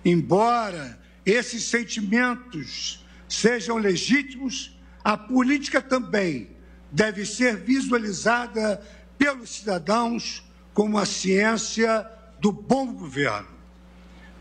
Embora 0.05 0.99
esses 1.24 1.64
sentimentos 1.64 3.05
sejam 3.28 3.76
legítimos, 3.76 4.78
a 5.03 5.16
política 5.16 5.80
também 5.80 6.51
deve 6.91 7.24
ser 7.26 7.57
visualizada 7.57 8.80
pelos 9.18 9.51
cidadãos 9.51 10.45
como 10.72 10.99
a 10.99 11.07
ciência 11.07 12.09
do 12.41 12.53
bom 12.53 12.93
governo. 12.93 13.49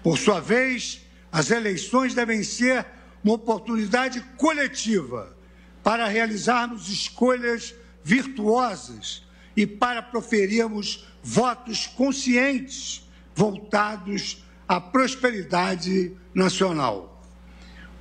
Por 0.03 0.17
sua 0.17 0.39
vez, 0.39 1.01
as 1.31 1.49
eleições 1.49 2.13
devem 2.13 2.43
ser 2.43 2.85
uma 3.23 3.33
oportunidade 3.33 4.21
coletiva 4.37 5.35
para 5.83 6.07
realizarmos 6.07 6.89
escolhas 6.89 7.73
virtuosas 8.03 9.24
e 9.55 9.65
para 9.65 10.01
proferirmos 10.01 11.05
votos 11.23 11.87
conscientes 11.87 13.07
voltados 13.33 14.43
à 14.67 14.79
prosperidade 14.79 16.13
nacional. 16.33 17.23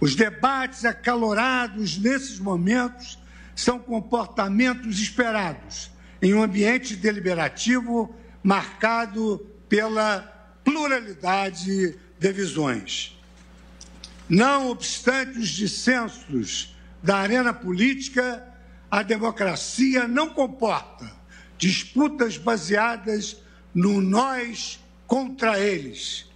Os 0.00 0.14
debates 0.14 0.84
acalorados 0.84 1.98
nesses 1.98 2.38
momentos 2.38 3.18
são 3.54 3.78
comportamentos 3.78 4.98
esperados 4.98 5.90
em 6.20 6.34
um 6.34 6.42
ambiente 6.42 6.96
deliberativo 6.96 8.14
marcado 8.42 9.46
pela 9.68 10.20
pluralidade 10.64 11.98
de 12.18 12.32
visões. 12.32 13.18
Não 14.28 14.70
obstante 14.70 15.38
os 15.38 15.48
dissensos 15.48 16.74
da 17.02 17.18
arena 17.18 17.52
política, 17.52 18.42
a 18.90 19.02
democracia 19.02 20.08
não 20.08 20.30
comporta 20.30 21.23
disputas 21.64 22.36
baseadas 22.36 23.38
no 23.74 24.02
nós 24.02 24.78
contra 25.06 25.58
eles. 25.58 26.26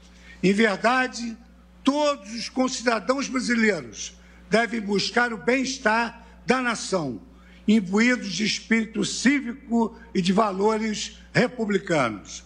Em 0.42 0.54
verdade, 0.54 1.36
todos 1.84 2.32
os 2.32 2.48
concidadãos 2.48 3.28
brasileiros 3.28 4.16
devem 4.48 4.80
buscar 4.80 5.30
o 5.30 5.36
bem-estar 5.36 6.24
da 6.46 6.62
nação, 6.62 7.20
imbuídos 7.66 8.32
de 8.32 8.42
espírito 8.42 9.04
cívico 9.04 9.94
e 10.14 10.22
de 10.22 10.32
valores 10.32 11.18
republicanos. 11.34 12.42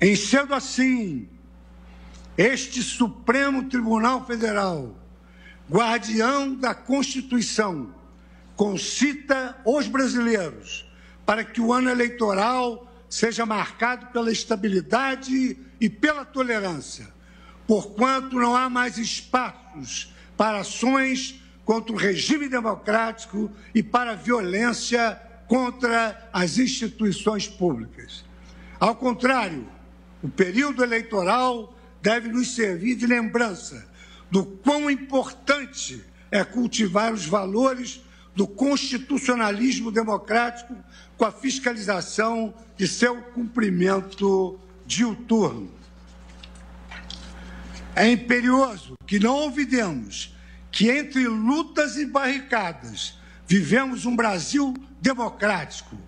Em 0.00 0.16
sendo 0.16 0.54
assim, 0.54 1.28
este 2.38 2.82
Supremo 2.82 3.68
Tribunal 3.68 4.24
Federal, 4.24 4.96
guardião 5.70 6.54
da 6.54 6.74
Constituição, 6.74 7.94
concita 8.56 9.60
os 9.66 9.86
brasileiros 9.86 10.87
para 11.28 11.44
que 11.44 11.60
o 11.60 11.74
ano 11.74 11.90
eleitoral 11.90 12.90
seja 13.06 13.44
marcado 13.44 14.06
pela 14.06 14.32
estabilidade 14.32 15.58
e 15.78 15.90
pela 15.90 16.24
tolerância, 16.24 17.06
porquanto 17.66 18.36
não 18.36 18.56
há 18.56 18.70
mais 18.70 18.96
espaços 18.96 20.14
para 20.38 20.60
ações 20.60 21.38
contra 21.66 21.92
o 21.92 21.98
regime 21.98 22.48
democrático 22.48 23.50
e 23.74 23.82
para 23.82 24.14
violência 24.14 25.20
contra 25.46 26.30
as 26.32 26.56
instituições 26.56 27.46
públicas. 27.46 28.24
Ao 28.80 28.96
contrário, 28.96 29.68
o 30.22 30.30
período 30.30 30.82
eleitoral 30.82 31.76
deve 32.00 32.30
nos 32.30 32.54
servir 32.54 32.94
de 32.94 33.06
lembrança 33.06 33.86
do 34.30 34.46
quão 34.46 34.90
importante 34.90 36.02
é 36.30 36.42
cultivar 36.42 37.12
os 37.12 37.26
valores 37.26 38.00
do 38.38 38.46
constitucionalismo 38.46 39.90
democrático 39.90 40.72
com 41.16 41.24
a 41.24 41.32
fiscalização 41.32 42.54
de 42.76 42.86
seu 42.86 43.20
cumprimento 43.20 44.56
diuturno. 44.86 45.68
É 47.96 48.08
imperioso 48.08 48.94
que 49.04 49.18
não 49.18 49.34
olvidemos 49.34 50.32
que 50.70 50.88
entre 50.88 51.26
lutas 51.26 51.96
e 51.96 52.06
barricadas 52.06 53.18
vivemos 53.44 54.06
um 54.06 54.14
Brasil 54.14 54.72
democrático, 55.00 55.98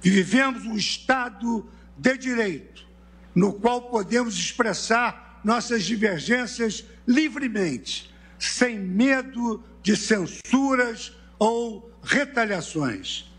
vivemos 0.00 0.64
um 0.66 0.76
Estado 0.76 1.68
de 1.98 2.16
direito, 2.16 2.86
no 3.34 3.52
qual 3.52 3.90
podemos 3.90 4.38
expressar 4.38 5.40
nossas 5.42 5.82
divergências 5.82 6.84
livremente, 7.04 8.14
sem 8.38 8.78
medo 8.78 9.60
de 9.82 9.96
censuras 9.96 11.18
ou 11.40 11.90
retaliações. 12.02 13.32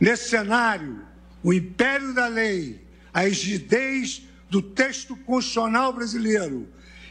Nesse 0.00 0.30
cenário, 0.30 1.04
o 1.42 1.52
império 1.52 2.14
da 2.14 2.26
lei, 2.26 2.88
a 3.12 3.20
rigidez 3.20 4.22
do 4.48 4.62
texto 4.62 5.14
constitucional 5.14 5.92
brasileiro 5.92 6.66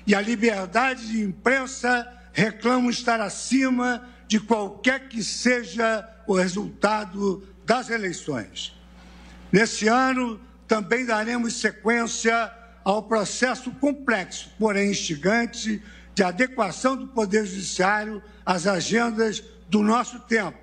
e 0.08 0.16
a 0.16 0.22
liberdade 0.22 1.08
de 1.08 1.22
imprensa 1.22 2.12
reclamam 2.34 2.90
estar 2.90 3.22
acima 3.22 4.10
de 4.28 4.40
qualquer 4.40 5.08
que 5.08 5.24
seja 5.24 6.08
o 6.26 6.34
resultado 6.34 7.48
das 7.64 7.90
eleições. 7.90 8.76
Nesse 9.52 9.88
ano, 9.88 10.40
também 10.68 11.06
daremos 11.06 11.60
sequência 11.60 12.52
ao 12.84 13.04
processo 13.04 13.70
complexo, 13.72 14.50
porém 14.58 14.92
instigante, 14.92 15.82
de 16.16 16.24
adequação 16.24 16.96
do 16.96 17.08
Poder 17.08 17.46
Judiciário 17.46 18.24
às 18.46 18.66
agendas 18.66 19.44
do 19.70 19.84
nosso 19.84 20.20
tempo, 20.20 20.58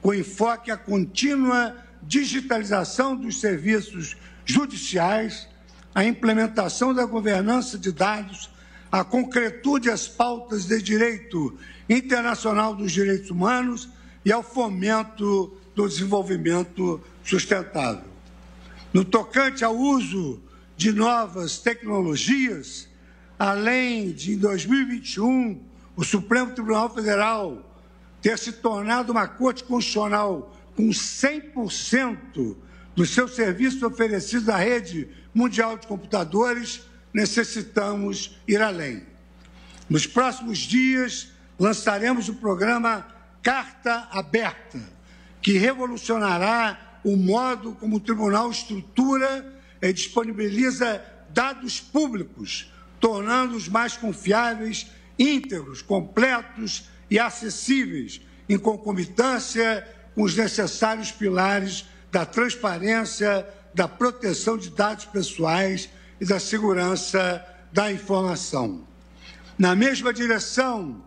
com 0.00 0.14
enfoque 0.14 0.70
à 0.70 0.76
contínua 0.76 1.76
digitalização 2.02 3.14
dos 3.14 3.40
serviços 3.40 4.16
judiciais, 4.44 5.48
a 5.94 6.04
implementação 6.04 6.94
da 6.94 7.04
governança 7.04 7.78
de 7.78 7.92
dados, 7.92 8.50
a 8.90 9.04
concretude 9.04 9.90
às 9.90 10.08
pautas 10.08 10.66
de 10.66 10.80
direito 10.80 11.56
internacional 11.88 12.74
dos 12.74 12.92
direitos 12.92 13.30
humanos 13.30 13.88
e 14.24 14.32
ao 14.32 14.42
fomento 14.42 15.56
do 15.74 15.88
desenvolvimento 15.88 17.00
sustentável. 17.24 18.08
No 18.92 19.04
tocante 19.04 19.64
ao 19.64 19.76
uso 19.76 20.40
de 20.76 20.92
novas 20.92 21.58
tecnologias, 21.58 22.88
além 23.38 24.12
de, 24.12 24.32
em 24.32 24.38
2021, 24.38 25.60
o 25.94 26.04
Supremo 26.04 26.52
Tribunal 26.52 26.92
Federal 26.92 27.69
ter 28.20 28.38
se 28.38 28.52
tornado 28.52 29.12
uma 29.12 29.26
corte 29.26 29.64
constitucional 29.64 30.54
com 30.76 30.88
100% 30.88 32.56
dos 32.94 33.10
seus 33.10 33.34
serviços 33.34 33.82
oferecidos 33.82 34.48
à 34.48 34.56
rede 34.56 35.08
mundial 35.34 35.78
de 35.78 35.86
computadores, 35.86 36.82
necessitamos 37.12 38.38
ir 38.46 38.60
além. 38.60 39.04
Nos 39.88 40.06
próximos 40.06 40.58
dias, 40.58 41.32
lançaremos 41.58 42.28
o 42.28 42.34
programa 42.34 43.06
Carta 43.42 44.08
Aberta, 44.10 44.80
que 45.40 45.58
revolucionará 45.58 47.00
o 47.02 47.16
modo 47.16 47.72
como 47.72 47.96
o 47.96 48.00
tribunal 48.00 48.50
estrutura 48.50 49.60
e 49.80 49.92
disponibiliza 49.92 51.02
dados 51.30 51.80
públicos, 51.80 52.70
tornando-os 53.00 53.68
mais 53.68 53.96
confiáveis, 53.96 54.86
íntegros, 55.18 55.80
completos 55.80 56.88
e 57.10 57.18
acessíveis, 57.18 58.20
em 58.48 58.58
concomitância 58.58 59.86
com 60.14 60.22
os 60.22 60.36
necessários 60.36 61.10
pilares 61.10 61.86
da 62.10 62.24
transparência, 62.24 63.46
da 63.74 63.88
proteção 63.88 64.56
de 64.56 64.70
dados 64.70 65.04
pessoais 65.04 65.88
e 66.20 66.24
da 66.24 66.38
segurança 66.38 67.44
da 67.72 67.90
informação. 67.90 68.84
Na 69.58 69.74
mesma 69.74 70.12
direção, 70.12 71.02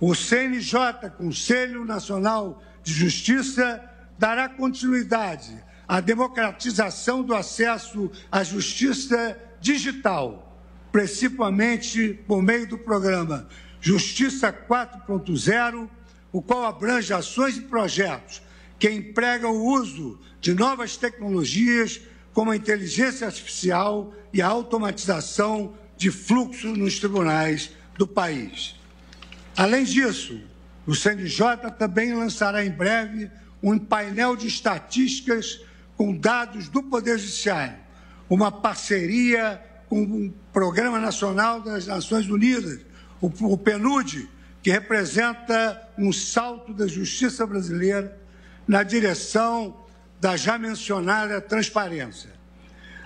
o 0.00 0.14
CNJ, 0.14 1.10
Conselho 1.16 1.84
Nacional 1.84 2.62
de 2.82 2.92
Justiça, 2.92 3.80
dará 4.18 4.48
continuidade 4.48 5.62
à 5.86 6.00
democratização 6.00 7.22
do 7.22 7.34
acesso 7.34 8.10
à 8.30 8.42
justiça 8.42 9.38
digital, 9.60 10.58
principalmente 10.90 12.14
por 12.26 12.42
meio 12.42 12.68
do 12.68 12.78
programa 12.78 13.48
Justiça 13.82 14.52
4.0, 14.52 15.88
o 16.30 16.40
qual 16.40 16.64
abrange 16.64 17.12
ações 17.12 17.56
e 17.56 17.62
projetos 17.62 18.40
que 18.78 18.88
empregam 18.88 19.50
o 19.50 19.64
uso 19.74 20.20
de 20.40 20.54
novas 20.54 20.96
tecnologias 20.96 22.00
como 22.32 22.52
a 22.52 22.56
inteligência 22.56 23.26
artificial 23.26 24.14
e 24.32 24.40
a 24.40 24.46
automatização 24.46 25.74
de 25.96 26.12
fluxos 26.12 26.78
nos 26.78 27.00
tribunais 27.00 27.72
do 27.98 28.06
país. 28.06 28.76
Além 29.56 29.82
disso, 29.82 30.40
o 30.86 30.94
CNJ 30.94 31.72
também 31.76 32.14
lançará 32.14 32.64
em 32.64 32.70
breve 32.70 33.28
um 33.60 33.80
painel 33.80 34.36
de 34.36 34.46
estatísticas 34.46 35.60
com 35.96 36.16
dados 36.16 36.68
do 36.68 36.84
Poder 36.84 37.18
Judiciário, 37.18 37.78
uma 38.30 38.52
parceria 38.52 39.60
com 39.88 40.04
o 40.04 40.32
Programa 40.52 41.00
Nacional 41.00 41.60
das 41.60 41.88
Nações 41.88 42.28
Unidas 42.28 42.91
o, 43.22 43.52
o 43.52 43.56
PNUD, 43.56 44.28
que 44.62 44.70
representa 44.70 45.80
um 45.96 46.12
salto 46.12 46.74
da 46.74 46.86
justiça 46.86 47.46
brasileira 47.46 48.20
na 48.66 48.82
direção 48.82 49.76
da 50.20 50.36
já 50.36 50.58
mencionada 50.58 51.40
transparência. 51.40 52.30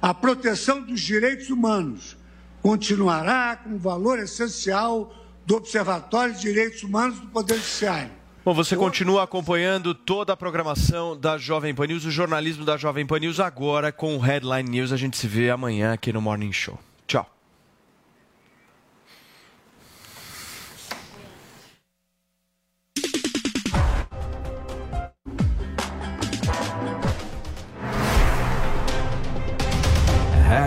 A 0.02 0.12
proteção 0.12 0.82
dos 0.82 1.00
direitos 1.00 1.50
humanos 1.50 2.16
continuará 2.62 3.56
como 3.56 3.78
valor 3.78 4.18
essencial 4.18 5.14
do 5.46 5.56
Observatório 5.56 6.34
de 6.34 6.40
Direitos 6.40 6.82
Humanos 6.82 7.20
do 7.20 7.28
Poder 7.28 7.54
Judiciário. 7.54 8.10
Bom, 8.44 8.54
você 8.54 8.76
continua 8.76 9.24
acompanhando 9.24 9.94
toda 9.94 10.32
a 10.32 10.36
programação 10.36 11.18
da 11.18 11.36
Jovem 11.36 11.74
Pan 11.74 11.86
News, 11.86 12.04
o 12.04 12.10
jornalismo 12.10 12.64
da 12.64 12.76
Jovem 12.76 13.06
Pan 13.06 13.18
News 13.18 13.40
agora 13.40 13.90
com 13.90 14.16
o 14.16 14.20
Headline 14.20 14.68
News. 14.68 14.92
A 14.92 14.96
gente 14.96 15.16
se 15.16 15.26
vê 15.26 15.50
amanhã 15.50 15.92
aqui 15.92 16.12
no 16.12 16.20
Morning 16.20 16.52
Show. 16.52 16.78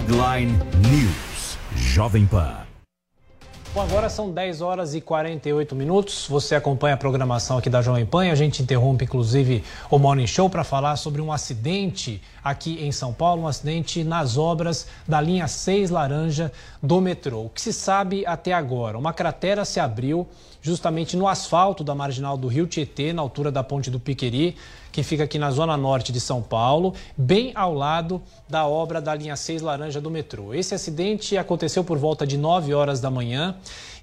Headline 0.10 0.54
News. 0.90 1.56
Jovem 1.76 2.26
Pan. 2.26 2.66
Bom, 3.76 3.82
agora 3.82 4.10
são 4.10 4.32
10 4.32 4.60
horas 4.62 4.96
e 4.96 5.02
48 5.02 5.76
minutos. 5.76 6.26
Você 6.28 6.56
acompanha 6.56 6.96
a 6.96 6.98
programação 6.98 7.60
aqui 7.60 7.70
da 7.70 7.80
Jovem 7.84 8.08
Pan. 8.08 8.32
A 8.32 8.34
gente 8.34 8.64
interrompe, 8.64 9.06
inclusive, 9.06 9.64
o 9.88 10.00
Morning 10.00 10.26
Show 10.26 10.50
para 10.50 10.64
falar 10.64 10.96
sobre 10.96 11.22
um 11.22 11.32
acidente 11.32 12.20
aqui 12.44 12.84
em 12.84 12.92
São 12.92 13.14
Paulo, 13.14 13.44
um 13.44 13.48
acidente 13.48 14.04
nas 14.04 14.36
obras 14.36 14.88
da 15.08 15.22
linha 15.22 15.48
6 15.48 15.92
laranja 15.92 16.52
do 16.82 17.00
metrô. 17.00 17.44
O 17.44 17.50
que 17.50 17.62
se 17.62 17.72
sabe 17.72 18.26
até 18.26 18.52
agora? 18.52 18.98
Uma 18.98 19.14
cratera 19.14 19.64
se 19.64 19.80
abriu 19.80 20.28
justamente 20.60 21.16
no 21.16 21.28
asfalto 21.28 21.84
da 21.84 21.94
marginal 21.94 22.36
do 22.36 22.48
Rio 22.48 22.66
Tietê, 22.66 23.14
na 23.14 23.22
altura 23.22 23.52
da 23.52 23.64
Ponte 23.64 23.92
do 23.92 24.00
Piqueri, 24.00 24.58
que 24.92 25.04
fica 25.04 25.24
aqui 25.24 25.38
na 25.38 25.52
zona 25.52 25.78
norte 25.78 26.12
de 26.12 26.20
São 26.20 26.42
Paulo, 26.42 26.94
bem 27.18 27.52
ao 27.56 27.74
lado 27.74 28.22
da 28.48 28.66
obra 28.66 29.02
da 29.02 29.14
linha 29.14 29.36
6 29.36 29.62
laranja 29.62 30.02
do 30.02 30.10
metrô. 30.10 30.54
Esse 30.54 30.74
acidente 30.74 31.38
aconteceu 31.38 31.84
por 31.84 31.98
volta 31.98 32.26
de 32.26 32.38
9 32.38 32.74
horas 32.74 33.00
da 33.00 33.10
manhã 33.10 33.56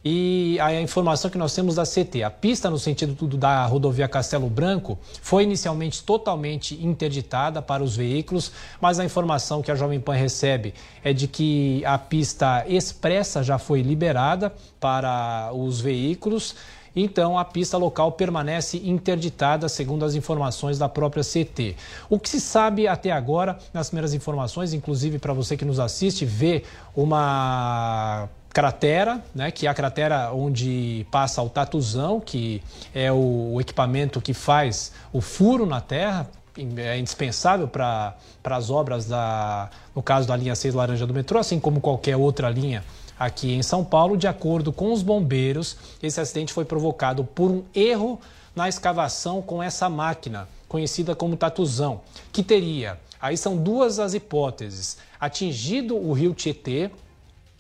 e 0.09 0.57
a 0.61 0.73
informação 0.81 1.29
que 1.29 1.37
nós 1.37 1.53
temos 1.53 1.75
da 1.75 1.83
CT, 1.83 2.23
a 2.23 2.31
pista 2.31 2.71
no 2.71 2.79
sentido 2.79 3.27
da 3.37 3.67
rodovia 3.67 4.07
Castelo 4.07 4.49
Branco 4.49 4.97
foi 5.21 5.43
inicialmente 5.43 6.01
totalmente 6.05 6.75
interditada 6.81 7.61
para 7.61 7.83
os 7.83 7.97
veículos, 7.97 8.53
mas 8.81 9.01
a 9.01 9.05
informação 9.05 9.63
que 9.63 9.71
a 9.73 9.75
Jovem 9.75 9.99
Pan 9.99 10.15
recebe 10.15 10.75
é 11.03 11.13
de 11.13 11.27
que 11.27 11.85
a 11.85 11.99
pista 11.99 12.65
expressa 12.69 13.43
já 13.43 13.59
foi 13.59 13.83
liberada 13.83 14.55
para 14.79 15.51
os 15.53 15.81
veículos. 15.81 16.55
Então, 16.99 17.39
a 17.39 17.45
pista 17.45 17.77
local 17.77 18.13
permanece 18.13 18.79
interditada, 18.83 19.69
segundo 19.69 20.03
as 20.03 20.15
informações 20.15 20.79
da 20.79 20.89
própria 20.89 21.23
CT. 21.23 21.77
O 22.09 22.19
que 22.19 22.27
se 22.27 22.41
sabe 22.41 22.89
até 22.89 23.13
agora, 23.13 23.59
nas 23.75 23.91
primeiras 23.91 24.15
informações, 24.15 24.73
inclusive 24.73 25.19
para 25.19 25.35
você 25.35 25.59
que 25.59 25.65
nos 25.67 25.79
assiste, 25.79 26.25
vê 26.25 26.63
uma 26.97 28.31
cratera, 28.49 29.23
né, 29.35 29.51
que 29.51 29.67
é 29.67 29.71
a 29.71 29.75
cratera 29.75 30.33
onde 30.33 31.07
passa 31.11 31.43
o 31.43 31.51
tatuzão, 31.51 32.19
que 32.19 32.63
é 32.95 33.13
o, 33.13 33.61
equipamento 33.61 34.19
que 34.19 34.33
faz 34.33 34.93
o 35.13 35.21
furo 35.21 35.67
na 35.67 35.83
terra, 35.83 36.27
é 36.79 36.99
indispensável 36.99 37.69
para 37.69 38.17
as 38.43 38.71
obras, 38.71 39.05
da, 39.05 39.69
no 39.95 40.03
caso 40.03 40.27
da 40.27 40.35
linha 40.35 40.55
6 40.55 40.73
laranja 40.73 41.07
do 41.07 41.13
metrô, 41.13 41.39
assim 41.39 41.61
como 41.61 41.83
qualquer 41.83 42.17
outra 42.17 42.49
linha 42.49 42.83
aqui 43.19 43.53
em 43.53 43.63
São 43.63 43.85
Paulo. 43.85 44.17
De 44.17 44.27
acordo 44.27 44.73
com 44.73 44.93
os 44.93 45.03
bombeiros, 45.03 45.77
esse 46.03 46.21
acidente 46.21 46.53
foi 46.53 46.65
provocado 46.65 47.25
por 47.25 47.51
um 47.51 47.63
erro 47.75 48.21
na 48.55 48.69
escavação 48.69 49.43
com 49.43 49.63
essa 49.63 49.89
máquina, 49.89 50.49
conhecida 50.69 51.15
como 51.15 51.37
tatuzão, 51.37 52.01
que 52.33 52.43
teria, 52.43 52.99
aí 53.21 53.37
são 53.37 53.57
duas 53.57 53.99
as 53.99 54.15
hipóteses, 54.15 54.97
atingido 55.21 55.95
o 55.95 56.13
rio 56.15 56.33
Tietê, 56.33 56.91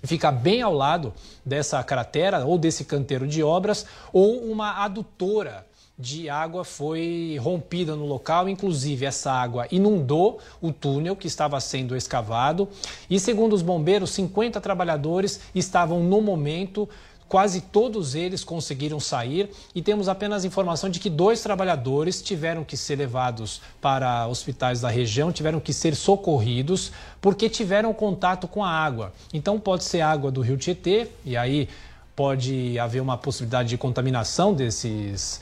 fica 0.02 0.30
bem 0.32 0.62
ao 0.62 0.72
lado 0.72 1.12
dessa 1.44 1.82
cratera 1.82 2.46
ou 2.46 2.57
desse 2.57 2.84
canteiro 2.84 3.26
de 3.26 3.42
obras, 3.42 3.84
ou 4.12 4.38
uma 4.50 4.84
adutora 4.84 5.65
de 5.99 6.28
água 6.28 6.62
foi 6.64 7.38
rompida 7.40 7.97
no 7.97 8.05
local, 8.05 8.49
inclusive 8.49 9.07
essa 9.07 9.32
água 9.32 9.66
inundou 9.70 10.38
o 10.61 10.70
túnel 10.72 11.16
que 11.16 11.26
estava 11.26 11.59
sendo 11.59 11.97
escavado 11.97 12.68
e 13.09 13.18
segundo 13.18 13.55
os 13.55 13.62
bombeiros, 13.62 14.11
50 14.11 14.61
trabalhadores 14.61 15.40
estavam 15.55 16.03
no 16.03 16.20
momento 16.20 16.88
Quase 17.28 17.61
todos 17.61 18.14
eles 18.14 18.44
conseguiram 18.44 19.01
sair 19.01 19.51
e 19.74 19.82
temos 19.82 20.09
apenas 20.09 20.44
informação 20.44 20.88
de 20.88 21.01
que 21.01 21.11
dois 21.11 21.42
trabalhadores 21.42 22.22
tiveram 22.22 22.62
que 22.62 22.76
ser 22.76 22.97
levados 22.97 23.61
para 23.80 24.28
hospitais 24.28 24.80
da 24.80 24.88
região, 24.88 25.32
tiveram 25.32 25.59
que 25.59 25.72
ser 25.72 25.97
socorridos 25.97 26.92
porque 27.20 27.51
tiveram 27.51 27.92
contato 27.92 28.47
com 28.47 28.64
a 28.64 28.70
água. 28.70 29.12
Então 29.34 29.59
pode 29.59 29.82
ser 29.82 30.03
água 30.03 30.30
do 30.30 30.40
rio 30.40 30.57
Tietê 30.57 31.09
e 31.24 31.36
aí 31.36 31.68
pode 32.14 32.78
haver 32.78 33.03
uma 33.03 33.18
possibilidade 33.18 33.70
de 33.70 33.76
contaminação 33.76 34.55
desses 34.55 35.40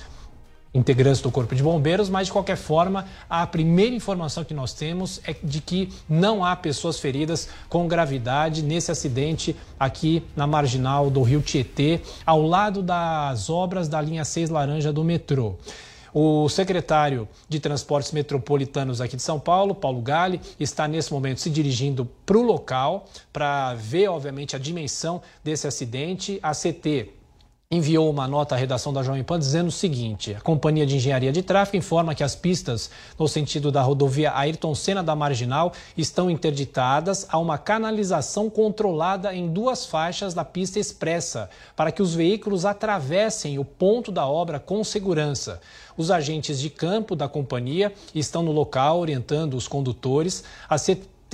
integrantes 0.74 1.22
do 1.22 1.30
Corpo 1.30 1.54
de 1.54 1.62
Bombeiros, 1.62 2.10
mas 2.10 2.26
de 2.26 2.32
qualquer 2.32 2.56
forma, 2.56 3.06
a 3.30 3.46
primeira 3.46 3.94
informação 3.94 4.42
que 4.42 4.52
nós 4.52 4.74
temos 4.74 5.20
é 5.24 5.34
de 5.42 5.60
que 5.60 5.88
não 6.08 6.44
há 6.44 6.56
pessoas 6.56 6.98
feridas 6.98 7.48
com 7.68 7.86
gravidade 7.86 8.62
nesse 8.62 8.90
acidente 8.90 9.54
aqui 9.78 10.24
na 10.34 10.46
marginal 10.46 11.08
do 11.08 11.22
Rio 11.22 11.40
Tietê, 11.40 12.00
ao 12.26 12.42
lado 12.42 12.82
das 12.82 13.48
obras 13.48 13.88
da 13.88 14.00
linha 14.00 14.24
6 14.24 14.50
laranja 14.50 14.92
do 14.92 15.04
metrô. 15.04 15.54
O 16.16 16.48
secretário 16.48 17.28
de 17.48 17.58
Transportes 17.58 18.12
Metropolitanos 18.12 19.00
aqui 19.00 19.16
de 19.16 19.22
São 19.22 19.40
Paulo, 19.40 19.74
Paulo 19.74 20.00
Gale, 20.00 20.40
está 20.60 20.86
nesse 20.86 21.12
momento 21.12 21.40
se 21.40 21.50
dirigindo 21.50 22.08
para 22.24 22.38
o 22.38 22.42
local 22.42 23.06
para 23.32 23.74
ver, 23.74 24.06
obviamente, 24.06 24.54
a 24.54 24.58
dimensão 24.60 25.20
desse 25.42 25.66
acidente. 25.66 26.38
A 26.40 26.52
CT 26.52 27.10
enviou 27.76 28.08
uma 28.08 28.28
nota 28.28 28.54
à 28.54 28.58
redação 28.58 28.92
da 28.92 29.02
Jovem 29.02 29.24
Pan 29.24 29.38
dizendo 29.38 29.68
o 29.68 29.72
seguinte: 29.72 30.34
a 30.34 30.40
Companhia 30.40 30.86
de 30.86 30.96
Engenharia 30.96 31.32
de 31.32 31.42
Tráfego 31.42 31.76
informa 31.76 32.14
que 32.14 32.22
as 32.22 32.34
pistas 32.36 32.90
no 33.18 33.26
sentido 33.26 33.72
da 33.72 33.82
rodovia 33.82 34.32
Ayrton 34.34 34.74
Senna 34.74 35.02
da 35.02 35.16
Marginal 35.16 35.72
estão 35.96 36.30
interditadas 36.30 37.26
a 37.28 37.38
uma 37.38 37.58
canalização 37.58 38.48
controlada 38.48 39.34
em 39.34 39.48
duas 39.48 39.86
faixas 39.86 40.34
da 40.34 40.44
pista 40.44 40.78
expressa, 40.78 41.50
para 41.76 41.90
que 41.90 42.02
os 42.02 42.14
veículos 42.14 42.64
atravessem 42.64 43.58
o 43.58 43.64
ponto 43.64 44.12
da 44.12 44.26
obra 44.26 44.58
com 44.58 44.82
segurança. 44.84 45.60
Os 45.96 46.10
agentes 46.10 46.60
de 46.60 46.70
campo 46.70 47.14
da 47.14 47.28
companhia 47.28 47.92
estão 48.14 48.42
no 48.42 48.52
local 48.52 48.98
orientando 48.98 49.54
os 49.54 49.68
condutores. 49.68 50.42
A 50.68 50.76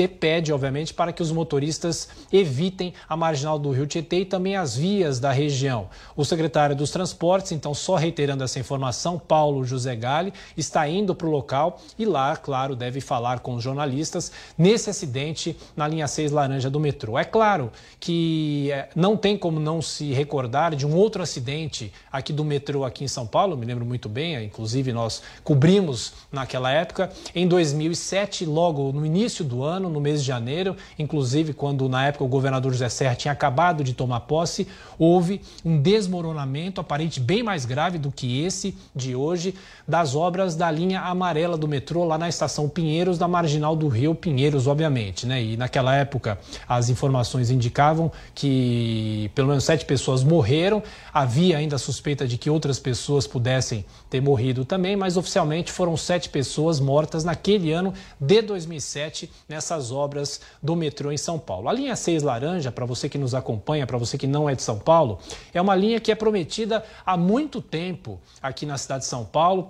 pede, 0.08 0.52
obviamente, 0.52 0.94
para 0.94 1.12
que 1.12 1.22
os 1.22 1.30
motoristas 1.30 2.08
evitem 2.32 2.94
a 3.08 3.16
marginal 3.16 3.58
do 3.58 3.70
Rio 3.70 3.86
Tietê 3.86 4.20
e 4.20 4.24
também 4.24 4.56
as 4.56 4.76
vias 4.76 5.20
da 5.20 5.32
região. 5.32 5.88
O 6.16 6.24
secretário 6.24 6.74
dos 6.74 6.90
Transportes, 6.90 7.52
então, 7.52 7.74
só 7.74 7.96
reiterando 7.96 8.42
essa 8.42 8.58
informação, 8.58 9.18
Paulo 9.18 9.64
José 9.64 9.94
Gale, 9.94 10.32
está 10.56 10.88
indo 10.88 11.14
para 11.14 11.26
o 11.26 11.30
local 11.30 11.80
e 11.98 12.04
lá, 12.04 12.36
claro, 12.36 12.74
deve 12.74 13.00
falar 13.00 13.40
com 13.40 13.54
os 13.54 13.62
jornalistas 13.62 14.32
nesse 14.56 14.90
acidente 14.90 15.56
na 15.76 15.86
linha 15.86 16.06
6 16.06 16.32
laranja 16.32 16.70
do 16.70 16.80
metrô. 16.80 17.18
É 17.18 17.24
claro 17.24 17.70
que 17.98 18.70
é, 18.72 18.88
não 18.94 19.16
tem 19.16 19.36
como 19.36 19.60
não 19.60 19.82
se 19.82 20.12
recordar 20.12 20.74
de 20.74 20.86
um 20.86 20.94
outro 20.94 21.22
acidente 21.22 21.92
aqui 22.10 22.32
do 22.32 22.44
metrô 22.44 22.84
aqui 22.84 23.04
em 23.04 23.08
São 23.08 23.26
Paulo, 23.26 23.56
me 23.56 23.66
lembro 23.66 23.84
muito 23.84 24.08
bem, 24.08 24.42
inclusive 24.44 24.92
nós 24.92 25.22
cobrimos 25.44 26.12
naquela 26.30 26.70
época, 26.70 27.10
em 27.34 27.46
2007, 27.46 28.44
logo 28.44 28.92
no 28.92 29.04
início 29.04 29.44
do 29.44 29.62
ano, 29.62 29.79
no 29.88 30.00
mês 30.00 30.20
de 30.20 30.26
janeiro, 30.26 30.76
inclusive 30.98 31.52
quando 31.52 31.88
na 31.88 32.06
época 32.06 32.24
o 32.24 32.28
governador 32.28 32.72
José 32.72 32.88
Serra 32.88 33.14
tinha 33.14 33.32
acabado 33.32 33.82
de 33.82 33.94
tomar 33.94 34.20
posse, 34.20 34.66
houve 34.98 35.40
um 35.64 35.80
desmoronamento 35.80 36.80
aparente 36.80 37.20
bem 37.20 37.42
mais 37.42 37.64
grave 37.64 37.98
do 37.98 38.10
que 38.10 38.44
esse 38.44 38.76
de 38.94 39.14
hoje 39.14 39.54
das 39.86 40.14
obras 40.14 40.54
da 40.54 40.70
linha 40.70 41.00
amarela 41.00 41.56
do 41.56 41.66
metrô 41.66 42.04
lá 42.04 42.18
na 42.18 42.28
estação 42.28 42.68
Pinheiros, 42.68 43.18
da 43.18 43.26
marginal 43.26 43.74
do 43.74 43.88
Rio 43.88 44.14
Pinheiros, 44.14 44.66
obviamente, 44.66 45.26
né? 45.26 45.42
E 45.42 45.56
naquela 45.56 45.94
época 45.94 46.38
as 46.68 46.88
informações 46.88 47.50
indicavam 47.50 48.10
que 48.34 49.30
pelo 49.34 49.48
menos 49.48 49.64
sete 49.64 49.84
pessoas 49.84 50.22
morreram, 50.22 50.82
havia 51.12 51.58
ainda 51.58 51.78
suspeita 51.78 52.26
de 52.26 52.38
que 52.38 52.50
outras 52.50 52.78
pessoas 52.78 53.26
pudessem 53.26 53.84
ter 54.10 54.20
morrido 54.20 54.64
também, 54.64 54.96
mas 54.96 55.16
oficialmente 55.16 55.70
foram 55.70 55.96
sete 55.96 56.28
pessoas 56.28 56.80
mortas 56.80 57.22
naquele 57.22 57.70
ano 57.70 57.94
de 58.20 58.42
2007 58.42 59.30
nessas 59.48 59.92
obras 59.92 60.40
do 60.60 60.74
metrô 60.74 61.12
em 61.12 61.16
São 61.16 61.38
Paulo. 61.38 61.68
A 61.68 61.72
linha 61.72 61.94
6 61.94 62.24
laranja, 62.24 62.72
para 62.72 62.84
você 62.84 63.08
que 63.08 63.16
nos 63.16 63.36
acompanha, 63.36 63.86
para 63.86 63.96
você 63.96 64.18
que 64.18 64.26
não 64.26 64.50
é 64.50 64.56
de 64.56 64.62
São 64.62 64.80
Paulo, 64.80 65.20
é 65.54 65.60
uma 65.60 65.76
linha 65.76 66.00
que 66.00 66.10
é 66.10 66.16
prometida 66.16 66.84
há 67.06 67.16
muito 67.16 67.62
tempo 67.62 68.20
aqui 68.42 68.66
na 68.66 68.76
cidade 68.76 69.04
de 69.04 69.08
São 69.08 69.24
Paulo 69.24 69.68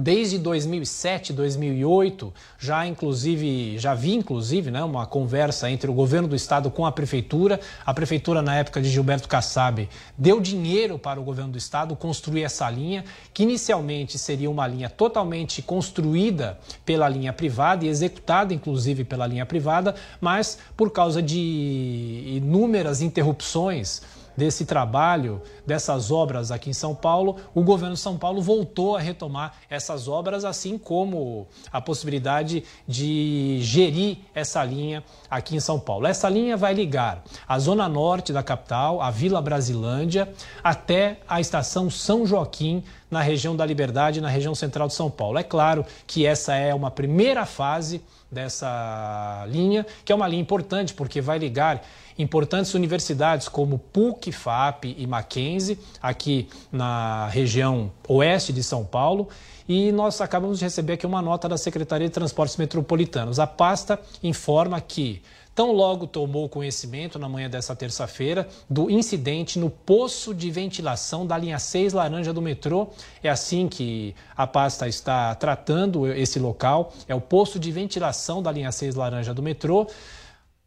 Desde 0.00 0.38
2007, 0.38 1.32
2008, 1.32 2.32
já 2.56 2.86
inclusive, 2.86 3.76
já 3.78 3.96
vi 3.96 4.14
inclusive, 4.14 4.70
né, 4.70 4.80
uma 4.84 5.04
conversa 5.04 5.68
entre 5.68 5.90
o 5.90 5.92
governo 5.92 6.28
do 6.28 6.36
estado 6.36 6.70
com 6.70 6.86
a 6.86 6.92
prefeitura. 6.92 7.58
A 7.84 7.92
prefeitura 7.92 8.40
na 8.40 8.54
época 8.54 8.80
de 8.80 8.88
Gilberto 8.88 9.26
Kassab 9.28 9.88
deu 10.16 10.40
dinheiro 10.40 11.00
para 11.00 11.18
o 11.18 11.24
governo 11.24 11.50
do 11.50 11.58
estado 11.58 11.96
construir 11.96 12.44
essa 12.44 12.70
linha, 12.70 13.04
que 13.34 13.42
inicialmente 13.42 14.20
seria 14.20 14.48
uma 14.48 14.68
linha 14.68 14.88
totalmente 14.88 15.60
construída 15.62 16.56
pela 16.84 17.08
linha 17.08 17.32
privada 17.32 17.84
e 17.84 17.88
executada 17.88 18.54
inclusive 18.54 19.02
pela 19.02 19.26
linha 19.26 19.44
privada, 19.44 19.96
mas 20.20 20.60
por 20.76 20.92
causa 20.92 21.20
de 21.20 22.34
inúmeras 22.36 23.02
interrupções 23.02 24.00
desse 24.38 24.64
trabalho, 24.64 25.42
dessas 25.66 26.12
obras 26.12 26.52
aqui 26.52 26.70
em 26.70 26.72
São 26.72 26.94
Paulo, 26.94 27.36
o 27.52 27.60
governo 27.60 27.96
de 27.96 28.00
São 28.00 28.16
Paulo 28.16 28.40
voltou 28.40 28.96
a 28.96 29.00
retomar 29.00 29.54
essas 29.68 30.06
obras, 30.06 30.44
assim 30.44 30.78
como 30.78 31.48
a 31.72 31.80
possibilidade 31.80 32.62
de 32.86 33.58
gerir 33.60 34.18
essa 34.32 34.62
linha 34.62 35.02
aqui 35.28 35.56
em 35.56 35.60
São 35.60 35.80
Paulo. 35.80 36.06
Essa 36.06 36.28
linha 36.28 36.56
vai 36.56 36.72
ligar 36.72 37.24
a 37.48 37.58
zona 37.58 37.88
norte 37.88 38.32
da 38.32 38.40
capital, 38.40 39.02
a 39.02 39.10
Vila 39.10 39.42
Brasilândia, 39.42 40.32
até 40.62 41.18
a 41.28 41.40
estação 41.40 41.90
São 41.90 42.24
Joaquim 42.24 42.84
na 43.10 43.20
região 43.20 43.56
da 43.56 43.66
Liberdade, 43.66 44.20
na 44.20 44.28
região 44.28 44.54
central 44.54 44.86
de 44.86 44.94
São 44.94 45.10
Paulo. 45.10 45.36
É 45.36 45.42
claro 45.42 45.84
que 46.06 46.24
essa 46.24 46.54
é 46.54 46.72
uma 46.72 46.92
primeira 46.92 47.44
fase 47.44 48.00
dessa 48.30 49.44
linha, 49.48 49.86
que 50.04 50.12
é 50.12 50.14
uma 50.14 50.28
linha 50.28 50.42
importante 50.42 50.94
porque 50.94 51.20
vai 51.20 51.38
ligar 51.38 51.82
importantes 52.18 52.74
universidades 52.74 53.48
como 53.48 53.78
PUC, 53.78 54.32
FAP 54.32 54.84
e 54.96 55.06
Mackenzie, 55.06 55.78
aqui 56.02 56.48
na 56.70 57.28
região 57.28 57.92
oeste 58.08 58.52
de 58.52 58.62
São 58.62 58.84
Paulo. 58.84 59.28
E 59.68 59.92
nós 59.92 60.20
acabamos 60.20 60.58
de 60.58 60.64
receber 60.64 60.94
aqui 60.94 61.06
uma 61.06 61.20
nota 61.20 61.48
da 61.48 61.58
Secretaria 61.58 62.08
de 62.08 62.12
Transportes 62.12 62.56
Metropolitanos. 62.56 63.38
A 63.38 63.46
pasta 63.46 64.00
informa 64.22 64.80
que 64.80 65.22
tão 65.58 65.72
logo 65.72 66.06
tomou 66.06 66.48
conhecimento 66.48 67.18
na 67.18 67.28
manhã 67.28 67.50
dessa 67.50 67.74
terça-feira 67.74 68.46
do 68.70 68.88
incidente 68.88 69.58
no 69.58 69.68
poço 69.68 70.32
de 70.32 70.52
ventilação 70.52 71.26
da 71.26 71.36
linha 71.36 71.58
6 71.58 71.94
laranja 71.94 72.32
do 72.32 72.40
metrô. 72.40 72.90
É 73.24 73.28
assim 73.28 73.66
que 73.66 74.14
a 74.36 74.46
pasta 74.46 74.86
está 74.86 75.34
tratando 75.34 76.06
esse 76.06 76.38
local. 76.38 76.92
É 77.08 77.14
o 77.16 77.20
poço 77.20 77.58
de 77.58 77.72
ventilação 77.72 78.40
da 78.40 78.52
linha 78.52 78.70
6 78.70 78.94
laranja 78.94 79.34
do 79.34 79.42
metrô. 79.42 79.88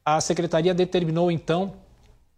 A 0.04 0.20
secretaria 0.20 0.74
determinou 0.74 1.32
então 1.32 1.72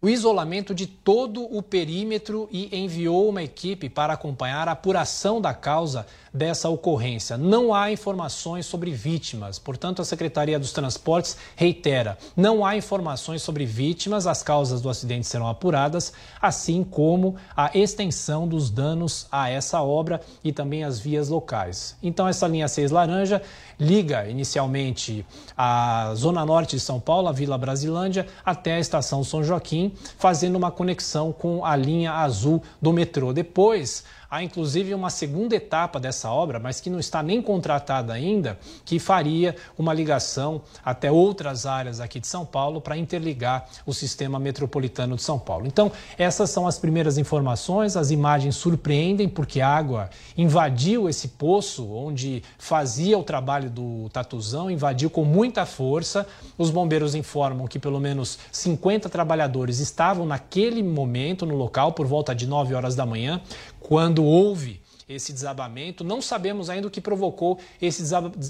o 0.04 0.08
isolamento 0.10 0.74
de 0.74 0.86
todo 0.86 1.44
o 1.44 1.62
perímetro 1.62 2.46
e 2.52 2.68
enviou 2.78 3.26
uma 3.26 3.42
equipe 3.42 3.88
para 3.88 4.12
acompanhar 4.12 4.68
a 4.68 4.72
apuração 4.72 5.40
da 5.40 5.54
causa 5.54 6.06
dessa 6.30 6.68
ocorrência. 6.68 7.38
Não 7.38 7.72
há 7.72 7.90
informações 7.90 8.66
sobre 8.66 8.90
vítimas, 8.90 9.58
portanto, 9.58 10.02
a 10.02 10.04
Secretaria 10.04 10.58
dos 10.58 10.72
Transportes 10.72 11.38
reitera: 11.56 12.18
não 12.36 12.66
há 12.66 12.76
informações 12.76 13.40
sobre 13.40 13.64
vítimas, 13.64 14.26
as 14.26 14.42
causas 14.42 14.82
do 14.82 14.90
acidente 14.90 15.26
serão 15.26 15.48
apuradas, 15.48 16.12
assim 16.38 16.84
como 16.84 17.36
a 17.56 17.70
extensão 17.72 18.46
dos 18.46 18.68
danos 18.68 19.26
a 19.32 19.48
essa 19.48 19.80
obra 19.80 20.20
e 20.42 20.52
também 20.52 20.84
as 20.84 20.98
vias 20.98 21.30
locais. 21.30 21.96
Então, 22.02 22.28
essa 22.28 22.46
linha 22.46 22.68
6 22.68 22.90
laranja 22.90 23.40
liga 23.80 24.28
inicialmente 24.28 25.24
a 25.56 26.12
Zona 26.14 26.44
Norte 26.44 26.76
de 26.76 26.80
São 26.80 27.00
Paulo, 27.00 27.28
a 27.28 27.32
Vila 27.32 27.56
Brasilândia, 27.56 28.26
até 28.44 28.74
a 28.74 28.80
estação 28.80 29.24
São 29.24 29.42
Joaquim, 29.42 29.93
fazendo 30.18 30.56
uma 30.56 30.70
conexão 30.70 31.32
com 31.32 31.64
a 31.64 31.76
linha 31.76 32.12
azul 32.12 32.62
do 32.80 32.92
metrô. 32.92 33.32
Depois, 33.32 34.04
Há 34.34 34.42
inclusive 34.42 34.92
uma 34.92 35.10
segunda 35.10 35.54
etapa 35.54 36.00
dessa 36.00 36.28
obra, 36.28 36.58
mas 36.58 36.80
que 36.80 36.90
não 36.90 36.98
está 36.98 37.22
nem 37.22 37.40
contratada 37.40 38.12
ainda, 38.12 38.58
que 38.84 38.98
faria 38.98 39.54
uma 39.78 39.94
ligação 39.94 40.60
até 40.84 41.08
outras 41.08 41.66
áreas 41.66 42.00
aqui 42.00 42.18
de 42.18 42.26
São 42.26 42.44
Paulo 42.44 42.80
para 42.80 42.96
interligar 42.96 43.64
o 43.86 43.94
sistema 43.94 44.40
metropolitano 44.40 45.14
de 45.14 45.22
São 45.22 45.38
Paulo. 45.38 45.68
Então, 45.68 45.92
essas 46.18 46.50
são 46.50 46.66
as 46.66 46.80
primeiras 46.80 47.16
informações. 47.16 47.96
As 47.96 48.10
imagens 48.10 48.56
surpreendem 48.56 49.28
porque 49.28 49.60
a 49.60 49.68
água 49.68 50.10
invadiu 50.36 51.08
esse 51.08 51.28
poço 51.28 51.88
onde 51.92 52.42
fazia 52.58 53.16
o 53.16 53.22
trabalho 53.22 53.70
do 53.70 54.08
Tatuzão, 54.12 54.68
invadiu 54.68 55.10
com 55.10 55.24
muita 55.24 55.64
força. 55.64 56.26
Os 56.58 56.70
bombeiros 56.70 57.14
informam 57.14 57.68
que 57.68 57.78
pelo 57.78 58.00
menos 58.00 58.36
50 58.50 59.08
trabalhadores 59.08 59.78
estavam 59.78 60.26
naquele 60.26 60.82
momento 60.82 61.46
no 61.46 61.54
local 61.54 61.92
por 61.92 62.04
volta 62.04 62.34
de 62.34 62.48
9 62.48 62.74
horas 62.74 62.96
da 62.96 63.06
manhã 63.06 63.40
quando 63.84 64.24
houve 64.24 64.80
esse 65.06 65.30
desabamento. 65.30 66.02
Não 66.02 66.22
sabemos 66.22 66.70
ainda 66.70 66.88
o 66.88 66.90
que 66.90 67.02
provocou 67.02 67.58
esse, 67.80 68.02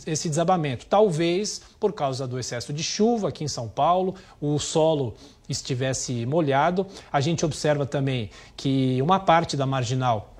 esse 0.06 0.28
desabamento. 0.28 0.86
Talvez 0.86 1.60
por 1.80 1.92
causa 1.92 2.24
do 2.24 2.38
excesso 2.38 2.72
de 2.72 2.84
chuva 2.84 3.28
aqui 3.28 3.42
em 3.42 3.48
São 3.48 3.68
Paulo, 3.68 4.14
o 4.40 4.56
solo 4.60 5.14
estivesse 5.48 6.24
molhado. 6.24 6.86
A 7.12 7.20
gente 7.20 7.44
observa 7.44 7.84
também 7.84 8.30
que 8.56 9.02
uma 9.02 9.18
parte 9.18 9.56
da 9.56 9.66
marginal 9.66 10.34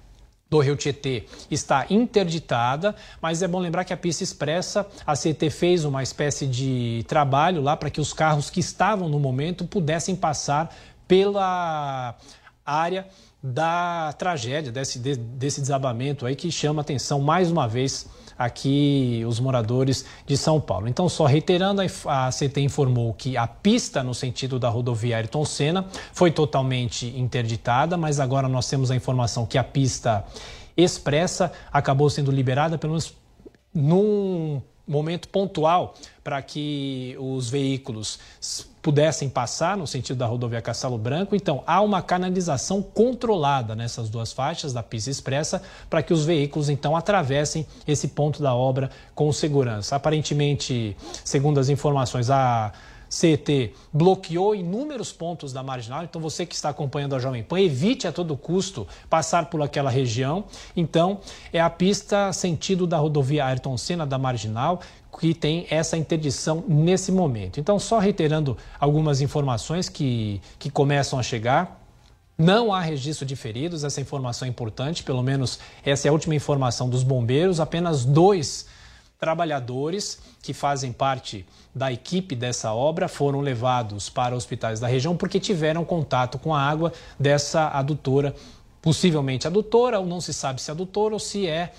do 0.49 0.61
Rio 0.61 0.77
Tietê 0.77 1.25
está 1.51 1.87
interditada, 1.91 2.95
mas 3.21 3.43
é 3.43 3.49
bom 3.49 3.59
lembrar 3.59 3.85
que 3.85 3.93
a 3.93 3.97
pista 3.97 4.23
expressa, 4.23 4.87
a 5.05 5.15
CT 5.17 5.51
fez 5.51 5.85
uma 5.85 6.05
espécie 6.05 6.47
de 6.47 7.05
trabalho 7.09 7.61
lá 7.61 7.77
para 7.77 7.91
que 7.91 8.01
os 8.01 8.13
carros 8.13 8.49
que 8.49 8.61
estavam 8.61 9.09
no 9.09 9.19
momento 9.19 9.65
pudessem 9.65 10.15
passar 10.15 10.73
pela 11.09 12.15
área 12.65 13.09
da 13.47 14.11
tragédia, 14.15 14.73
desse, 14.73 14.99
desse 14.99 15.61
desabamento 15.61 16.25
aí 16.25 16.35
que 16.35 16.51
chama 16.51 16.81
atenção 16.81 17.21
mais 17.21 17.51
uma 17.51 17.69
vez 17.69 18.09
aqui 18.39 19.23
os 19.29 19.39
moradores 19.39 20.07
de 20.27 20.35
São 20.35 20.59
Paulo. 20.59 20.89
Então, 20.89 21.11
só 21.11 21.27
reiterando, 21.27 21.83
a 22.07 22.31
CT 22.31 22.63
informou 22.63 23.13
que 23.13 23.37
a 23.37 23.47
pista 23.47 24.03
no 24.03 24.15
sentido 24.15 24.59
da 24.59 24.71
rodovia 24.71 25.19
Ayrton 25.19 25.45
Senna 25.45 25.85
foi 26.15 26.31
totalmente 26.31 27.07
interditada, 27.19 27.99
mas 27.99 28.19
agora 28.19 28.49
nós 28.49 28.67
temos 28.67 28.91
a 28.91 28.97
informação 28.97 29.45
que 29.45 29.59
a 29.59 29.63
pista 29.63 30.25
expressa 30.75 31.53
acabou 31.71 32.09
sendo 32.09 32.31
liberada, 32.31 32.79
pelo 32.79 32.95
menos 32.95 33.15
num 33.75 34.63
momento 34.87 35.29
pontual, 35.29 35.95
para 36.23 36.41
que 36.43 37.17
os 37.19 37.49
veículos 37.49 38.19
pudessem 38.83 39.31
passar 39.31 39.79
no 39.79 39.87
sentido 39.87 40.19
da 40.19 40.27
rodovia 40.27 40.61
Castelo 40.61 40.99
Branco. 40.99 41.35
Então, 41.35 41.63
há 41.67 41.81
uma 41.81 42.03
canalização 42.03 42.83
controlada 42.83 43.75
nessas 43.75 44.11
duas 44.11 44.33
faixas 44.33 44.75
da 44.75 44.83
pista 44.83 45.11
expressa 45.11 45.63
para 45.89 46.03
que 46.03 46.13
os 46.13 46.25
veículos 46.25 46.69
então 46.69 46.95
atravessem 46.95 47.67
esse 47.89 48.09
ponto 48.09 48.43
da 48.43 48.55
obra 48.55 48.91
com 49.15 49.33
segurança. 49.33 49.97
Aparentemente, 49.97 50.95
segundo 51.25 51.59
as 51.59 51.71
informações, 51.71 52.29
a 52.29 52.73
CET 53.15 53.73
bloqueou 53.93 54.57
inúmeros 54.57 55.13
pontos 55.13 55.53
da 55.53 55.63
marginal, 55.63 56.03
então 56.03 56.21
você 56.21 56.45
que 56.45 56.53
está 56.53 56.71
acompanhando 56.71 57.15
a 57.15 57.21
Jovem 57.21 57.45
Pan, 57.45 57.61
evite 57.61 58.09
a 58.09 58.13
todo 58.13 58.37
custo 58.37 58.89
passar 59.09 59.47
por 59.47 59.63
aquela 59.63 59.89
região. 59.89 60.47
Então, 60.77 61.21
é 61.53 61.61
a 61.61 61.71
pista 61.71 62.33
sentido 62.33 62.89
da 62.89 62.99
rodovia 62.99 63.47
Ayrton 63.47 63.77
Senna 63.77 64.05
da 64.05 64.19
marginal, 64.19 64.81
que 65.21 65.33
tem 65.33 65.65
essa 65.71 65.97
interdição 65.97 66.65
nesse 66.67 67.13
momento. 67.13 67.61
Então, 67.61 67.79
só 67.79 68.01
reiterando 68.01 68.59
algumas 68.81 69.21
informações 69.21 69.89
que, 69.89 70.41
que 70.59 70.69
começam 70.69 71.17
a 71.17 71.23
chegar. 71.23 71.81
Não 72.37 72.75
há 72.75 72.81
registro 72.81 73.25
de 73.25 73.37
feridos, 73.37 73.85
essa 73.85 74.01
informação 74.01 74.45
é 74.45 74.49
importante, 74.49 75.05
pelo 75.05 75.23
menos 75.23 75.61
essa 75.85 76.09
é 76.09 76.11
a 76.11 76.13
última 76.13 76.35
informação 76.35 76.91
dos 76.91 77.05
bombeiros. 77.05 77.61
Apenas 77.61 78.05
dois 78.05 78.67
trabalhadores 79.25 80.19
que 80.43 80.53
fazem 80.53 80.93
parte 80.93 81.47
da 81.75 81.91
equipe 81.91 82.37
dessa 82.37 82.75
obra 82.75 83.09
foram 83.09 83.41
levados 83.41 84.11
para 84.11 84.37
hospitais 84.37 84.79
da 84.79 84.87
região 84.87 85.17
porque 85.17 85.41
tiveram 85.41 85.83
contato 85.83 86.39
com 86.39 86.55
a 86.55 86.61
água 86.61 86.93
dessa 87.19 87.69
adutora, 87.69 88.35
possivelmente 88.83 89.47
adutora, 89.47 89.99
ou 89.99 90.05
não 90.05 90.21
se 90.21 90.35
sabe 90.35 90.61
se 90.61 90.71
é 90.71 90.73
adutora 90.73 91.15
ou 91.15 91.19
se 91.19 91.47
é 91.47 91.73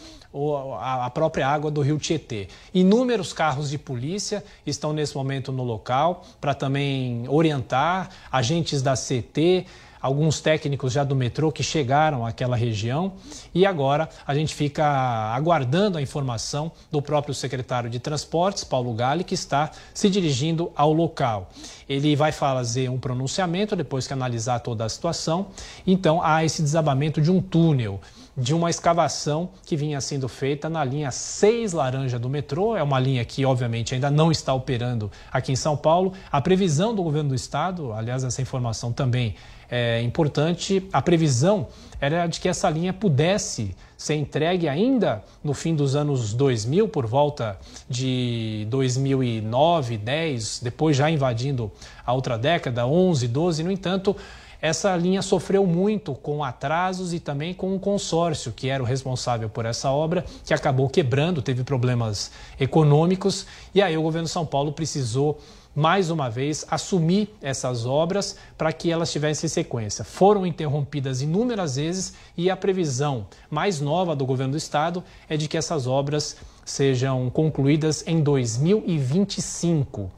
a 0.81 1.07
própria 1.11 1.47
água 1.47 1.69
do 1.69 1.81
rio 1.81 1.99
Tietê. 1.99 2.47
Inúmeros 2.73 3.31
carros 3.31 3.69
de 3.69 3.77
polícia 3.77 4.43
estão 4.65 4.91
nesse 4.91 5.15
momento 5.15 5.51
no 5.51 5.63
local 5.63 6.25
para 6.41 6.55
também 6.55 7.29
orientar 7.29 8.09
agentes 8.31 8.81
da 8.81 8.95
CT, 8.95 9.67
alguns 10.05 10.39
técnicos 10.39 10.93
já 10.93 11.03
do 11.03 11.15
metrô 11.15 11.51
que 11.51 11.63
chegaram 11.63 12.23
àquela 12.23 12.55
região 12.55 13.13
e 13.55 13.65
agora 13.65 14.07
a 14.27 14.35
gente 14.35 14.53
fica 14.53 14.85
aguardando 15.33 15.97
a 15.97 16.01
informação 16.01 16.71
do 16.91 17.01
próprio 17.01 17.33
secretário 17.33 17.89
de 17.89 17.97
Transportes, 17.97 18.63
Paulo 18.63 18.93
Gale, 18.93 19.23
que 19.23 19.33
está 19.33 19.71
se 19.95 20.07
dirigindo 20.07 20.71
ao 20.75 20.93
local. 20.93 21.49
Ele 21.89 22.15
vai 22.15 22.31
fazer 22.31 22.87
um 22.87 22.99
pronunciamento 22.99 23.75
depois 23.75 24.05
que 24.05 24.13
analisar 24.13 24.59
toda 24.59 24.85
a 24.85 24.89
situação. 24.89 25.47
Então 25.87 26.21
há 26.21 26.45
esse 26.45 26.61
desabamento 26.61 27.19
de 27.19 27.31
um 27.31 27.41
túnel 27.41 27.99
de 28.37 28.53
uma 28.53 28.69
escavação 28.69 29.49
que 29.65 29.75
vinha 29.75 30.01
sendo 30.01 30.27
feita 30.27 30.69
na 30.69 30.83
linha 30.83 31.09
6 31.09 31.73
laranja 31.73 32.19
do 32.19 32.29
metrô. 32.29 32.75
É 32.75 32.83
uma 32.83 32.99
linha 32.99 33.23
que, 33.23 33.45
obviamente, 33.45 33.93
ainda 33.93 34.11
não 34.11 34.31
está 34.31 34.53
operando 34.53 35.09
aqui 35.31 35.51
em 35.51 35.55
São 35.55 35.77
Paulo. 35.77 36.13
A 36.31 36.41
previsão 36.41 36.93
do 36.93 37.01
governo 37.01 37.29
do 37.29 37.35
estado, 37.35 37.93
aliás, 37.93 38.23
essa 38.23 38.41
informação 38.41 38.91
também 38.91 39.35
é 39.77 40.01
importante, 40.01 40.87
a 40.93 41.01
previsão 41.01 41.67
era 41.99 42.27
de 42.27 42.39
que 42.39 42.47
essa 42.47 42.69
linha 42.69 42.93
pudesse 42.93 43.75
ser 43.97 44.15
entregue 44.15 44.69
ainda 44.69 45.21
no 45.43 45.53
fim 45.53 45.75
dos 45.75 45.97
anos 45.97 46.33
2000, 46.33 46.87
por 46.87 47.05
volta 47.05 47.59
de 47.89 48.65
2009, 48.69 49.97
10, 49.97 50.61
depois 50.63 50.95
já 50.95 51.09
invadindo 51.09 51.69
a 52.05 52.13
outra 52.13 52.37
década, 52.37 52.87
11, 52.87 53.27
12. 53.27 53.63
No 53.63 53.71
entanto, 53.71 54.15
essa 54.61 54.95
linha 54.95 55.21
sofreu 55.21 55.65
muito 55.65 56.13
com 56.13 56.41
atrasos 56.41 57.13
e 57.13 57.19
também 57.19 57.53
com 57.53 57.73
um 57.73 57.77
consórcio 57.77 58.53
que 58.53 58.69
era 58.69 58.81
o 58.81 58.85
responsável 58.85 59.49
por 59.49 59.65
essa 59.65 59.91
obra, 59.91 60.23
que 60.45 60.53
acabou 60.53 60.87
quebrando, 60.87 61.41
teve 61.41 61.65
problemas 61.65 62.31
econômicos, 62.57 63.45
e 63.73 63.81
aí 63.81 63.97
o 63.97 64.01
governo 64.01 64.27
de 64.27 64.31
São 64.31 64.45
Paulo 64.45 64.71
precisou 64.71 65.37
mais 65.75 66.09
uma 66.09 66.29
vez, 66.29 66.65
assumir 66.71 67.35
essas 67.41 67.85
obras 67.85 68.37
para 68.57 68.71
que 68.71 68.89
elas 68.89 69.11
tivessem 69.11 69.49
sequência. 69.49 70.05
Foram 70.05 70.45
interrompidas 70.45 71.21
inúmeras 71.21 71.75
vezes 71.75 72.13
e 72.37 72.49
a 72.49 72.55
previsão 72.55 73.27
mais 73.49 73.81
nova 73.81 74.15
do 74.15 74.25
governo 74.25 74.53
do 74.53 74.57
estado 74.57 75.03
é 75.27 75.35
de 75.35 75.49
que 75.49 75.57
essas 75.57 75.85
obras 75.85 76.37
sejam 76.63 77.29
concluídas 77.29 78.03
em 78.07 78.21
2025. 78.23 80.09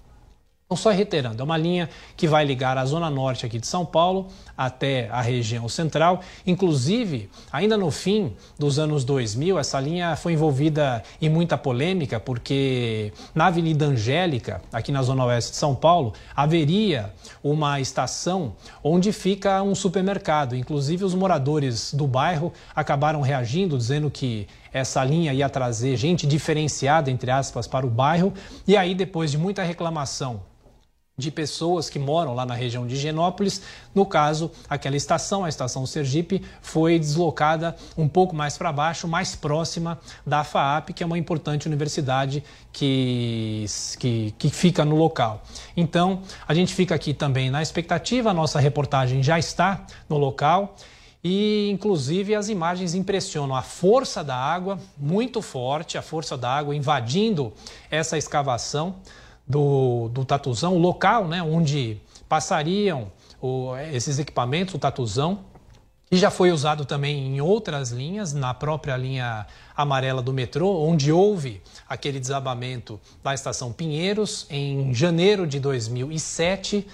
Então, 0.70 0.76
só 0.76 0.90
reiterando, 0.90 1.42
é 1.42 1.46
uma 1.46 1.56
linha 1.56 1.90
que 2.18 2.28
vai 2.28 2.44
ligar 2.44 2.78
a 2.78 2.84
zona 2.84 3.10
norte 3.10 3.46
aqui 3.46 3.58
de 3.58 3.66
São 3.66 3.86
Paulo 3.86 4.28
até 4.58 5.08
a 5.10 5.22
região 5.22 5.70
central. 5.70 6.20
Inclusive, 6.46 7.30
ainda 7.50 7.78
no 7.78 7.90
fim 7.90 8.34
dos 8.60 8.78
anos 8.78 9.06
2000, 9.06 9.58
essa 9.58 9.80
linha 9.80 10.14
foi 10.18 10.34
envolvida 10.34 11.02
em 11.22 11.30
muita 11.30 11.58
polêmica, 11.58 12.20
porque 12.20 13.14
na 13.34 13.46
Avenida 13.46 13.86
Angélica, 13.86 14.62
aqui 14.74 14.92
na 14.92 15.02
zona 15.04 15.24
oeste 15.24 15.52
de 15.52 15.58
São 15.58 15.74
Paulo, 15.74 16.12
haveria 16.36 17.14
uma 17.42 17.80
estação 17.80 18.54
onde 18.84 19.14
fica 19.14 19.64
um 19.64 19.74
supermercado. 19.74 20.54
Inclusive, 20.54 21.06
os 21.06 21.16
moradores 21.16 21.94
do 21.94 22.06
bairro 22.06 22.52
acabaram 22.76 23.22
reagindo, 23.22 23.78
dizendo 23.78 24.12
que 24.12 24.46
essa 24.72 25.04
linha 25.04 25.34
ia 25.34 25.50
trazer 25.50 25.96
gente 25.98 26.26
diferenciada, 26.26 27.10
entre 27.10 27.32
aspas, 27.32 27.68
para 27.68 27.86
o 27.86 27.90
bairro. 27.90 28.34
E 28.68 28.76
aí, 28.76 28.94
depois 28.94 29.32
de 29.32 29.38
muita 29.38 29.64
reclamação 29.64 30.42
de 31.20 31.32
pessoas 31.32 31.90
que 31.90 31.98
moram 31.98 32.36
lá 32.36 32.46
na 32.46 32.54
região 32.54 32.86
de 32.86 32.96
Genópolis. 32.96 33.60
No 33.94 34.06
caso, 34.06 34.52
aquela 34.70 34.96
estação, 34.96 35.44
a 35.44 35.50
estação 35.50 35.84
Sergipe, 35.84 36.44
foi 36.62 37.00
deslocada 37.00 37.76
um 37.98 38.08
pouco 38.08 38.36
mais 38.36 38.56
para 38.56 38.72
baixo, 38.72 39.08
mais 39.08 39.36
próxima 39.36 40.00
da 40.24 40.44
FAAP, 40.44 40.90
que 40.94 41.02
é 41.02 41.06
uma 41.06 41.18
importante 41.18 41.68
universidade 41.68 42.44
que, 42.72 43.66
que, 43.98 44.32
que 44.38 44.50
fica 44.52 44.86
no 44.86 44.96
local. 44.96 45.42
Então, 45.76 46.22
a 46.48 46.54
gente 46.54 46.76
fica 46.76 46.94
aqui 46.94 47.16
também 47.16 47.50
na 47.50 47.64
expectativa, 47.64 48.30
a 48.30 48.34
nossa 48.34 48.60
reportagem 48.60 49.24
já 49.24 49.40
está 49.40 49.88
no 50.08 50.20
local. 50.20 50.76
E, 51.30 51.70
inclusive, 51.70 52.34
as 52.34 52.48
imagens 52.48 52.96
impressionam. 52.96 53.54
A 53.54 53.62
força 53.62 54.24
da 54.24 54.38
água, 54.38 54.80
muito 54.98 55.42
forte, 55.42 55.98
a 55.98 56.02
força 56.02 56.38
da 56.38 56.50
água 56.50 56.74
invadindo 56.74 57.52
essa 57.92 58.18
escavação 58.18 58.96
do, 59.46 60.08
do 60.08 60.24
Tatuzão, 60.24 60.78
o 60.78 60.80
local 60.80 61.28
né, 61.28 61.44
onde 61.44 61.98
passariam 62.30 63.12
o, 63.42 63.76
esses 63.92 64.20
equipamentos, 64.20 64.76
o 64.76 64.80
Tatuzão, 64.80 65.40
que 66.10 66.16
já 66.16 66.32
foi 66.32 66.50
usado 66.50 66.86
também 66.86 67.36
em 67.36 67.42
outras 67.42 67.92
linhas, 67.92 68.32
na 68.32 68.54
própria 68.54 68.96
linha 68.96 69.46
amarela 69.76 70.22
do 70.22 70.32
metrô, 70.32 70.82
onde 70.82 71.12
houve 71.12 71.62
aquele 71.90 72.22
desabamento 72.22 72.98
da 73.22 73.34
estação 73.34 73.74
Pinheiros 73.74 74.48
em 74.50 74.94
janeiro 74.94 75.46
de 75.46 75.60
2007 75.60 76.88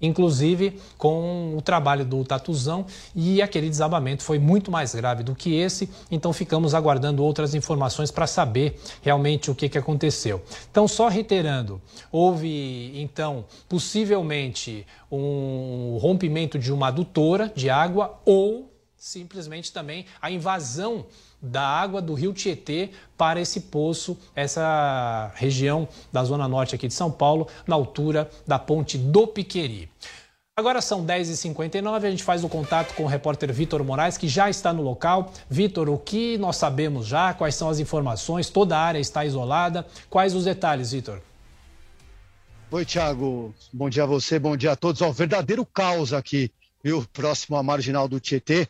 inclusive 0.00 0.78
com 0.96 1.54
o 1.56 1.62
trabalho 1.62 2.04
do 2.04 2.24
Tatuzão, 2.24 2.86
e 3.14 3.42
aquele 3.42 3.68
desabamento 3.68 4.22
foi 4.22 4.38
muito 4.38 4.70
mais 4.70 4.94
grave 4.94 5.22
do 5.22 5.34
que 5.34 5.54
esse, 5.54 5.88
então 6.10 6.32
ficamos 6.32 6.74
aguardando 6.74 7.22
outras 7.22 7.54
informações 7.54 8.10
para 8.10 8.26
saber 8.26 8.80
realmente 9.02 9.50
o 9.50 9.54
que, 9.54 9.68
que 9.68 9.78
aconteceu. 9.78 10.42
Então, 10.70 10.86
só 10.86 11.08
reiterando, 11.08 11.80
houve 12.10 12.92
então 13.00 13.44
possivelmente 13.68 14.86
um 15.10 15.98
rompimento 16.00 16.58
de 16.58 16.72
uma 16.72 16.88
adutora 16.88 17.52
de 17.54 17.68
água 17.68 18.20
ou 18.24 18.70
simplesmente 19.00 19.72
também 19.72 20.04
a 20.20 20.30
invasão 20.30 21.06
da 21.40 21.62
água 21.62 22.02
do 22.02 22.12
rio 22.12 22.34
Tietê 22.34 22.90
para 23.16 23.40
esse 23.40 23.62
poço, 23.62 24.16
essa 24.36 25.32
região 25.34 25.88
da 26.12 26.22
zona 26.22 26.46
norte 26.46 26.74
aqui 26.74 26.86
de 26.86 26.92
São 26.92 27.10
Paulo, 27.10 27.48
na 27.66 27.74
altura 27.74 28.30
da 28.46 28.58
ponte 28.58 28.98
do 28.98 29.26
Piqueri. 29.26 29.90
Agora 30.54 30.82
são 30.82 31.06
10h59, 31.06 32.04
a 32.04 32.10
gente 32.10 32.22
faz 32.22 32.44
o 32.44 32.48
contato 32.48 32.94
com 32.94 33.04
o 33.04 33.06
repórter 33.06 33.50
Vitor 33.50 33.82
Moraes, 33.82 34.18
que 34.18 34.28
já 34.28 34.50
está 34.50 34.70
no 34.70 34.82
local. 34.82 35.32
Vitor, 35.48 35.88
o 35.88 35.96
que 35.96 36.36
nós 36.36 36.56
sabemos 36.56 37.06
já? 37.06 37.32
Quais 37.32 37.54
são 37.54 37.70
as 37.70 37.78
informações? 37.78 38.50
Toda 38.50 38.76
a 38.76 38.80
área 38.80 38.98
está 38.98 39.24
isolada. 39.24 39.86
Quais 40.10 40.34
os 40.34 40.44
detalhes, 40.44 40.92
Vitor? 40.92 41.22
Oi, 42.70 42.84
Thiago. 42.84 43.54
Bom 43.72 43.88
dia 43.88 44.02
a 44.02 44.06
você, 44.06 44.38
bom 44.38 44.54
dia 44.54 44.72
a 44.72 44.76
todos. 44.76 45.00
Ó, 45.00 45.10
verdadeiro 45.10 45.64
caos 45.64 46.12
aqui, 46.12 46.52
viu? 46.82 47.04
Próximo 47.12 47.56
à 47.56 47.62
marginal 47.62 48.08
do 48.08 48.18
Tietê. 48.18 48.66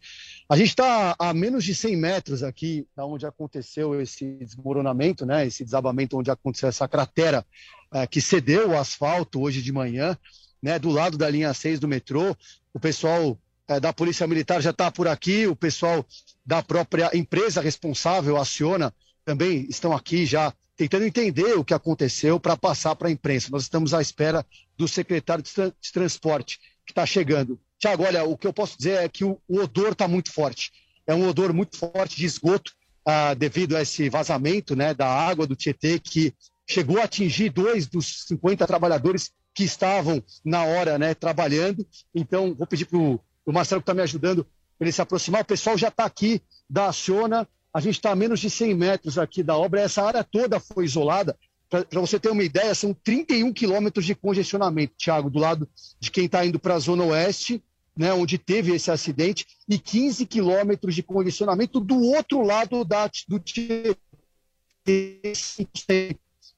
A 0.49 0.57
gente 0.57 0.71
está 0.71 1.15
a 1.19 1.33
menos 1.33 1.65
de 1.65 1.75
100 1.75 1.97
metros 1.97 2.43
aqui 2.43 2.87
da 2.97 3.05
onde 3.05 3.25
aconteceu 3.27 4.01
esse 4.01 4.37
desmoronamento, 4.37 5.25
né? 5.25 5.47
Esse 5.47 5.65
desabamento 5.65 6.19
onde 6.19 6.31
aconteceu 6.31 6.69
essa 6.69 6.89
cratera 6.89 7.45
é, 7.93 8.07
que 8.07 8.21
cedeu 8.21 8.71
o 8.71 8.79
asfalto 8.79 9.41
hoje 9.41 9.63
de 9.63 9.73
manhã, 9.73 10.17
né? 10.63 10.79
Do 10.79 10.91
lado 10.91 11.17
da 11.17 11.31
linha 11.31 11.55
6 11.55 11.79
do 11.79 11.89
metrô. 11.89 12.37
O 12.75 12.81
pessoal 12.81 13.39
é, 13.69 13.79
da 13.79 13.93
Polícia 13.93 14.27
Militar 14.27 14.61
já 14.61 14.71
está 14.71 14.91
por 14.91 15.07
aqui, 15.07 15.47
o 15.47 15.55
pessoal 15.55 16.05
da 16.45 16.63
própria 16.63 17.11
empresa 17.17 17.61
responsável, 17.61 18.37
aciona, 18.37 18.93
também 19.25 19.67
estão 19.69 19.93
aqui 19.93 20.27
já 20.27 20.53
tentando 20.77 21.05
entender 21.05 21.59
o 21.59 21.65
que 21.65 21.75
aconteceu 21.75 22.41
para 22.41 22.57
passar 22.57 22.97
para 22.97 23.09
a 23.09 23.11
imprensa. 23.11 23.51
Nós 23.53 23.63
estamos 23.63 23.93
à 23.93 24.01
espera 24.01 24.45
do 24.77 24.89
secretário 24.89 25.45
de, 25.45 25.53
tra 25.53 25.69
de 25.69 25.93
Transporte, 25.93 26.59
que 26.87 26.93
está 26.93 27.05
chegando. 27.05 27.61
Tiago, 27.81 28.05
olha, 28.05 28.25
o 28.25 28.37
que 28.37 28.47
eu 28.47 28.53
posso 28.53 28.77
dizer 28.77 29.03
é 29.03 29.09
que 29.09 29.25
o, 29.25 29.41
o 29.49 29.59
odor 29.59 29.93
está 29.93 30.07
muito 30.07 30.31
forte. 30.31 30.71
É 31.07 31.15
um 31.15 31.27
odor 31.27 31.51
muito 31.55 31.79
forte 31.79 32.15
de 32.15 32.27
esgoto 32.27 32.73
ah, 33.07 33.33
devido 33.33 33.75
a 33.75 33.81
esse 33.81 34.11
vazamento 34.11 34.77
né, 34.77 34.93
da 34.93 35.09
água 35.09 35.47
do 35.47 35.57
Tietê 35.57 35.99
que 35.99 36.35
chegou 36.69 37.01
a 37.01 37.05
atingir 37.05 37.49
dois 37.49 37.87
dos 37.87 38.27
50 38.27 38.67
trabalhadores 38.67 39.33
que 39.55 39.65
estavam 39.65 40.23
na 40.45 40.63
hora 40.63 40.99
né, 40.99 41.15
trabalhando. 41.15 41.87
Então, 42.15 42.55
vou 42.55 42.67
pedir 42.67 42.85
para 42.85 42.99
o 42.99 43.19
Marcelo 43.47 43.81
que 43.81 43.85
está 43.85 43.95
me 43.95 44.03
ajudando 44.03 44.45
para 44.79 44.87
ele 44.87 44.93
se 44.93 45.01
aproximar. 45.01 45.41
O 45.41 45.47
pessoal 45.47 45.79
já 45.79 45.89
está 45.89 46.05
aqui 46.05 46.43
da 46.69 46.89
Aciona. 46.89 47.49
A 47.73 47.81
gente 47.81 47.95
está 47.95 48.11
a 48.11 48.17
menos 48.17 48.41
de 48.41 48.51
100 48.51 48.75
metros 48.75 49.19
aqui 49.19 49.43
da 49.43 49.57
obra. 49.57 49.81
Essa 49.81 50.03
área 50.03 50.23
toda 50.23 50.61
foi 50.61 50.85
isolada. 50.85 51.35
Para 51.71 52.01
você 52.01 52.21
ter 52.21 52.29
uma 52.29 52.45
ideia, 52.45 52.75
são 52.75 52.93
31 52.93 53.55
quilômetros 53.55 54.05
de 54.05 54.15
congestionamento, 54.15 54.93
Tiago, 54.99 55.31
do 55.31 55.39
lado 55.39 55.69
de 55.99 56.11
quem 56.11 56.27
está 56.27 56.45
indo 56.45 56.59
para 56.59 56.75
a 56.75 56.79
Zona 56.79 57.05
Oeste 57.05 57.63
né, 58.01 58.15
onde 58.15 58.39
teve 58.39 58.75
esse 58.75 58.91
acidente, 58.91 59.47
e 59.69 59.79
15 59.79 60.25
quilômetros 60.25 60.95
de 60.95 61.03
condicionamento 61.03 61.79
do 61.79 62.01
outro 62.01 62.43
lado 62.43 62.83
da, 62.83 63.07
do. 63.29 63.39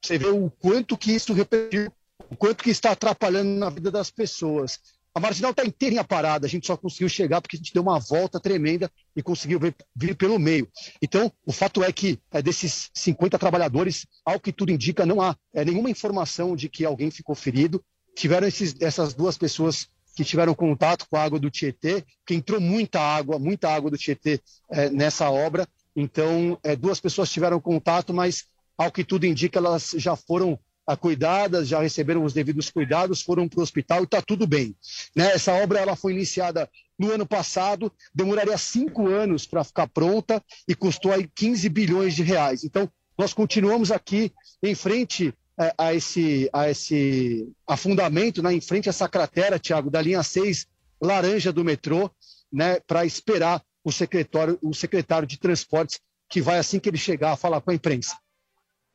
Você 0.01 0.17
vê 0.17 0.27
o 0.27 0.49
quanto 0.49 0.97
que 0.97 1.11
isso 1.11 1.33
repercutiu, 1.33 1.91
o 2.31 2.37
quanto 2.37 2.63
que 2.63 2.69
está 2.69 2.91
atrapalhando 2.91 3.59
na 3.59 3.69
vida 3.69 3.91
das 3.91 4.09
pessoas. 4.09 4.79
A 5.13 5.19
marginal 5.19 5.51
está 5.51 5.65
inteirinha 5.65 6.05
parada, 6.05 6.47
a 6.47 6.49
gente 6.49 6.65
só 6.65 6.77
conseguiu 6.77 7.09
chegar 7.09 7.41
porque 7.41 7.57
a 7.57 7.59
gente 7.59 7.73
deu 7.73 7.83
uma 7.83 7.99
volta 7.99 8.39
tremenda 8.39 8.89
e 9.13 9.21
conseguiu 9.21 9.59
vir, 9.59 9.75
vir 9.93 10.15
pelo 10.15 10.39
meio. 10.39 10.69
Então, 11.01 11.29
o 11.45 11.51
fato 11.51 11.83
é 11.83 11.91
que 11.91 12.17
é, 12.31 12.41
desses 12.41 12.89
50 12.93 13.37
trabalhadores, 13.37 14.07
ao 14.23 14.39
que 14.39 14.53
tudo 14.53 14.71
indica, 14.71 15.05
não 15.05 15.21
há 15.21 15.35
é, 15.53 15.65
nenhuma 15.65 15.89
informação 15.89 16.55
de 16.55 16.69
que 16.69 16.85
alguém 16.85 17.11
ficou 17.11 17.35
ferido. 17.35 17.83
Tiveram 18.15 18.47
esses, 18.47 18.75
essas 18.79 19.13
duas 19.13 19.37
pessoas 19.37 19.89
que 20.15 20.23
tiveram 20.23 20.53
contato 20.53 21.07
com 21.09 21.17
a 21.17 21.23
água 21.23 21.39
do 21.39 21.49
Tietê, 21.49 22.03
que 22.25 22.35
entrou 22.35 22.59
muita 22.61 22.99
água, 22.99 23.39
muita 23.39 23.69
água 23.69 23.89
do 23.89 23.97
Tietê 23.97 24.39
é, 24.69 24.89
nessa 24.89 25.29
obra. 25.29 25.67
Então, 25.95 26.57
é, 26.63 26.75
duas 26.75 26.99
pessoas 26.99 27.31
tiveram 27.31 27.59
contato, 27.59 28.13
mas 28.13 28.45
ao 28.77 28.91
que 28.91 29.03
tudo 29.03 29.25
indica, 29.25 29.59
elas 29.59 29.91
já 29.95 30.15
foram 30.15 30.59
a, 30.85 30.95
cuidadas, 30.95 31.67
já 31.67 31.81
receberam 31.81 32.23
os 32.23 32.33
devidos 32.33 32.69
cuidados, 32.69 33.21
foram 33.21 33.47
para 33.47 33.59
o 33.59 33.63
hospital 33.63 34.01
e 34.01 34.03
está 34.03 34.21
tudo 34.21 34.45
bem. 34.45 34.75
Né? 35.15 35.31
Essa 35.31 35.53
obra 35.53 35.79
ela 35.79 35.95
foi 35.95 36.13
iniciada 36.13 36.69
no 36.97 37.11
ano 37.11 37.25
passado, 37.25 37.91
demoraria 38.13 38.57
cinco 38.57 39.07
anos 39.07 39.45
para 39.45 39.63
ficar 39.63 39.87
pronta 39.87 40.43
e 40.67 40.75
custou 40.75 41.11
aí 41.11 41.27
15 41.35 41.67
bilhões 41.69 42.15
de 42.15 42.23
reais. 42.23 42.63
Então, 42.63 42.89
nós 43.17 43.33
continuamos 43.33 43.91
aqui 43.91 44.31
em 44.61 44.75
frente 44.75 45.33
a, 45.77 45.93
esse, 45.93 46.49
a 46.51 46.69
esse 46.69 47.47
afundamento, 47.67 48.41
né, 48.41 48.53
em 48.53 48.61
frente 48.61 48.89
a 48.89 48.91
essa 48.91 49.07
cratera, 49.07 49.59
Tiago, 49.59 49.89
da 49.89 50.01
linha 50.01 50.23
6 50.23 50.67
laranja 51.01 51.51
do 51.51 51.63
metrô, 51.63 52.09
né, 52.51 52.79
para 52.87 53.05
esperar 53.05 53.61
o 53.83 53.91
secretário, 53.91 54.57
o 54.61 54.73
secretário 54.73 55.27
de 55.27 55.37
transportes, 55.37 55.99
que 56.29 56.41
vai 56.41 56.57
assim 56.57 56.79
que 56.79 56.89
ele 56.89 56.97
chegar 56.97 57.35
falar 57.35 57.61
com 57.61 57.71
a 57.71 57.75
imprensa. 57.75 58.17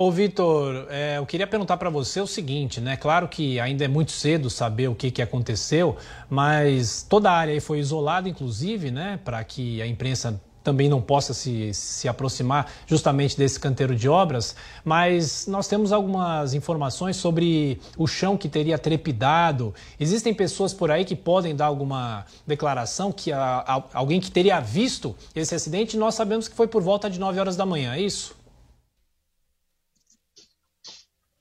Ô, 0.00 0.12
Vitor, 0.12 0.86
é, 0.90 1.18
eu 1.18 1.26
queria 1.26 1.46
perguntar 1.46 1.76
para 1.76 1.90
você 1.90 2.20
o 2.20 2.26
seguinte, 2.26 2.80
né? 2.80 2.96
Claro 2.96 3.26
que 3.26 3.58
ainda 3.58 3.84
é 3.84 3.88
muito 3.88 4.12
cedo 4.12 4.48
saber 4.48 4.86
o 4.86 4.94
que, 4.94 5.10
que 5.10 5.20
aconteceu, 5.20 5.96
mas 6.30 7.02
toda 7.02 7.28
a 7.28 7.34
área 7.34 7.60
foi 7.60 7.80
isolada, 7.80 8.28
inclusive, 8.28 8.92
né? 8.92 9.18
Para 9.24 9.42
que 9.42 9.82
a 9.82 9.86
imprensa 9.88 10.40
também 10.68 10.86
não 10.86 11.00
possa 11.00 11.32
se, 11.32 11.72
se 11.72 12.06
aproximar 12.06 12.70
justamente 12.86 13.38
desse 13.38 13.58
canteiro 13.58 13.96
de 13.96 14.06
obras, 14.06 14.54
mas 14.84 15.46
nós 15.46 15.66
temos 15.66 15.92
algumas 15.92 16.52
informações 16.52 17.16
sobre 17.16 17.80
o 17.96 18.06
chão 18.06 18.36
que 18.36 18.50
teria 18.50 18.78
trepidado. 18.78 19.74
Existem 19.98 20.34
pessoas 20.34 20.74
por 20.74 20.90
aí 20.90 21.06
que 21.06 21.16
podem 21.16 21.56
dar 21.56 21.64
alguma 21.64 22.26
declaração 22.46 23.10
que 23.10 23.32
a, 23.32 23.40
a, 23.40 23.82
alguém 23.94 24.20
que 24.20 24.30
teria 24.30 24.60
visto 24.60 25.16
esse 25.34 25.54
acidente, 25.54 25.96
nós 25.96 26.14
sabemos 26.14 26.48
que 26.48 26.54
foi 26.54 26.68
por 26.68 26.82
volta 26.82 27.08
de 27.08 27.18
9 27.18 27.40
horas 27.40 27.56
da 27.56 27.64
manhã, 27.64 27.94
é 27.94 28.02
isso? 28.02 28.36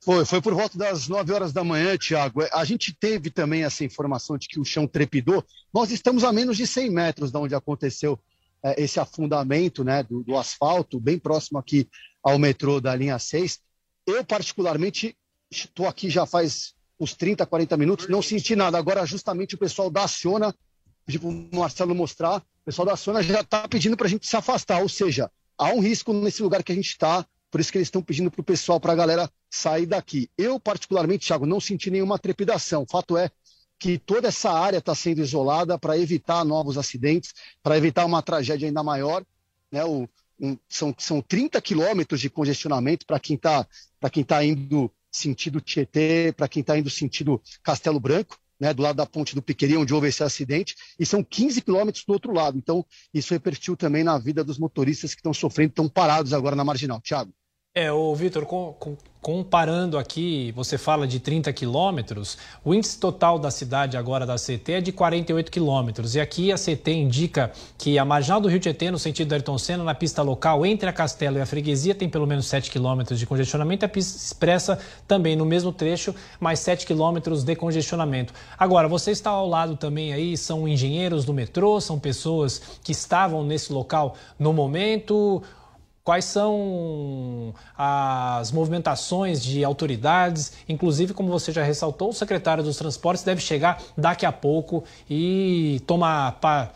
Foi, 0.05 0.23
foi 0.23 0.41
por 0.41 0.53
volta 0.53 0.77
das 0.77 1.09
9 1.09 1.33
horas 1.33 1.51
da 1.51 1.65
manhã, 1.65 1.97
Tiago. 1.97 2.43
A 2.53 2.63
gente 2.63 2.93
teve 2.93 3.29
também 3.29 3.65
essa 3.65 3.83
informação 3.83 4.37
de 4.37 4.47
que 4.47 4.57
o 4.57 4.63
chão 4.63 4.87
trepidou. 4.87 5.43
Nós 5.73 5.91
estamos 5.91 6.23
a 6.23 6.31
menos 6.31 6.55
de 6.55 6.65
100 6.65 6.89
metros 6.91 7.29
de 7.29 7.37
onde 7.37 7.53
aconteceu 7.53 8.17
é, 8.63 8.81
esse 8.81 8.99
afundamento 8.99 9.83
né, 9.83 10.03
do, 10.03 10.23
do, 10.23 10.37
asfalto, 10.37 10.99
bem 10.99 11.17
próximo 11.17 11.59
aqui 11.59 11.87
ao 12.23 12.37
metrô 12.39 12.81
da 12.81 12.95
linha 12.95 13.19
6. 13.19 13.59
Eu, 14.05 14.23
particularmente, 14.25 15.15
estou 15.49 15.87
aqui 15.87 16.09
já 16.09 16.25
faz 16.25 16.73
uns 16.99 17.13
30, 17.13 17.45
40 17.45 17.77
minutos, 17.77 18.07
não 18.07 18.21
senti 18.21 18.55
nada. 18.55 18.77
Agora, 18.77 19.05
justamente 19.05 19.55
o 19.55 19.57
pessoal 19.57 19.89
da 19.89 20.03
Aciona, 20.03 20.53
para 21.05 21.27
o 21.27 21.49
Marcelo 21.53 21.93
mostrar, 21.93 22.37
o 22.37 22.65
pessoal 22.65 22.85
da 22.85 22.93
Aciona 22.93 23.21
já 23.21 23.41
está 23.41 23.67
pedindo 23.67 23.95
para 23.95 24.07
a 24.07 24.09
gente 24.09 24.27
se 24.27 24.35
afastar, 24.35 24.81
ou 24.81 24.89
seja, 24.89 25.31
há 25.57 25.69
um 25.69 25.79
risco 25.79 26.11
nesse 26.11 26.41
lugar 26.41 26.63
que 26.63 26.71
a 26.71 26.75
gente 26.75 26.89
está, 26.89 27.25
por 27.49 27.61
isso 27.61 27.71
que 27.71 27.77
eles 27.77 27.87
estão 27.87 28.01
pedindo 28.01 28.29
para 28.29 28.41
o 28.41 28.43
pessoal, 28.43 28.79
para 28.79 28.93
a 28.93 28.95
galera 28.95 29.29
sair 29.49 29.85
daqui. 29.85 30.29
Eu, 30.37 30.59
particularmente, 30.59 31.27
Thiago, 31.27 31.45
não 31.45 31.59
senti 31.59 31.89
nenhuma 31.89 32.19
trepidação. 32.19 32.85
Fato 32.89 33.17
é 33.17 33.29
que 33.79 33.97
toda 33.97 34.27
essa 34.27 34.51
área 34.51 34.77
está 34.77 34.95
sendo 34.95 35.21
isolada 35.21 35.77
para 35.77 35.97
evitar 35.97 36.43
novos 36.43 36.77
acidentes, 36.77 37.33
para 37.61 37.77
evitar 37.77 38.05
uma 38.05 38.21
tragédia 38.21 38.67
ainda 38.67 38.83
maior. 38.83 39.23
Né? 39.71 39.83
O, 39.85 40.07
um, 40.39 40.57
são, 40.69 40.93
são 40.97 41.21
30 41.21 41.61
quilômetros 41.61 42.21
de 42.21 42.29
congestionamento 42.29 43.05
para 43.05 43.19
quem 43.19 43.35
está 43.35 43.67
tá 44.25 44.43
indo 44.43 44.91
sentido 45.11 45.61
Tietê, 45.61 46.33
para 46.35 46.47
quem 46.47 46.61
está 46.61 46.77
indo 46.77 46.89
sentido 46.89 47.41
Castelo 47.63 47.99
Branco, 47.99 48.37
né, 48.59 48.73
do 48.73 48.81
lado 48.81 48.95
da 48.95 49.05
ponte 49.05 49.35
do 49.35 49.41
Piqueri, 49.41 49.77
onde 49.77 49.93
houve 49.93 50.07
esse 50.07 50.23
acidente, 50.23 50.75
e 50.99 51.05
são 51.05 51.23
15 51.23 51.61
quilômetros 51.61 52.03
do 52.05 52.13
outro 52.13 52.33
lado. 52.33 52.57
Então, 52.57 52.85
isso 53.13 53.33
repercutiu 53.33 53.75
também 53.75 54.03
na 54.03 54.17
vida 54.17 54.43
dos 54.43 54.57
motoristas 54.57 55.13
que 55.13 55.19
estão 55.19 55.33
sofrendo, 55.33 55.69
estão 55.69 55.87
parados 55.87 56.33
agora 56.33 56.55
na 56.55 56.63
marginal. 56.63 56.99
Tiago. 57.01 57.31
É, 57.79 57.91
o 57.91 58.15
Vitor, 58.15 58.43
com, 58.47 58.73
com, 58.79 58.97
comparando 59.21 59.99
aqui, 59.99 60.51
você 60.55 60.79
fala 60.79 61.05
de 61.05 61.19
30 61.19 61.53
quilômetros, 61.53 62.35
o 62.65 62.73
índice 62.73 62.99
total 62.99 63.37
da 63.37 63.51
cidade 63.51 63.95
agora 63.95 64.25
da 64.25 64.33
CT 64.33 64.71
é 64.71 64.81
de 64.81 64.91
48 64.91 65.51
quilômetros. 65.51 66.15
E 66.15 66.19
aqui 66.19 66.51
a 66.51 66.55
CT 66.55 66.91
indica 66.91 67.51
que 67.77 67.99
a 67.99 68.03
marginal 68.03 68.41
do 68.41 68.47
Rio 68.47 68.59
Tietê, 68.59 68.89
no 68.89 68.97
sentido 68.97 69.27
da 69.27 69.35
Ayrton 69.35 69.59
Senna, 69.59 69.83
na 69.83 69.93
pista 69.93 70.23
local, 70.23 70.65
entre 70.65 70.89
a 70.89 70.91
Castelo 70.91 71.37
e 71.37 71.41
a 71.41 71.45
Freguesia, 71.45 71.93
tem 71.93 72.09
pelo 72.09 72.25
menos 72.25 72.47
7 72.47 72.71
quilômetros 72.71 73.19
de 73.19 73.27
congestionamento. 73.27 73.85
A 73.85 73.89
pista 73.89 74.17
expressa 74.17 74.79
também 75.07 75.35
no 75.35 75.45
mesmo 75.45 75.71
trecho, 75.71 76.15
mais 76.39 76.57
7 76.61 76.83
quilômetros 76.83 77.43
de 77.43 77.55
congestionamento. 77.55 78.33
Agora, 78.57 78.87
você 78.87 79.11
está 79.11 79.29
ao 79.29 79.47
lado 79.47 79.75
também 79.75 80.13
aí, 80.13 80.35
são 80.35 80.67
engenheiros 80.67 81.25
do 81.25 81.33
metrô, 81.33 81.79
são 81.79 81.99
pessoas 81.99 82.59
que 82.83 82.91
estavam 82.91 83.43
nesse 83.43 83.71
local 83.71 84.15
no 84.39 84.51
momento 84.51 85.43
quais 86.07 86.23
são 86.23 87.53
as 87.77 88.49
movimentações 88.53 89.43
de 89.43 89.61
autoridades, 89.61 90.53
inclusive, 90.69 91.13
como 91.13 91.29
você 91.29 91.51
já 91.51 91.61
ressaltou, 91.61 92.11
o 92.11 92.13
secretário 92.13 92.63
dos 92.63 92.77
Transportes 92.77 93.25
deve 93.25 93.41
chegar 93.41 93.83
daqui 93.97 94.25
a 94.25 94.31
pouco 94.31 94.85
e 95.09 95.81
tomar 95.85 96.39
par, 96.39 96.73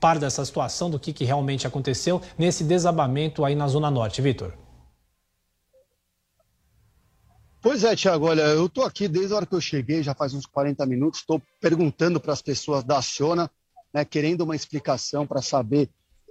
par 0.00 0.18
dessa 0.18 0.42
situação, 0.46 0.88
do 0.88 0.98
que, 0.98 1.12
que 1.12 1.26
realmente 1.26 1.66
aconteceu 1.66 2.22
nesse 2.38 2.64
desabamento 2.64 3.44
aí 3.44 3.54
na 3.54 3.68
Zona 3.68 3.90
Norte. 3.90 4.22
Vitor. 4.22 4.54
Pois 7.60 7.84
é, 7.84 7.94
Tiago, 7.94 8.28
olha, 8.28 8.40
eu 8.40 8.64
estou 8.64 8.84
aqui 8.86 9.06
desde 9.08 9.34
a 9.34 9.36
hora 9.36 9.46
que 9.46 9.54
eu 9.54 9.60
cheguei, 9.60 10.02
já 10.02 10.14
faz 10.14 10.32
uns 10.32 10.46
40 10.46 10.86
minutos, 10.86 11.20
estou 11.20 11.42
perguntando 11.60 12.18
para 12.18 12.32
as 12.32 12.40
pessoas 12.40 12.82
da 12.82 12.96
Aciona, 12.96 13.50
né, 13.92 14.06
querendo 14.06 14.40
uma 14.40 14.56
explicação 14.56 15.26
para 15.26 15.42
saber 15.42 15.90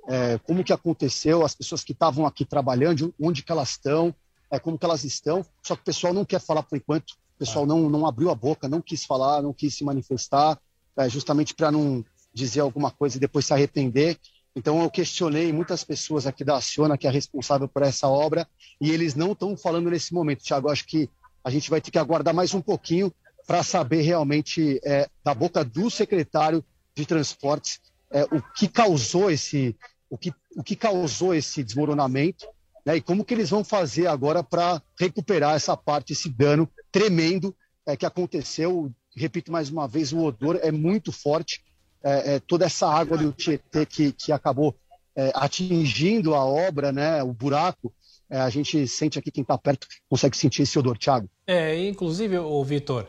é, 0.10 0.40
como 0.40 0.64
que 0.64 0.74
aconteceu, 0.74 1.46
as 1.46 1.54
pessoas 1.54 1.84
que 1.84 1.92
estavam 1.92 2.26
aqui 2.26 2.44
trabalhando, 2.44 3.14
onde 3.22 3.44
que 3.44 3.52
elas 3.52 3.70
estão, 3.70 4.14
é, 4.50 4.58
como 4.58 4.78
que 4.78 4.84
elas 4.84 5.04
estão. 5.04 5.46
Só 5.62 5.76
que 5.76 5.84
o 5.84 5.86
pessoal 5.86 6.14
não 6.14 6.26
quer 6.26 6.42
falar 6.42 6.64
por 6.64 6.76
enquanto, 6.76 7.12
o 7.12 7.38
pessoal 7.38 7.66
não, 7.66 7.88
não 7.90 8.08
abriu 8.08 8.32
a 8.32 8.36
boca, 8.36 8.68
não 8.68 8.82
quis 8.82 9.06
falar, 9.06 9.44
não 9.44 9.54
quis 9.54 9.76
se 9.76 9.84
manifestar, 9.84 10.60
é, 10.98 11.08
justamente 11.08 11.54
para 11.54 11.72
não 11.72 12.04
dizer 12.34 12.62
alguma 12.62 12.90
coisa 12.90 13.18
e 13.18 13.20
depois 13.20 13.46
se 13.46 13.54
arrepender. 13.54 14.18
Então 14.56 14.82
eu 14.82 14.90
questionei 14.90 15.54
muitas 15.54 15.84
pessoas 15.84 16.26
aqui 16.26 16.44
da 16.44 16.58
Aciona, 16.58 16.98
que 16.98 17.08
é 17.08 17.12
responsável 17.12 17.68
por 17.68 17.84
essa 17.84 18.08
obra, 18.08 18.48
e 18.82 18.90
eles 18.90 19.14
não 19.14 19.34
estão 19.34 19.56
falando 19.56 19.92
nesse 19.92 20.12
momento. 20.12 20.44
Tiago, 20.44 20.72
acho 20.72 20.88
que 20.88 21.08
a 21.44 21.52
gente 21.52 21.70
vai 21.70 21.80
ter 21.80 21.92
que 21.92 22.00
aguardar 22.00 22.34
mais 22.34 22.54
um 22.56 22.62
pouquinho 22.62 23.14
para 23.46 23.64
saber 23.64 24.02
realmente 24.02 24.80
é, 24.84 25.08
da 25.24 25.36
boca 25.36 25.64
do 25.64 25.90
secretário 25.90 26.66
de 26.96 27.06
transportes 27.06 27.80
é, 28.12 28.24
o 28.24 28.42
que 28.56 28.68
causou 28.68 29.30
esse, 29.30 29.76
o 30.10 30.18
que, 30.18 30.34
o 30.56 30.64
que 30.64 30.76
causou 30.76 31.34
esse 31.34 31.64
desmoronamento 31.64 32.46
né, 32.86 32.98
e 32.98 33.02
como 33.02 33.24
que 33.24 33.34
eles 33.34 33.50
vão 33.50 33.64
fazer 33.64 34.08
agora 34.08 34.44
para 34.44 34.82
recuperar 35.00 35.56
essa 35.56 35.76
parte, 35.78 36.14
esse 36.14 36.30
dano 36.30 36.70
tremendo 36.92 37.56
é, 37.86 37.96
que 37.96 38.06
aconteceu. 38.06 38.92
Repito 39.16 39.52
mais 39.52 39.70
uma 39.70 39.88
vez, 39.88 40.14
o 40.14 40.24
odor 40.24 40.60
é 40.62 40.72
muito 40.72 41.12
forte. 41.12 41.64
É, 42.02 42.36
é, 42.36 42.40
toda 42.40 42.66
essa 42.66 42.88
água 42.88 43.18
do 43.18 43.34
Tietê 43.34 43.86
que, 43.86 44.14
que 44.14 44.32
acabou 44.32 44.76
é, 45.16 45.32
atingindo 45.36 46.34
a 46.34 46.46
obra, 46.46 46.92
né, 46.92 47.22
o 47.22 47.34
buraco, 47.34 47.94
é, 48.30 48.40
a 48.40 48.50
gente 48.50 48.88
sente 48.88 49.18
aqui, 49.20 49.32
quem 49.32 49.42
está 49.42 49.58
perto 49.58 49.88
consegue 50.08 50.38
sentir 50.38 50.62
esse 50.62 50.78
odor, 50.78 50.98
Thiago. 50.98 51.30
É, 51.48 51.88
inclusive, 51.88 52.38
o 52.38 52.64
Vitor, 52.64 53.06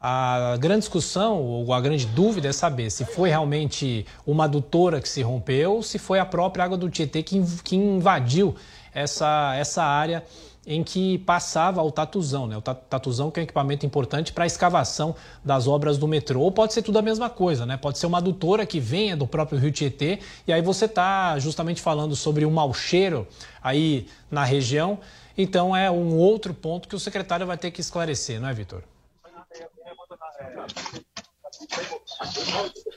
a 0.00 0.56
grande 0.58 0.80
discussão, 0.80 1.42
ou 1.42 1.74
a 1.74 1.80
grande 1.80 2.06
dúvida 2.06 2.48
é 2.48 2.52
saber 2.52 2.90
se 2.90 3.04
foi 3.04 3.28
realmente 3.28 4.06
uma 4.26 4.44
adutora 4.44 4.98
que 4.98 5.08
se 5.08 5.20
rompeu 5.20 5.74
ou 5.74 5.82
se 5.82 5.98
foi 5.98 6.18
a 6.18 6.24
própria 6.24 6.64
água 6.64 6.78
do 6.78 6.88
Tietê 6.88 7.22
que, 7.22 7.38
que 7.62 7.76
invadiu 7.76 8.54
essa, 8.94 9.54
essa 9.56 9.82
área 9.84 10.24
em 10.66 10.82
que 10.82 11.18
passava 11.18 11.82
o 11.82 11.90
tatuzão, 11.90 12.46
né? 12.46 12.56
O 12.56 12.62
tatuzão 12.62 13.30
que 13.30 13.40
é 13.40 13.42
um 13.42 13.44
equipamento 13.44 13.84
importante 13.84 14.32
para 14.32 14.44
a 14.44 14.46
escavação 14.46 15.14
das 15.44 15.66
obras 15.66 15.98
do 15.98 16.06
metrô. 16.06 16.40
Ou 16.40 16.52
pode 16.52 16.72
ser 16.72 16.82
tudo 16.82 16.98
a 16.98 17.02
mesma 17.02 17.28
coisa, 17.28 17.66
né? 17.66 17.76
Pode 17.76 17.98
ser 17.98 18.06
uma 18.06 18.18
adutora 18.18 18.64
que 18.64 18.78
venha 18.78 19.16
do 19.16 19.26
próprio 19.26 19.58
Rio 19.58 19.72
Tietê 19.72 20.18
e 20.46 20.52
aí 20.52 20.62
você 20.62 20.84
está 20.84 21.38
justamente 21.38 21.80
falando 21.80 22.14
sobre 22.16 22.44
o 22.46 22.50
mau 22.50 22.72
cheiro 22.72 23.26
aí 23.62 24.06
na 24.30 24.44
região. 24.44 24.98
Então 25.36 25.74
é 25.74 25.90
um 25.90 26.16
outro 26.16 26.54
ponto 26.54 26.88
que 26.88 26.94
o 26.94 27.00
secretário 27.00 27.46
vai 27.46 27.58
ter 27.58 27.70
que 27.70 27.80
esclarecer, 27.80 28.40
não 28.40 28.48
é, 28.48 28.54
Vitor? 28.54 28.82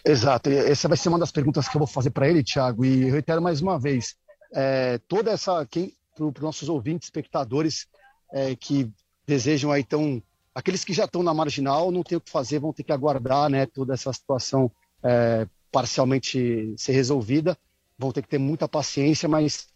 Exato. 0.05 0.49
Essa 0.49 0.87
vai 0.87 0.97
ser 0.97 1.09
uma 1.09 1.19
das 1.19 1.31
perguntas 1.31 1.67
que 1.67 1.75
eu 1.75 1.79
vou 1.79 1.87
fazer 1.87 2.11
para 2.11 2.27
ele, 2.27 2.43
Thiago. 2.43 2.85
E 2.85 3.07
eu 3.07 3.13
reitero 3.13 3.41
mais 3.41 3.61
uma 3.61 3.79
vez, 3.79 4.15
é, 4.53 4.97
toda 5.07 5.31
essa 5.31 5.65
para 5.65 6.25
os 6.25 6.41
nossos 6.41 6.69
ouvintes, 6.69 7.07
espectadores 7.07 7.87
é, 8.31 8.55
que 8.55 8.91
desejam 9.25 9.71
aí 9.71 9.81
então 9.81 10.21
aqueles 10.53 10.83
que 10.83 10.93
já 10.93 11.05
estão 11.05 11.23
na 11.23 11.33
marginal 11.33 11.91
não 11.91 12.03
tem 12.03 12.17
o 12.17 12.21
que 12.21 12.29
fazer, 12.29 12.59
vão 12.59 12.73
ter 12.73 12.83
que 12.83 12.91
aguardar, 12.91 13.49
né? 13.49 13.65
Toda 13.65 13.93
essa 13.93 14.13
situação 14.13 14.71
é, 15.03 15.47
parcialmente 15.71 16.73
ser 16.77 16.91
resolvida, 16.91 17.57
vão 17.97 18.11
ter 18.11 18.21
que 18.21 18.27
ter 18.27 18.37
muita 18.37 18.67
paciência, 18.67 19.27
mas 19.27 19.67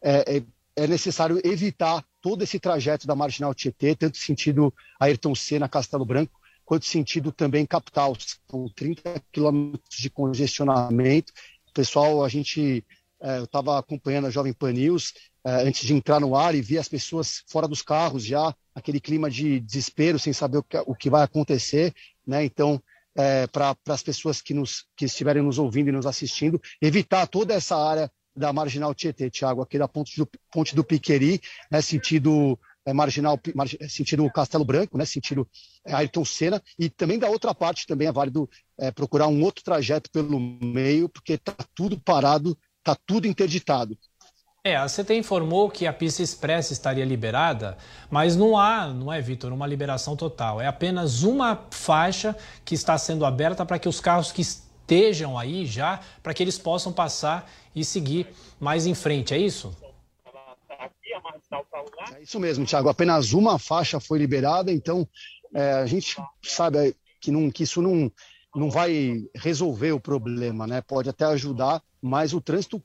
é, 0.00 0.36
é, 0.36 0.42
é 0.76 0.86
necessário 0.86 1.40
evitar 1.44 2.04
todo 2.22 2.42
esse 2.42 2.58
trajeto 2.58 3.06
da 3.06 3.14
marginal 3.14 3.54
Tietê, 3.54 3.94
tanto 3.94 4.16
sentido 4.16 4.72
Ayrton 4.98 5.34
Senna, 5.34 5.68
Castelo 5.68 6.06
Branco, 6.06 6.40
quanto 6.64 6.86
sentido 6.86 7.32
também 7.32 7.66
capital. 7.66 8.16
São 8.50 8.68
30 8.68 9.22
quilômetros 9.32 9.98
de 9.98 10.10
congestionamento. 10.10 11.32
Pessoal, 11.72 12.24
a 12.24 12.28
gente 12.28 12.84
é, 13.20 13.38
eu 13.38 13.44
estava 13.44 13.78
acompanhando 13.78 14.26
a 14.26 14.30
Jovem 14.30 14.52
Pan 14.52 14.72
News 14.72 15.14
é, 15.44 15.66
antes 15.66 15.86
de 15.86 15.94
entrar 15.94 16.20
no 16.20 16.36
ar 16.36 16.54
e 16.54 16.60
vi 16.60 16.78
as 16.78 16.88
pessoas 16.88 17.42
fora 17.48 17.66
dos 17.66 17.80
carros 17.80 18.24
já, 18.24 18.54
aquele 18.74 19.00
clima 19.00 19.30
de 19.30 19.60
desespero, 19.60 20.18
sem 20.18 20.32
saber 20.32 20.58
o 20.58 20.62
que, 20.62 20.76
o 20.78 20.94
que 20.94 21.08
vai 21.08 21.22
acontecer, 21.22 21.94
né? 22.26 22.44
Então, 22.44 22.82
é, 23.16 23.46
para 23.46 23.76
as 23.88 24.02
pessoas 24.02 24.42
que, 24.42 24.52
nos, 24.52 24.86
que 24.96 25.06
estiverem 25.06 25.42
nos 25.42 25.58
ouvindo 25.58 25.88
e 25.88 25.92
nos 25.92 26.06
assistindo, 26.06 26.60
evitar 26.82 27.26
toda 27.26 27.54
essa 27.54 27.76
área 27.76 28.10
da 28.36 28.52
Marginal 28.52 28.94
Tietê, 28.94 29.30
Tiago, 29.30 29.62
aqui 29.62 29.78
da 29.78 29.86
ponte 29.86 30.16
do, 30.16 30.28
ponte 30.50 30.74
do 30.74 30.84
Piqueri, 30.84 31.40
né, 31.70 31.80
sentido 31.80 32.58
é, 32.86 32.92
marginal, 32.92 33.38
é, 33.80 33.88
sentido 33.88 34.30
Castelo 34.30 34.64
Branco, 34.64 34.98
né, 34.98 35.04
sentido 35.04 35.48
é, 35.86 35.94
Ayrton 35.94 36.24
Senna, 36.24 36.62
e 36.78 36.88
também 36.88 37.18
da 37.18 37.28
outra 37.28 37.54
parte 37.54 37.86
também 37.86 38.08
é 38.08 38.12
válido 38.12 38.48
é, 38.78 38.90
procurar 38.90 39.28
um 39.28 39.42
outro 39.42 39.64
trajeto 39.64 40.10
pelo 40.10 40.38
meio, 40.38 41.08
porque 41.08 41.34
está 41.34 41.54
tudo 41.74 41.98
parado, 41.98 42.56
está 42.78 42.96
tudo 43.06 43.26
interditado. 43.26 43.96
É, 44.66 44.76
a 44.76 44.86
CT 44.86 45.18
informou 45.18 45.68
que 45.68 45.86
a 45.86 45.92
pista 45.92 46.22
expressa 46.22 46.72
estaria 46.72 47.04
liberada, 47.04 47.76
mas 48.10 48.34
não 48.34 48.56
há, 48.56 48.86
não 48.86 49.12
é, 49.12 49.20
Vitor, 49.20 49.52
uma 49.52 49.66
liberação 49.66 50.16
total. 50.16 50.58
É 50.58 50.66
apenas 50.66 51.22
uma 51.22 51.66
faixa 51.70 52.34
que 52.64 52.74
está 52.74 52.96
sendo 52.96 53.26
aberta 53.26 53.66
para 53.66 53.78
que 53.78 53.90
os 53.90 54.00
carros 54.00 54.32
que 54.32 54.40
estejam 54.40 55.38
aí 55.38 55.66
já, 55.66 56.00
para 56.22 56.32
que 56.32 56.42
eles 56.42 56.58
possam 56.58 56.94
passar 56.94 57.50
e 57.76 57.84
seguir 57.84 58.26
mais 58.58 58.86
em 58.86 58.94
frente, 58.94 59.34
é 59.34 59.38
isso? 59.38 59.76
É 62.16 62.22
isso 62.22 62.40
mesmo, 62.40 62.66
Thiago. 62.66 62.88
Apenas 62.88 63.32
uma 63.32 63.58
faixa 63.58 64.00
foi 64.00 64.18
liberada, 64.18 64.72
então 64.72 65.08
é, 65.54 65.72
a 65.72 65.86
gente 65.86 66.16
sabe 66.42 66.96
que, 67.20 67.30
não, 67.30 67.50
que 67.50 67.62
isso 67.62 67.80
não, 67.80 68.10
não 68.54 68.70
vai 68.70 69.24
resolver 69.34 69.92
o 69.92 70.00
problema, 70.00 70.66
né? 70.66 70.80
Pode 70.80 71.08
até 71.08 71.24
ajudar, 71.26 71.82
mas 72.02 72.32
o 72.32 72.40
trânsito 72.40 72.82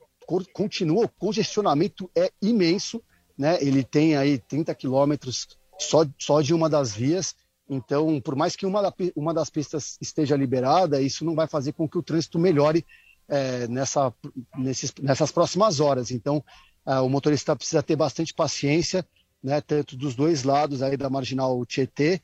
continua, 0.54 1.06
o 1.06 1.10
congestionamento 1.10 2.10
é 2.16 2.32
imenso, 2.42 3.02
né? 3.38 3.58
Ele 3.62 3.84
tem 3.84 4.16
aí 4.16 4.38
30 4.38 4.74
quilômetros 4.76 5.48
só, 5.80 6.06
só 6.20 6.42
de 6.42 6.54
uma 6.54 6.70
das 6.70 6.94
vias. 6.94 7.36
Então, 7.68 8.20
por 8.22 8.36
mais 8.36 8.56
que 8.56 8.66
uma, 8.66 8.94
uma 9.16 9.34
das 9.34 9.50
pistas 9.50 9.98
esteja 10.02 10.36
liberada, 10.36 11.02
isso 11.02 11.24
não 11.24 11.36
vai 11.36 11.48
fazer 11.48 11.74
com 11.74 11.88
que 11.88 11.98
o 11.98 12.04
trânsito 12.04 12.40
melhore 12.40 12.86
é, 13.28 13.68
nessa, 13.68 14.14
nesses, 14.58 14.94
nessas 15.02 15.32
próximas 15.32 15.80
horas. 15.80 16.12
Então, 16.12 16.44
o 16.86 17.10
motorista 17.10 17.56
precisa 17.56 17.84
ter 17.84 17.96
bastante 17.96 18.34
paciência, 18.34 19.06
né, 19.42 19.62
tanto 19.62 19.96
dos 19.96 20.16
dois 20.16 20.44
lados 20.44 20.82
aí 20.82 20.98
da 20.98 21.10
marginal 21.10 21.66
Tietê, 21.66 22.22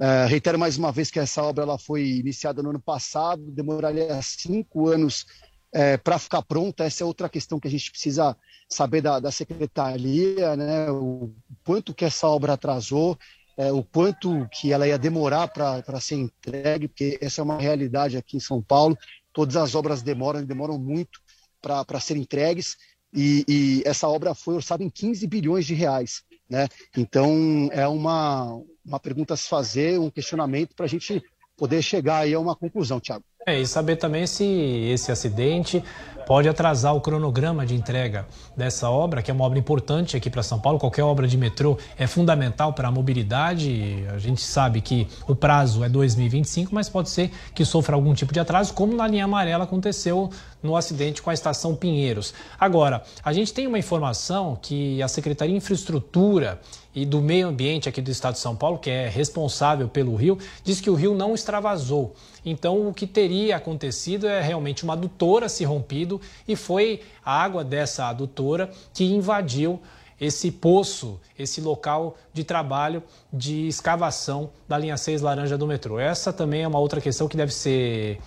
É, 0.00 0.26
reitero 0.26 0.56
mais 0.56 0.78
uma 0.78 0.92
vez 0.92 1.10
que 1.10 1.18
essa 1.18 1.42
obra 1.42 1.64
ela 1.64 1.76
foi 1.76 2.06
iniciada 2.06 2.62
no 2.62 2.70
ano 2.70 2.80
passado, 2.80 3.50
demoraria 3.50 4.22
cinco 4.22 4.88
anos 4.88 5.26
é, 5.72 5.96
para 5.96 6.20
ficar 6.20 6.42
pronta. 6.42 6.84
Essa 6.84 7.02
é 7.02 7.06
outra 7.06 7.28
questão 7.28 7.58
que 7.58 7.66
a 7.66 7.70
gente 7.70 7.90
precisa 7.90 8.36
saber 8.68 9.02
da, 9.02 9.18
da 9.18 9.32
secretaria, 9.32 10.54
né? 10.56 10.88
O 10.90 11.34
quanto 11.64 11.92
que 11.92 12.04
essa 12.04 12.28
obra 12.28 12.52
atrasou, 12.52 13.18
é, 13.56 13.72
o 13.72 13.82
quanto 13.82 14.48
que 14.52 14.72
ela 14.72 14.86
ia 14.86 14.98
demorar 14.98 15.48
para 15.48 16.00
ser 16.00 16.14
entregue, 16.14 16.86
porque 16.86 17.18
essa 17.20 17.40
é 17.40 17.44
uma 17.44 17.58
realidade 17.58 18.16
aqui 18.16 18.36
em 18.36 18.40
São 18.40 18.62
Paulo. 18.62 18.96
Todas 19.32 19.56
as 19.56 19.74
obras 19.74 20.00
demoram, 20.00 20.44
demoram 20.44 20.78
muito 20.78 21.20
para 21.60 21.98
serem 22.00 22.22
entregues. 22.22 22.76
E, 23.12 23.44
e, 23.48 23.82
essa 23.86 24.08
obra 24.08 24.34
foi 24.34 24.54
orçada 24.54 24.82
em 24.84 24.90
15 24.90 25.26
bilhões 25.26 25.66
de 25.66 25.74
reais. 25.74 26.22
Né? 26.48 26.68
Então, 26.96 27.68
é 27.72 27.86
uma, 27.86 28.60
uma 28.84 29.00
pergunta 29.00 29.34
a 29.34 29.36
se 29.36 29.48
fazer, 29.48 29.98
um 29.98 30.10
questionamento 30.10 30.74
para 30.74 30.84
a 30.84 30.88
gente 30.88 31.22
poder 31.58 31.82
chegar 31.82 32.18
aí 32.18 32.32
a 32.32 32.38
uma 32.40 32.54
conclusão, 32.54 33.00
Tiago. 33.00 33.24
É, 33.46 33.58
e 33.58 33.66
saber 33.66 33.96
também 33.96 34.26
se 34.26 34.44
esse 34.44 35.10
acidente 35.10 35.82
pode 36.26 36.46
atrasar 36.46 36.94
o 36.94 37.00
cronograma 37.00 37.64
de 37.64 37.74
entrega 37.74 38.26
dessa 38.54 38.90
obra, 38.90 39.22
que 39.22 39.30
é 39.30 39.34
uma 39.34 39.44
obra 39.44 39.58
importante 39.58 40.14
aqui 40.14 40.28
para 40.28 40.42
São 40.42 40.60
Paulo. 40.60 40.78
Qualquer 40.78 41.02
obra 41.02 41.26
de 41.26 41.38
metrô 41.38 41.78
é 41.96 42.06
fundamental 42.06 42.74
para 42.74 42.88
a 42.88 42.90
mobilidade. 42.90 44.04
A 44.14 44.18
gente 44.18 44.42
sabe 44.42 44.82
que 44.82 45.08
o 45.26 45.34
prazo 45.34 45.82
é 45.82 45.88
2025, 45.88 46.74
mas 46.74 46.90
pode 46.90 47.08
ser 47.08 47.30
que 47.54 47.64
sofra 47.64 47.96
algum 47.96 48.12
tipo 48.12 48.34
de 48.34 48.38
atraso, 48.38 48.74
como 48.74 48.94
na 48.94 49.08
linha 49.08 49.24
amarela 49.24 49.64
aconteceu 49.64 50.28
no 50.62 50.76
acidente 50.76 51.22
com 51.22 51.30
a 51.30 51.34
estação 51.34 51.74
Pinheiros. 51.74 52.34
Agora, 52.60 53.02
a 53.24 53.32
gente 53.32 53.54
tem 53.54 53.66
uma 53.66 53.78
informação 53.78 54.58
que 54.60 55.02
a 55.02 55.08
Secretaria 55.08 55.54
de 55.54 55.58
Infraestrutura 55.58 56.60
e 57.02 57.06
do 57.06 57.20
Meio 57.20 57.46
Ambiente 57.46 57.88
aqui 57.88 58.02
do 58.02 58.10
Estado 58.10 58.34
de 58.34 58.40
São 58.40 58.56
Paulo, 58.56 58.76
que 58.76 58.90
é 58.90 59.08
responsável 59.08 59.88
pelo 59.88 60.16
rio, 60.16 60.36
diz 60.64 60.80
que 60.80 60.90
o 60.90 60.94
rio 60.94 61.14
não 61.14 61.32
extravasou. 61.32 62.12
Então, 62.44 62.88
o 62.88 62.92
que 62.92 63.06
teria 63.06 63.56
acontecido 63.56 64.26
é 64.26 64.40
realmente 64.40 64.82
uma 64.82 64.94
adutora 64.94 65.48
se 65.48 65.64
rompido 65.64 66.20
e 66.46 66.56
foi 66.56 67.02
a 67.24 67.40
água 67.40 67.62
dessa 67.62 68.06
adutora 68.06 68.70
que 68.92 69.04
invadiu 69.04 69.80
esse 70.20 70.50
poço, 70.50 71.20
esse 71.38 71.60
local 71.60 72.16
de 72.32 72.42
trabalho 72.42 73.00
de 73.32 73.68
escavação 73.68 74.50
da 74.66 74.76
linha 74.76 74.96
6 74.96 75.22
laranja 75.22 75.56
do 75.56 75.68
metrô. 75.68 76.00
Essa 76.00 76.32
também 76.32 76.62
é 76.62 76.68
uma 76.68 76.80
outra 76.80 77.00
questão 77.00 77.28
que 77.28 77.36
deve 77.36 77.54
ser 77.54 78.18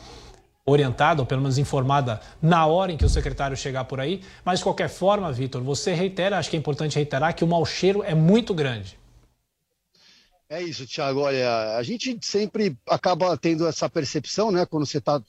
orientada, 0.65 1.21
ou 1.21 1.25
pelo 1.25 1.41
menos 1.41 1.57
informada 1.57 2.21
na 2.41 2.65
hora 2.65 2.91
em 2.91 2.97
que 2.97 3.05
o 3.05 3.09
secretário 3.09 3.57
chegar 3.57 3.85
por 3.85 3.99
aí. 3.99 4.21
Mas, 4.45 4.59
de 4.59 4.63
qualquer 4.63 4.89
forma, 4.89 5.31
Vitor, 5.31 5.61
você 5.61 5.93
reitera, 5.93 6.37
acho 6.37 6.49
que 6.49 6.55
é 6.55 6.59
importante 6.59 6.95
reiterar, 6.95 7.35
que 7.35 7.43
o 7.43 7.47
mau 7.47 7.65
cheiro 7.65 8.03
é 8.03 8.13
muito 8.13 8.53
grande. 8.53 8.99
É 10.49 10.61
isso, 10.61 10.85
Thiago. 10.85 11.21
Olha, 11.21 11.77
a 11.77 11.83
gente 11.83 12.19
sempre 12.21 12.77
acaba 12.85 13.37
tendo 13.37 13.65
essa 13.65 13.89
percepção, 13.89 14.51
né? 14.51 14.65
Quando 14.65 14.85
você 14.85 14.97
está 14.97 15.21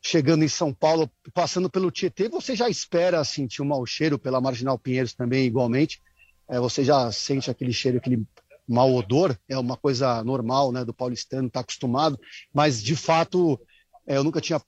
chegando 0.00 0.44
em 0.44 0.48
São 0.48 0.72
Paulo, 0.72 1.10
passando 1.34 1.68
pelo 1.68 1.90
Tietê, 1.90 2.28
você 2.28 2.54
já 2.54 2.68
espera 2.68 3.24
sentir 3.24 3.60
um 3.60 3.66
mau 3.66 3.84
cheiro, 3.84 4.18
pela 4.18 4.40
Marginal 4.40 4.78
Pinheiros 4.78 5.14
também, 5.14 5.46
igualmente. 5.46 6.00
É, 6.48 6.60
você 6.60 6.84
já 6.84 7.10
sente 7.10 7.50
aquele 7.50 7.72
cheiro, 7.72 7.98
aquele 7.98 8.24
mau 8.68 8.94
odor, 8.94 9.36
é 9.48 9.58
uma 9.58 9.76
coisa 9.76 10.22
normal, 10.22 10.70
né? 10.70 10.84
Do 10.84 10.94
paulistano, 10.94 11.48
está 11.48 11.60
acostumado. 11.60 12.18
Mas, 12.54 12.80
de 12.80 12.94
fato, 12.94 13.60
é, 14.06 14.16
eu 14.16 14.24
nunca 14.24 14.40
tinha 14.40 14.60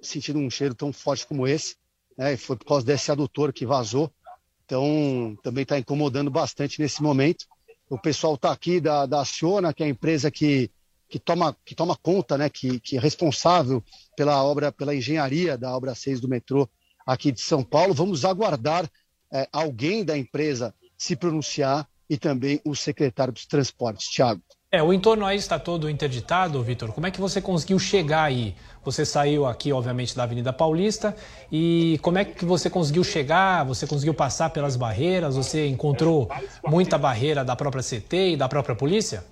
sentido 0.00 0.38
um 0.38 0.50
cheiro 0.50 0.74
tão 0.74 0.92
forte 0.92 1.26
como 1.26 1.46
esse. 1.46 1.76
Né? 2.16 2.36
Foi 2.36 2.56
por 2.56 2.66
causa 2.66 2.84
desse 2.84 3.10
adutor 3.10 3.52
que 3.52 3.66
vazou. 3.66 4.12
Então, 4.64 5.36
também 5.42 5.62
está 5.62 5.78
incomodando 5.78 6.30
bastante 6.30 6.80
nesse 6.80 7.02
momento 7.02 7.46
o 7.92 7.98
pessoal 7.98 8.34
está 8.34 8.50
aqui 8.50 8.80
da, 8.80 9.04
da 9.04 9.20
Aciona, 9.20 9.74
que 9.74 9.82
é 9.82 9.86
a 9.86 9.88
empresa 9.88 10.30
que, 10.30 10.70
que, 11.10 11.18
toma, 11.18 11.54
que 11.62 11.74
toma 11.74 11.94
conta, 11.94 12.38
né, 12.38 12.48
que, 12.48 12.80
que 12.80 12.96
é 12.96 13.00
responsável 13.00 13.84
pela 14.16 14.42
obra, 14.42 14.72
pela 14.72 14.94
engenharia 14.94 15.58
da 15.58 15.76
obra 15.76 15.94
6 15.94 16.18
do 16.18 16.28
metrô 16.28 16.66
aqui 17.06 17.30
de 17.30 17.42
São 17.42 17.62
Paulo. 17.62 17.92
Vamos 17.92 18.24
aguardar 18.24 18.90
é, 19.30 19.46
alguém 19.52 20.06
da 20.06 20.16
empresa 20.16 20.74
se 20.96 21.14
pronunciar 21.14 21.86
e 22.08 22.16
também 22.16 22.62
o 22.64 22.74
secretário 22.74 23.34
dos 23.34 23.44
transportes, 23.44 24.08
Tiago. 24.08 24.40
É, 24.70 24.82
o 24.82 24.90
entorno 24.90 25.26
aí 25.26 25.36
está 25.36 25.58
todo 25.58 25.90
interditado, 25.90 26.62
Vitor. 26.62 26.92
Como 26.92 27.06
é 27.06 27.10
que 27.10 27.20
você 27.20 27.42
conseguiu 27.42 27.78
chegar 27.78 28.22
aí? 28.22 28.56
Você 28.84 29.04
saiu 29.04 29.46
aqui, 29.46 29.72
obviamente, 29.72 30.16
da 30.16 30.24
Avenida 30.24 30.52
Paulista 30.52 31.14
e 31.50 31.98
como 32.02 32.18
é 32.18 32.24
que 32.24 32.44
você 32.44 32.68
conseguiu 32.68 33.04
chegar? 33.04 33.64
Você 33.64 33.86
conseguiu 33.86 34.12
passar 34.12 34.50
pelas 34.50 34.74
barreiras? 34.74 35.36
Você 35.36 35.68
encontrou 35.68 36.28
muita 36.66 36.98
barreira 36.98 37.44
da 37.44 37.54
própria 37.54 37.82
CT 37.82 38.32
e 38.32 38.36
da 38.36 38.48
própria 38.48 38.74
polícia? 38.74 39.24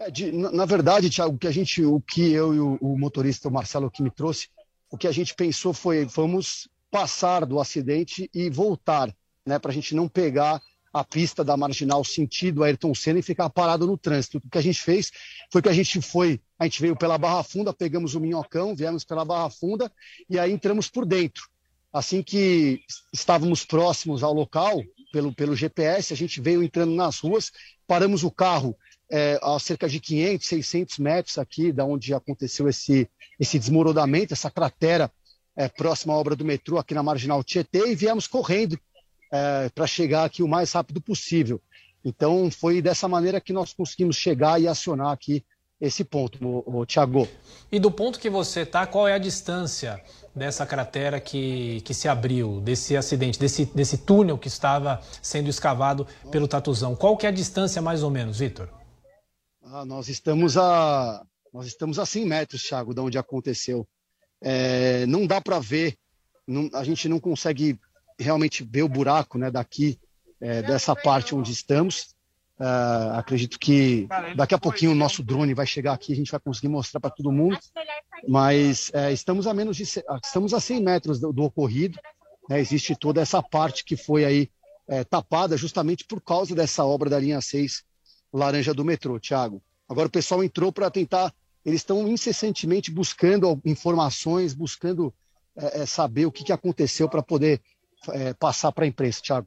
É, 0.00 0.10
de, 0.10 0.32
na, 0.32 0.50
na, 0.50 0.64
verdade, 0.66 1.08
Tiago, 1.08 1.38
que 1.38 1.46
a 1.46 1.52
gente, 1.52 1.84
o 1.84 2.00
que 2.00 2.32
eu 2.32 2.54
e 2.54 2.58
o, 2.58 2.76
o 2.80 2.98
motorista 2.98 3.48
o 3.48 3.52
Marcelo 3.52 3.90
que 3.90 4.02
me 4.02 4.10
trouxe, 4.10 4.48
o 4.90 4.98
que 4.98 5.06
a 5.06 5.12
gente 5.12 5.34
pensou 5.34 5.72
foi 5.72 6.04
vamos 6.04 6.68
passar 6.90 7.46
do 7.46 7.60
acidente 7.60 8.28
e 8.34 8.50
voltar, 8.50 9.14
né, 9.46 9.58
para 9.58 9.70
a 9.70 9.74
gente 9.74 9.94
não 9.94 10.08
pegar 10.08 10.60
a 10.94 11.02
pista 11.02 11.42
da 11.42 11.56
marginal 11.56 12.04
sentido 12.04 12.62
Ayrton 12.62 12.94
Senna 12.94 13.18
e 13.18 13.22
ficar 13.22 13.50
parado 13.50 13.84
no 13.84 13.98
trânsito. 13.98 14.38
O 14.38 14.48
que 14.48 14.58
a 14.58 14.62
gente 14.62 14.80
fez 14.80 15.10
foi 15.52 15.60
que 15.60 15.68
a 15.68 15.72
gente 15.72 16.00
foi, 16.00 16.40
a 16.56 16.64
gente 16.64 16.80
veio 16.80 16.94
pela 16.94 17.18
Barra 17.18 17.42
Funda, 17.42 17.72
pegamos 17.72 18.14
o 18.14 18.20
Minhocão, 18.20 18.76
viemos 18.76 19.02
pela 19.02 19.24
Barra 19.24 19.50
Funda 19.50 19.90
e 20.30 20.38
aí 20.38 20.52
entramos 20.52 20.88
por 20.88 21.04
dentro. 21.04 21.48
Assim 21.92 22.22
que 22.22 22.80
estávamos 23.12 23.64
próximos 23.64 24.22
ao 24.22 24.32
local, 24.32 24.80
pelo, 25.12 25.34
pelo 25.34 25.56
GPS, 25.56 26.12
a 26.12 26.16
gente 26.16 26.40
veio 26.40 26.62
entrando 26.62 26.94
nas 26.94 27.18
ruas, 27.18 27.50
paramos 27.88 28.22
o 28.22 28.30
carro 28.30 28.76
é, 29.10 29.38
a 29.42 29.58
cerca 29.58 29.88
de 29.88 29.98
500, 29.98 30.46
600 30.46 30.98
metros 30.98 31.38
aqui 31.38 31.72
da 31.72 31.84
onde 31.84 32.14
aconteceu 32.14 32.68
esse, 32.68 33.08
esse 33.38 33.58
desmoronamento, 33.58 34.32
essa 34.32 34.50
cratera 34.50 35.10
é, 35.56 35.68
próxima 35.68 36.14
à 36.14 36.16
obra 36.16 36.36
do 36.36 36.44
metrô 36.44 36.78
aqui 36.78 36.94
na 36.94 37.02
Marginal 37.02 37.42
Tietê 37.42 37.90
e 37.90 37.94
viemos 37.96 38.28
correndo 38.28 38.78
é, 39.34 39.68
para 39.68 39.86
chegar 39.86 40.24
aqui 40.24 40.44
o 40.44 40.48
mais 40.48 40.70
rápido 40.72 41.00
possível. 41.00 41.60
Então, 42.04 42.48
foi 42.52 42.80
dessa 42.80 43.08
maneira 43.08 43.40
que 43.40 43.52
nós 43.52 43.72
conseguimos 43.72 44.14
chegar 44.14 44.60
e 44.60 44.68
acionar 44.68 45.10
aqui 45.10 45.44
esse 45.80 46.04
ponto, 46.04 46.38
Tiago. 46.86 47.26
E 47.72 47.80
do 47.80 47.90
ponto 47.90 48.20
que 48.20 48.30
você 48.30 48.60
está, 48.60 48.86
qual 48.86 49.08
é 49.08 49.14
a 49.14 49.18
distância 49.18 50.00
dessa 50.34 50.64
cratera 50.64 51.20
que, 51.20 51.80
que 51.80 51.92
se 51.92 52.06
abriu, 52.06 52.60
desse 52.60 52.96
acidente, 52.96 53.38
desse, 53.38 53.64
desse 53.64 53.98
túnel 53.98 54.38
que 54.38 54.46
estava 54.46 55.02
sendo 55.20 55.50
escavado 55.50 56.06
pelo 56.30 56.46
Tatuzão? 56.46 56.94
Qual 56.94 57.16
que 57.16 57.26
é 57.26 57.28
a 57.28 57.32
distância 57.32 57.82
mais 57.82 58.04
ou 58.04 58.10
menos, 58.10 58.38
Vitor? 58.38 58.68
Ah, 59.64 59.84
nós 59.84 60.08
estamos 60.08 60.56
a 60.56 61.24
nós 61.52 61.66
estamos 61.66 61.98
a 61.98 62.06
100 62.06 62.26
metros, 62.26 62.62
Thiago, 62.62 62.94
de 62.94 63.00
onde 63.00 63.18
aconteceu. 63.18 63.86
É, 64.40 65.06
não 65.06 65.26
dá 65.26 65.40
para 65.40 65.60
ver, 65.60 65.96
não, 66.46 66.68
a 66.72 66.82
gente 66.82 67.08
não 67.08 67.20
consegue 67.20 67.78
realmente 68.18 68.64
ver 68.64 68.82
o 68.82 68.88
buraco 68.88 69.38
né, 69.38 69.50
daqui, 69.50 69.98
é, 70.40 70.62
dessa 70.62 70.94
parte 70.94 71.34
onde 71.34 71.52
estamos. 71.52 72.14
Uh, 72.58 73.18
acredito 73.18 73.58
que 73.58 74.06
daqui 74.36 74.54
a 74.54 74.58
pouquinho 74.58 74.92
o 74.92 74.94
nosso 74.94 75.24
drone 75.24 75.54
vai 75.54 75.66
chegar 75.66 75.92
aqui, 75.92 76.12
a 76.12 76.16
gente 76.16 76.30
vai 76.30 76.38
conseguir 76.38 76.68
mostrar 76.68 77.00
para 77.00 77.10
todo 77.10 77.32
mundo. 77.32 77.58
Mas 78.28 78.92
é, 78.94 79.12
estamos 79.12 79.46
a 79.46 79.52
menos 79.52 79.76
de 79.76 79.82
estamos 79.82 80.54
a 80.54 80.60
100 80.60 80.80
metros 80.80 81.20
do, 81.20 81.32
do 81.32 81.42
ocorrido. 81.42 81.98
Né, 82.48 82.60
existe 82.60 82.94
toda 82.94 83.20
essa 83.20 83.42
parte 83.42 83.84
que 83.84 83.96
foi 83.96 84.24
aí 84.24 84.50
é, 84.86 85.02
tapada 85.02 85.56
justamente 85.56 86.04
por 86.04 86.20
causa 86.20 86.54
dessa 86.54 86.84
obra 86.84 87.10
da 87.10 87.18
linha 87.18 87.40
6 87.40 87.82
laranja 88.32 88.74
do 88.74 88.84
metrô, 88.84 89.18
Thiago. 89.18 89.62
Agora 89.88 90.08
o 90.08 90.10
pessoal 90.10 90.42
entrou 90.42 90.72
para 90.72 90.90
tentar, 90.90 91.32
eles 91.64 91.80
estão 91.80 92.06
incessantemente 92.08 92.90
buscando 92.90 93.60
informações, 93.64 94.54
buscando 94.54 95.14
é, 95.56 95.82
é 95.82 95.86
saber 95.86 96.26
o 96.26 96.32
que, 96.32 96.44
que 96.44 96.52
aconteceu 96.52 97.08
para 97.08 97.22
poder 97.22 97.60
é, 98.12 98.34
passar 98.34 98.72
para 98.72 98.84
a 98.84 98.88
imprensa, 98.88 99.20
Thiago. 99.22 99.46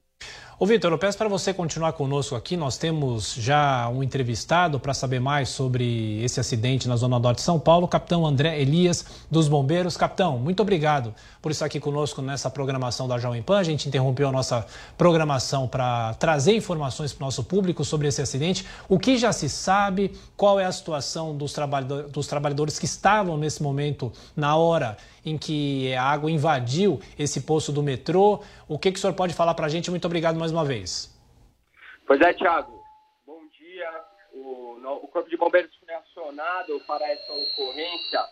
Ô 0.59 0.65
Vitor, 0.65 0.91
eu 0.91 0.97
peço 0.97 1.15
para 1.15 1.29
você 1.29 1.53
continuar 1.53 1.93
conosco 1.93 2.33
aqui. 2.33 2.57
Nós 2.57 2.79
temos 2.79 3.35
já 3.35 3.87
um 3.89 4.01
entrevistado 4.01 4.79
para 4.79 4.91
saber 4.91 5.19
mais 5.19 5.49
sobre 5.49 6.19
esse 6.23 6.39
acidente 6.39 6.87
na 6.87 6.95
Zona 6.95 7.19
Norte 7.19 7.37
de 7.37 7.43
São 7.43 7.59
Paulo, 7.59 7.87
capitão 7.87 8.25
André 8.25 8.59
Elias, 8.59 9.05
dos 9.29 9.47
Bombeiros. 9.47 9.95
Capitão, 9.95 10.39
muito 10.39 10.59
obrigado 10.61 11.13
por 11.43 11.51
estar 11.51 11.67
aqui 11.67 11.79
conosco 11.79 12.23
nessa 12.23 12.49
programação 12.49 13.07
da 13.07 13.19
Jovem 13.19 13.43
Pan. 13.43 13.59
A 13.59 13.63
gente 13.63 13.87
interrompeu 13.87 14.29
a 14.29 14.31
nossa 14.31 14.65
programação 14.97 15.67
para 15.67 16.15
trazer 16.15 16.55
informações 16.55 17.13
para 17.13 17.23
o 17.23 17.27
nosso 17.27 17.43
público 17.43 17.85
sobre 17.85 18.07
esse 18.07 18.23
acidente. 18.23 18.65
O 18.89 18.97
que 18.97 19.15
já 19.15 19.31
se 19.31 19.47
sabe, 19.47 20.11
qual 20.35 20.59
é 20.59 20.65
a 20.65 20.71
situação 20.71 21.37
dos 21.37 21.53
trabalhadores 22.27 22.79
que 22.79 22.85
estavam 22.85 23.37
nesse 23.37 23.61
momento, 23.61 24.11
na 24.35 24.55
hora 24.55 24.97
em 25.29 25.37
que 25.37 25.93
a 25.93 26.03
água 26.03 26.31
invadiu 26.31 26.99
esse 27.19 27.41
poço 27.41 27.71
do 27.71 27.83
metrô. 27.83 28.41
O 28.67 28.79
que, 28.79 28.91
que 28.91 28.97
o 28.97 29.01
senhor 29.01 29.13
pode 29.13 29.33
falar 29.33 29.53
para 29.53 29.65
a 29.65 29.69
gente? 29.69 29.89
Muito 29.89 30.05
obrigado 30.05 30.39
mais 30.39 30.51
uma 30.51 30.63
vez. 30.63 31.13
Pois 32.05 32.21
é, 32.21 32.33
Tiago. 32.33 32.81
Bom 33.25 33.41
dia. 33.59 33.89
O, 34.33 34.79
o 35.03 35.07
Corpo 35.07 35.29
de 35.29 35.37
Bombeiros 35.37 35.71
foi 35.75 35.93
acionado 35.93 36.79
para 36.87 37.05
essa 37.11 37.33
ocorrência 37.33 38.23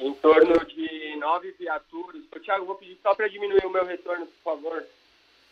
em 0.00 0.12
torno 0.14 0.64
de 0.66 1.16
nove 1.16 1.52
viaturas. 1.58 2.22
Tiago, 2.42 2.66
vou 2.66 2.74
pedir 2.74 2.98
só 3.02 3.14
para 3.14 3.28
diminuir 3.28 3.64
o 3.64 3.70
meu 3.70 3.84
retorno, 3.84 4.26
por 4.26 4.56
favor. 4.56 4.84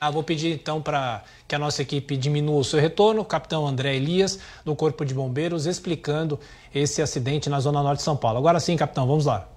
Ah, 0.00 0.10
vou 0.10 0.22
pedir 0.22 0.52
então 0.52 0.82
para 0.82 1.24
que 1.48 1.54
a 1.54 1.58
nossa 1.58 1.80
equipe 1.80 2.16
diminua 2.16 2.58
o 2.58 2.64
seu 2.64 2.78
retorno, 2.78 3.22
o 3.22 3.24
capitão 3.24 3.66
André 3.66 3.96
Elias, 3.96 4.38
do 4.64 4.76
Corpo 4.76 5.04
de 5.04 5.14
Bombeiros, 5.14 5.66
explicando 5.66 6.38
esse 6.74 7.00
acidente 7.00 7.48
na 7.48 7.58
Zona 7.60 7.82
Norte 7.82 7.98
de 7.98 8.04
São 8.04 8.16
Paulo. 8.16 8.38
Agora 8.38 8.60
sim, 8.60 8.76
capitão, 8.76 9.06
vamos 9.06 9.24
lá. 9.24 9.53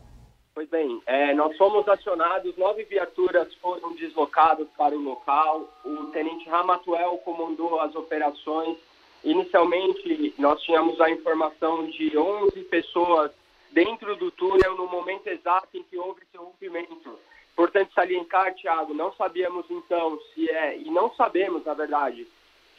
Pois 0.57 0.69
bem, 0.69 0.99
é, 1.05 1.35
nós 1.35 1.55
fomos 1.55 1.87
acionados, 1.87 2.57
nove 2.57 2.83
viaturas 2.85 3.53
foram 3.61 3.93
deslocadas 3.93 4.67
para 4.75 4.95
o 4.95 4.99
local, 4.99 5.71
o 5.85 6.05
tenente 6.05 6.49
Ramatuel 6.49 7.19
comandou 7.19 7.79
as 7.79 7.93
operações. 7.93 8.75
Inicialmente, 9.23 10.33
nós 10.39 10.59
tínhamos 10.63 10.99
a 10.99 11.11
informação 11.11 11.85
de 11.91 12.17
11 12.17 12.59
pessoas 12.63 13.29
dentro 13.69 14.15
do 14.15 14.31
túnel 14.31 14.75
no 14.75 14.87
momento 14.87 15.27
exato 15.27 15.67
em 15.75 15.83
que 15.83 15.95
houve 15.95 16.23
esse 16.23 16.35
rompimento. 16.35 17.19
Importante 17.53 17.93
salientar, 17.93 18.55
Thiago, 18.55 18.95
não 18.95 19.13
sabíamos 19.13 19.69
então 19.69 20.19
se 20.33 20.49
é, 20.49 20.75
e 20.75 20.89
não 20.89 21.13
sabemos, 21.13 21.65
na 21.65 21.75
verdade, 21.75 22.25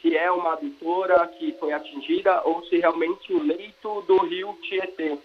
se 0.01 0.17
é 0.17 0.29
uma 0.29 0.51
adutora 0.51 1.25
que 1.27 1.53
foi 1.53 1.71
atingida 1.71 2.41
ou 2.43 2.61
se 2.65 2.77
realmente 2.77 3.31
o 3.31 3.41
leito 3.41 4.01
do 4.01 4.17
rio 4.25 4.53
Tietê. 4.63 5.17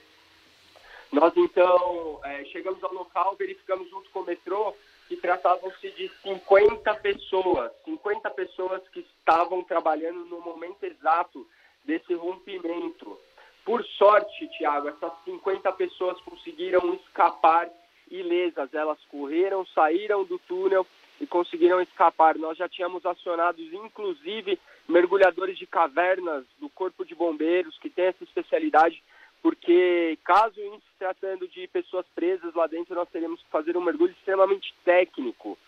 Nós 1.15 1.32
então 1.36 2.19
é, 2.24 2.45
chegamos 2.47 2.82
ao 2.82 2.93
local, 2.93 3.36
verificamos 3.39 3.89
junto 3.89 4.11
com 4.11 4.19
o 4.19 4.27
metrô 4.27 4.74
que 5.07 5.16
tratavam-se 5.16 5.89
de 5.93 6.11
50 6.24 6.93
pessoas, 6.97 7.70
50 7.85 8.31
pessoas 8.31 8.82
que 8.89 8.99
estavam 8.99 9.62
trabalhando 9.62 10.24
no 10.24 10.41
momento 10.41 10.82
exato 10.82 11.47
desse 11.85 12.15
rompimento. 12.15 13.16
Por 13.65 13.85
sorte, 13.97 14.49
Tiago, 14.59 14.89
essas 14.89 15.12
50 15.24 15.70
pessoas 15.74 16.20
conseguiram 16.23 16.95
escapar 16.95 17.70
ilesas. 18.11 18.74
Elas 18.74 18.99
correram, 19.09 19.65
saíram 19.66 20.24
do 20.24 20.41
túnel 20.41 20.85
e 21.20 21.27
conseguiram 21.28 21.81
escapar. 21.81 22.36
Nós 22.36 22.59
já 22.59 22.69
tínhamos 22.69 23.07
acionados, 23.07 23.73
inclusive, 23.73 24.59
mergulhadores 24.89 25.57
de 25.57 25.66
cavernas 25.66 26.45
do 26.59 26.69
Corpo 26.69 27.05
de 27.05 27.15
Bombeiros, 27.15 27.78
que 27.78 27.89
tem 27.89 28.07
essa 28.07 28.24
especialidade, 28.24 29.01
porque 29.45 30.19
caso 30.25 30.59
em 30.59 30.79
se 30.79 30.99
tratando 30.99 31.47
de 31.47 31.69
pessoas 31.69 32.07
presas 32.15 32.55
lá 32.55 32.66
dentro, 32.66 32.95
nós 32.95 33.11
teríamos 33.11 33.43
que 33.43 33.51
fazer 33.51 33.77
um 33.77 33.83
mergulho 33.83 34.12
extremamente 34.12 34.75
técnico. 34.83 35.59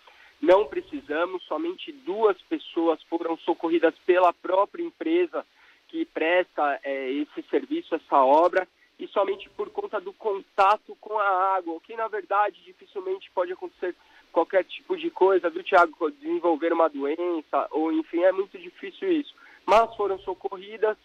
Não 0.40 0.65
precisamos, 0.65 1.43
somente 1.43 1.93
duas 1.93 2.40
pessoas 2.48 3.03
foram 3.03 3.36
socorridas 3.36 3.94
pela 4.07 4.32
própria 4.32 4.82
empresa 4.82 5.44
que 5.89 6.07
presta 6.07 6.81
é, 6.82 7.11
esse 7.12 7.43
serviço, 7.51 7.94
essa 7.94 8.24
obra, 8.24 8.66
e 8.98 9.07
somente 9.09 9.47
por 9.51 9.69
conta 9.69 10.01
do 10.01 10.15
contato 10.15 10.97
com 10.98 11.19
a 11.19 11.55
água, 11.55 11.74
o 11.74 11.81
que 11.81 11.94
na 11.94 12.09
verdade 12.09 12.65
dificilmente 12.65 13.31
pode 13.35 13.53
acontecer 13.53 13.94
qualquer 14.32 14.65
tipo 14.65 14.97
de 14.97 15.11
coisa, 15.11 15.51
viu, 15.51 15.62
Tiago? 15.62 16.11
Desenvolver 16.12 16.73
uma 16.73 16.89
doença, 16.89 17.69
ou 17.70 17.93
enfim, 17.93 18.23
é 18.23 18.32
muito 18.32 18.57
difícil 18.57 19.12
isso. 19.12 19.35
Mas 19.66 19.94
foram 19.97 20.19
socorridas 20.20 20.97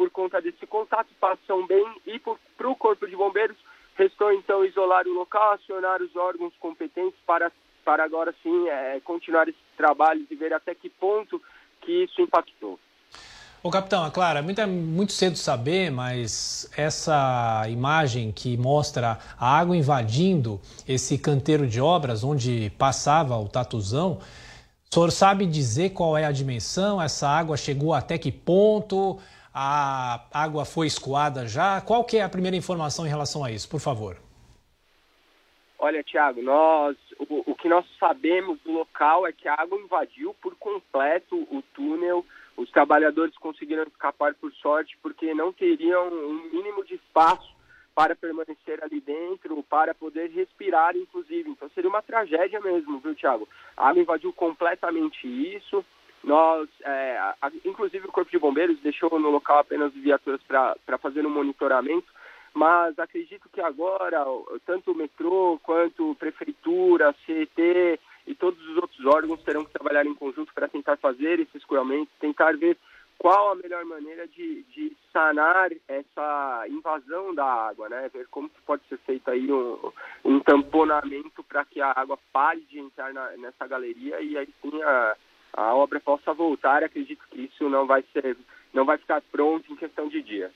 por 0.00 0.08
conta 0.08 0.40
desse 0.40 0.66
contato, 0.66 1.10
passam 1.20 1.66
bem 1.66 1.84
e 2.06 2.18
para 2.18 2.70
o 2.70 2.74
Corpo 2.74 3.06
de 3.06 3.14
Bombeiros 3.14 3.58
restou 3.96 4.32
então 4.32 4.64
isolar 4.64 5.06
o 5.06 5.12
local, 5.12 5.52
acionar 5.52 6.00
os 6.00 6.16
órgãos 6.16 6.54
competentes 6.58 7.20
para, 7.26 7.52
para 7.84 8.02
agora 8.02 8.34
sim 8.42 8.66
é, 8.70 8.98
continuar 9.04 9.46
esse 9.46 9.58
trabalho 9.76 10.26
e 10.30 10.34
ver 10.34 10.54
até 10.54 10.74
que 10.74 10.88
ponto 10.88 11.38
que 11.82 12.04
isso 12.04 12.18
impactou. 12.22 12.80
Ô 13.62 13.70
capitão, 13.70 14.06
é 14.06 14.10
claro, 14.10 14.42
muito, 14.42 14.58
é 14.58 14.64
muito 14.64 15.12
cedo 15.12 15.36
saber, 15.36 15.90
mas 15.90 16.70
essa 16.74 17.66
imagem 17.68 18.32
que 18.32 18.56
mostra 18.56 19.18
a 19.38 19.58
água 19.58 19.76
invadindo 19.76 20.58
esse 20.88 21.18
canteiro 21.18 21.66
de 21.66 21.78
obras 21.78 22.24
onde 22.24 22.72
passava 22.78 23.36
o 23.36 23.46
tatuzão, 23.46 24.18
o 24.90 24.94
senhor 24.94 25.12
sabe 25.12 25.44
dizer 25.44 25.90
qual 25.90 26.16
é 26.16 26.24
a 26.24 26.32
dimensão? 26.32 27.02
Essa 27.02 27.28
água 27.28 27.54
chegou 27.54 27.92
até 27.92 28.16
que 28.16 28.32
ponto? 28.32 29.20
A 29.62 30.24
água 30.32 30.64
foi 30.64 30.86
escoada 30.86 31.46
já? 31.46 31.82
Qual 31.82 32.02
que 32.02 32.16
é 32.16 32.22
a 32.22 32.30
primeira 32.30 32.56
informação 32.56 33.04
em 33.04 33.10
relação 33.10 33.44
a 33.44 33.50
isso, 33.50 33.68
por 33.68 33.78
favor? 33.78 34.16
Olha, 35.78 36.02
Tiago, 36.02 36.40
nós 36.40 36.96
o, 37.18 37.50
o 37.50 37.54
que 37.54 37.68
nós 37.68 37.84
sabemos 37.98 38.58
do 38.60 38.72
local 38.72 39.26
é 39.26 39.32
que 39.32 39.46
a 39.46 39.52
água 39.60 39.78
invadiu 39.78 40.34
por 40.40 40.54
completo 40.56 41.36
o 41.50 41.62
túnel 41.74 42.24
os 42.56 42.70
trabalhadores 42.70 43.36
conseguiram 43.36 43.82
escapar 43.82 44.32
por 44.32 44.50
sorte 44.54 44.96
porque 45.02 45.34
não 45.34 45.52
teriam 45.52 46.08
um 46.08 46.50
mínimo 46.50 46.82
de 46.82 46.94
espaço 46.94 47.54
para 47.94 48.16
permanecer 48.16 48.82
ali 48.82 48.98
dentro, 48.98 49.62
para 49.64 49.94
poder 49.94 50.30
respirar, 50.30 50.96
inclusive. 50.96 51.50
Então 51.50 51.68
seria 51.74 51.90
uma 51.90 52.00
tragédia 52.00 52.60
mesmo, 52.60 52.98
viu, 53.00 53.14
Tiago? 53.14 53.46
A 53.76 53.90
água 53.90 54.00
invadiu 54.00 54.32
completamente 54.32 55.26
isso. 55.26 55.84
Nós, 56.22 56.68
é, 56.82 57.16
a, 57.18 57.50
inclusive 57.64 58.06
o 58.06 58.12
Corpo 58.12 58.30
de 58.30 58.38
Bombeiros 58.38 58.78
deixou 58.80 59.18
no 59.18 59.30
local 59.30 59.58
apenas 59.58 59.92
viaturas 59.92 60.40
para 60.42 60.98
fazer 60.98 61.24
um 61.26 61.30
monitoramento, 61.30 62.06
mas 62.52 62.98
acredito 62.98 63.48
que 63.52 63.60
agora, 63.60 64.24
tanto 64.66 64.92
o 64.92 64.94
metrô 64.94 65.58
quanto 65.62 66.14
prefeitura, 66.16 67.14
CET, 67.24 67.98
e 68.26 68.34
todos 68.34 68.60
os 68.68 68.76
outros 68.76 69.04
órgãos 69.06 69.42
terão 69.42 69.64
que 69.64 69.72
trabalhar 69.72 70.06
em 70.06 70.14
conjunto 70.14 70.52
para 70.52 70.68
tentar 70.68 70.96
fazer 70.96 71.40
esse 71.40 71.56
escoamento, 71.56 72.10
tentar 72.20 72.56
ver 72.56 72.76
qual 73.18 73.50
a 73.50 73.54
melhor 73.54 73.84
maneira 73.84 74.26
de, 74.28 74.62
de, 74.74 74.96
sanar 75.12 75.70
essa 75.86 76.64
invasão 76.68 77.34
da 77.34 77.44
água, 77.44 77.88
né? 77.88 78.08
Ver 78.12 78.26
como 78.30 78.48
que 78.48 78.62
pode 78.62 78.82
ser 78.88 78.98
feito 78.98 79.30
aí 79.30 79.52
um, 79.52 79.92
um 80.24 80.40
tamponamento 80.40 81.42
para 81.44 81.64
que 81.64 81.82
a 81.82 81.92
água 81.94 82.18
pare 82.32 82.60
de 82.62 82.78
entrar 82.78 83.12
na, 83.12 83.36
nessa 83.36 83.66
galeria 83.66 84.20
e 84.22 84.38
aí 84.38 84.48
sim 84.62 84.82
a, 84.82 85.16
a 85.52 85.74
obra 85.74 86.00
possa 86.00 86.32
voltar. 86.32 86.82
Acredito 86.82 87.22
que 87.30 87.42
isso 87.42 87.68
não 87.68 87.86
vai 87.86 88.04
ser, 88.12 88.36
não 88.72 88.84
vai 88.84 88.98
ficar 88.98 89.22
pronto 89.32 89.72
em 89.72 89.76
questão 89.76 90.08
de 90.08 90.22
dias. 90.22 90.52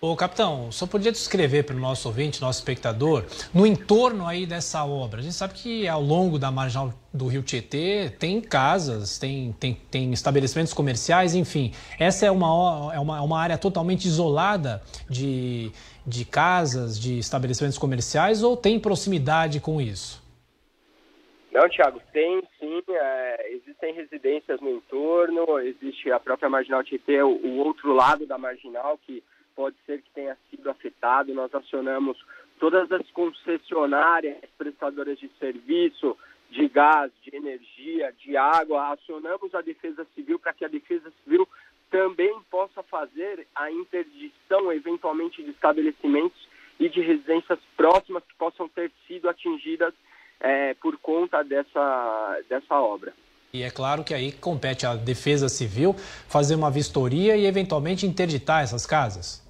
Ô, 0.00 0.14
capitão, 0.14 0.70
só 0.70 0.86
podia 0.86 1.10
descrever 1.10 1.62
para 1.62 1.74
o 1.74 1.78
nosso 1.78 2.08
ouvinte, 2.08 2.38
nosso 2.42 2.58
espectador, 2.58 3.24
no 3.54 3.66
entorno 3.66 4.26
aí 4.26 4.44
dessa 4.44 4.84
obra. 4.84 5.20
A 5.20 5.22
gente 5.22 5.34
sabe 5.34 5.54
que 5.54 5.88
ao 5.88 6.02
longo 6.02 6.38
da 6.38 6.50
marginal 6.50 6.92
do 7.10 7.26
Rio 7.26 7.42
Tietê 7.42 8.10
tem 8.18 8.38
casas, 8.38 9.18
tem, 9.18 9.52
tem, 9.58 9.72
tem 9.90 10.12
estabelecimentos 10.12 10.74
comerciais, 10.74 11.34
enfim. 11.34 11.72
Essa 11.98 12.26
é 12.26 12.30
uma, 12.30 12.92
é 12.92 13.00
uma, 13.00 13.16
é 13.16 13.20
uma 13.22 13.40
área 13.40 13.56
totalmente 13.56 14.04
isolada 14.04 14.82
de, 15.08 15.72
de 16.06 16.26
casas, 16.26 17.00
de 17.00 17.18
estabelecimentos 17.18 17.78
comerciais 17.78 18.42
ou 18.42 18.58
tem 18.58 18.78
proximidade 18.78 19.58
com 19.58 19.80
isso? 19.80 20.23
Não, 21.54 21.68
Tiago, 21.68 22.02
tem 22.12 22.42
sim. 22.58 22.82
É, 22.88 23.52
existem 23.52 23.94
residências 23.94 24.60
no 24.60 24.70
entorno, 24.70 25.60
existe 25.60 26.10
a 26.10 26.18
própria 26.18 26.50
Marginal 26.50 26.82
Tietê, 26.82 27.22
o, 27.22 27.28
o 27.28 27.58
outro 27.58 27.92
lado 27.92 28.26
da 28.26 28.36
Marginal, 28.36 28.98
que 28.98 29.22
pode 29.54 29.76
ser 29.86 30.02
que 30.02 30.10
tenha 30.10 30.36
sido 30.50 30.68
afetado. 30.68 31.32
Nós 31.32 31.54
acionamos 31.54 32.18
todas 32.58 32.90
as 32.90 33.08
concessionárias 33.12 34.38
prestadoras 34.58 35.16
de 35.16 35.30
serviço, 35.38 36.18
de 36.50 36.68
gás, 36.68 37.12
de 37.22 37.36
energia, 37.36 38.12
de 38.18 38.36
água, 38.36 38.92
acionamos 38.92 39.54
a 39.54 39.60
Defesa 39.60 40.04
Civil 40.12 40.40
para 40.40 40.52
que 40.52 40.64
a 40.64 40.68
Defesa 40.68 41.12
Civil 41.22 41.48
também 41.88 42.36
possa 42.50 42.82
fazer 42.82 43.46
a 43.54 43.70
interdição, 43.70 44.72
eventualmente, 44.72 45.40
de 45.40 45.50
estabelecimentos 45.52 46.48
e 46.80 46.88
de 46.88 47.00
residências 47.00 47.60
próximas 47.76 48.24
que 48.24 48.34
possam 48.34 48.68
ter 48.68 48.90
sido 49.06 49.28
atingidas 49.28 49.94
é, 50.40 50.74
por 50.74 50.96
conta 50.98 51.42
dessa, 51.42 52.40
dessa 52.48 52.74
obra. 52.80 53.12
E 53.52 53.62
é 53.62 53.70
claro 53.70 54.02
que 54.02 54.12
aí 54.12 54.32
compete 54.32 54.84
à 54.84 54.94
Defesa 54.94 55.48
Civil 55.48 55.94
fazer 56.28 56.56
uma 56.56 56.70
vistoria 56.70 57.36
e 57.36 57.46
eventualmente 57.46 58.04
interditar 58.04 58.64
essas 58.64 58.84
casas. 58.84 59.44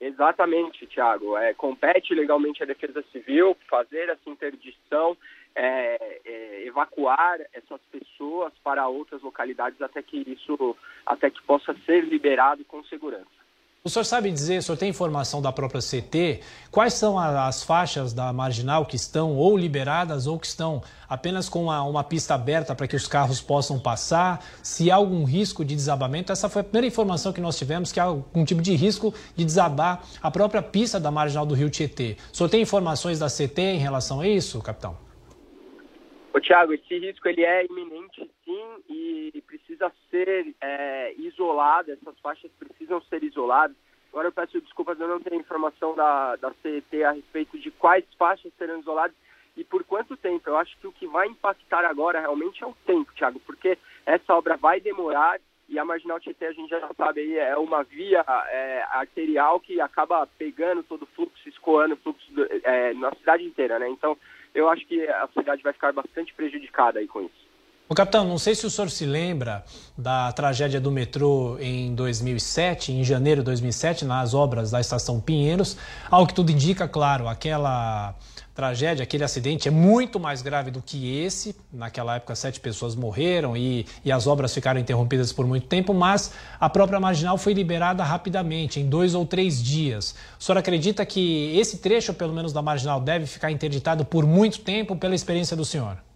Exatamente, 0.00 0.86
Tiago. 0.86 1.36
É, 1.36 1.54
compete 1.54 2.14
legalmente 2.14 2.62
a 2.62 2.66
Defesa 2.66 3.02
Civil 3.10 3.56
fazer 3.68 4.10
essa 4.10 4.28
interdição, 4.28 5.16
é, 5.54 6.20
é, 6.24 6.66
evacuar 6.66 7.40
essas 7.52 7.80
pessoas 7.90 8.52
para 8.62 8.86
outras 8.86 9.22
localidades 9.22 9.80
até 9.80 10.02
que 10.02 10.18
isso, 10.26 10.76
até 11.04 11.30
que 11.30 11.42
possa 11.42 11.74
ser 11.84 12.04
liberado 12.04 12.64
com 12.66 12.84
segurança. 12.84 13.37
O 13.84 13.88
senhor 13.88 14.04
sabe 14.04 14.32
dizer, 14.32 14.58
o 14.58 14.62
senhor 14.62 14.76
tem 14.76 14.90
informação 14.90 15.40
da 15.40 15.52
própria 15.52 15.80
CT, 15.80 16.40
quais 16.68 16.94
são 16.94 17.16
as 17.16 17.62
faixas 17.62 18.12
da 18.12 18.32
marginal 18.32 18.84
que 18.84 18.96
estão 18.96 19.36
ou 19.36 19.56
liberadas 19.56 20.26
ou 20.26 20.36
que 20.36 20.48
estão 20.48 20.82
apenas 21.08 21.48
com 21.48 21.62
uma, 21.62 21.84
uma 21.84 22.02
pista 22.02 22.34
aberta 22.34 22.74
para 22.74 22.88
que 22.88 22.96
os 22.96 23.06
carros 23.06 23.40
possam 23.40 23.78
passar? 23.78 24.44
Se 24.64 24.90
há 24.90 24.96
algum 24.96 25.22
risco 25.22 25.64
de 25.64 25.76
desabamento? 25.76 26.32
Essa 26.32 26.48
foi 26.48 26.62
a 26.62 26.64
primeira 26.64 26.88
informação 26.88 27.32
que 27.32 27.40
nós 27.40 27.56
tivemos, 27.56 27.92
que 27.92 28.00
há 28.00 28.04
algum 28.04 28.44
tipo 28.44 28.60
de 28.60 28.74
risco 28.74 29.14
de 29.36 29.44
desabar 29.44 30.02
a 30.20 30.28
própria 30.28 30.60
pista 30.60 30.98
da 30.98 31.12
marginal 31.12 31.46
do 31.46 31.54
Rio 31.54 31.70
Tietê. 31.70 32.16
O 32.32 32.36
senhor 32.36 32.48
tem 32.48 32.60
informações 32.60 33.20
da 33.20 33.28
CT 33.28 33.62
em 33.62 33.78
relação 33.78 34.20
a 34.20 34.26
isso, 34.26 34.60
capitão? 34.60 35.07
Ô, 36.38 36.40
Tiago, 36.40 36.72
esse 36.72 36.96
risco 36.96 37.28
ele 37.28 37.44
é 37.44 37.66
iminente 37.66 38.30
sim 38.44 38.66
e 38.88 39.42
precisa 39.44 39.90
ser 40.08 40.54
é, 40.60 41.12
isolado, 41.18 41.90
essas 41.90 42.16
faixas 42.20 42.48
precisam 42.52 43.02
ser 43.02 43.24
isoladas. 43.24 43.76
Agora 44.12 44.28
eu 44.28 44.32
peço 44.32 44.60
desculpas, 44.60 45.00
eu 45.00 45.08
não 45.08 45.18
tenho 45.18 45.40
informação 45.40 45.96
da, 45.96 46.36
da 46.36 46.52
CET 46.62 47.02
a 47.02 47.10
respeito 47.10 47.58
de 47.58 47.72
quais 47.72 48.04
faixas 48.16 48.52
serão 48.56 48.78
isoladas 48.78 49.16
e 49.56 49.64
por 49.64 49.82
quanto 49.82 50.16
tempo. 50.16 50.48
Eu 50.48 50.56
acho 50.56 50.78
que 50.78 50.86
o 50.86 50.92
que 50.92 51.08
vai 51.08 51.26
impactar 51.26 51.84
agora 51.84 52.20
realmente 52.20 52.62
é 52.62 52.66
o 52.68 52.76
tempo, 52.86 53.12
Thiago, 53.14 53.40
porque 53.40 53.76
essa 54.06 54.32
obra 54.32 54.56
vai 54.56 54.80
demorar 54.80 55.40
e 55.68 55.76
a 55.76 55.84
Marginal 55.84 56.20
Tietê, 56.20 56.46
a 56.46 56.52
gente 56.52 56.70
já 56.70 56.88
sabe 56.96 57.20
aí, 57.20 57.36
é 57.36 57.56
uma 57.58 57.82
via 57.82 58.24
é, 58.48 58.84
arterial 58.90 59.58
que 59.58 59.80
acaba 59.80 60.26
pegando 60.38 60.84
todo 60.84 61.02
o 61.02 61.06
fluxo, 61.06 61.46
escoando 61.48 61.94
o 61.94 61.98
fluxo 61.98 62.32
do, 62.32 62.46
é, 62.62 62.94
na 62.94 63.12
cidade 63.16 63.44
inteira, 63.44 63.78
né? 63.78 63.88
Então, 63.88 64.16
eu 64.58 64.68
acho 64.68 64.84
que 64.86 65.06
a 65.06 65.28
cidade 65.28 65.62
vai 65.62 65.72
ficar 65.72 65.92
bastante 65.92 66.34
prejudicada 66.34 66.98
aí 66.98 67.06
com 67.06 67.22
isso. 67.22 67.47
O 67.90 67.94
capitão, 67.94 68.22
não 68.22 68.36
sei 68.36 68.54
se 68.54 68.66
o 68.66 68.70
senhor 68.70 68.90
se 68.90 69.06
lembra 69.06 69.64
da 69.96 70.30
tragédia 70.32 70.78
do 70.78 70.92
metrô 70.92 71.56
em 71.58 71.94
2007, 71.94 72.92
em 72.92 73.02
janeiro 73.02 73.40
de 73.40 73.46
2007, 73.46 74.04
nas 74.04 74.34
obras 74.34 74.70
da 74.70 74.78
estação 74.78 75.18
Pinheiros. 75.18 75.74
Ao 76.10 76.26
que 76.26 76.34
tudo 76.34 76.52
indica, 76.52 76.86
claro, 76.86 77.26
aquela 77.26 78.14
tragédia, 78.54 79.02
aquele 79.02 79.24
acidente 79.24 79.68
é 79.68 79.70
muito 79.70 80.20
mais 80.20 80.42
grave 80.42 80.70
do 80.70 80.82
que 80.82 81.18
esse. 81.18 81.56
Naquela 81.72 82.16
época, 82.16 82.34
sete 82.34 82.60
pessoas 82.60 82.94
morreram 82.94 83.56
e, 83.56 83.86
e 84.04 84.12
as 84.12 84.26
obras 84.26 84.52
ficaram 84.52 84.78
interrompidas 84.78 85.32
por 85.32 85.46
muito 85.46 85.66
tempo, 85.66 85.94
mas 85.94 86.34
a 86.60 86.68
própria 86.68 87.00
marginal 87.00 87.38
foi 87.38 87.54
liberada 87.54 88.04
rapidamente, 88.04 88.78
em 88.78 88.86
dois 88.86 89.14
ou 89.14 89.24
três 89.24 89.62
dias. 89.62 90.14
O 90.38 90.44
senhor 90.44 90.58
acredita 90.58 91.06
que 91.06 91.56
esse 91.58 91.78
trecho, 91.78 92.12
pelo 92.12 92.34
menos 92.34 92.52
da 92.52 92.60
marginal, 92.60 93.00
deve 93.00 93.24
ficar 93.24 93.50
interditado 93.50 94.04
por 94.04 94.26
muito 94.26 94.60
tempo, 94.60 94.94
pela 94.94 95.14
experiência 95.14 95.56
do 95.56 95.64
senhor? 95.64 96.06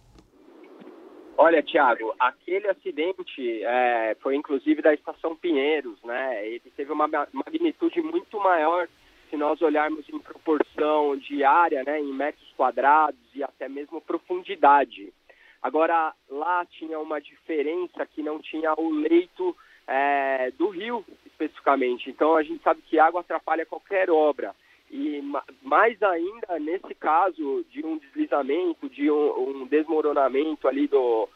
Olha, 1.37 1.63
Tiago, 1.63 2.13
aquele 2.19 2.67
acidente 2.69 3.63
é, 3.63 4.15
foi 4.21 4.35
inclusive 4.35 4.81
da 4.81 4.93
estação 4.93 5.35
Pinheiros, 5.35 6.01
né? 6.03 6.47
Ele 6.47 6.71
teve 6.75 6.91
uma 6.91 7.07
magnitude 7.07 8.01
muito 8.01 8.39
maior 8.39 8.87
se 9.29 9.37
nós 9.37 9.59
olharmos 9.63 10.07
em 10.09 10.19
proporção 10.19 11.17
de 11.17 11.43
área, 11.43 11.83
né, 11.83 11.99
em 11.99 12.13
metros 12.13 12.47
quadrados 12.55 13.19
e 13.33 13.43
até 13.43 13.67
mesmo 13.67 13.99
profundidade. 13.99 15.11
Agora, 15.59 16.13
lá 16.29 16.63
tinha 16.67 16.99
uma 16.99 17.19
diferença 17.19 18.05
que 18.05 18.21
não 18.21 18.39
tinha 18.39 18.73
o 18.77 18.91
leito 18.91 19.55
é, 19.87 20.51
do 20.51 20.69
rio, 20.69 21.03
especificamente. 21.25 22.11
Então, 22.11 22.35
a 22.35 22.43
gente 22.43 22.61
sabe 22.61 22.81
que 22.81 22.99
água 22.99 23.21
atrapalha 23.21 23.65
qualquer 23.65 24.11
obra. 24.11 24.53
E 24.95 25.23
mais 25.63 25.99
ainda 26.03 26.59
nesse 26.59 26.93
caso 26.93 27.65
de 27.71 27.83
um 27.83 27.97
deslizamento, 27.97 28.87
de 28.87 29.09
um, 29.09 29.63
um 29.63 29.65
desmoronamento 29.65 30.67
ali 30.67 30.87
do. 30.87 31.27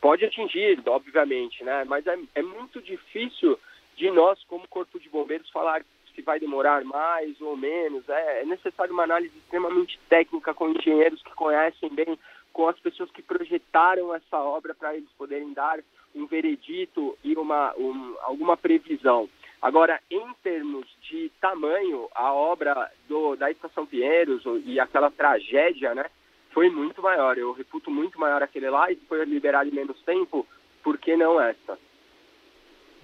Pode 0.00 0.24
atingir, 0.24 0.82
obviamente, 0.86 1.62
né? 1.62 1.84
Mas 1.84 2.04
é, 2.08 2.18
é 2.34 2.42
muito 2.42 2.82
difícil 2.82 3.56
de 3.94 4.10
nós, 4.10 4.42
como 4.48 4.66
Corpo 4.66 4.98
de 4.98 5.08
Bombeiros, 5.08 5.48
falar 5.50 5.84
se 6.12 6.22
vai 6.22 6.40
demorar 6.40 6.84
mais 6.84 7.40
ou 7.40 7.56
menos. 7.56 8.08
É, 8.08 8.42
é 8.42 8.44
necessário 8.44 8.92
uma 8.92 9.04
análise 9.04 9.38
extremamente 9.38 9.96
técnica 10.08 10.52
com 10.52 10.70
engenheiros 10.70 11.22
que 11.22 11.34
conhecem 11.36 11.88
bem, 11.88 12.18
com 12.52 12.66
as 12.66 12.78
pessoas 12.80 13.12
que 13.12 13.22
projetaram 13.22 14.12
essa 14.12 14.38
obra 14.38 14.74
para 14.74 14.96
eles 14.96 15.08
poderem 15.16 15.52
dar 15.52 15.78
um 16.16 16.26
veredito 16.26 17.16
e 17.22 17.36
uma, 17.36 17.72
um, 17.76 18.16
alguma 18.22 18.56
previsão. 18.56 19.28
Agora, 19.62 20.00
em 20.10 20.34
termos 20.42 20.84
de 21.08 21.30
tamanho, 21.40 22.08
a 22.16 22.32
obra 22.32 22.90
do, 23.08 23.36
da 23.36 23.48
Estação 23.48 23.86
Pinheiros 23.86 24.42
e 24.64 24.80
aquela 24.80 25.08
tragédia, 25.08 25.94
né, 25.94 26.06
foi 26.50 26.68
muito 26.68 27.00
maior. 27.00 27.38
Eu 27.38 27.52
reputo 27.52 27.88
muito 27.88 28.18
maior 28.18 28.42
aquele 28.42 28.68
lá 28.68 28.90
e 28.90 28.96
foi 29.08 29.24
liberado 29.24 29.68
em 29.68 29.72
menos 29.72 29.96
tempo, 30.02 30.44
por 30.82 30.98
que 30.98 31.16
não 31.16 31.40
essa? 31.40 31.78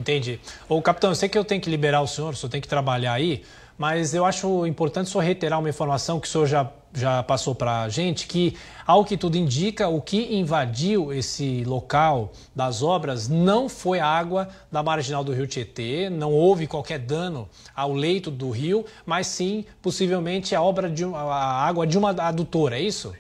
Entendi. 0.01 0.41
Ô, 0.69 0.83
capitão, 0.83 1.11
eu 1.11 1.15
sei 1.15 1.29
que 1.29 1.39
eu 1.39 1.45
tenho 1.45 1.61
que 1.61 1.71
liberar 1.71 2.01
o 2.01 2.07
senhor, 2.09 2.33
o 2.33 2.37
senhor 2.37 2.51
tem 2.51 2.61
que 2.61 2.69
trabalhar 2.69 3.13
aí, 3.13 3.45
mas 3.79 4.13
eu 4.13 4.25
acho 4.25 4.67
importante 4.67 5.09
só 5.09 5.21
reiterar 5.21 5.61
uma 5.61 5.69
informação 5.69 6.19
que 6.19 6.27
o 6.27 6.31
senhor 6.31 6.47
já, 6.47 6.71
já 6.93 7.23
passou 7.23 7.55
para 7.55 7.83
a 7.83 7.89
gente, 7.89 8.27
que, 8.27 8.55
ao 8.85 9.05
que 9.05 9.17
tudo 9.17 9.37
indica, 9.37 9.89
o 9.89 10.03
que 10.03 10.35
invadiu 10.35 11.13
esse 11.13 11.63
local 11.65 12.33
das 12.55 12.83
obras 12.83 13.29
não 13.29 13.69
foi 13.69 14.01
a 14.01 14.07
água 14.07 14.49
da 14.71 14.83
marginal 14.83 15.23
do 15.23 15.33
rio 15.33 15.47
Tietê, 15.47 16.11
não 16.11 16.33
houve 16.33 16.67
qualquer 16.67 16.99
dano 16.99 17.49
ao 17.75 17.93
leito 17.93 18.33
do 18.33 18.51
rio, 18.51 18.85
mas 19.07 19.29
sim, 19.29 19.65
possivelmente, 19.81 20.57
a, 20.57 20.63
obra 20.63 20.91
de, 20.91 21.05
a 21.05 21.67
água 21.67 21.87
de 21.87 21.97
uma 21.97 22.11
adutora, 22.11 22.77
é 22.77 22.83
isso? 22.83 23.15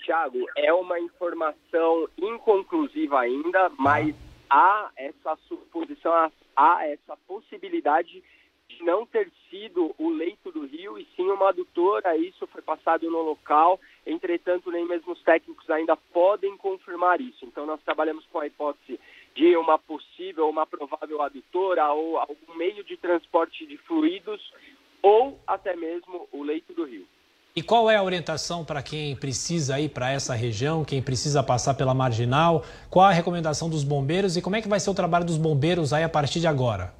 Tiago, 0.00 0.38
é 0.56 0.72
uma 0.72 0.98
informação 0.98 2.08
inconclusiva 2.18 3.20
ainda, 3.20 3.70
mas 3.78 4.14
há 4.50 4.90
essa 4.96 5.36
suposição, 5.48 6.12
há 6.56 6.86
essa 6.86 7.16
possibilidade 7.26 8.22
não 8.82 9.06
ter 9.06 9.30
sido 9.50 9.94
o 9.98 10.08
leito 10.10 10.50
do 10.50 10.66
rio 10.66 10.98
e 10.98 11.06
sim 11.16 11.28
uma 11.28 11.48
adutora. 11.48 12.16
Isso 12.16 12.46
foi 12.46 12.62
passado 12.62 13.10
no 13.10 13.22
local. 13.22 13.80
Entretanto, 14.06 14.70
nem 14.70 14.86
mesmo 14.86 15.12
os 15.12 15.22
técnicos 15.22 15.68
ainda 15.70 15.96
podem 15.96 16.56
confirmar 16.56 17.20
isso. 17.20 17.44
Então, 17.44 17.66
nós 17.66 17.80
trabalhamos 17.82 18.24
com 18.26 18.40
a 18.40 18.46
hipótese 18.46 18.98
de 19.34 19.56
uma 19.56 19.78
possível, 19.78 20.48
uma 20.48 20.66
provável 20.66 21.20
adutora 21.22 21.92
ou 21.92 22.18
algum 22.18 22.54
meio 22.56 22.82
de 22.84 22.96
transporte 22.96 23.66
de 23.66 23.76
fluidos 23.78 24.40
ou 25.02 25.38
até 25.46 25.76
mesmo 25.76 26.26
o 26.32 26.42
leito 26.42 26.72
do 26.72 26.84
rio. 26.84 27.06
E 27.54 27.62
qual 27.62 27.90
é 27.90 27.96
a 27.96 28.02
orientação 28.02 28.64
para 28.64 28.82
quem 28.82 29.16
precisa 29.16 29.80
ir 29.80 29.88
para 29.88 30.10
essa 30.10 30.34
região, 30.34 30.84
quem 30.84 31.00
precisa 31.00 31.42
passar 31.42 31.72
pela 31.72 31.94
marginal? 31.94 32.62
Qual 32.90 33.04
a 33.04 33.12
recomendação 33.12 33.70
dos 33.70 33.82
bombeiros 33.82 34.36
e 34.36 34.42
como 34.42 34.56
é 34.56 34.62
que 34.62 34.68
vai 34.68 34.78
ser 34.78 34.90
o 34.90 34.94
trabalho 34.94 35.24
dos 35.24 35.38
bombeiros 35.38 35.92
aí 35.94 36.04
a 36.04 36.08
partir 36.08 36.38
de 36.38 36.46
agora? 36.46 36.92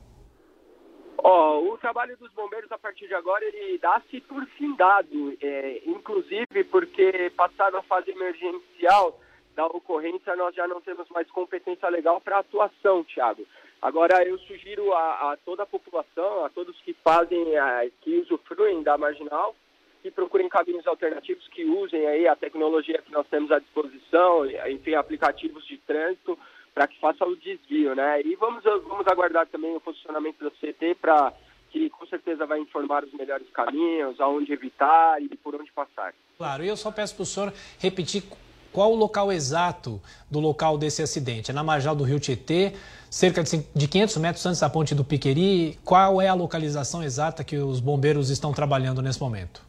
O 1.29 1.77
trabalho 1.79 2.17
dos 2.19 2.33
bombeiros 2.35 2.71
a 2.71 2.79
partir 2.79 3.09
de 3.09 3.15
agora 3.15 3.45
ele 3.45 3.79
dá-se 3.79 4.21
por 4.21 4.47
findado, 4.51 5.37
é, 5.43 5.83
inclusive 5.85 6.63
porque 6.71 7.33
passada 7.37 7.81
a 7.81 7.83
fase 7.83 8.13
emergencial 8.13 9.19
da 9.57 9.67
ocorrência 9.67 10.37
nós 10.37 10.55
já 10.55 10.69
não 10.69 10.81
temos 10.81 11.09
mais 11.09 11.29
competência 11.33 11.89
legal 11.89 12.21
para 12.21 12.39
atuação, 12.39 13.03
Tiago. 13.03 13.45
Agora 13.83 14.23
eu 14.23 14.39
sugiro 14.39 14.93
a, 14.93 15.33
a, 15.33 15.37
toda 15.45 15.65
a 15.65 15.67
população, 15.67 16.45
a 16.45 16.49
todos 16.49 16.81
que 16.83 16.95
fazem, 16.95 17.57
a, 17.59 17.91
que 18.03 18.19
usufruem 18.19 18.85
da 18.85 18.97
marginal, 18.97 19.57
que 20.05 20.13
procurem 20.13 20.49
caminhos 20.49 20.87
alternativos, 20.87 21.49
que 21.49 21.65
usem 21.65 22.07
aí 22.07 22.29
a 22.29 22.37
tecnologia 22.37 23.03
que 23.03 23.11
nós 23.11 23.27
temos 23.27 23.51
à 23.51 23.59
disposição, 23.59 24.47
enfim, 24.71 24.95
aplicativos 24.95 25.67
de 25.67 25.77
trânsito, 25.79 26.39
para 26.77 26.87
que 26.87 27.01
faça 27.01 27.25
o 27.25 27.35
desvio, 27.37 27.95
né? 27.95 28.21
E 28.21 28.37
vamos, 28.37 28.63
vamos 28.63 29.07
aguardar 29.07 29.47
também 29.47 29.75
o 29.75 29.81
posicionamento 29.81 30.45
da 30.45 30.51
CT 30.51 30.97
para 31.01 31.33
que 31.71 31.89
com 31.89 32.07
certeza 32.07 32.45
vai 32.45 32.61
informar 32.61 33.03
os 33.03 33.15
melhores 33.15 33.49
caminhos, 33.49 34.21
aonde 34.21 34.53
evitar 34.53 35.17
e 35.23 35.29
por 35.39 35.55
onde 35.55 35.73
passar. 35.73 36.13
Claro, 36.37 36.63
e 36.63 36.69
eu 36.69 36.77
só 36.77 36.93
peço 36.93 37.15
para 37.15 37.23
o 37.23 37.27
senhor 37.27 37.51
repetir 37.79 38.25
qual 38.71 38.93
o 38.93 38.95
local 38.95 39.33
exato 39.33 39.99
do 40.31 40.39
local 40.39 40.77
desse 40.77 41.01
acidente. 41.01 41.51
É 41.51 41.55
na 41.55 41.65
marginal 41.65 41.97
do 41.97 42.05
Rio 42.05 42.21
Tietê, 42.21 42.75
cerca 43.09 43.43
de 43.43 43.89
500 43.89 44.19
metros 44.19 44.45
antes 44.45 44.61
da 44.61 44.69
ponte 44.69 44.95
do 44.95 45.03
Piqueri. 45.03 45.79
Qual 45.83 46.21
é 46.21 46.29
a 46.29 46.35
localização 46.35 47.03
exata 47.03 47.43
que 47.43 47.57
os 47.57 47.81
bombeiros 47.81 48.29
estão 48.29 48.53
trabalhando 48.53 49.01
nesse 49.01 49.19
momento? 49.19 49.63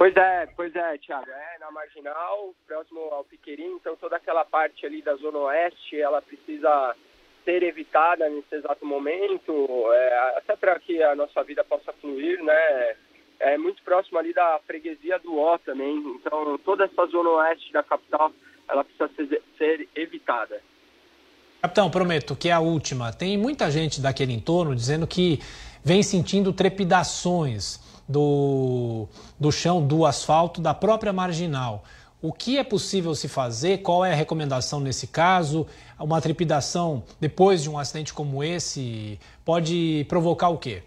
Pois 0.00 0.16
é, 0.16 0.48
pois 0.56 0.74
é, 0.74 0.96
Thiago. 0.96 1.28
É 1.28 1.58
na 1.58 1.70
marginal, 1.70 2.54
próximo 2.66 3.00
ao 3.12 3.22
Piquerim, 3.22 3.74
então 3.74 3.94
toda 3.96 4.16
aquela 4.16 4.46
parte 4.46 4.86
ali 4.86 5.02
da 5.02 5.14
Zona 5.16 5.36
Oeste, 5.40 6.00
ela 6.00 6.22
precisa 6.22 6.96
ser 7.44 7.62
evitada 7.62 8.26
nesse 8.30 8.54
exato 8.54 8.86
momento, 8.86 9.52
é, 9.92 10.38
até 10.38 10.56
para 10.56 10.80
que 10.80 11.02
a 11.02 11.14
nossa 11.14 11.44
vida 11.44 11.62
possa 11.62 11.92
fluir, 12.00 12.42
né? 12.42 12.96
É 13.40 13.58
muito 13.58 13.82
próximo 13.82 14.18
ali 14.18 14.32
da 14.32 14.58
freguesia 14.66 15.18
do 15.18 15.38
Ó 15.38 15.58
também, 15.58 15.98
então 16.16 16.56
toda 16.64 16.86
essa 16.86 17.06
Zona 17.08 17.28
Oeste 17.28 17.70
da 17.70 17.82
capital, 17.82 18.32
ela 18.70 18.82
precisa 18.82 19.10
ser, 19.14 19.42
ser 19.58 19.88
evitada. 19.94 20.62
Capitão, 21.60 21.90
prometo 21.90 22.34
que 22.34 22.48
é 22.48 22.52
a 22.52 22.60
última. 22.60 23.12
Tem 23.12 23.36
muita 23.36 23.70
gente 23.70 24.00
daquele 24.00 24.32
entorno 24.32 24.74
dizendo 24.74 25.06
que 25.06 25.40
vem 25.84 26.02
sentindo 26.02 26.54
trepidações 26.54 27.89
do, 28.10 29.08
do 29.38 29.52
chão, 29.52 29.86
do 29.86 30.04
asfalto, 30.04 30.60
da 30.60 30.74
própria 30.74 31.12
marginal. 31.12 31.84
O 32.22 32.32
que 32.32 32.58
é 32.58 32.64
possível 32.64 33.14
se 33.14 33.28
fazer? 33.28 33.78
Qual 33.78 34.04
é 34.04 34.12
a 34.12 34.14
recomendação 34.14 34.78
nesse 34.78 35.06
caso? 35.06 35.66
Uma 35.98 36.20
trepidação 36.20 37.02
depois 37.18 37.62
de 37.62 37.70
um 37.70 37.78
acidente 37.78 38.12
como 38.12 38.44
esse 38.44 39.18
pode 39.44 40.04
provocar 40.06 40.50
o 40.50 40.58
quê? 40.58 40.82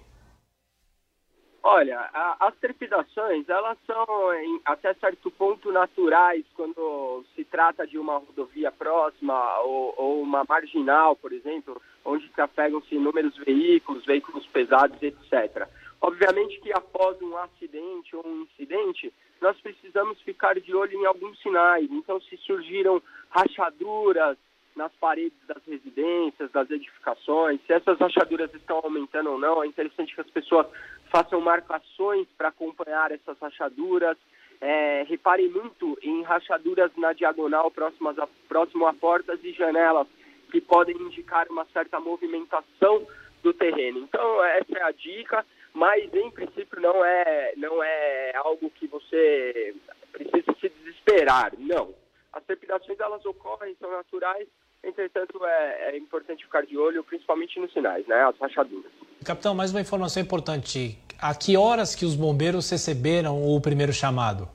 Olha, 1.65 1.97
a, 2.13 2.47
as 2.47 2.55
trepidações, 2.57 3.47
elas 3.47 3.77
são 3.87 4.33
em, 4.35 4.61
até 4.65 4.93
certo 4.95 5.31
ponto 5.31 5.71
naturais 5.71 6.43
quando 6.55 7.23
se 7.33 7.45
trata 7.45 7.87
de 7.87 7.97
uma 7.97 8.17
rodovia 8.17 8.69
próxima 8.69 9.59
ou, 9.61 9.93
ou 9.97 10.21
uma 10.21 10.43
marginal, 10.47 11.15
por 11.15 11.31
exemplo, 11.31 11.81
onde 12.03 12.27
trafegam-se 12.29 12.93
inúmeros 12.93 13.35
veículos, 13.37 14.05
veículos 14.05 14.45
pesados, 14.47 15.01
etc. 15.01 15.67
Obviamente 16.03 16.59
que 16.59 16.71
após 16.73 17.19
um 17.21 17.35
acidente 17.37 18.13
ou 18.13 18.27
um 18.27 18.41
incidente, 18.41 19.11
nós 19.41 19.59
precisamos 19.61 20.21
ficar 20.21 20.59
de 20.59 20.75
olho 20.75 20.99
em 20.99 21.05
alguns 21.05 21.41
sinais. 21.41 21.89
Então, 21.89 22.19
se 22.21 22.35
surgiram 22.37 23.01
rachaduras, 23.29 24.37
nas 24.75 24.91
paredes 24.93 25.37
das 25.47 25.63
residências, 25.65 26.51
das 26.51 26.69
edificações, 26.69 27.59
se 27.65 27.73
essas 27.73 27.97
rachaduras 27.99 28.53
estão 28.53 28.81
aumentando 28.83 29.31
ou 29.31 29.39
não. 29.39 29.63
É 29.63 29.67
interessante 29.67 30.13
que 30.13 30.21
as 30.21 30.29
pessoas 30.29 30.67
façam 31.11 31.39
marcações 31.39 32.27
para 32.37 32.49
acompanhar 32.49 33.11
essas 33.11 33.37
rachaduras. 33.39 34.17
É, 34.59 35.03
reparem 35.07 35.49
muito 35.49 35.97
em 36.01 36.23
rachaduras 36.23 36.91
na 36.95 37.11
diagonal 37.11 37.69
próximas 37.69 38.17
a, 38.17 38.27
próximo 38.47 38.87
a 38.87 38.93
portas 38.93 39.39
e 39.43 39.51
janelas 39.51 40.07
que 40.51 40.61
podem 40.61 40.95
indicar 40.95 41.47
uma 41.49 41.65
certa 41.73 41.99
movimentação 41.99 43.05
do 43.41 43.53
terreno. 43.53 43.99
Então 43.99 44.43
essa 44.45 44.77
é 44.77 44.83
a 44.83 44.91
dica, 44.91 45.45
mas 45.73 46.13
em 46.13 46.31
princípio 46.31 46.79
não 46.79 47.03
é 47.03 47.53
não 47.57 47.83
é 47.83 48.31
algo 48.35 48.69
que 48.71 48.87
você 48.87 49.75
precisa 50.11 50.55
se 50.59 50.69
desesperar. 50.69 51.51
Não, 51.57 51.93
as 52.31 52.43
trepidações 52.43 52.99
elas 52.99 53.25
ocorrem, 53.25 53.75
são 53.79 53.91
naturais. 53.91 54.47
Entretanto, 54.83 55.43
é, 55.45 55.91
é 55.91 55.97
importante 55.97 56.43
ficar 56.43 56.65
de 56.65 56.77
olho, 56.77 57.03
principalmente 57.03 57.57
nos 57.59 57.71
sinais, 57.71 58.05
né? 58.05 58.21
As 58.23 58.37
rachaduras. 58.37 58.91
Capitão, 59.25 59.55
mais 59.55 59.71
uma 59.71 59.79
informação 59.79 60.21
importante. 60.21 60.99
A 61.21 61.33
que 61.33 61.55
horas 61.55 61.95
que 61.95 62.05
os 62.05 62.15
bombeiros 62.15 62.69
receberam 62.69 63.41
o 63.41 63.61
primeiro 63.61 63.93
chamado? 63.93 64.49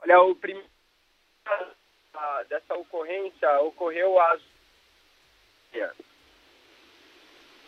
Olha, 0.00 0.22
o 0.22 0.34
primeiro 0.36 0.68
dessa 2.48 2.74
ocorrência 2.74 3.60
ocorreu 3.60 4.20
às 4.20 4.40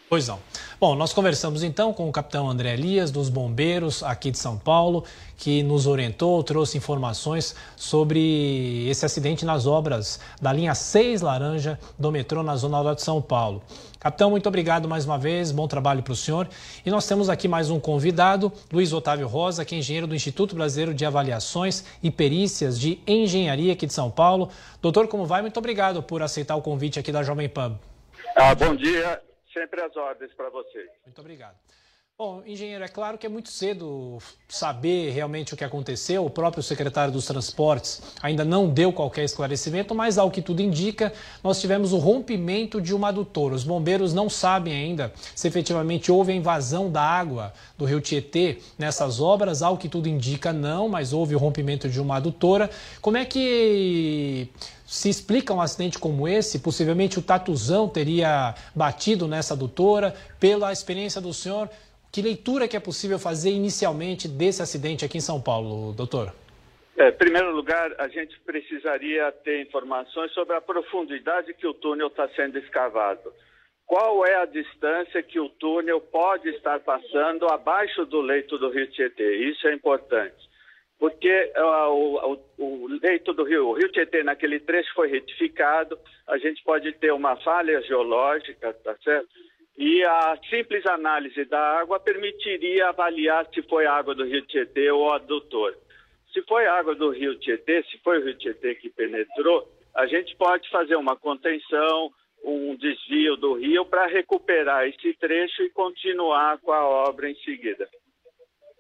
Pois 0.09 0.27
não. 0.27 0.41
Bom, 0.81 0.95
nós 0.95 1.13
conversamos 1.13 1.63
então 1.63 1.93
com 1.93 2.09
o 2.09 2.13
capitão 2.13 2.49
André 2.49 2.73
Elias, 2.73 3.11
dos 3.11 3.29
bombeiros 3.29 4.03
aqui 4.03 4.31
de 4.31 4.39
São 4.39 4.57
Paulo, 4.57 5.05
que 5.37 5.63
nos 5.63 5.87
orientou, 5.87 6.43
trouxe 6.43 6.79
informações 6.79 7.55
sobre 7.77 8.89
esse 8.89 9.05
acidente 9.05 9.45
nas 9.45 9.67
obras 9.67 10.19
da 10.41 10.51
linha 10.51 10.75
6 10.75 11.21
Laranja 11.21 11.79
do 11.99 12.11
metrô 12.11 12.43
na 12.43 12.57
Zona 12.57 12.83
Norte 12.83 13.01
de 13.01 13.05
São 13.05 13.21
Paulo. 13.21 13.63
Capitão, 13.99 14.31
muito 14.31 14.49
obrigado 14.49 14.89
mais 14.89 15.05
uma 15.05 15.19
vez, 15.19 15.53
bom 15.53 15.69
trabalho 15.69 16.03
para 16.03 16.15
o 16.15 16.17
senhor. 16.17 16.49
E 16.83 16.91
nós 16.91 17.07
temos 17.07 17.29
aqui 17.29 17.47
mais 17.47 17.69
um 17.69 17.79
convidado, 17.79 18.51
Luiz 18.73 18.91
Otávio 18.95 19.29
Rosa, 19.29 19.67
que 19.67 19.75
é 19.75 19.79
engenheiro 19.79 20.07
do 20.07 20.15
Instituto 20.15 20.55
Brasileiro 20.55 20.95
de 20.95 21.05
Avaliações 21.05 21.85
e 22.03 22.11
Perícias 22.11 22.81
de 22.81 22.99
Engenharia 23.07 23.75
aqui 23.75 23.85
de 23.85 23.93
São 23.93 24.11
Paulo. 24.11 24.49
Doutor, 24.81 25.09
como 25.09 25.27
vai? 25.27 25.43
Muito 25.43 25.59
obrigado 25.59 26.03
por 26.03 26.23
aceitar 26.23 26.57
o 26.57 26.63
convite 26.63 26.99
aqui 26.99 27.13
da 27.13 27.23
Jovem 27.23 27.51
Pan. 27.51 27.79
Ah, 28.35 28.55
bom 28.55 28.75
dia 28.75 29.21
sempre 29.53 29.83
as 29.83 29.97
ordens 29.97 30.33
para 30.35 30.51
vocês. 30.51 30.89
Muito 31.05 31.21
obrigado. 31.21 31.57
Bom, 32.23 32.43
engenheiro, 32.45 32.85
é 32.85 32.89
claro 32.89 33.17
que 33.17 33.25
é 33.25 33.31
muito 33.31 33.49
cedo 33.49 34.19
saber 34.47 35.09
realmente 35.09 35.55
o 35.55 35.57
que 35.57 35.65
aconteceu. 35.65 36.23
O 36.23 36.29
próprio 36.29 36.63
secretário 36.63 37.11
dos 37.11 37.25
Transportes 37.25 38.03
ainda 38.21 38.45
não 38.45 38.69
deu 38.69 38.93
qualquer 38.93 39.25
esclarecimento, 39.25 39.95
mas 39.95 40.19
ao 40.19 40.31
que 40.31 40.43
tudo 40.43 40.61
indica, 40.61 41.15
nós 41.43 41.59
tivemos 41.59 41.95
o 41.95 41.97
rompimento 41.97 42.79
de 42.79 42.95
uma 42.95 43.09
adutora. 43.09 43.55
Os 43.55 43.65
bombeiros 43.65 44.13
não 44.13 44.29
sabem 44.29 44.75
ainda 44.75 45.11
se 45.35 45.49
efetivamente 45.49 46.13
houve 46.13 46.33
a 46.33 46.35
invasão 46.35 46.93
da 46.93 47.01
água 47.01 47.55
do 47.79 47.87
rio 47.87 48.03
Tietê 48.03 48.59
nessas 48.79 49.19
obras. 49.19 49.63
Ao 49.63 49.79
que 49.79 49.89
tudo 49.89 50.07
indica, 50.07 50.53
não, 50.53 50.91
mas 50.91 51.15
houve 51.15 51.35
o 51.35 51.39
rompimento 51.39 51.89
de 51.89 52.03
uma 52.03 52.17
adutora. 52.17 52.69
Como 53.01 53.17
é 53.17 53.25
que 53.25 54.47
se 54.91 55.09
explica 55.09 55.55
um 55.55 55.61
acidente 55.61 56.01
como 56.01 56.27
esse? 56.27 56.59
Possivelmente 56.59 57.17
o 57.17 57.23
Tatuzão 57.23 57.89
teria 57.89 58.57
batido 58.75 59.29
nessa 59.29 59.55
adutora. 59.55 60.13
Pela 60.41 60.73
experiência 60.73 61.21
do 61.21 61.33
senhor, 61.33 61.71
que 62.11 62.21
leitura 62.21 62.67
que 62.67 62.77
é 62.77 62.81
possível 62.81 63.17
fazer 63.17 63.51
inicialmente 63.51 64.27
desse 64.27 64.61
acidente 64.61 65.05
aqui 65.05 65.19
em 65.19 65.21
São 65.21 65.41
Paulo, 65.41 65.93
doutor? 65.93 66.35
É, 66.99 67.11
em 67.11 67.13
primeiro 67.13 67.55
lugar, 67.55 67.95
a 68.01 68.09
gente 68.09 68.37
precisaria 68.41 69.31
ter 69.45 69.63
informações 69.63 70.33
sobre 70.33 70.57
a 70.57 70.61
profundidade 70.61 71.55
que 71.55 71.69
o 71.69 71.73
túnel 71.73 72.09
está 72.09 72.29
sendo 72.31 72.59
escavado. 72.59 73.33
Qual 73.87 74.27
é 74.27 74.43
a 74.43 74.45
distância 74.45 75.23
que 75.23 75.39
o 75.39 75.49
túnel 75.51 76.01
pode 76.01 76.49
estar 76.49 76.81
passando 76.81 77.47
abaixo 77.47 78.05
do 78.07 78.21
leito 78.21 78.59
do 78.59 78.69
rio 78.69 78.91
Tietê? 78.91 79.37
Isso 79.37 79.69
é 79.69 79.73
importante. 79.73 80.50
Porque 81.01 81.51
uh, 81.57 81.91
o, 81.91 82.39
o, 82.59 82.87
leito 83.03 83.33
do 83.33 83.43
rio, 83.43 83.69
o 83.69 83.73
rio 83.73 83.91
Tietê, 83.91 84.23
naquele 84.23 84.61
trecho 84.61 84.93
foi 84.95 85.09
retificado, 85.09 85.99
a 86.29 86.37
gente 86.37 86.63
pode 86.63 86.93
ter 86.93 87.11
uma 87.11 87.37
falha 87.37 87.81
geológica, 87.81 88.75
tá 88.85 88.95
certo? 89.03 89.27
E 89.79 90.05
a 90.05 90.39
simples 90.51 90.85
análise 90.85 91.43
da 91.47 91.59
água 91.81 91.99
permitiria 91.99 92.91
avaliar 92.91 93.47
se 93.47 93.63
foi 93.63 93.87
água 93.87 94.15
do 94.15 94.27
rio 94.27 94.45
Tietê 94.47 94.91
ou 94.91 95.11
adutor. 95.11 95.75
Se 96.35 96.43
foi 96.43 96.67
água 96.67 96.95
do 96.95 97.09
rio 97.09 97.35
Tietê, 97.39 97.83
se 97.85 97.97
foi 98.05 98.19
o 98.19 98.25
rio 98.27 98.37
Tietê 98.37 98.75
que 98.75 98.91
penetrou, 98.91 99.67
a 99.95 100.07
gente 100.07 100.37
pode 100.37 100.69
fazer 100.69 100.97
uma 100.97 101.17
contenção, 101.17 102.13
um 102.45 102.77
desvio 102.77 103.37
do 103.37 103.55
rio 103.55 103.87
para 103.87 104.07
recuperar 104.07 104.87
esse 104.87 105.15
trecho 105.15 105.63
e 105.63 105.71
continuar 105.71 106.59
com 106.59 106.73
a 106.73 106.87
obra 106.87 107.31
em 107.31 107.35
seguida. 107.37 107.89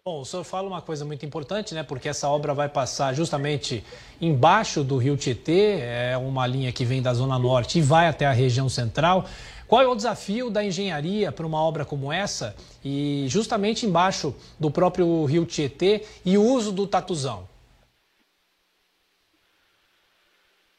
Bom, 0.02 0.22
o 0.22 0.24
senhor 0.24 0.44
fala 0.44 0.66
uma 0.66 0.81
coisa 0.81 1.05
muito 1.05 1.27
importante, 1.27 1.74
né? 1.74 1.82
Porque 1.82 2.09
essa 2.09 2.27
obra 2.27 2.55
vai 2.55 2.70
passar 2.70 3.12
justamente 3.14 3.85
embaixo 4.18 4.82
do 4.82 4.97
rio 4.97 5.14
Tietê, 5.14 5.81
é 5.81 6.16
uma 6.16 6.47
linha 6.47 6.72
que 6.72 6.86
vem 6.86 7.02
da 7.02 7.12
Zona 7.12 7.39
Norte 7.39 7.78
e 7.78 7.82
vai 7.82 8.06
até 8.09 8.24
a 8.24 8.32
região 8.32 8.66
central. 8.66 9.27
Qual 9.68 9.82
é 9.82 9.86
o 9.86 9.94
desafio 9.94 10.48
da 10.48 10.64
engenharia 10.64 11.31
para 11.31 11.47
uma 11.47 11.62
obra 11.62 11.85
como 11.85 12.10
essa 12.10 12.56
e 12.82 13.27
justamente 13.28 13.85
embaixo 13.85 14.35
do 14.59 14.70
próprio 14.70 15.27
rio 15.27 15.44
Tietê 15.44 16.06
e 16.24 16.39
o 16.39 16.43
uso 16.43 16.72
do 16.72 16.86
tatuzão? 16.86 17.47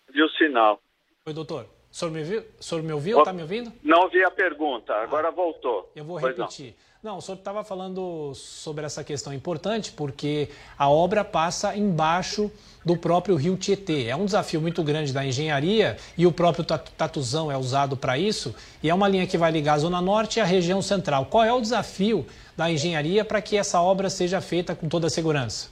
Viu 0.09 0.25
o 0.25 0.29
sinal. 0.31 0.81
Oi, 1.27 1.33
doutor. 1.33 1.67
O 1.91 1.95
senhor 1.95 2.11
me, 2.11 2.23
viu? 2.23 2.43
O 2.59 2.63
senhor 2.63 2.83
me 2.83 2.91
ouviu? 2.91 3.19
Está 3.19 3.31
me 3.31 3.43
ouvindo? 3.43 3.71
Não 3.83 4.03
ouvi 4.03 4.23
a 4.23 4.31
pergunta, 4.31 4.95
agora 4.95 5.27
ah, 5.27 5.31
voltou. 5.31 5.91
Eu 5.95 6.05
vou 6.05 6.17
repetir. 6.17 6.67
Não, 6.67 6.90
o 7.03 7.19
senhor 7.19 7.37
estava 7.39 7.63
falando 7.63 8.31
sobre 8.35 8.85
essa 8.85 9.03
questão 9.03 9.33
importante 9.33 9.91
porque 9.91 10.49
a 10.77 10.87
obra 10.87 11.23
passa 11.23 11.75
embaixo 11.75 12.51
do 12.85 12.95
próprio 12.95 13.35
rio 13.35 13.57
Tietê. 13.57 14.05
É 14.05 14.15
um 14.15 14.25
desafio 14.25 14.61
muito 14.61 14.83
grande 14.83 15.11
da 15.11 15.25
engenharia 15.25 15.97
e 16.15 16.27
o 16.27 16.31
próprio 16.31 16.63
tatuzão 16.63 17.51
é 17.51 17.57
usado 17.57 17.97
para 17.97 18.19
isso. 18.19 18.55
E 18.83 18.89
é 18.89 18.93
uma 18.93 19.07
linha 19.07 19.25
que 19.25 19.35
vai 19.35 19.51
ligar 19.51 19.73
a 19.73 19.77
Zona 19.79 19.99
Norte 19.99 20.37
e 20.37 20.41
a 20.41 20.45
região 20.45 20.79
central. 20.79 21.25
Qual 21.25 21.43
é 21.43 21.51
o 21.51 21.59
desafio 21.59 22.23
da 22.55 22.69
engenharia 22.69 23.25
para 23.25 23.41
que 23.41 23.57
essa 23.57 23.81
obra 23.81 24.07
seja 24.07 24.39
feita 24.39 24.75
com 24.75 24.87
toda 24.87 25.07
a 25.07 25.09
segurança? 25.09 25.71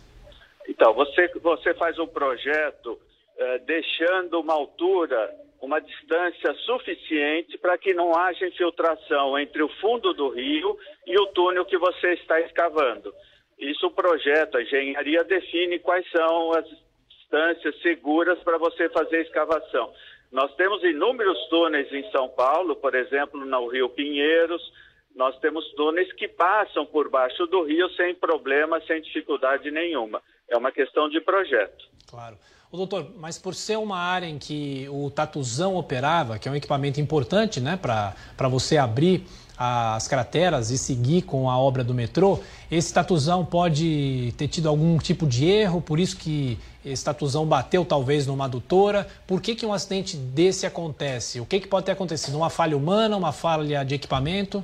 Então, 0.68 0.95
você, 0.95 1.27
você 1.43 1.76
faz 1.76 1.99
um 1.99 2.07
projeto 2.07 2.97
eh, 3.38 3.60
deixando 3.68 4.39
uma 4.39 4.53
altura 4.53 5.31
uma 5.61 5.80
distância 5.80 6.53
suficiente 6.65 7.57
para 7.57 7.77
que 7.77 7.94
não 7.94 8.15
haja 8.15 8.48
infiltração 8.48 9.38
entre 9.38 9.61
o 9.61 9.69
fundo 9.81 10.14
do 10.14 10.30
rio 10.30 10.77
e 11.06 11.19
o 11.19 11.27
túnel 11.27 11.65
que 11.65 11.77
você 11.77 12.14
está 12.14 12.40
escavando. 12.41 13.14
Isso 13.57 13.88
o 13.88 13.91
projeto, 13.91 14.57
a 14.57 14.61
engenharia 14.61 15.23
define 15.23 15.80
quais 15.80 16.10
são 16.11 16.53
as 16.53 16.65
distâncias 17.10 17.80
seguras 17.81 18.40
para 18.40 18.57
você 18.57 18.90
fazer 18.90 19.18
a 19.18 19.22
escavação. 19.22 19.94
Nós 20.31 20.53
temos 20.56 20.84
inúmeros 20.84 21.38
túneis 21.49 21.91
em 21.91 22.10
São 22.11 22.30
Paulo, 22.30 22.76
por 22.76 22.95
exemplo, 22.95 23.44
no 23.45 23.68
Rio 23.68 23.90
Pinheiros, 23.90 24.61
nós 25.15 25.38
temos 25.40 25.65
túneis 25.73 26.11
que 26.14 26.27
passam 26.27 26.86
por 26.86 27.10
baixo 27.10 27.45
do 27.48 27.64
rio 27.64 27.90
sem 27.95 28.15
problema, 28.15 28.80
sem 28.88 29.02
dificuldade 29.02 29.69
nenhuma. 29.72 30.22
É 30.48 30.56
uma 30.56 30.72
questão 30.72 31.10
de 31.10 31.19
projeto. 31.19 31.86
Claro. 32.10 32.38
O 32.72 32.78
doutor, 32.78 33.08
mas 33.18 33.36
por 33.40 33.56
ser 33.56 33.80
uma 33.80 33.98
área 33.98 34.28
em 34.28 34.38
que 34.38 34.88
o 34.91 35.10
tatuzão 35.10 35.76
operava, 35.76 36.38
que 36.38 36.48
é 36.48 36.52
um 36.52 36.56
equipamento 36.56 37.02
importante 37.02 37.60
né, 37.60 37.76
para 37.76 38.48
você 38.48 38.78
abrir 38.78 39.26
as 39.58 40.08
crateras 40.08 40.70
e 40.70 40.78
seguir 40.78 41.24
com 41.24 41.50
a 41.50 41.58
obra 41.58 41.84
do 41.84 41.96
metrô, 41.96 42.40
esse 42.70 42.94
tatuzão 42.94 43.44
pode 43.44 44.36
ter 44.38 44.48
tido 44.48 44.70
algum 44.70 45.00
tipo 45.00 45.26
de 45.26 45.48
erro, 45.48 45.82
por 45.82 46.00
isso 46.00 46.16
que 46.16 46.60
esse 46.86 47.04
tatuzão 47.04 47.44
bateu 47.44 47.84
talvez 47.84 48.28
numa 48.28 48.46
adutora. 48.46 49.08
Por 49.26 49.41
que, 49.41 49.56
que 49.56 49.66
um 49.66 49.74
acidente 49.74 50.16
desse 50.16 50.68
acontece? 50.68 51.40
O 51.40 51.48
que, 51.48 51.60
que 51.60 51.68
pode 51.68 51.88
ter 51.88 51.94
acontecido? 51.94 52.38
Uma 52.38 52.52
falha 52.52 52.78
humana, 52.78 53.18
uma 53.18 53.32
falha 53.32 53.84
de 53.84 53.96
equipamento? 53.96 54.64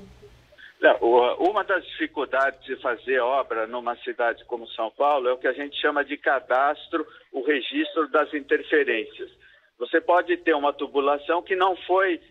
Uma 1.39 1.63
das 1.63 1.85
dificuldades 1.85 2.63
de 2.65 2.75
fazer 2.77 3.19
obra 3.19 3.65
numa 3.67 3.95
cidade 3.97 4.43
como 4.45 4.67
São 4.69 4.91
Paulo 4.91 5.27
é 5.27 5.33
o 5.33 5.37
que 5.37 5.47
a 5.47 5.53
gente 5.53 5.79
chama 5.79 6.03
de 6.03 6.17
cadastro, 6.17 7.05
o 7.31 7.41
registro 7.43 8.07
das 8.09 8.33
interferências. 8.33 9.29
Você 9.77 9.99
pode 9.99 10.37
ter 10.37 10.53
uma 10.53 10.73
tubulação 10.73 11.41
que 11.41 11.55
não 11.55 11.75
foi 11.75 12.21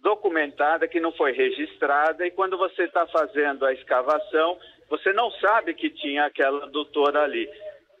documentada, 0.00 0.88
que 0.88 1.00
não 1.00 1.12
foi 1.12 1.32
registrada, 1.32 2.26
e 2.26 2.30
quando 2.30 2.56
você 2.56 2.84
está 2.84 3.06
fazendo 3.06 3.66
a 3.66 3.72
escavação, 3.72 4.58
você 4.88 5.12
não 5.12 5.30
sabe 5.32 5.74
que 5.74 5.90
tinha 5.90 6.24
aquela 6.24 6.64
adutora 6.64 7.22
ali, 7.22 7.48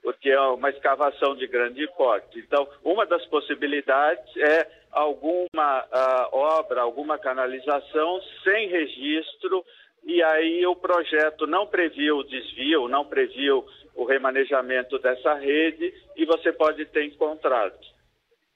porque 0.02 0.30
é 0.30 0.40
uma 0.40 0.70
escavação 0.70 1.36
de 1.36 1.46
grande 1.46 1.86
porte. 1.96 2.38
Então, 2.38 2.66
uma 2.82 3.04
das 3.06 3.24
possibilidades 3.26 4.36
é 4.38 4.66
alguma 4.90 5.84
uh, 5.84 6.36
obra, 6.36 6.80
alguma 6.80 7.18
canalização 7.18 8.20
sem 8.42 8.68
registro 8.68 9.64
e 10.04 10.22
aí 10.22 10.66
o 10.66 10.74
projeto 10.74 11.46
não 11.46 11.66
previu 11.66 12.18
o 12.18 12.24
desvio, 12.24 12.88
não 12.88 13.04
previu 13.04 13.64
o 13.94 14.04
remanejamento 14.04 14.98
dessa 14.98 15.34
rede 15.34 15.92
e 16.16 16.24
você 16.24 16.52
pode 16.52 16.84
ter 16.86 17.04
encontrado. 17.04 17.78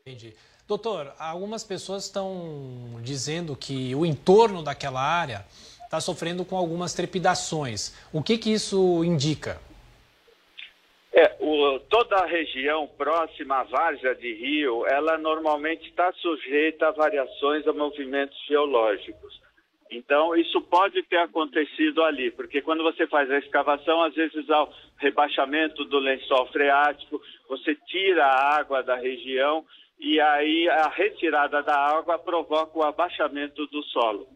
Entendi. 0.00 0.34
Doutor, 0.66 1.12
algumas 1.18 1.62
pessoas 1.62 2.04
estão 2.04 2.98
dizendo 3.02 3.54
que 3.54 3.94
o 3.94 4.06
entorno 4.06 4.62
daquela 4.62 5.00
área 5.00 5.44
está 5.84 6.00
sofrendo 6.00 6.44
com 6.44 6.56
algumas 6.56 6.94
trepidações. 6.94 7.94
O 8.12 8.22
que, 8.22 8.38
que 8.38 8.52
isso 8.52 9.04
indica? 9.04 9.60
É, 11.12 11.36
o, 11.38 11.78
toda 11.88 12.16
a 12.16 12.26
região 12.26 12.88
próxima 12.88 13.60
à 13.60 13.62
várzea 13.64 14.14
de 14.14 14.34
rio, 14.34 14.84
ela 14.86 15.16
normalmente 15.16 15.88
está 15.88 16.12
sujeita 16.14 16.88
a 16.88 16.92
variações 16.92 17.66
a 17.68 17.72
movimentos 17.72 18.36
geológicos. 18.48 19.40
Então, 19.90 20.34
isso 20.34 20.60
pode 20.62 21.02
ter 21.04 21.18
acontecido 21.18 22.02
ali, 22.02 22.30
porque 22.30 22.60
quando 22.62 22.82
você 22.82 23.06
faz 23.06 23.30
a 23.30 23.38
escavação, 23.38 24.02
às 24.02 24.14
vezes 24.14 24.48
há 24.50 24.64
o 24.64 24.72
rebaixamento 24.96 25.84
do 25.84 25.98
lençol 25.98 26.46
freático, 26.46 27.20
você 27.48 27.74
tira 27.86 28.24
a 28.24 28.58
água 28.58 28.82
da 28.82 28.96
região 28.96 29.64
e 30.00 30.20
aí 30.20 30.68
a 30.68 30.88
retirada 30.88 31.62
da 31.62 31.76
água 31.76 32.18
provoca 32.18 32.78
o 32.78 32.82
abaixamento 32.82 33.66
do 33.66 33.82
solo. 33.84 34.26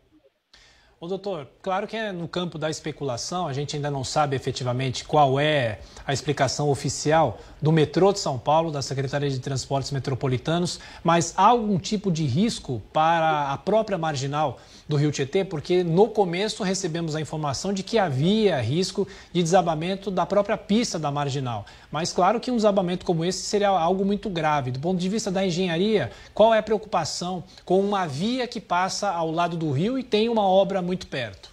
Ô, 1.01 1.07
doutor, 1.07 1.47
claro 1.63 1.87
que 1.87 1.97
é 1.97 2.11
no 2.11 2.27
campo 2.27 2.59
da 2.59 2.69
especulação, 2.69 3.47
a 3.47 3.53
gente 3.53 3.77
ainda 3.77 3.89
não 3.89 4.03
sabe 4.03 4.35
efetivamente 4.35 5.05
qual 5.05 5.39
é 5.39 5.79
a 6.05 6.13
explicação 6.13 6.69
oficial 6.71 7.39
do 7.63 7.71
metrô 7.71 8.13
de 8.13 8.19
São 8.19 8.37
Paulo, 8.37 8.73
da 8.73 8.83
Secretaria 8.83 9.31
de 9.31 9.39
Transportes 9.39 9.93
Metropolitanos, 9.93 10.81
mas 11.05 11.35
há 11.39 11.47
algum 11.47 11.79
tipo 11.79 12.11
de 12.11 12.25
risco 12.25 12.83
para 12.93 13.53
a 13.53 13.57
própria 13.57 13.97
marginal 13.97 14.59
do 14.89 14.97
Rio 14.97 15.13
Tietê? 15.13 15.45
Porque 15.45 15.85
no 15.85 16.09
começo 16.09 16.63
recebemos 16.63 17.15
a 17.15 17.21
informação 17.21 17.73
de 17.73 17.83
que 17.83 17.99
havia 17.99 18.57
risco 18.61 19.07
de 19.33 19.43
desabamento 19.43 20.11
da 20.11 20.25
própria 20.25 20.57
pista 20.57 20.99
da 20.99 21.11
marginal. 21.11 21.67
Mas 21.93 22.13
claro 22.13 22.41
que 22.41 22.51
um 22.51 22.57
desabamento 22.57 23.05
como 23.05 23.25
esse 23.25 23.43
seria 23.43 23.69
algo 23.69 24.05
muito 24.05 24.31
grave. 24.31 24.71
Do 24.71 24.81
ponto 24.81 24.99
de 24.99 25.09
vista 25.09 25.31
da 25.31 25.45
engenharia, 25.45 26.11
qual 26.33 26.55
é 26.55 26.59
a 26.59 26.63
preocupação 26.63 27.45
com 27.65 27.81
uma 27.81 28.07
via 28.07 28.49
que 28.49 28.61
passa 28.61 29.11
ao 29.11 29.31
lado 29.31 29.57
do 29.57 29.71
rio 29.71 29.99
e 29.99 30.03
tem 30.03 30.29
uma 30.29 30.47
obra 30.47 30.81
muito 30.81 31.07
perto. 31.07 31.51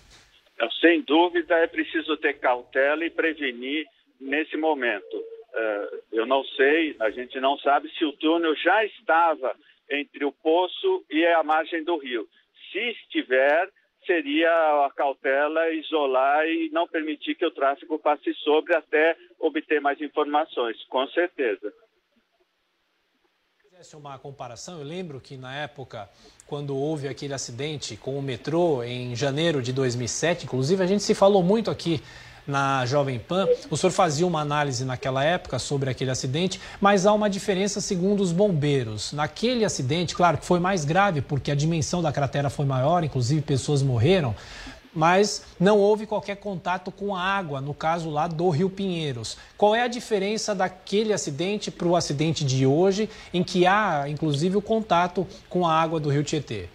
Sem 0.80 1.02
dúvida, 1.02 1.56
é 1.56 1.68
preciso 1.68 2.16
ter 2.18 2.40
cautela 2.40 3.04
e 3.04 3.10
prevenir 3.10 3.86
nesse 4.20 4.56
momento. 4.56 5.16
Uh, 5.16 6.02
eu 6.12 6.26
não 6.26 6.44
sei, 6.44 6.96
a 7.00 7.10
gente 7.10 7.40
não 7.40 7.58
sabe 7.58 7.90
se 7.98 8.06
o 8.06 8.14
túnel 8.14 8.56
já 8.56 8.86
estava 8.86 9.56
entre 9.90 10.26
o 10.26 10.32
poço 10.32 11.04
e 11.10 11.26
a 11.26 11.44
margem 11.44 11.84
do 11.84 11.98
rio. 11.98 12.28
Se 12.76 12.90
estiver, 12.90 13.70
seria 14.06 14.50
a 14.86 14.92
cautela 14.94 15.70
isolar 15.72 16.46
e 16.46 16.70
não 16.74 16.86
permitir 16.86 17.34
que 17.36 17.46
o 17.46 17.52
tráfego 17.52 17.98
passe 17.98 18.34
sobre 18.44 18.76
até 18.76 19.16
obter 19.40 19.80
mais 19.80 20.02
informações, 20.02 20.76
com 20.90 21.08
certeza. 21.08 21.72
Fizesse 23.62 23.96
uma 23.96 24.20
comparação, 24.20 24.78
eu 24.78 24.84
lembro 24.84 25.22
que 25.22 25.38
na 25.38 25.56
época, 25.56 26.10
quando 26.46 26.76
houve 26.76 27.08
aquele 27.08 27.34
acidente 27.34 27.96
com 27.96 28.20
o 28.20 28.22
metrô 28.22 28.84
em 28.84 29.16
janeiro 29.16 29.62
de 29.62 29.72
2007, 29.72 30.44
inclusive 30.44 30.84
a 30.84 30.86
gente 30.86 31.02
se 31.02 31.16
falou 31.16 31.42
muito 31.42 31.72
aqui 31.72 32.02
na 32.48 32.86
Jovem 32.86 33.20
Pan, 33.20 33.48
o 33.70 33.78
senhor 33.78 33.92
fazia 33.92 34.26
uma 34.26 34.42
análise 34.42 34.86
naquela 34.86 35.24
época 35.24 35.58
sobre 35.60 35.90
aquele 35.90 36.12
acidente, 36.12 36.60
mas 36.80 37.06
há 37.06 37.14
uma 37.14 37.30
diferença 37.30 37.82
segundo 37.82 38.22
os 38.22 38.32
bombeiros. 38.32 39.12
Naquele 39.14 39.66
acidente, 39.66 40.16
claro 40.16 40.38
que 40.38 40.46
foi 40.46 40.60
mais 40.60 40.86
grave, 40.86 41.22
porque 41.22 41.52
a 41.52 41.56
dimensão 41.56 42.02
da 42.02 42.12
cratera 42.12 42.50
foi 42.50 42.66
maior, 42.66 43.04
inclusive 43.04 43.42
pessoas 43.42 43.82
morreram, 43.82 44.36
mas 44.94 45.44
não 45.60 45.78
houve 45.78 46.06
qualquer 46.06 46.38
contato 46.38 46.90
com 46.90 47.14
a 47.14 47.22
água, 47.22 47.60
no 47.60 47.74
caso 47.74 48.10
lá 48.10 48.28
do 48.28 48.50
Rio 48.50 48.70
Pinheiros. 48.70 49.38
Qual 49.58 49.76
é 49.76 49.84
a 49.84 49.88
diferença 49.88 50.56
daquele 50.56 51.12
acidente 51.12 51.70
para 51.70 51.88
o 51.88 51.96
acidente 51.96 52.46
de 52.46 52.66
hoje, 52.66 53.10
em 53.34 53.44
que 53.44 53.68
há, 53.68 54.06
inclusive, 54.08 54.56
o 54.56 54.62
contato 54.62 55.28
com 55.50 55.68
a 55.68 55.74
água 55.74 56.00
do 56.00 56.10
Rio 56.10 56.24
Tietê? 56.24 56.70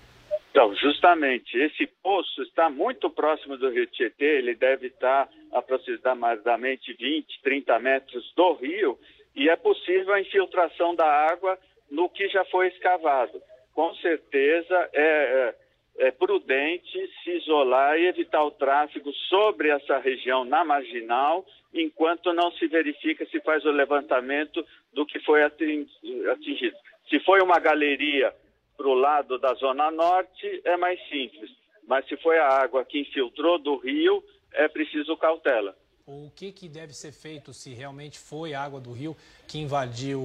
Então, 0.51 0.75
justamente, 0.75 1.57
esse 1.57 1.87
poço 2.03 2.43
está 2.43 2.69
muito 2.69 3.09
próximo 3.09 3.57
do 3.57 3.71
Rio 3.71 3.87
Tietê, 3.87 4.39
ele 4.39 4.55
deve 4.55 4.89
estar 4.89 5.29
aproximadamente 5.53 6.93
20, 6.93 7.41
30 7.43 7.79
metros 7.79 8.33
do 8.35 8.53
rio, 8.55 8.99
e 9.35 9.49
é 9.49 9.57
possível 9.57 10.13
a 10.13 10.21
infiltração 10.21 10.95
da 10.95 11.07
água 11.07 11.57
no 11.91 12.09
que 12.09 12.29
já 12.29 12.45
foi 12.47 12.69
escavado. 12.69 13.41
Com 13.73 13.95
certeza, 13.95 14.91
é, 14.93 15.03
é 15.03 15.55
é 16.01 16.11
prudente 16.11 16.99
se 17.23 17.31
isolar 17.33 17.99
e 17.99 18.07
evitar 18.07 18.43
o 18.43 18.51
tráfego 18.51 19.13
sobre 19.29 19.69
essa 19.69 19.99
região 19.99 20.45
na 20.47 20.65
marginal, 20.65 21.45
enquanto 21.75 22.33
não 22.33 22.51
se 22.53 22.67
verifica 22.67 23.27
se 23.27 23.39
faz 23.41 23.65
o 23.67 23.71
levantamento 23.71 24.65
do 24.95 25.05
que 25.05 25.21
foi 25.21 25.43
atingido. 25.43 26.77
Se 27.09 27.21
foi 27.21 27.43
uma 27.43 27.59
galeria 27.59 28.33
para 28.81 28.89
o 28.89 28.95
lado 28.95 29.39
da 29.39 29.53
Zona 29.53 29.91
Norte, 29.91 30.63
é 30.65 30.75
mais 30.79 30.99
simples. 31.11 31.51
Mas 31.87 32.09
se 32.09 32.17
foi 32.17 32.39
a 32.39 32.49
água 32.49 32.83
que 32.83 32.99
infiltrou 32.99 33.59
do 33.59 33.77
rio, 33.77 34.25
é 34.55 34.69
preciso 34.69 35.19
cautela. 35.19 35.77
O 36.07 36.31
que, 36.35 36.51
que 36.51 36.67
deve 36.67 36.95
ser 36.95 37.13
feito 37.13 37.53
se 37.53 37.75
realmente 37.75 38.19
foi 38.19 38.55
a 38.55 38.63
água 38.63 38.81
do 38.81 38.91
rio 38.91 39.15
que 39.47 39.59
invadiu 39.59 40.23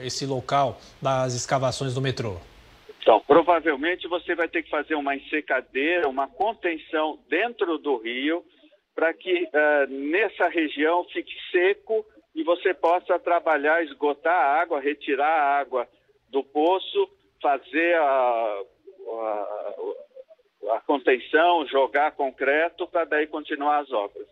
esse 0.00 0.24
local 0.24 0.78
das 1.02 1.34
escavações 1.34 1.92
do 1.92 2.00
metrô? 2.00 2.36
Então, 3.02 3.20
provavelmente 3.26 4.06
você 4.06 4.32
vai 4.36 4.46
ter 4.46 4.62
que 4.62 4.70
fazer 4.70 4.94
uma 4.94 5.16
ensecadeira, 5.16 6.08
uma 6.08 6.28
contenção 6.28 7.18
dentro 7.28 7.78
do 7.78 7.96
rio, 7.96 8.44
para 8.94 9.12
que 9.12 9.42
uh, 9.42 9.90
nessa 9.90 10.48
região 10.48 11.04
fique 11.12 11.32
seco 11.50 12.06
e 12.32 12.44
você 12.44 12.72
possa 12.72 13.18
trabalhar, 13.18 13.82
esgotar 13.82 14.32
a 14.32 14.62
água, 14.62 14.80
retirar 14.80 15.26
a 15.26 15.58
água 15.58 15.88
do 16.30 16.44
poço, 16.44 17.17
fazer 17.40 17.94
a, 17.96 18.62
a, 19.08 20.74
a 20.74 20.80
contenção, 20.86 21.66
jogar 21.66 22.12
concreto 22.12 22.86
para 22.86 23.04
daí 23.04 23.26
continuar 23.26 23.80
as 23.80 23.90
obras. 23.92 24.26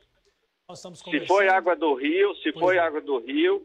Se 1.21 1.27
foi 1.27 1.49
água 1.49 1.77
do 1.77 1.95
rio, 1.95 2.35
se 2.37 2.53
pois 2.53 2.59
foi 2.59 2.77
é. 2.77 2.81
água 2.81 3.01
do 3.01 3.19
rio, 3.19 3.65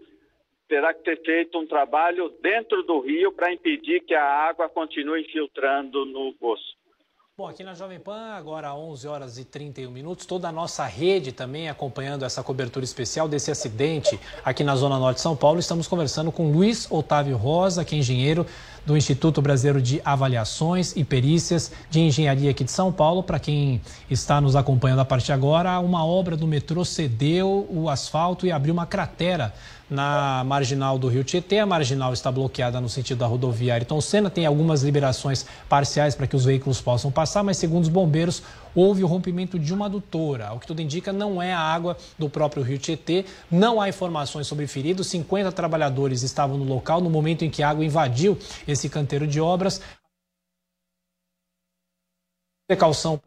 terá 0.68 0.94
que 0.94 1.04
ter 1.04 1.22
feito 1.24 1.60
um 1.60 1.66
trabalho 1.66 2.30
dentro 2.42 2.84
do 2.84 3.00
rio 3.00 3.32
para 3.32 3.52
impedir 3.52 4.02
que 4.02 4.14
a 4.14 4.24
água 4.24 4.70
continue 4.70 5.22
infiltrando 5.22 6.06
no 6.06 6.34
poço. 6.34 6.78
Bom, 7.42 7.48
aqui 7.48 7.64
na 7.64 7.74
Jovem 7.74 8.00
Pan, 8.00 8.36
agora 8.36 8.72
11 8.76 9.08
horas 9.08 9.40
e 9.40 9.44
31 9.44 9.90
minutos, 9.90 10.28
toda 10.28 10.48
a 10.48 10.52
nossa 10.52 10.86
rede 10.86 11.32
também 11.32 11.70
acompanhando 11.70 12.24
essa 12.24 12.44
cobertura 12.44 12.86
especial 12.86 13.28
desse 13.28 13.50
acidente 13.50 14.20
aqui 14.46 14.64
na 14.64 14.76
Zona 14.76 15.00
Norte 15.00 15.16
de 15.16 15.22
São 15.24 15.36
Paulo. 15.36 15.60
Estamos 15.60 15.88
conversando 15.88 16.32
com 16.32 16.52
Luiz 16.52 16.86
Otávio 16.92 17.36
Rosa, 17.38 17.84
que 17.84 17.96
é 17.96 17.98
engenheiro 17.98 18.46
do 18.86 18.96
Instituto 18.96 19.42
Brasileiro 19.42 19.82
de 19.82 20.00
Avaliações 20.06 20.96
e 20.96 21.04
Perícias 21.04 21.72
de 21.90 22.02
Engenharia 22.02 22.52
aqui 22.52 22.64
de 22.64 22.70
São 22.70 22.92
Paulo. 22.92 23.24
Para 23.24 23.40
quem 23.40 23.82
está 24.08 24.40
nos 24.40 24.56
acompanhando 24.56 25.00
a 25.00 25.06
partir 25.06 25.26
de 25.26 25.34
agora, 25.34 25.80
uma 25.80 26.06
obra 26.06 26.38
do 26.38 26.46
metrô 26.46 26.86
cedeu 26.86 27.68
o 27.72 27.90
asfalto 27.90 28.46
e 28.46 28.52
abriu 28.52 28.72
uma 28.72 28.86
cratera 28.86 29.52
na 29.92 30.42
marginal 30.46 30.98
do 30.98 31.10
Rio 31.10 31.22
Tietê. 31.22 31.60
A 31.60 31.66
marginal 31.66 32.14
está 32.14 32.32
bloqueada 32.32 32.80
no 32.80 32.88
sentido 32.88 33.18
da 33.18 33.28
rodovia 33.28 33.74
Ayrton 33.74 34.00
Senna. 34.00 34.30
Tem 34.30 34.46
algumas 34.46 34.84
liberações 34.84 35.46
parciais 35.68 36.16
para 36.16 36.26
que 36.26 36.36
os 36.36 36.46
veículos 36.46 36.80
possam 36.80 37.12
passar, 37.12 37.44
mas 37.44 37.58
segundo 37.58 37.84
os 37.84 37.90
bombeiros, 37.90 38.42
houve 38.74 39.04
o 39.04 39.08
rompimento 39.08 39.60
de 39.60 39.74
uma 39.74 39.88
adutora. 39.88 40.54
O 40.54 40.60
que 40.60 40.66
tudo 40.66 40.82
indica 40.82 41.12
não 41.12 41.42
é 41.42 41.52
a 41.54 41.60
água 41.60 41.98
do 42.18 42.30
próprio 42.30 42.64
Rio 42.64 42.78
Tietê. 42.78 43.26
Não 43.52 43.82
há 43.82 43.90
informações 43.90 44.48
sobre 44.48 44.66
feridos. 44.66 45.08
50 45.08 45.52
trabalhadores 45.52 46.24
estavam 46.24 46.58
no 46.58 46.64
local 46.64 47.02
no 47.02 47.10
momento 47.10 47.44
em 47.44 47.50
que 47.50 47.62
a 47.62 47.70
água 47.70 47.84
invadiu 47.84 48.38
esse 48.66 48.88
canteiro 48.88 49.28
de 49.28 49.42
obras. 49.42 49.82
Precaução 52.66 53.20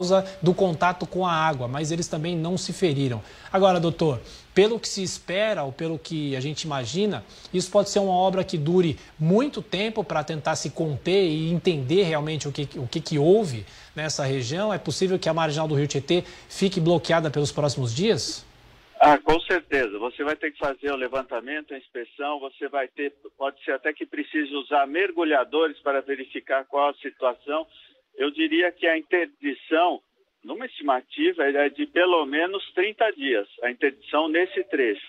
causa 0.00 0.24
do 0.40 0.54
contato 0.54 1.04
com 1.08 1.26
a 1.26 1.32
água, 1.32 1.66
mas 1.66 1.90
eles 1.90 2.06
também 2.06 2.36
não 2.36 2.56
se 2.56 2.72
feriram. 2.72 3.20
Agora, 3.52 3.80
doutor, 3.80 4.20
pelo 4.54 4.78
que 4.78 4.88
se 4.88 5.02
espera 5.02 5.64
ou 5.64 5.72
pelo 5.72 5.98
que 5.98 6.36
a 6.36 6.40
gente 6.40 6.62
imagina, 6.62 7.24
isso 7.52 7.68
pode 7.68 7.90
ser 7.90 7.98
uma 7.98 8.12
obra 8.12 8.44
que 8.44 8.56
dure 8.56 8.96
muito 9.18 9.60
tempo 9.60 10.04
para 10.04 10.22
tentar 10.22 10.54
se 10.54 10.70
conter 10.70 11.24
e 11.24 11.50
entender 11.50 12.04
realmente 12.04 12.46
o 12.46 12.52
que, 12.52 12.68
o 12.78 12.86
que, 12.86 13.00
que 13.00 13.18
houve 13.18 13.66
nessa 13.96 14.24
região. 14.24 14.72
É 14.72 14.78
possível 14.78 15.18
que 15.18 15.28
a 15.28 15.34
marginal 15.34 15.66
do 15.66 15.74
Rio 15.74 15.88
Tietê 15.88 16.22
fique 16.48 16.78
bloqueada 16.78 17.28
pelos 17.28 17.50
próximos 17.50 17.92
dias? 17.92 18.46
Ah, 19.00 19.18
com 19.18 19.40
certeza. 19.40 19.98
Você 19.98 20.22
vai 20.22 20.36
ter 20.36 20.52
que 20.52 20.58
fazer 20.58 20.92
o 20.92 20.96
levantamento, 20.96 21.74
a 21.74 21.78
inspeção, 21.78 22.38
você 22.38 22.68
vai 22.68 22.86
ter, 22.86 23.12
pode 23.36 23.60
ser 23.64 23.72
até 23.72 23.92
que 23.92 24.06
precise 24.06 24.54
usar 24.54 24.86
mergulhadores 24.86 25.76
para 25.80 26.00
verificar 26.00 26.64
qual 26.66 26.90
a 26.90 26.94
situação 26.94 27.66
eu 28.18 28.30
diria 28.32 28.70
que 28.72 28.86
a 28.86 28.98
interdição, 28.98 30.02
numa 30.44 30.66
estimativa, 30.66 31.44
é 31.44 31.68
de 31.70 31.86
pelo 31.86 32.26
menos 32.26 32.62
30 32.74 33.10
dias, 33.12 33.48
a 33.62 33.70
interdição 33.70 34.28
nesse 34.28 34.62
trecho. 34.64 35.06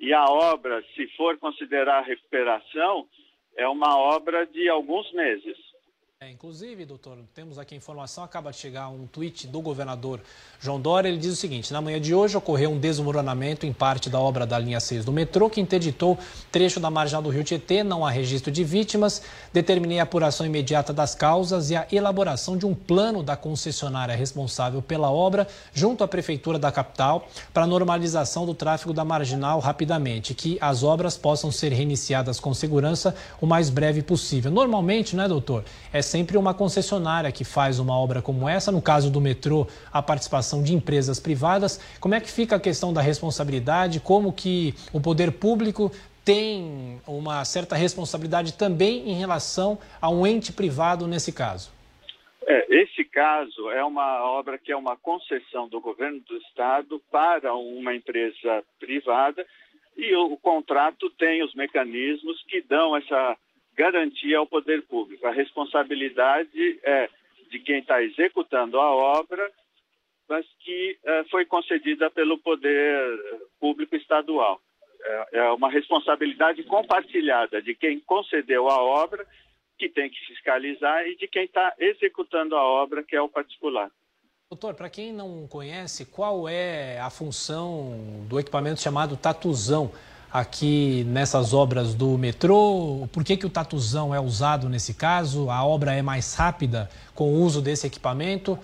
E 0.00 0.12
a 0.12 0.24
obra, 0.24 0.84
se 0.94 1.06
for 1.16 1.38
considerar 1.38 2.02
recuperação, 2.02 3.08
é 3.56 3.66
uma 3.68 3.96
obra 3.96 4.44
de 4.46 4.68
alguns 4.68 5.10
meses. 5.12 5.56
É, 6.20 6.28
inclusive, 6.28 6.84
doutor, 6.84 7.16
temos 7.32 7.60
aqui 7.60 7.76
informação, 7.76 8.24
acaba 8.24 8.50
de 8.50 8.56
chegar 8.56 8.88
um 8.88 9.06
tweet 9.06 9.46
do 9.46 9.60
governador 9.60 10.20
João 10.58 10.80
Dória, 10.80 11.08
ele 11.08 11.16
diz 11.16 11.32
o 11.32 11.36
seguinte, 11.36 11.72
na 11.72 11.80
manhã 11.80 12.00
de 12.00 12.12
hoje 12.12 12.36
ocorreu 12.36 12.72
um 12.72 12.78
desmoronamento 12.80 13.64
em 13.64 13.72
parte 13.72 14.10
da 14.10 14.18
obra 14.18 14.44
da 14.44 14.58
linha 14.58 14.80
6 14.80 15.04
do 15.04 15.12
metrô, 15.12 15.48
que 15.48 15.60
interditou 15.60 16.18
trecho 16.50 16.80
da 16.80 16.90
marginal 16.90 17.22
do 17.22 17.30
Rio 17.30 17.44
Tietê, 17.44 17.84
não 17.84 18.04
há 18.04 18.10
registro 18.10 18.50
de 18.50 18.64
vítimas, 18.64 19.22
determinei 19.52 20.00
a 20.00 20.02
apuração 20.02 20.44
imediata 20.44 20.92
das 20.92 21.14
causas 21.14 21.70
e 21.70 21.76
a 21.76 21.86
elaboração 21.92 22.56
de 22.56 22.66
um 22.66 22.74
plano 22.74 23.22
da 23.22 23.36
concessionária 23.36 24.16
responsável 24.16 24.82
pela 24.82 25.12
obra, 25.12 25.46
junto 25.72 26.02
à 26.02 26.08
Prefeitura 26.08 26.58
da 26.58 26.72
capital, 26.72 27.28
para 27.54 27.64
normalização 27.64 28.44
do 28.44 28.54
tráfego 28.54 28.92
da 28.92 29.04
marginal 29.04 29.60
rapidamente, 29.60 30.34
que 30.34 30.58
as 30.60 30.82
obras 30.82 31.16
possam 31.16 31.52
ser 31.52 31.72
reiniciadas 31.72 32.40
com 32.40 32.52
segurança 32.52 33.14
o 33.40 33.46
mais 33.46 33.70
breve 33.70 34.02
possível. 34.02 34.50
Normalmente, 34.50 35.14
né, 35.14 35.28
doutor, 35.28 35.64
é 35.92 36.07
sempre 36.08 36.36
uma 36.36 36.54
concessionária 36.54 37.30
que 37.30 37.44
faz 37.44 37.78
uma 37.78 37.96
obra 37.96 38.22
como 38.22 38.48
essa. 38.48 38.72
No 38.72 38.82
caso 38.82 39.10
do 39.10 39.20
metrô, 39.20 39.66
a 39.92 40.02
participação 40.02 40.62
de 40.62 40.74
empresas 40.74 41.20
privadas. 41.20 41.80
Como 42.00 42.14
é 42.14 42.20
que 42.20 42.30
fica 42.30 42.56
a 42.56 42.60
questão 42.60 42.92
da 42.92 43.00
responsabilidade? 43.00 44.00
Como 44.00 44.32
que 44.32 44.74
o 44.92 45.00
poder 45.00 45.32
público 45.32 45.92
tem 46.24 47.00
uma 47.06 47.44
certa 47.44 47.74
responsabilidade 47.74 48.52
também 48.54 49.08
em 49.08 49.14
relação 49.14 49.78
a 50.00 50.10
um 50.10 50.26
ente 50.26 50.52
privado 50.52 51.06
nesse 51.06 51.32
caso? 51.32 51.70
É, 52.46 52.66
esse 52.68 53.04
caso 53.04 53.70
é 53.70 53.84
uma 53.84 54.24
obra 54.24 54.58
que 54.58 54.72
é 54.72 54.76
uma 54.76 54.96
concessão 54.96 55.68
do 55.68 55.80
governo 55.80 56.20
do 56.20 56.36
estado 56.38 57.00
para 57.10 57.54
uma 57.54 57.94
empresa 57.94 58.62
privada 58.80 59.46
e 59.96 60.14
o, 60.14 60.32
o 60.32 60.36
contrato 60.36 61.10
tem 61.10 61.42
os 61.42 61.54
mecanismos 61.54 62.42
que 62.48 62.60
dão 62.62 62.96
essa 62.96 63.36
garantia 63.78 64.38
ao 64.38 64.46
poder 64.46 64.82
público. 64.82 65.24
A 65.24 65.30
responsabilidade 65.30 66.80
é 66.82 67.08
de 67.48 67.60
quem 67.60 67.78
está 67.78 68.02
executando 68.02 68.78
a 68.80 68.90
obra, 68.90 69.48
mas 70.28 70.44
que 70.58 70.98
é, 71.04 71.24
foi 71.30 71.46
concedida 71.46 72.10
pelo 72.10 72.36
poder 72.38 73.00
público 73.60 73.94
estadual. 73.94 74.60
É, 75.00 75.38
é 75.38 75.52
uma 75.52 75.70
responsabilidade 75.70 76.64
compartilhada 76.64 77.62
de 77.62 77.74
quem 77.74 78.00
concedeu 78.00 78.68
a 78.68 78.82
obra, 78.82 79.24
que 79.78 79.88
tem 79.88 80.10
que 80.10 80.18
fiscalizar, 80.26 81.06
e 81.06 81.16
de 81.16 81.28
quem 81.28 81.44
está 81.44 81.72
executando 81.78 82.56
a 82.56 82.62
obra, 82.62 83.04
que 83.04 83.14
é 83.14 83.22
o 83.22 83.28
particular. 83.28 83.90
Doutor, 84.50 84.74
para 84.74 84.90
quem 84.90 85.12
não 85.12 85.46
conhece, 85.46 86.06
qual 86.06 86.48
é 86.48 86.98
a 86.98 87.10
função 87.10 88.26
do 88.28 88.40
equipamento 88.40 88.80
chamado 88.80 89.16
tatuzão? 89.16 89.92
Aqui 90.32 91.04
nessas 91.04 91.54
obras 91.54 91.94
do 91.94 92.18
metrô? 92.18 93.08
Por 93.12 93.24
que, 93.24 93.36
que 93.36 93.46
o 93.46 93.50
tatuzão 93.50 94.14
é 94.14 94.20
usado 94.20 94.68
nesse 94.68 94.96
caso? 94.96 95.50
A 95.50 95.64
obra 95.64 95.92
é 95.92 96.02
mais 96.02 96.34
rápida 96.34 96.88
com 97.14 97.24
o 97.24 97.42
uso 97.42 97.62
desse 97.62 97.86
equipamento? 97.86 98.58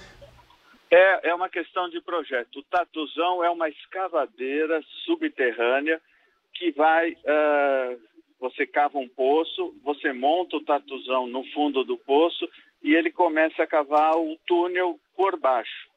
É, 0.91 1.31
é 1.31 1.35
uma 1.35 1.49
questão 1.49 1.89
de 1.89 2.01
projeto. 2.01 2.61
O 2.61 2.63
tatuzão 2.63 3.43
é 3.43 3.51
uma 3.51 3.69
escavadeira 3.69 4.81
subterrânea 5.05 6.01
que 6.55 6.71
vai. 6.73 7.13
Uh, 7.13 8.01
você 8.39 8.67
cava 8.67 8.99
um 8.99 9.09
poço, 9.09 9.75
você 9.83 10.13
monta 10.13 10.57
o 10.57 10.65
tatuzão 10.65 11.27
no 11.27 11.45
fundo 11.53 11.83
do 11.83 11.97
poço 11.97 12.49
e 12.83 12.95
ele 12.95 13.11
começa 13.11 13.63
a 13.63 13.67
cavar 13.67 14.17
o 14.17 14.37
túnel 14.47 15.01
por 15.17 15.39
baixo. 15.39 15.89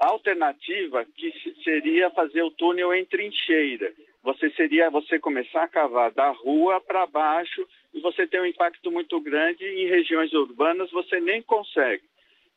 A 0.00 0.10
alternativa 0.10 1.04
que 1.04 1.32
seria 1.64 2.08
fazer 2.10 2.42
o 2.42 2.52
túnel 2.52 2.94
em 2.94 3.04
trincheira 3.04 3.92
você 4.28 4.50
seria 4.50 4.90
você 4.90 5.18
começar 5.18 5.62
a 5.62 5.68
cavar 5.68 6.10
da 6.10 6.28
rua 6.28 6.82
para 6.82 7.06
baixo 7.06 7.66
e 7.94 8.00
você 8.00 8.26
tem 8.26 8.38
um 8.38 8.44
impacto 8.44 8.90
muito 8.90 9.18
grande 9.22 9.64
em 9.64 9.88
regiões 9.88 10.30
urbanas 10.34 10.90
você 10.90 11.18
nem 11.18 11.40
consegue. 11.40 12.02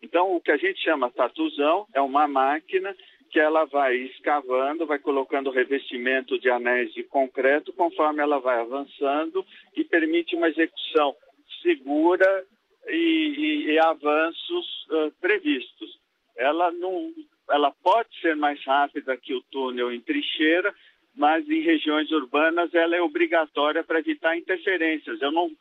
Então 0.03 0.35
o 0.35 0.41
que 0.41 0.51
a 0.51 0.57
gente 0.57 0.83
chama 0.83 1.09
tatuzão 1.09 1.87
é 1.93 2.01
uma 2.01 2.27
máquina 2.27 2.93
que 3.29 3.39
ela 3.39 3.63
vai 3.63 3.95
escavando, 3.95 4.85
vai 4.85 4.99
colocando 4.99 5.49
revestimento 5.49 6.37
de 6.37 6.49
anéis 6.49 6.93
de 6.93 7.03
concreto 7.03 7.71
conforme 7.71 8.21
ela 8.21 8.39
vai 8.39 8.59
avançando 8.59 9.45
e 9.73 9.85
permite 9.85 10.35
uma 10.35 10.49
execução 10.49 11.15
segura 11.61 12.45
e, 12.89 12.91
e, 12.97 13.71
e 13.71 13.79
avanços 13.79 14.87
uh, 14.89 15.11
previstos. 15.21 15.97
Ela 16.35 16.69
não, 16.73 17.13
ela 17.49 17.71
pode 17.81 18.09
ser 18.19 18.35
mais 18.35 18.61
rápida 18.65 19.15
que 19.15 19.33
o 19.33 19.41
túnel 19.43 19.93
em 19.93 20.01
trincheira, 20.01 20.75
mas 21.15 21.47
em 21.49 21.61
regiões 21.61 22.11
urbanas 22.11 22.73
ela 22.73 22.95
é 22.95 23.01
obrigatória 23.01 23.83
para 23.83 23.99
evitar 23.99 24.37
interferências. 24.37 25.21
Eu 25.21 25.31
não 25.31 25.51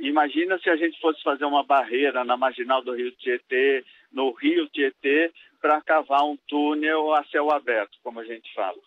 imagina 0.00 0.58
se 0.58 0.68
a 0.68 0.76
gente 0.76 1.00
fosse 1.00 1.22
fazer 1.22 1.44
uma 1.44 1.64
barreira 1.64 2.24
na 2.24 2.36
marginal 2.36 2.82
do 2.82 2.94
Rio 2.94 3.12
Tietê, 3.12 3.84
no 4.12 4.32
Rio 4.32 4.68
Tietê, 4.68 5.30
para 5.60 5.80
cavar 5.80 6.24
um 6.24 6.36
túnel 6.48 7.14
a 7.14 7.24
céu 7.24 7.50
aberto, 7.50 7.98
como 8.02 8.20
a 8.20 8.24
gente 8.24 8.52
fala. 8.54 8.78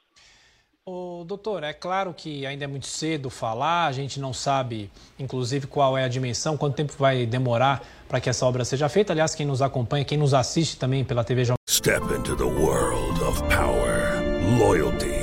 O 0.85 1.23
doutor, 1.25 1.63
é 1.63 1.71
claro 1.71 2.13
que 2.13 2.45
ainda 2.45 2.65
é 2.65 2.67
muito 2.67 2.87
cedo 2.87 3.29
falar, 3.29 3.87
a 3.87 3.91
gente 3.93 4.19
não 4.19 4.33
sabe, 4.33 4.91
inclusive, 5.17 5.65
qual 5.65 5.97
é 5.97 6.03
a 6.03 6.09
dimensão, 6.09 6.57
quanto 6.57 6.75
tempo 6.75 6.91
vai 6.99 7.25
demorar 7.25 7.81
para 8.09 8.19
que 8.19 8.29
essa 8.29 8.45
obra 8.45 8.65
seja 8.65 8.89
feita. 8.89 9.13
Aliás, 9.13 9.33
quem 9.33 9.45
nos 9.45 9.61
acompanha, 9.61 10.03
quem 10.03 10.17
nos 10.17 10.33
assiste 10.33 10.77
também 10.77 11.05
pela 11.05 11.23
TV 11.23 11.45
Step 11.69 12.03
into 12.13 12.35
the 12.35 12.43
world 12.43 13.21
of 13.23 13.41
power, 13.43 14.19
loyalty. 14.59 15.22